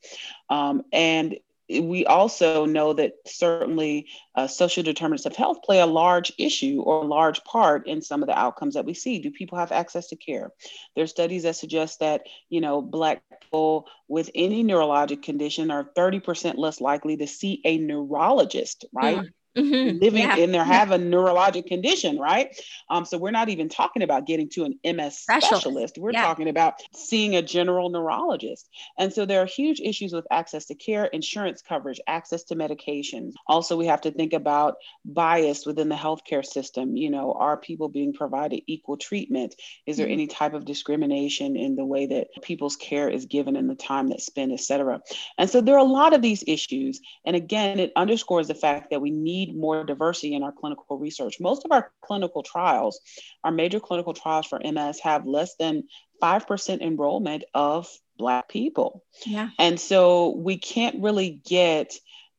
Um, 0.50 0.84
and 0.92 1.38
we 1.80 2.06
also 2.06 2.66
know 2.66 2.94
that 2.94 3.14
certainly 3.26 4.08
uh, 4.36 4.48
social 4.48 4.84
determinants 4.84 5.26
of 5.26 5.36
health 5.36 5.64
play 5.64 5.80
a 5.80 5.86
large 5.86 6.32
issue 6.38 6.82
or 6.82 7.06
large 7.06 7.44
part 7.44 7.88
in 7.88 8.02
some 8.02 8.22
of 8.22 8.28
the 8.28 8.38
outcomes 8.38 8.74
that 8.74 8.86
we 8.86 8.94
see. 8.94 9.20
Do 9.20 9.32
people 9.32 9.58
have 9.58 9.72
access 9.72 10.08
to 10.10 10.16
care? 10.16 10.52
There 10.96 11.04
are 11.04 11.08
studies 11.08 11.44
that 11.44 11.56
suggest 11.56 12.00
that, 12.00 12.24
you 12.50 12.62
know, 12.62 12.82
Black 12.82 13.22
people 13.42 13.88
with 14.08 14.30
any 14.36 14.64
neurologic 14.64 15.24
condition 15.24 15.72
are 15.72 15.90
30% 15.98 16.58
less 16.58 16.82
likely 16.82 17.18
to 17.18 17.28
see 17.28 17.62
a 17.64 17.78
neurologist, 17.78 18.86
right? 18.94 19.18
Mm 19.18 19.30
mm-hmm. 19.58 20.00
living 20.00 20.22
yeah. 20.22 20.38
in 20.38 20.52
there 20.52 20.64
have 20.64 20.92
a 20.92 20.98
neurologic 20.98 21.68
condition, 21.68 22.18
right? 22.18 22.56
Um, 22.90 23.06
so 23.06 23.18
we're 23.18 23.32
not 23.32 23.50
even 23.50 23.70
talking 23.70 24.04
about 24.04 24.26
getting 24.26 24.50
to 24.50 24.66
an 24.66 24.80
MS 24.84 25.18
specialist. 25.18 25.48
specialist. 25.48 25.98
We're 25.98 26.12
yeah. 26.12 26.24
talking 26.24 26.50
about 26.50 26.76
seeing 26.94 27.36
a 27.36 27.42
general 27.42 27.90
neurologist. 27.90 28.70
And 28.98 29.12
so 29.12 29.26
there 29.26 29.42
are 29.42 29.46
huge 29.46 29.80
issues 29.80 30.14
with 30.14 30.26
access 30.32 30.66
to 30.66 30.76
care, 30.76 31.06
insurance 31.06 31.62
coverage, 31.62 32.00
access 32.08 32.44
to 32.46 32.56
medications. 32.56 33.34
Also, 33.48 33.78
we 33.78 33.88
have 33.88 34.02
to 34.02 34.12
think 34.12 34.34
about 34.34 34.76
bias 35.06 35.66
within 35.66 35.90
the 35.90 35.96
healthcare 35.96 36.46
system. 36.46 36.96
You 36.96 37.10
know, 37.10 37.34
are 37.34 37.58
people 37.58 37.90
being 37.90 38.14
provided 38.14 38.62
equal 38.68 38.98
treatment? 38.98 39.56
Is 39.86 39.98
there 39.98 40.06
mm-hmm. 40.06 40.14
any 40.14 40.28
type 40.28 40.54
of 40.54 40.66
discrimination 40.66 41.56
in 41.56 41.76
the 41.76 41.86
way 41.86 42.06
that 42.08 42.28
people's 42.42 42.76
care 42.76 43.10
is 43.10 43.26
given 43.26 43.56
and 43.56 43.70
the 43.70 43.76
time 43.76 44.08
that's 44.08 44.26
spent, 44.26 44.52
et 44.52 44.60
cetera? 44.60 45.02
And 45.38 45.50
so 45.50 45.62
there 45.62 45.76
are 45.76 45.80
a 45.80 45.84
lot 45.84 46.14
of 46.14 46.22
these 46.22 46.44
issues. 46.48 47.02
And 47.26 47.36
again, 47.36 47.80
it 47.80 47.92
underscores 47.96 48.48
the 48.48 48.56
fact 48.56 48.90
that 48.92 49.02
we 49.02 49.12
need 49.12 49.41
need 49.46 49.56
more 49.56 49.84
diversity 49.84 50.34
in 50.36 50.44
our 50.44 50.52
clinical 50.52 50.98
research. 50.98 51.40
Most 51.40 51.66
of 51.66 51.72
our 51.72 51.92
clinical 52.02 52.44
trials, 52.44 53.00
our 53.44 53.52
major 53.52 53.80
clinical 53.80 54.14
trials 54.14 54.48
for 54.48 54.60
MS, 54.60 55.00
have 55.02 55.26
less 55.26 55.56
than 55.56 55.84
5% 56.22 56.82
enrollment 56.82 57.44
of 57.54 57.88
Black 58.18 58.50
people. 58.50 59.04
Yeah. 59.26 59.50
And 59.58 59.80
so 59.80 60.30
we 60.30 60.58
can't 60.58 61.02
really 61.02 61.42
get 61.46 61.94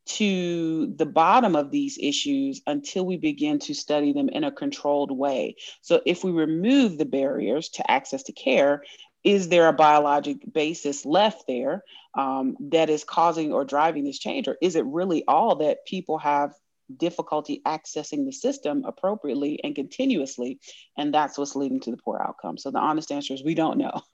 to 0.05 0.93
the 0.97 1.07
bottom 1.07 1.55
of 1.55 1.71
these 1.71 1.99
issues 2.01 2.61
until 2.67 3.07
we 3.07 3.17
begin 3.17 3.59
to 3.61 3.75
study 3.75 4.13
them 4.13 4.29
in 4.29 4.45
a 4.45 4.53
controlled 4.53 5.17
way. 5.17 5.57
So, 5.81 6.01
if 6.05 6.25
we 6.25 6.33
remove 6.33 6.99
the 6.99 7.05
barriers 7.05 7.69
to 7.71 7.89
access 7.89 8.25
to 8.25 8.33
care, 8.33 8.83
is 9.23 9.49
there 9.49 9.69
a 9.69 9.73
biologic 9.73 10.39
basis 10.53 11.07
left 11.07 11.45
there 11.47 11.85
um, 12.15 12.57
that 12.71 12.91
is 12.91 13.05
causing 13.05 13.53
or 13.53 13.65
driving 13.65 14.05
this 14.05 14.19
change? 14.19 14.49
Or 14.49 14.57
is 14.61 14.75
it 14.75 14.85
really 14.85 15.25
all 15.27 15.57
that 15.57 15.87
people 15.87 16.19
have 16.19 16.53
difficulty 16.97 17.63
accessing 17.67 18.25
the 18.25 18.33
system 18.33 18.85
appropriately 18.85 19.61
and 19.63 19.75
continuously. 19.75 20.59
And 20.97 21.13
that's 21.13 21.39
what's 21.39 21.57
leading 21.57 21.81
to 21.81 21.91
the 21.91 21.97
poor 21.97 22.21
outcome. 22.25 22.59
So 22.59 22.71
the 22.71 22.79
honest 22.79 23.13
answer 23.13 23.35
is 23.35 23.43
we 23.45 23.55
don't 23.55 23.79
know. 23.79 24.01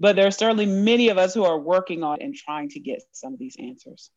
but 0.00 0.16
there 0.16 0.26
are 0.26 0.32
certainly 0.32 0.66
many 0.66 1.08
of 1.08 1.18
us 1.18 1.34
who 1.34 1.44
are 1.44 1.58
working 1.58 2.02
on 2.02 2.20
and 2.20 2.34
trying 2.34 2.68
to 2.70 2.80
get 2.80 3.02
some 3.12 3.32
of 3.32 3.38
these 3.38 3.56
answers. 3.58 4.10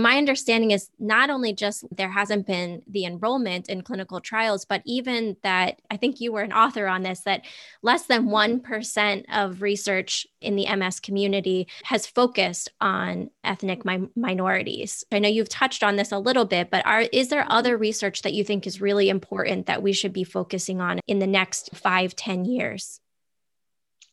My 0.00 0.16
understanding 0.16 0.70
is 0.70 0.90
not 1.00 1.28
only 1.28 1.52
just 1.52 1.84
there 1.90 2.10
hasn't 2.10 2.46
been 2.46 2.82
the 2.86 3.04
enrollment 3.04 3.68
in 3.68 3.82
clinical 3.82 4.20
trials, 4.20 4.64
but 4.64 4.80
even 4.84 5.36
that 5.42 5.82
I 5.90 5.96
think 5.96 6.20
you 6.20 6.32
were 6.32 6.42
an 6.42 6.52
author 6.52 6.86
on 6.86 7.02
this 7.02 7.20
that 7.22 7.44
less 7.82 8.06
than 8.06 8.28
1% 8.28 9.24
of 9.32 9.60
research 9.60 10.24
in 10.40 10.54
the 10.54 10.72
MS 10.76 11.00
community 11.00 11.66
has 11.82 12.06
focused 12.06 12.70
on 12.80 13.30
ethnic 13.42 13.84
mi- 13.84 14.08
minorities. 14.14 15.02
I 15.10 15.18
know 15.18 15.28
you've 15.28 15.48
touched 15.48 15.82
on 15.82 15.96
this 15.96 16.12
a 16.12 16.18
little 16.18 16.44
bit, 16.44 16.70
but 16.70 16.86
are, 16.86 17.02
is 17.12 17.28
there 17.28 17.44
other 17.48 17.76
research 17.76 18.22
that 18.22 18.34
you 18.34 18.44
think 18.44 18.68
is 18.68 18.80
really 18.80 19.08
important 19.08 19.66
that 19.66 19.82
we 19.82 19.92
should 19.92 20.12
be 20.12 20.22
focusing 20.22 20.80
on 20.80 21.00
in 21.08 21.18
the 21.18 21.26
next 21.26 21.74
five, 21.74 22.14
ten 22.14 22.44
years? 22.44 23.00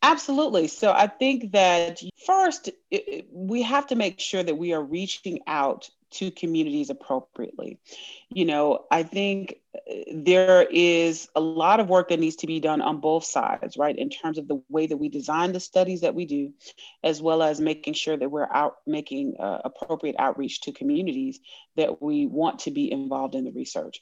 Absolutely. 0.06 0.68
So 0.68 0.92
I 0.92 1.08
think 1.08 1.54
that 1.54 2.02
first, 2.26 2.70
we 3.32 3.64
have 3.64 3.88
to 3.88 3.96
make 3.96 4.20
sure 4.20 4.44
that 4.44 4.56
we 4.56 4.74
are 4.74 4.82
reaching 4.84 5.40
out 5.48 5.90
to 6.12 6.30
communities 6.32 6.92
appropriately. 6.92 7.80
You 8.30 8.46
know, 8.46 8.86
I 8.92 9.04
think 9.04 9.58
there 10.12 10.64
is 10.64 11.28
a 11.36 11.40
lot 11.40 11.80
of 11.80 11.90
work 11.90 12.10
that 12.10 12.20
needs 12.20 12.38
to 12.38 12.48
be 12.48 12.60
done 12.60 12.82
on 12.82 13.00
both 13.00 13.26
sides, 13.26 13.78
right? 13.78 13.98
In 13.98 14.10
terms 14.10 14.38
of 14.38 14.48
the 14.48 14.62
way 14.70 14.88
that 14.88 14.98
we 14.98 15.10
design 15.10 15.54
the 15.54 15.60
studies 15.60 16.02
that 16.02 16.16
we 16.16 16.26
do, 16.26 16.54
as 17.04 17.22
well 17.22 17.44
as 17.44 17.60
making 17.60 17.94
sure 17.94 18.18
that 18.18 18.30
we're 18.30 18.52
out 18.52 18.78
making 18.88 19.36
uh, 19.40 19.60
appropriate 19.64 20.16
outreach 20.18 20.62
to 20.62 20.72
communities 20.72 21.40
that 21.76 22.02
we 22.02 22.26
want 22.26 22.60
to 22.60 22.72
be 22.72 22.92
involved 22.92 23.36
in 23.36 23.44
the 23.44 23.52
research. 23.52 24.02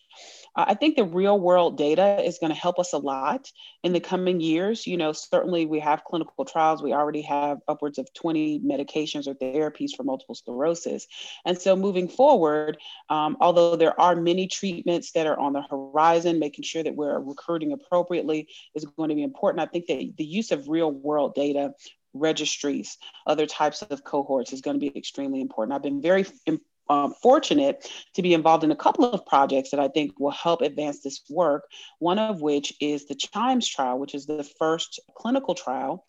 Uh, 0.55 0.65
I 0.67 0.73
think 0.75 0.95
the 0.95 1.03
real 1.03 1.39
world 1.39 1.77
data 1.77 2.23
is 2.23 2.37
going 2.39 2.51
to 2.51 2.59
help 2.59 2.79
us 2.79 2.93
a 2.93 2.97
lot 2.97 3.51
in 3.83 3.93
the 3.93 3.99
coming 3.99 4.39
years. 4.39 4.85
You 4.85 4.97
know, 4.97 5.11
certainly 5.11 5.65
we 5.65 5.79
have 5.79 6.03
clinical 6.03 6.45
trials. 6.45 6.83
We 6.83 6.93
already 6.93 7.23
have 7.23 7.59
upwards 7.67 7.97
of 7.97 8.13
20 8.13 8.59
medications 8.59 9.27
or 9.27 9.33
therapies 9.33 9.91
for 9.95 10.03
multiple 10.03 10.35
sclerosis. 10.35 11.07
And 11.45 11.57
so 11.57 11.75
moving 11.75 12.07
forward, 12.07 12.77
um, 13.09 13.37
although 13.41 13.75
there 13.75 13.99
are 13.99 14.15
many 14.23 14.47
treatments 14.47 15.11
that 15.11 15.27
are 15.27 15.39
on 15.39 15.53
the 15.53 15.61
horizon, 15.61 16.39
making 16.39 16.63
sure 16.63 16.83
that 16.83 16.95
we're 16.95 17.19
recruiting 17.19 17.73
appropriately 17.73 18.47
is 18.75 18.85
going 18.85 19.09
to 19.09 19.15
be 19.15 19.23
important. 19.23 19.61
I 19.61 19.71
think 19.71 19.87
that 19.87 20.17
the 20.17 20.25
use 20.25 20.51
of 20.51 20.67
real 20.67 20.91
world 20.91 21.35
data 21.35 21.73
registries, 22.13 22.97
other 23.25 23.45
types 23.45 23.81
of 23.81 24.03
cohorts 24.03 24.53
is 24.53 24.61
going 24.61 24.79
to 24.79 24.79
be 24.79 24.97
extremely 24.97 25.41
important. 25.41 25.75
I've 25.75 25.81
been 25.81 26.01
very 26.01 26.25
um, 26.89 27.13
fortunate 27.21 27.89
to 28.15 28.21
be 28.21 28.33
involved 28.33 28.63
in 28.63 28.71
a 28.71 28.75
couple 28.75 29.05
of 29.05 29.25
projects 29.25 29.71
that 29.71 29.79
I 29.79 29.87
think 29.87 30.19
will 30.19 30.31
help 30.31 30.61
advance 30.61 31.01
this 31.01 31.21
work. 31.29 31.63
One 31.99 32.19
of 32.19 32.41
which 32.41 32.73
is 32.79 33.05
the 33.07 33.15
CHIMES 33.15 33.67
trial, 33.67 33.99
which 33.99 34.15
is 34.15 34.25
the 34.25 34.43
first 34.59 34.99
clinical 35.15 35.55
trial 35.55 36.05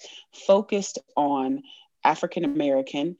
focused 0.46 0.98
on 1.16 1.62
African 2.04 2.44
American 2.44 3.16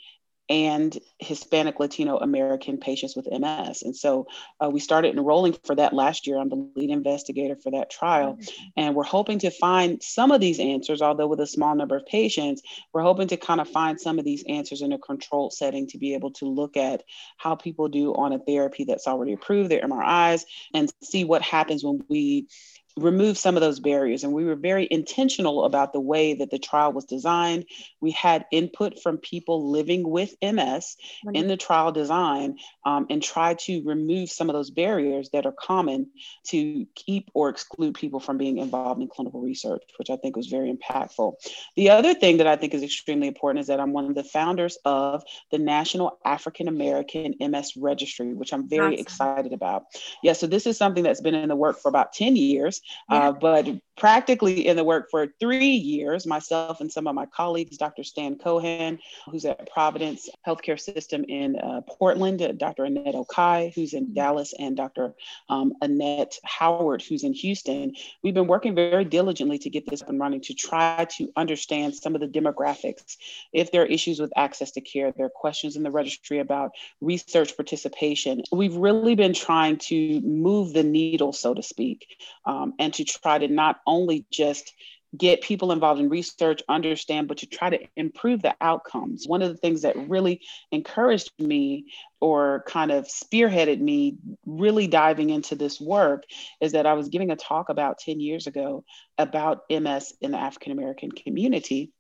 and 0.49 0.99
Hispanic 1.19 1.81
Latino 1.81 2.19
American 2.19 2.79
patients 2.79 3.17
with 3.17 3.27
MS. 3.31 3.83
And 3.83 3.97
so 3.97 4.27
uh, 4.63 4.69
we 4.69 4.79
started 4.79 5.15
enrolling 5.15 5.57
for 5.65 5.75
that 5.75 5.95
last 5.95 6.27
year. 6.27 6.39
I'm 6.39 6.51
the 6.51 6.71
lead 6.77 6.91
investigator 6.91 7.57
for 7.57 7.71
that 7.71 7.91
trial. 7.91 8.35
Mm-hmm. 8.35 8.65
And 8.77 8.95
we're 8.95 9.05
hoping 9.05 9.39
to 9.41 9.51
find 9.51 10.03
some 10.03 10.31
of 10.31 10.41
these 10.41 10.61
answers, 10.61 11.01
although 11.01 11.27
with 11.27 11.41
a 11.41 11.47
small 11.47 11.75
number 11.75 11.97
of 11.97 12.07
patients, 12.07 12.63
we're 12.93 13.03
hoping 13.03 13.29
to 13.29 13.37
kind 13.37 13.61
of 13.61 13.69
find 13.69 13.99
some 13.99 14.19
of 14.19 14.25
these 14.25 14.45
answers 14.49 14.83
in 14.83 14.93
a 14.93 14.99
controlled 14.99 15.55
setting 15.55 15.87
to 15.89 15.99
be 15.99 16.15
able 16.15 16.33
to 16.33 16.47
look 16.47 16.77
at 16.77 17.03
how 17.39 17.55
people 17.55 17.89
do 17.89 18.15
on 18.15 18.33
a 18.33 18.39
therapy 18.39 18.85
that's 18.85 19.07
already 19.07 19.33
approved, 19.33 19.71
their 19.71 19.83
MRIs, 19.83 20.43
and 20.75 20.93
see 21.03 21.25
what 21.25 21.43
happens 21.43 21.83
when 21.83 22.05
we 22.09 22.49
remove 22.97 23.37
some 23.37 23.57
of 23.57 23.61
those 23.61 23.81
barriers. 23.81 24.23
And 24.23 24.33
we 24.33 24.45
were 24.45 24.55
very 24.55 24.87
intentional 24.89 25.65
about 25.65 25.93
the 25.93 26.01
way 26.01 26.35
that 26.35 26.51
the 26.51 26.59
trial 26.59 26.93
was 26.93 27.05
designed. 27.05 27.67
We 28.01 28.13
had 28.13 28.47
input 28.53 29.03
from 29.03 29.19
people 29.19 29.71
living 29.71 30.09
with 30.09 30.35
MS 30.41 30.97
in 31.33 31.49
the 31.49 31.57
trial 31.57 31.91
design 31.91 32.59
um, 32.87 33.07
and 33.11 33.23
try 33.23 33.55
to 33.55 33.83
remove 33.85 34.31
some 34.31 34.49
of 34.49 34.55
those 34.55 34.71
barriers 34.71 35.31
that 35.33 35.45
are 35.45 35.53
common 35.53 36.11
to 36.49 36.87
keep 36.95 37.31
or 37.35 37.49
exclude 37.49 37.95
people 37.95 38.21
from 38.21 38.39
being 38.39 38.59
involved 38.59 39.03
in 39.03 39.09
clinical 39.09 39.41
research, 39.41 39.83
which 39.99 40.11
I 40.11 40.17
think 40.17 40.37
was 40.37 40.47
very 40.47 40.73
impactful. 40.73 41.35
The 41.77 41.91
other 41.91 42.15
thing 42.15 42.37
that 42.37 42.47
I 42.47 42.57
think 42.57 42.75
is 42.75 42.83
extremely 42.83 43.27
important 43.27 43.63
is 43.63 43.67
that 43.67 43.81
I'm 43.81 43.93
one 43.93 44.07
of 44.07 44.15
the 44.15 44.25
founders 44.25 44.79
of 44.85 45.25
the 45.51 45.59
National 45.59 46.19
African 46.25 46.69
American 46.69 47.35
MS 47.41 47.73
Registry, 47.77 48.35
which 48.35 48.53
I'm 48.53 48.69
very 48.69 48.95
awesome. 48.95 49.01
excited 49.01 49.53
about. 49.53 49.87
Yeah, 50.23 50.35
so 50.35 50.47
this 50.47 50.67
is 50.67 50.79
something 50.79 51.03
that's 51.03 51.21
been 51.21 51.35
in 51.35 51.49
the 51.49 51.57
work 51.57 51.81
for 51.81 51.89
about 51.89 52.13
10 52.13 52.37
years. 52.37 52.81
Yeah. 53.11 53.29
Uh, 53.29 53.33
but 53.33 53.67
practically 53.97 54.67
in 54.67 54.77
the 54.77 54.85
work 54.85 55.11
for 55.11 55.29
three 55.39 55.75
years, 55.75 56.27
myself 56.27 56.81
and 56.81 56.91
some 56.91 57.07
of 57.07 57.15
my 57.15 57.27
colleagues, 57.27 57.77
Dr. 57.77 58.03
Stan 58.03 58.37
Cohen, 58.37 58.99
who's 59.31 59.45
at 59.45 59.71
Providence 59.71 60.29
Healthcare 60.47 60.81
System 60.81 61.25
in 61.29 61.57
uh, 61.57 61.83
Portland, 61.89 62.43
uh, 62.43 62.53
Dr. 62.53 62.85
Annette 62.85 63.15
Okai, 63.15 63.73
who's 63.75 63.93
in 63.93 64.05
mm-hmm. 64.05 64.15
Dallas, 64.15 64.53
and 64.59 64.77
Dr. 64.77 65.15
Um, 65.49 65.75
Annette 65.81 66.39
Howard, 66.45 67.03
who's 67.03 67.25
in 67.25 67.35
Houston. 67.35 67.95
We've 68.23 68.35
been 68.35 68.47
working 68.47 68.75
very 68.75 69.05
diligently 69.05 69.59
to 69.59 69.71
get 69.71 69.89
this 69.89 70.03
up 70.03 70.09
and 70.09 70.19
running 70.19 70.41
to 70.43 70.55
try 70.55 71.07
to 71.17 71.33
understand 71.37 71.95
some 71.95 72.15
of 72.15 72.21
the 72.21 72.29
demographics. 72.29 73.17
If 73.53 73.71
there 73.71 73.83
are 73.83 73.87
issues 73.87 74.19
with 74.19 74.33
access 74.37 74.73
to 74.73 74.81
care, 74.81 75.13
there 75.13 75.27
are 75.27 75.31
questions 75.31 75.77
in 75.77 75.83
the 75.83 75.91
registry 75.91 76.41
about 76.41 76.73
research 77.01 77.57
participation. 77.57 78.43
We've 78.51 78.75
really 78.75 79.15
been 79.15 79.35
trying 79.35 79.79
to 79.79 80.21
move 80.21 80.73
the 80.73 80.83
needle, 80.83 81.33
so 81.33 81.55
to 81.55 81.63
speak, 81.63 82.07
um, 82.45 82.74
and 82.79 82.93
to 82.95 83.05
try 83.05 83.39
to 83.39 83.49
not 83.49 83.81
only 83.87 84.27
just 84.31 84.73
get 85.17 85.43
people 85.43 85.73
involved 85.73 86.01
in 86.01 86.09
research, 86.09 86.63
understand, 86.69 87.29
but 87.29 87.39
to 87.39 87.47
try 87.47 87.71
to 87.71 87.79
improve 87.97 88.43
the 88.43 88.55
outcomes. 88.61 89.27
One 89.27 89.43
of 89.43 89.49
the 89.49 89.57
things 89.57 89.83
that 89.83 90.09
really 90.09 90.41
encouraged 90.73 91.31
me 91.39 91.87
or 92.21 92.65
kind 92.67 92.91
of 92.91 93.07
spearheaded 93.07 93.81
me 93.81 94.17
really 94.45 94.87
diving 94.87 95.31
into 95.31 95.55
this 95.55 95.81
work 95.81 96.25
is 96.61 96.73
that 96.73 96.87
I 96.87 96.95
was 96.95 97.09
giving 97.09 97.31
a 97.31 97.37
talk 97.37 97.69
about 97.69 97.99
10 97.99 98.21
years 98.21 98.47
ago 98.47 98.85
about 99.17 99.61
MS 99.71 100.15
in 100.21 100.33
the 100.33 100.39
African 100.39 100.73
American 100.73 101.13
community. 101.13 101.93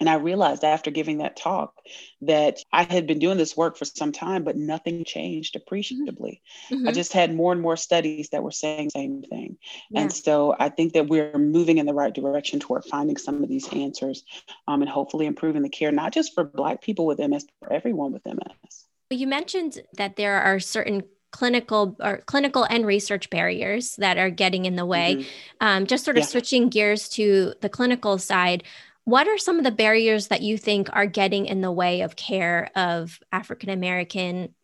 And 0.00 0.08
I 0.08 0.14
realized 0.14 0.64
after 0.64 0.90
giving 0.90 1.18
that 1.18 1.36
talk 1.36 1.74
that 2.22 2.58
I 2.72 2.84
had 2.84 3.06
been 3.06 3.18
doing 3.18 3.36
this 3.36 3.56
work 3.56 3.76
for 3.76 3.84
some 3.84 4.12
time, 4.12 4.44
but 4.44 4.56
nothing 4.56 5.04
changed 5.04 5.56
appreciably. 5.56 6.40
Mm-hmm. 6.70 6.88
I 6.88 6.92
just 6.92 7.12
had 7.12 7.34
more 7.34 7.52
and 7.52 7.60
more 7.60 7.76
studies 7.76 8.30
that 8.30 8.42
were 8.42 8.50
saying 8.50 8.86
the 8.86 8.90
same 8.90 9.22
thing. 9.22 9.58
Yeah. 9.90 10.00
And 10.00 10.12
so 10.12 10.56
I 10.58 10.70
think 10.70 10.94
that 10.94 11.08
we're 11.08 11.36
moving 11.36 11.76
in 11.78 11.84
the 11.84 11.94
right 11.94 12.14
direction 12.14 12.60
toward 12.60 12.84
finding 12.86 13.18
some 13.18 13.42
of 13.42 13.48
these 13.50 13.68
answers 13.72 14.24
um, 14.66 14.80
and 14.80 14.90
hopefully 14.90 15.26
improving 15.26 15.62
the 15.62 15.68
care, 15.68 15.92
not 15.92 16.12
just 16.12 16.34
for 16.34 16.44
Black 16.44 16.80
people 16.80 17.04
with 17.04 17.18
MS, 17.18 17.44
but 17.44 17.68
for 17.68 17.72
everyone 17.72 18.12
with 18.12 18.24
MS. 18.24 18.86
You 19.10 19.26
mentioned 19.26 19.82
that 19.98 20.16
there 20.16 20.40
are 20.40 20.60
certain 20.60 21.02
clinical 21.30 21.96
or 22.00 22.18
clinical 22.26 22.64
and 22.64 22.86
research 22.86 23.30
barriers 23.30 23.96
that 23.96 24.18
are 24.18 24.30
getting 24.30 24.64
in 24.64 24.76
the 24.76 24.86
way. 24.86 25.16
Mm-hmm. 25.16 25.26
Um, 25.60 25.86
just 25.86 26.04
sort 26.04 26.16
of 26.16 26.22
yeah. 26.22 26.28
switching 26.28 26.68
gears 26.68 27.08
to 27.10 27.54
the 27.60 27.68
clinical 27.68 28.18
side, 28.18 28.64
what 29.04 29.28
are 29.28 29.38
some 29.38 29.58
of 29.58 29.64
the 29.64 29.70
barriers 29.70 30.28
that 30.28 30.42
you 30.42 30.58
think 30.58 30.88
are 30.92 31.06
getting 31.06 31.46
in 31.46 31.60
the 31.60 31.72
way 31.72 32.02
of 32.02 32.16
care 32.16 32.70
of 32.76 33.18
African 33.32 33.70
American, 33.70 34.54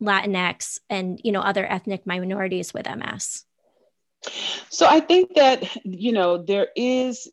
Latinx, 0.00 0.78
and 0.88 1.20
you 1.22 1.32
know 1.32 1.40
other 1.40 1.66
ethnic 1.66 2.06
minorities 2.06 2.72
with 2.72 2.86
MS? 2.88 3.44
So 4.68 4.86
I 4.86 5.00
think 5.00 5.34
that 5.34 5.84
you 5.84 6.12
know 6.12 6.38
there 6.38 6.68
is 6.76 7.28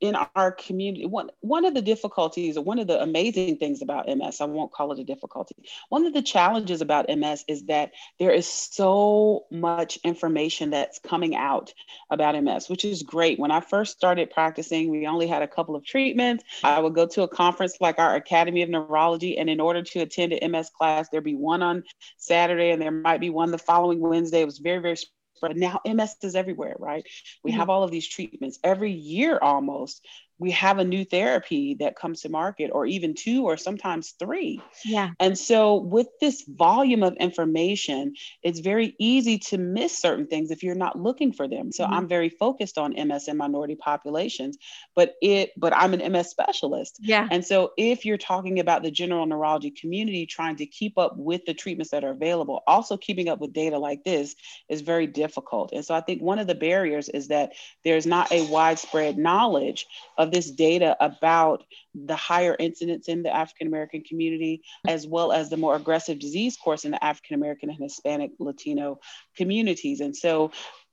in 0.00 0.16
our 0.34 0.52
community 0.52 1.06
one 1.06 1.30
one 1.40 1.64
of 1.64 1.74
the 1.74 1.82
difficulties 1.82 2.56
or 2.56 2.64
one 2.64 2.78
of 2.78 2.86
the 2.86 3.00
amazing 3.00 3.56
things 3.56 3.82
about 3.82 4.06
ms 4.06 4.40
i 4.40 4.44
won't 4.44 4.72
call 4.72 4.92
it 4.92 4.98
a 4.98 5.04
difficulty 5.04 5.54
one 5.88 6.06
of 6.06 6.12
the 6.12 6.22
challenges 6.22 6.80
about 6.80 7.08
ms 7.08 7.44
is 7.48 7.64
that 7.64 7.92
there 8.18 8.30
is 8.30 8.46
so 8.46 9.44
much 9.50 9.98
information 10.04 10.70
that's 10.70 10.98
coming 10.98 11.34
out 11.34 11.72
about 12.10 12.40
ms 12.42 12.68
which 12.68 12.84
is 12.84 13.02
great. 13.02 13.38
When 13.38 13.50
i 13.50 13.60
first 13.60 13.96
started 13.96 14.30
practicing 14.30 14.90
we 14.90 15.06
only 15.06 15.26
had 15.26 15.42
a 15.42 15.48
couple 15.48 15.76
of 15.76 15.84
treatments. 15.84 16.44
I 16.62 16.78
would 16.80 16.94
go 16.94 17.06
to 17.06 17.22
a 17.22 17.28
conference 17.28 17.76
like 17.80 17.98
our 17.98 18.14
academy 18.14 18.62
of 18.62 18.68
neurology 18.68 19.38
and 19.38 19.48
in 19.48 19.60
order 19.60 19.82
to 19.82 20.00
attend 20.00 20.32
an 20.32 20.50
ms 20.50 20.70
class 20.70 21.08
there'd 21.08 21.24
be 21.24 21.34
one 21.34 21.62
on 21.62 21.84
saturday 22.16 22.70
and 22.70 22.80
there 22.80 22.90
might 22.90 23.20
be 23.20 23.30
one 23.30 23.50
the 23.50 23.58
following 23.58 24.00
wednesday. 24.00 24.42
It 24.42 24.46
was 24.46 24.58
very 24.58 24.78
very 24.78 24.96
but 25.42 25.56
now 25.56 25.80
MS 25.84 26.16
is 26.22 26.34
everywhere, 26.34 26.76
right? 26.78 27.04
We 27.44 27.50
mm-hmm. 27.50 27.60
have 27.60 27.68
all 27.68 27.82
of 27.82 27.90
these 27.90 28.08
treatments 28.08 28.58
every 28.64 28.92
year 28.92 29.38
almost 29.42 30.06
we 30.38 30.50
have 30.50 30.78
a 30.78 30.84
new 30.84 31.04
therapy 31.04 31.76
that 31.78 31.96
comes 31.96 32.22
to 32.22 32.28
market 32.28 32.70
or 32.72 32.84
even 32.84 33.14
two 33.14 33.44
or 33.44 33.56
sometimes 33.56 34.14
three. 34.18 34.60
Yeah. 34.84 35.10
And 35.20 35.38
so 35.38 35.76
with 35.76 36.08
this 36.20 36.44
volume 36.48 37.02
of 37.02 37.14
information 37.16 38.14
it's 38.42 38.58
very 38.60 38.94
easy 38.98 39.38
to 39.38 39.58
miss 39.58 39.96
certain 39.96 40.26
things 40.26 40.50
if 40.50 40.62
you're 40.62 40.74
not 40.74 40.98
looking 40.98 41.32
for 41.32 41.46
them. 41.46 41.70
So 41.70 41.84
mm-hmm. 41.84 41.94
i'm 41.94 42.08
very 42.08 42.28
focused 42.28 42.78
on 42.78 42.94
ms 43.08 43.28
and 43.28 43.38
minority 43.38 43.76
populations 43.76 44.58
but 44.94 45.14
it 45.22 45.50
but 45.56 45.74
i'm 45.76 45.94
an 45.94 46.12
ms 46.12 46.30
specialist. 46.30 46.98
Yeah. 47.00 47.28
And 47.30 47.44
so 47.44 47.72
if 47.76 48.04
you're 48.04 48.18
talking 48.18 48.58
about 48.58 48.82
the 48.82 48.90
general 48.90 49.26
neurology 49.26 49.70
community 49.70 50.26
trying 50.26 50.56
to 50.56 50.66
keep 50.66 50.98
up 50.98 51.16
with 51.16 51.44
the 51.44 51.54
treatments 51.54 51.92
that 51.92 52.04
are 52.04 52.10
available 52.10 52.62
also 52.66 52.96
keeping 52.96 53.28
up 53.28 53.38
with 53.38 53.52
data 53.52 53.78
like 53.78 54.02
this 54.04 54.34
is 54.68 54.80
very 54.80 55.06
difficult. 55.06 55.72
And 55.72 55.84
so 55.84 55.94
i 55.94 56.00
think 56.00 56.20
one 56.20 56.38
of 56.40 56.46
the 56.46 56.54
barriers 56.54 57.08
is 57.08 57.28
that 57.28 57.52
there's 57.84 58.06
not 58.06 58.32
a 58.32 58.46
widespread 58.48 59.18
knowledge 59.18 59.86
of 60.18 60.31
this 60.32 60.50
data 60.50 60.96
about 60.98 61.64
the 61.94 62.16
higher 62.16 62.56
incidence 62.58 63.06
in 63.06 63.22
the 63.22 63.34
African 63.34 63.68
American 63.68 64.02
community, 64.02 64.62
as 64.88 65.06
well 65.06 65.30
as 65.30 65.50
the 65.50 65.56
more 65.56 65.76
aggressive 65.76 66.18
disease 66.18 66.56
course 66.56 66.84
in 66.84 66.90
the 66.90 67.04
African 67.04 67.36
American 67.36 67.70
and 67.70 67.78
Hispanic 67.78 68.32
Latino 68.40 68.98
communities. 69.36 70.00
And 70.00 70.16
so 70.16 70.50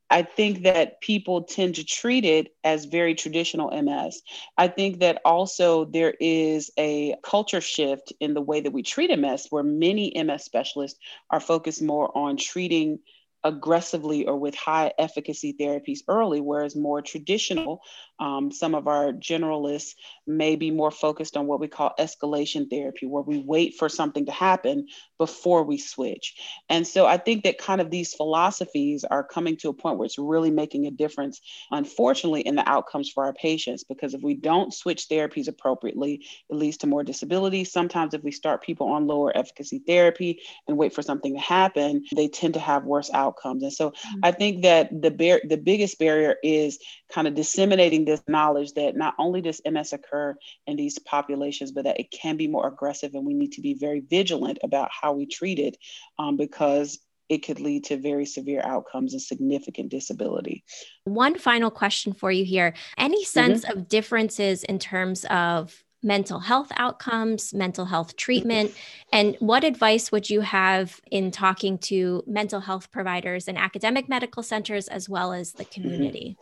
I 0.09 0.23
think 0.23 0.63
that 0.63 1.01
people 1.01 1.43
tend 1.43 1.75
to 1.75 1.85
treat 1.85 2.25
it 2.25 2.55
as 2.63 2.85
very 2.85 3.13
traditional 3.13 3.69
MS. 3.69 4.21
I 4.57 4.67
think 4.67 4.99
that 4.99 5.21
also 5.23 5.85
there 5.85 6.15
is 6.19 6.71
a 6.77 7.15
culture 7.23 7.61
shift 7.61 8.11
in 8.19 8.33
the 8.33 8.41
way 8.41 8.59
that 8.61 8.73
we 8.73 8.81
treat 8.81 9.15
MS, 9.17 9.47
where 9.51 9.63
many 9.63 10.11
MS 10.15 10.43
specialists 10.43 10.99
are 11.29 11.39
focused 11.39 11.81
more 11.81 12.15
on 12.17 12.37
treating 12.37 12.99
aggressively 13.43 14.25
or 14.25 14.37
with 14.37 14.55
high 14.55 14.91
efficacy 14.97 15.55
therapies 15.59 15.99
early, 16.07 16.41
whereas 16.41 16.75
more 16.75 17.01
traditional, 17.01 17.81
um, 18.19 18.51
some 18.51 18.75
of 18.75 18.87
our 18.87 19.13
generalists 19.13 19.93
may 20.27 20.55
be 20.55 20.71
more 20.71 20.91
focused 20.91 21.37
on 21.37 21.47
what 21.47 21.59
we 21.59 21.67
call 21.67 21.93
escalation 21.97 22.69
therapy, 22.69 23.05
where 23.05 23.23
we 23.23 23.39
wait 23.39 23.75
for 23.75 23.87
something 23.87 24.25
to 24.25 24.31
happen 24.31 24.87
before 25.17 25.63
we 25.63 25.77
switch. 25.77 26.35
And 26.67 26.85
so 26.85 27.05
I 27.05 27.17
think 27.17 27.43
that 27.43 27.57
kind 27.57 27.79
of 27.79 27.89
these 27.89 28.13
philosophies 28.13 29.05
are 29.05 29.23
coming 29.23 29.55
to 29.57 29.69
a 29.69 29.73
point 29.73 29.97
where 29.97 30.05
it's 30.05 30.17
really 30.17 30.51
making 30.51 30.85
a 30.85 30.91
difference, 30.91 31.39
unfortunately, 31.71 32.41
in 32.41 32.55
the 32.55 32.67
outcomes 32.69 33.09
for 33.09 33.23
our 33.23 33.33
patients. 33.33 33.85
Because 33.85 34.13
if 34.13 34.21
we 34.21 34.35
don't 34.35 34.73
switch 34.73 35.07
therapies 35.07 35.47
appropriately, 35.47 36.25
it 36.49 36.55
leads 36.55 36.77
to 36.77 36.87
more 36.87 37.03
disability. 37.03 37.63
Sometimes, 37.63 38.13
if 38.13 38.23
we 38.23 38.31
start 38.31 38.63
people 38.63 38.87
on 38.87 39.07
lower 39.07 39.35
efficacy 39.35 39.81
therapy 39.87 40.41
and 40.67 40.77
wait 40.77 40.93
for 40.93 41.01
something 41.01 41.33
to 41.33 41.39
happen, 41.39 42.03
they 42.15 42.27
tend 42.27 42.55
to 42.55 42.59
have 42.59 42.83
worse 42.83 43.09
outcomes. 43.13 43.28
And 43.43 43.73
so 43.73 43.91
mm-hmm. 43.91 44.19
I 44.23 44.31
think 44.31 44.63
that 44.63 44.89
the 45.01 45.11
bar- 45.11 45.41
the 45.47 45.57
biggest 45.57 45.99
barrier 45.99 46.35
is 46.43 46.79
kind 47.11 47.27
of 47.27 47.35
disseminating 47.35 48.05
this 48.05 48.21
knowledge 48.27 48.73
that 48.73 48.95
not 48.95 49.15
only 49.17 49.41
does 49.41 49.61
MS 49.69 49.93
occur 49.93 50.35
in 50.67 50.75
these 50.75 50.99
populations, 50.99 51.71
but 51.71 51.85
that 51.85 51.99
it 51.99 52.11
can 52.11 52.37
be 52.37 52.47
more 52.47 52.67
aggressive, 52.67 53.13
and 53.13 53.25
we 53.25 53.33
need 53.33 53.53
to 53.53 53.61
be 53.61 53.73
very 53.73 54.01
vigilant 54.01 54.59
about 54.63 54.89
how 54.91 55.13
we 55.13 55.25
treat 55.25 55.59
it 55.59 55.77
um, 56.17 56.37
because 56.37 56.99
it 57.29 57.45
could 57.45 57.59
lead 57.59 57.85
to 57.85 57.97
very 57.97 58.25
severe 58.25 58.61
outcomes 58.65 59.13
and 59.13 59.21
significant 59.21 59.89
disability. 59.89 60.63
One 61.03 61.37
final 61.37 61.69
question 61.69 62.13
for 62.13 62.31
you 62.31 62.43
here. 62.43 62.73
Any 62.97 63.23
mm-hmm. 63.23 63.25
sense 63.25 63.65
mm-hmm. 63.65 63.79
of 63.79 63.87
differences 63.87 64.63
in 64.63 64.79
terms 64.79 65.25
of 65.29 65.83
mental 66.01 66.39
health 66.39 66.71
outcomes, 66.75 67.53
mental 67.53 67.85
health 67.85 68.15
treatment, 68.15 68.73
and 69.13 69.35
what 69.39 69.63
advice 69.63 70.11
would 70.11 70.29
you 70.29 70.41
have 70.41 71.01
in 71.11 71.31
talking 71.31 71.77
to 71.77 72.23
mental 72.25 72.61
health 72.61 72.91
providers 72.91 73.47
and 73.47 73.57
academic 73.57 74.07
medical 74.07 74.43
centers 74.43 74.87
as 74.87 75.09
well 75.09 75.33
as 75.33 75.53
the 75.53 75.65
mm-hmm. 75.65 75.81
community? 75.81 76.37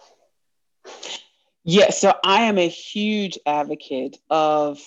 Yeah, 1.63 1.89
so 1.89 2.13
I 2.23 2.43
am 2.43 2.57
a 2.57 2.69
huge 2.69 3.37
advocate 3.45 4.17
of 4.29 4.79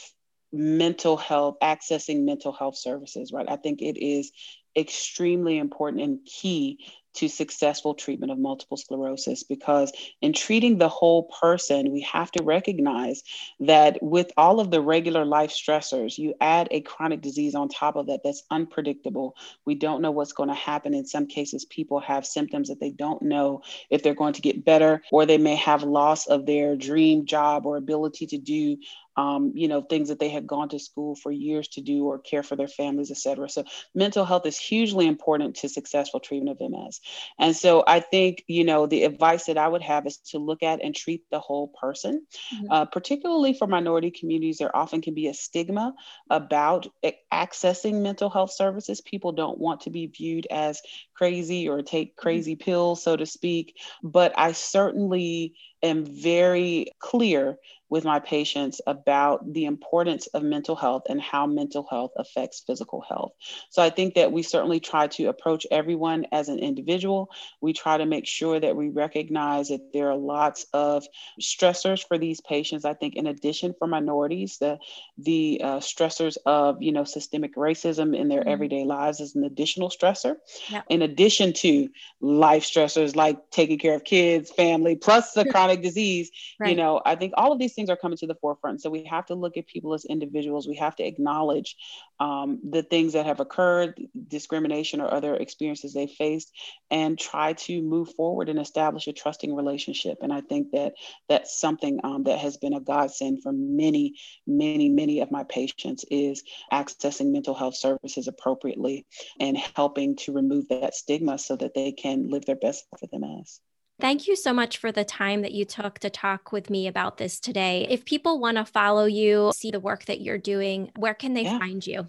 mental 0.53 1.17
health, 1.17 1.57
accessing 1.63 2.25
mental 2.25 2.53
health 2.53 2.77
services, 2.77 3.33
right? 3.33 3.47
I 3.49 3.57
think 3.57 3.83
it 3.83 3.99
is 3.99 4.33
extremely 4.77 5.59
important 5.59 6.03
and 6.03 6.25
key 6.25 6.79
to 7.15 7.29
successful 7.29 7.95
treatment 7.95 8.33
of 8.33 8.39
multiple 8.39 8.77
sclerosis 8.77 9.43
because 9.43 9.93
in 10.21 10.33
treating 10.33 10.79
the 10.79 10.89
whole 10.89 11.25
person, 11.41 11.93
we 11.93 12.03
have 12.03 12.31
to 12.33 12.45
recognize 12.45 13.23
that 13.61 14.03
with 14.03 14.31
all 14.37 14.61
of 14.61 14.71
the 14.71 14.81
regular 14.81 15.25
life 15.25 15.51
stressors, 15.51 16.19
you 16.19 16.35
add 16.41 16.69
a 16.71 16.81
chronic 16.81 17.21
disease 17.21 17.55
on 17.55 17.69
top 17.69 17.97
of 17.97 18.07
that 18.07 18.21
that's 18.23 18.45
unpredictable. 18.51 19.37
We 19.65 19.75
don't 19.75 20.03
know 20.03 20.11
what's 20.11 20.33
going 20.33 20.49
to 20.49 20.55
happen. 20.55 20.95
In 20.95 21.07
some 21.07 21.27
cases, 21.27 21.65
people 21.65 22.01
have 22.01 22.27
symptoms 22.27 22.69
that 22.69 22.81
they 22.81 22.91
don't 22.91 23.23
know 23.23 23.63
if 23.91 24.03
they're 24.03 24.15
going 24.15 24.35
to 24.35 24.43
get 24.43 24.65
better, 24.65 25.03
or 25.11 25.27
they 25.27 25.39
may 25.39 25.57
have 25.57 25.83
loss 25.83 26.27
of 26.27 26.47
their 26.47 26.77
dream 26.77 27.27
job 27.27 27.67
or 27.67 27.77
ability 27.77 28.27
to 28.27 28.39
do 28.39 28.77
um, 29.21 29.53
you 29.55 29.69
know, 29.69 29.83
things 29.83 30.09
that 30.09 30.19
they 30.19 30.31
had 30.31 30.47
gone 30.47 30.71
to 30.71 30.79
school 30.79 31.15
for 31.15 31.31
years 31.31 31.69
to 31.69 31.83
do 31.83 32.07
or 32.07 32.19
care 32.19 32.43
for 32.43 32.57
their 32.57 32.69
families, 32.69 33.11
et 33.11 33.19
cetera. 33.19 33.51
So 33.51 33.65
mental 33.95 34.25
health 34.25 34.47
is 34.47 34.59
hugely 34.59 35.07
important 35.07 35.57
to 35.57 35.69
successful 35.69 36.21
treatment 36.21 36.59
of 36.59 36.71
MS. 36.71 37.01
And 37.39 37.55
so 37.55 37.85
I 37.87 38.01
think, 38.01 38.45
you 38.47 38.65
know, 38.65 38.87
the 38.87 39.05
advice 39.05 39.45
that 39.47 39.59
I 39.59 39.69
would 39.69 39.83
have 39.83 40.07
is 40.07 40.17
to 40.31 40.39
look 40.39 40.63
at 40.63 40.83
and 40.83 40.95
treat 40.95 41.25
the 41.31 41.39
whole 41.39 41.69
person, 41.69 42.27
mm-hmm. 42.55 42.73
uh, 42.73 42.85
particularly 42.87 43.53
for 43.53 43.67
minority 43.67 44.11
communities. 44.11 44.57
There 44.59 44.75
often 44.75 45.03
can 45.03 45.13
be 45.13 45.27
a 45.27 45.35
stigma 45.35 45.95
about 46.31 46.87
accessing 47.31 48.01
mental 48.01 48.31
health 48.31 48.53
services. 48.53 49.03
People 49.03 49.33
don't 49.33 49.59
want 49.59 49.83
to 49.83 49.91
be 49.91 50.07
viewed 50.07 50.47
as 50.51 50.81
crazy 51.21 51.69
or 51.69 51.83
take 51.83 52.13
mm-hmm. 52.13 52.23
crazy 52.23 52.57
pills, 52.57 53.03
so 53.03 53.15
to 53.15 53.27
speak. 53.27 53.77
But 54.03 54.33
I 54.39 54.53
certainly 54.53 55.55
am 55.83 56.07
very 56.07 56.87
clear 56.99 57.59
with 57.91 58.05
my 58.05 58.21
patients 58.21 58.81
about 58.87 59.53
the 59.53 59.65
importance 59.65 60.29
of 60.29 60.45
mental 60.45 60.77
health 60.77 61.03
and 61.09 61.21
how 61.21 61.45
mental 61.47 61.85
health 61.91 62.13
affects 62.17 62.63
physical 62.65 63.03
health. 63.07 63.33
So 63.71 63.83
I 63.83 63.91
think 63.91 64.15
that 64.15 64.31
we 64.31 64.45
certainly 64.45 64.79
try 64.79 65.09
to 65.09 65.25
approach 65.27 65.67
everyone 65.71 66.27
as 66.31 66.49
an 66.49 66.61
individual. 66.61 67.31
We 67.61 67.73
try 67.73 67.99
to 67.99 68.07
make 68.07 68.27
sure 68.27 68.61
that 68.61 68.77
we 68.77 68.91
recognize 68.91 69.69
that 69.69 69.93
there 69.93 70.09
are 70.11 70.17
lots 70.17 70.67
of 70.73 71.05
stressors 71.41 72.07
for 72.07 72.17
these 72.17 72.41
patients. 72.41 72.85
I 72.85 72.95
think 72.95 73.17
in 73.17 73.27
addition 73.27 73.75
for 73.77 73.89
minorities, 73.89 74.59
the 74.59 74.79
the 75.19 75.61
uh, 75.63 75.81
stressors 75.81 76.37
of 76.47 76.81
you 76.81 76.93
know 76.93 77.05
systemic 77.05 77.57
racism 77.57 78.17
in 78.17 78.29
their 78.29 78.41
mm-hmm. 78.41 78.51
everyday 78.51 78.85
lives 78.85 79.19
is 79.19 79.35
an 79.35 79.43
additional 79.43 79.91
stressor. 79.91 80.37
Yeah. 80.71 80.83
In 80.89 81.03
addition 81.11 81.53
to 81.53 81.89
life 82.21 82.65
stressors 82.65 83.17
like 83.17 83.39
taking 83.51 83.79
care 83.79 83.95
of 83.95 84.05
kids, 84.05 84.51
family, 84.51 84.95
plus 84.97 85.33
the 85.33 85.45
chronic 85.45 85.83
disease, 85.83 86.31
right. 86.59 86.71
you 86.71 86.77
know, 86.77 87.01
I 87.05 87.17
think 87.17 87.33
all 87.37 87.53
of 87.53 87.59
these 87.59 87.75
things 87.75 87.89
are 87.91 87.97
coming 87.97 88.19
to 88.19 88.27
the 88.27 88.35
forefront. 88.35 88.83
So 88.83 88.91
we 88.91 89.05
have 89.05 89.27
to 89.27 89.35
look 89.35 89.57
at 89.57 89.67
people 89.67 89.95
as 89.95 90.05
individuals. 90.05 90.69
We 90.69 90.77
have 90.77 90.97
to 90.97 91.05
acknowledge 91.05 91.77
um, 92.21 92.61
the 92.69 92.83
things 92.83 93.15
that 93.15 93.27
have 93.27 93.41
occurred, 93.41 94.01
discrimination 94.29 95.01
or 95.01 95.13
other 95.13 95.35
experiences 95.35 95.95
they 95.95 96.07
faced, 96.07 96.53
and 96.91 97.19
try 97.19 97.55
to 97.55 97.81
move 97.83 98.15
forward 98.15 98.49
and 98.51 98.59
establish 98.59 99.07
a 99.07 99.13
trusting 99.13 99.55
relationship. 99.55 100.19
And 100.21 100.33
I 100.33 100.43
think 100.43 100.73
that 100.73 100.93
that's 101.29 101.59
something 101.59 102.01
um, 102.05 102.25
that 102.25 102.39
has 102.39 102.59
been 102.59 102.75
a 102.75 102.81
godsend 102.81 103.43
for 103.43 103.53
many, 103.53 104.15
many, 104.47 104.91
many 104.91 105.21
of 105.21 105.31
my 105.31 105.45
patients 105.45 106.05
is 106.11 106.43
accessing 106.73 107.33
mental 107.33 107.55
health 107.55 107.77
services 107.77 108.29
appropriately 108.29 109.07
and 109.39 109.57
helping 109.75 110.17
to 110.17 110.33
remove 110.33 110.69
that 110.69 110.95
stigma 111.01 111.39
so 111.39 111.57
that 111.57 111.75
they 111.75 111.93
can 111.93 112.29
live 112.29 112.45
their 112.45 112.57
best 112.57 112.87
life 112.93 113.01
with 113.03 113.21
MS. 113.21 113.61
Thank 114.01 114.27
you 114.27 114.35
so 114.35 114.55
much 114.55 114.79
for 114.79 114.91
the 114.91 115.05
time 115.05 115.43
that 115.43 115.53
you 115.53 115.67
took 115.67 115.99
to 115.99 116.09
talk 116.09 116.53
with 116.53 116.71
me 116.71 116.87
about 116.87 117.19
this 117.19 117.39
today. 117.39 117.87
If 117.91 118.07
people 118.07 118.41
want 118.41 118.57
to 118.57 118.65
follow 118.65 119.05
you, 119.05 119.53
see 119.55 119.71
the 119.71 119.81
work 119.81 120.07
that 120.07 120.23
you're 120.23 120.39
doing, 120.39 120.91
where 120.97 121.13
can 121.13 121.35
they 121.35 121.43
yeah. 121.43 121.59
find 121.59 121.87
you? 121.87 122.07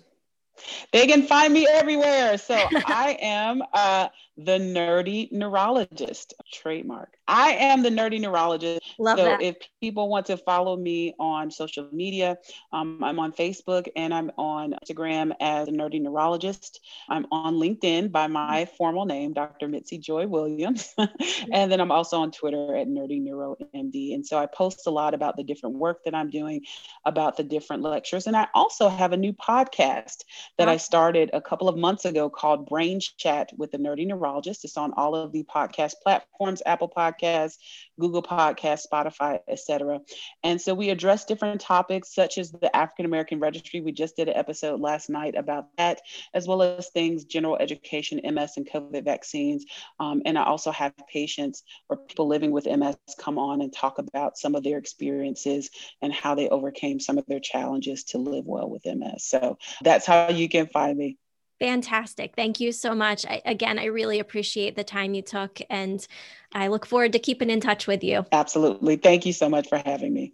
They 0.91 1.07
can 1.07 1.23
find 1.23 1.53
me 1.53 1.67
everywhere. 1.67 2.37
So 2.37 2.55
I 2.85 3.17
am 3.21 3.61
uh, 3.73 4.09
the 4.37 4.57
nerdy 4.59 5.31
neurologist 5.31 6.33
trademark. 6.51 7.15
I 7.27 7.51
am 7.51 7.83
the 7.83 7.89
nerdy 7.89 8.19
neurologist. 8.19 8.81
Love 8.97 9.17
so 9.17 9.25
that. 9.25 9.41
if 9.41 9.57
people 9.81 10.09
want 10.09 10.25
to 10.27 10.37
follow 10.37 10.75
me 10.75 11.13
on 11.19 11.51
social 11.51 11.87
media, 11.91 12.37
um, 12.73 13.03
I'm 13.03 13.19
on 13.19 13.31
Facebook 13.31 13.87
and 13.95 14.13
I'm 14.13 14.31
on 14.37 14.75
Instagram 14.83 15.33
as 15.39 15.67
a 15.67 15.71
nerdy 15.71 16.01
neurologist. 16.01 16.81
I'm 17.09 17.25
on 17.31 17.55
LinkedIn 17.55 18.11
by 18.11 18.27
my 18.27 18.65
formal 18.77 19.05
name, 19.05 19.33
Dr. 19.33 19.67
Mitzi 19.67 19.97
Joi 19.97 20.27
Williams. 20.27 20.93
and 21.51 21.71
then 21.71 21.79
I'm 21.79 21.91
also 21.91 22.19
on 22.19 22.31
Twitter 22.31 22.75
at 22.75 22.87
Nerdy 22.87 23.21
Neuro 23.21 23.55
MD. 23.75 24.13
And 24.13 24.25
so 24.25 24.37
I 24.37 24.45
post 24.45 24.87
a 24.87 24.91
lot 24.91 25.13
about 25.13 25.37
the 25.37 25.43
different 25.43 25.77
work 25.77 26.03
that 26.05 26.15
I'm 26.15 26.29
doing, 26.29 26.61
about 27.05 27.37
the 27.37 27.43
different 27.43 27.83
lectures. 27.83 28.27
And 28.27 28.35
I 28.35 28.47
also 28.53 28.89
have 28.89 29.13
a 29.13 29.17
new 29.17 29.33
podcast 29.33 30.23
that 30.57 30.69
I 30.69 30.77
started 30.77 31.29
a 31.33 31.41
couple 31.41 31.67
of 31.67 31.77
months 31.77 32.05
ago 32.05 32.29
called 32.29 32.67
Brain 32.67 32.99
Chat 33.17 33.51
with 33.57 33.71
the 33.71 33.77
Nerdy 33.77 34.05
Neurologist. 34.05 34.63
It's 34.63 34.77
on 34.77 34.93
all 34.93 35.15
of 35.15 35.31
the 35.31 35.43
podcast 35.43 35.93
platforms, 36.03 36.61
Apple 36.65 36.91
Podcasts, 36.95 37.55
Google 37.99 38.23
Podcasts, 38.23 38.85
Spotify, 38.91 39.39
etc. 39.47 39.99
And 40.43 40.61
so 40.61 40.73
we 40.73 40.89
address 40.89 41.25
different 41.25 41.61
topics 41.61 42.13
such 42.13 42.37
as 42.37 42.51
the 42.51 42.75
African 42.75 43.05
American 43.05 43.39
Registry. 43.39 43.81
We 43.81 43.91
just 43.91 44.15
did 44.15 44.27
an 44.27 44.35
episode 44.35 44.79
last 44.79 45.09
night 45.09 45.35
about 45.35 45.65
that, 45.77 46.01
as 46.33 46.47
well 46.47 46.61
as 46.61 46.89
things 46.89 47.25
general 47.25 47.57
education, 47.57 48.21
MS, 48.23 48.57
and 48.57 48.69
COVID 48.69 49.03
vaccines. 49.05 49.65
Um, 49.99 50.21
and 50.25 50.37
I 50.37 50.43
also 50.43 50.71
have 50.71 50.93
patients 51.11 51.63
or 51.89 51.97
people 51.97 52.27
living 52.27 52.51
with 52.51 52.65
MS 52.65 52.95
come 53.17 53.37
on 53.37 53.61
and 53.61 53.73
talk 53.73 53.99
about 53.99 54.37
some 54.37 54.55
of 54.55 54.63
their 54.63 54.77
experiences 54.77 55.69
and 56.01 56.13
how 56.13 56.35
they 56.35 56.49
overcame 56.49 56.99
some 56.99 57.17
of 57.17 57.25
their 57.27 57.39
challenges 57.39 58.03
to 58.05 58.17
live 58.17 58.45
well 58.45 58.69
with 58.69 58.85
MS. 58.85 59.23
So 59.23 59.57
that's 59.83 60.05
how 60.05 60.29
you 60.41 60.49
can 60.49 60.67
find 60.67 60.97
me. 60.97 61.17
Fantastic. 61.59 62.33
Thank 62.35 62.59
you 62.59 62.71
so 62.71 62.95
much. 62.95 63.23
I, 63.27 63.41
again, 63.45 63.77
I 63.77 63.85
really 63.85 64.19
appreciate 64.19 64.75
the 64.75 64.83
time 64.83 65.13
you 65.13 65.21
took, 65.21 65.59
and 65.69 66.05
I 66.53 66.69
look 66.69 66.87
forward 66.87 67.13
to 67.13 67.19
keeping 67.19 67.51
in 67.51 67.59
touch 67.61 67.85
with 67.85 68.03
you. 68.03 68.25
Absolutely. 68.31 68.95
Thank 68.95 69.27
you 69.27 69.33
so 69.33 69.47
much 69.47 69.69
for 69.69 69.77
having 69.85 70.11
me. 70.11 70.33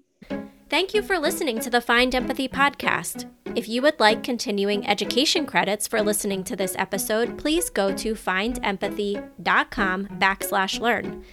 Thank 0.69 0.93
you 0.93 1.01
for 1.01 1.19
listening 1.19 1.59
to 1.59 1.69
the 1.69 1.81
Find 1.81 2.15
Empathy 2.15 2.47
podcast. 2.47 3.29
If 3.55 3.67
you 3.67 3.81
would 3.81 3.99
like 3.99 4.23
continuing 4.23 4.87
education 4.87 5.45
credits 5.45 5.87
for 5.87 6.01
listening 6.01 6.43
to 6.45 6.55
this 6.55 6.75
episode, 6.77 7.37
please 7.37 7.69
go 7.69 7.93
to 7.95 8.13
findempathy.com 8.13 10.07
backslash 10.07 10.79
learn. 10.79 11.23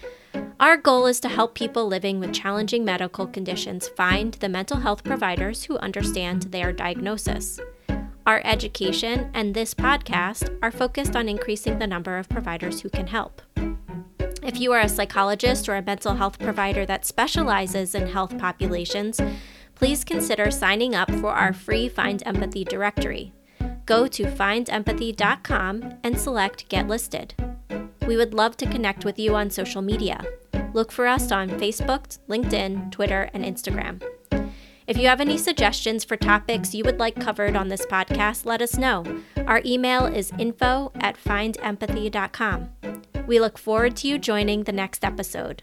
Our 0.60 0.76
goal 0.76 1.06
is 1.06 1.20
to 1.20 1.28
help 1.28 1.54
people 1.54 1.86
living 1.86 2.20
with 2.20 2.32
challenging 2.32 2.84
medical 2.84 3.26
conditions 3.26 3.88
find 3.88 4.34
the 4.34 4.48
mental 4.48 4.78
health 4.78 5.04
providers 5.04 5.64
who 5.64 5.78
understand 5.78 6.44
their 6.44 6.72
diagnosis. 6.72 7.60
Our 8.26 8.40
education 8.42 9.30
and 9.34 9.52
this 9.52 9.74
podcast 9.74 10.56
are 10.62 10.70
focused 10.70 11.14
on 11.14 11.28
increasing 11.28 11.78
the 11.78 11.86
number 11.86 12.16
of 12.16 12.28
providers 12.28 12.80
who 12.80 12.88
can 12.88 13.06
help. 13.06 13.42
If 14.42 14.58
you 14.58 14.72
are 14.72 14.80
a 14.80 14.88
psychologist 14.88 15.68
or 15.68 15.76
a 15.76 15.82
mental 15.82 16.14
health 16.14 16.38
provider 16.38 16.86
that 16.86 17.04
specializes 17.04 17.94
in 17.94 18.06
health 18.06 18.38
populations, 18.38 19.20
please 19.74 20.04
consider 20.04 20.50
signing 20.50 20.94
up 20.94 21.10
for 21.10 21.32
our 21.32 21.52
free 21.52 21.86
Find 21.86 22.22
Empathy 22.24 22.64
directory. 22.64 23.34
Go 23.84 24.06
to 24.06 24.24
findempathy.com 24.24 25.94
and 26.02 26.18
select 26.18 26.68
Get 26.70 26.88
Listed. 26.88 27.34
We 28.06 28.16
would 28.16 28.32
love 28.32 28.56
to 28.58 28.66
connect 28.66 29.04
with 29.04 29.18
you 29.18 29.34
on 29.34 29.50
social 29.50 29.82
media. 29.82 30.24
Look 30.72 30.92
for 30.92 31.06
us 31.06 31.30
on 31.30 31.50
Facebook, 31.50 32.18
LinkedIn, 32.28 32.90
Twitter, 32.90 33.28
and 33.34 33.44
Instagram. 33.44 34.02
If 34.86 34.98
you 34.98 35.06
have 35.08 35.20
any 35.20 35.38
suggestions 35.38 36.04
for 36.04 36.16
topics 36.16 36.74
you 36.74 36.84
would 36.84 36.98
like 36.98 37.18
covered 37.18 37.56
on 37.56 37.68
this 37.68 37.86
podcast, 37.86 38.44
let 38.44 38.60
us 38.60 38.76
know. 38.76 39.02
Our 39.46 39.62
email 39.64 40.04
is 40.04 40.30
info 40.38 40.92
at 40.96 41.16
findempathy.com. 41.16 42.68
We 43.26 43.40
look 43.40 43.56
forward 43.56 43.96
to 43.96 44.08
you 44.08 44.18
joining 44.18 44.64
the 44.64 44.72
next 44.72 45.02
episode. 45.02 45.62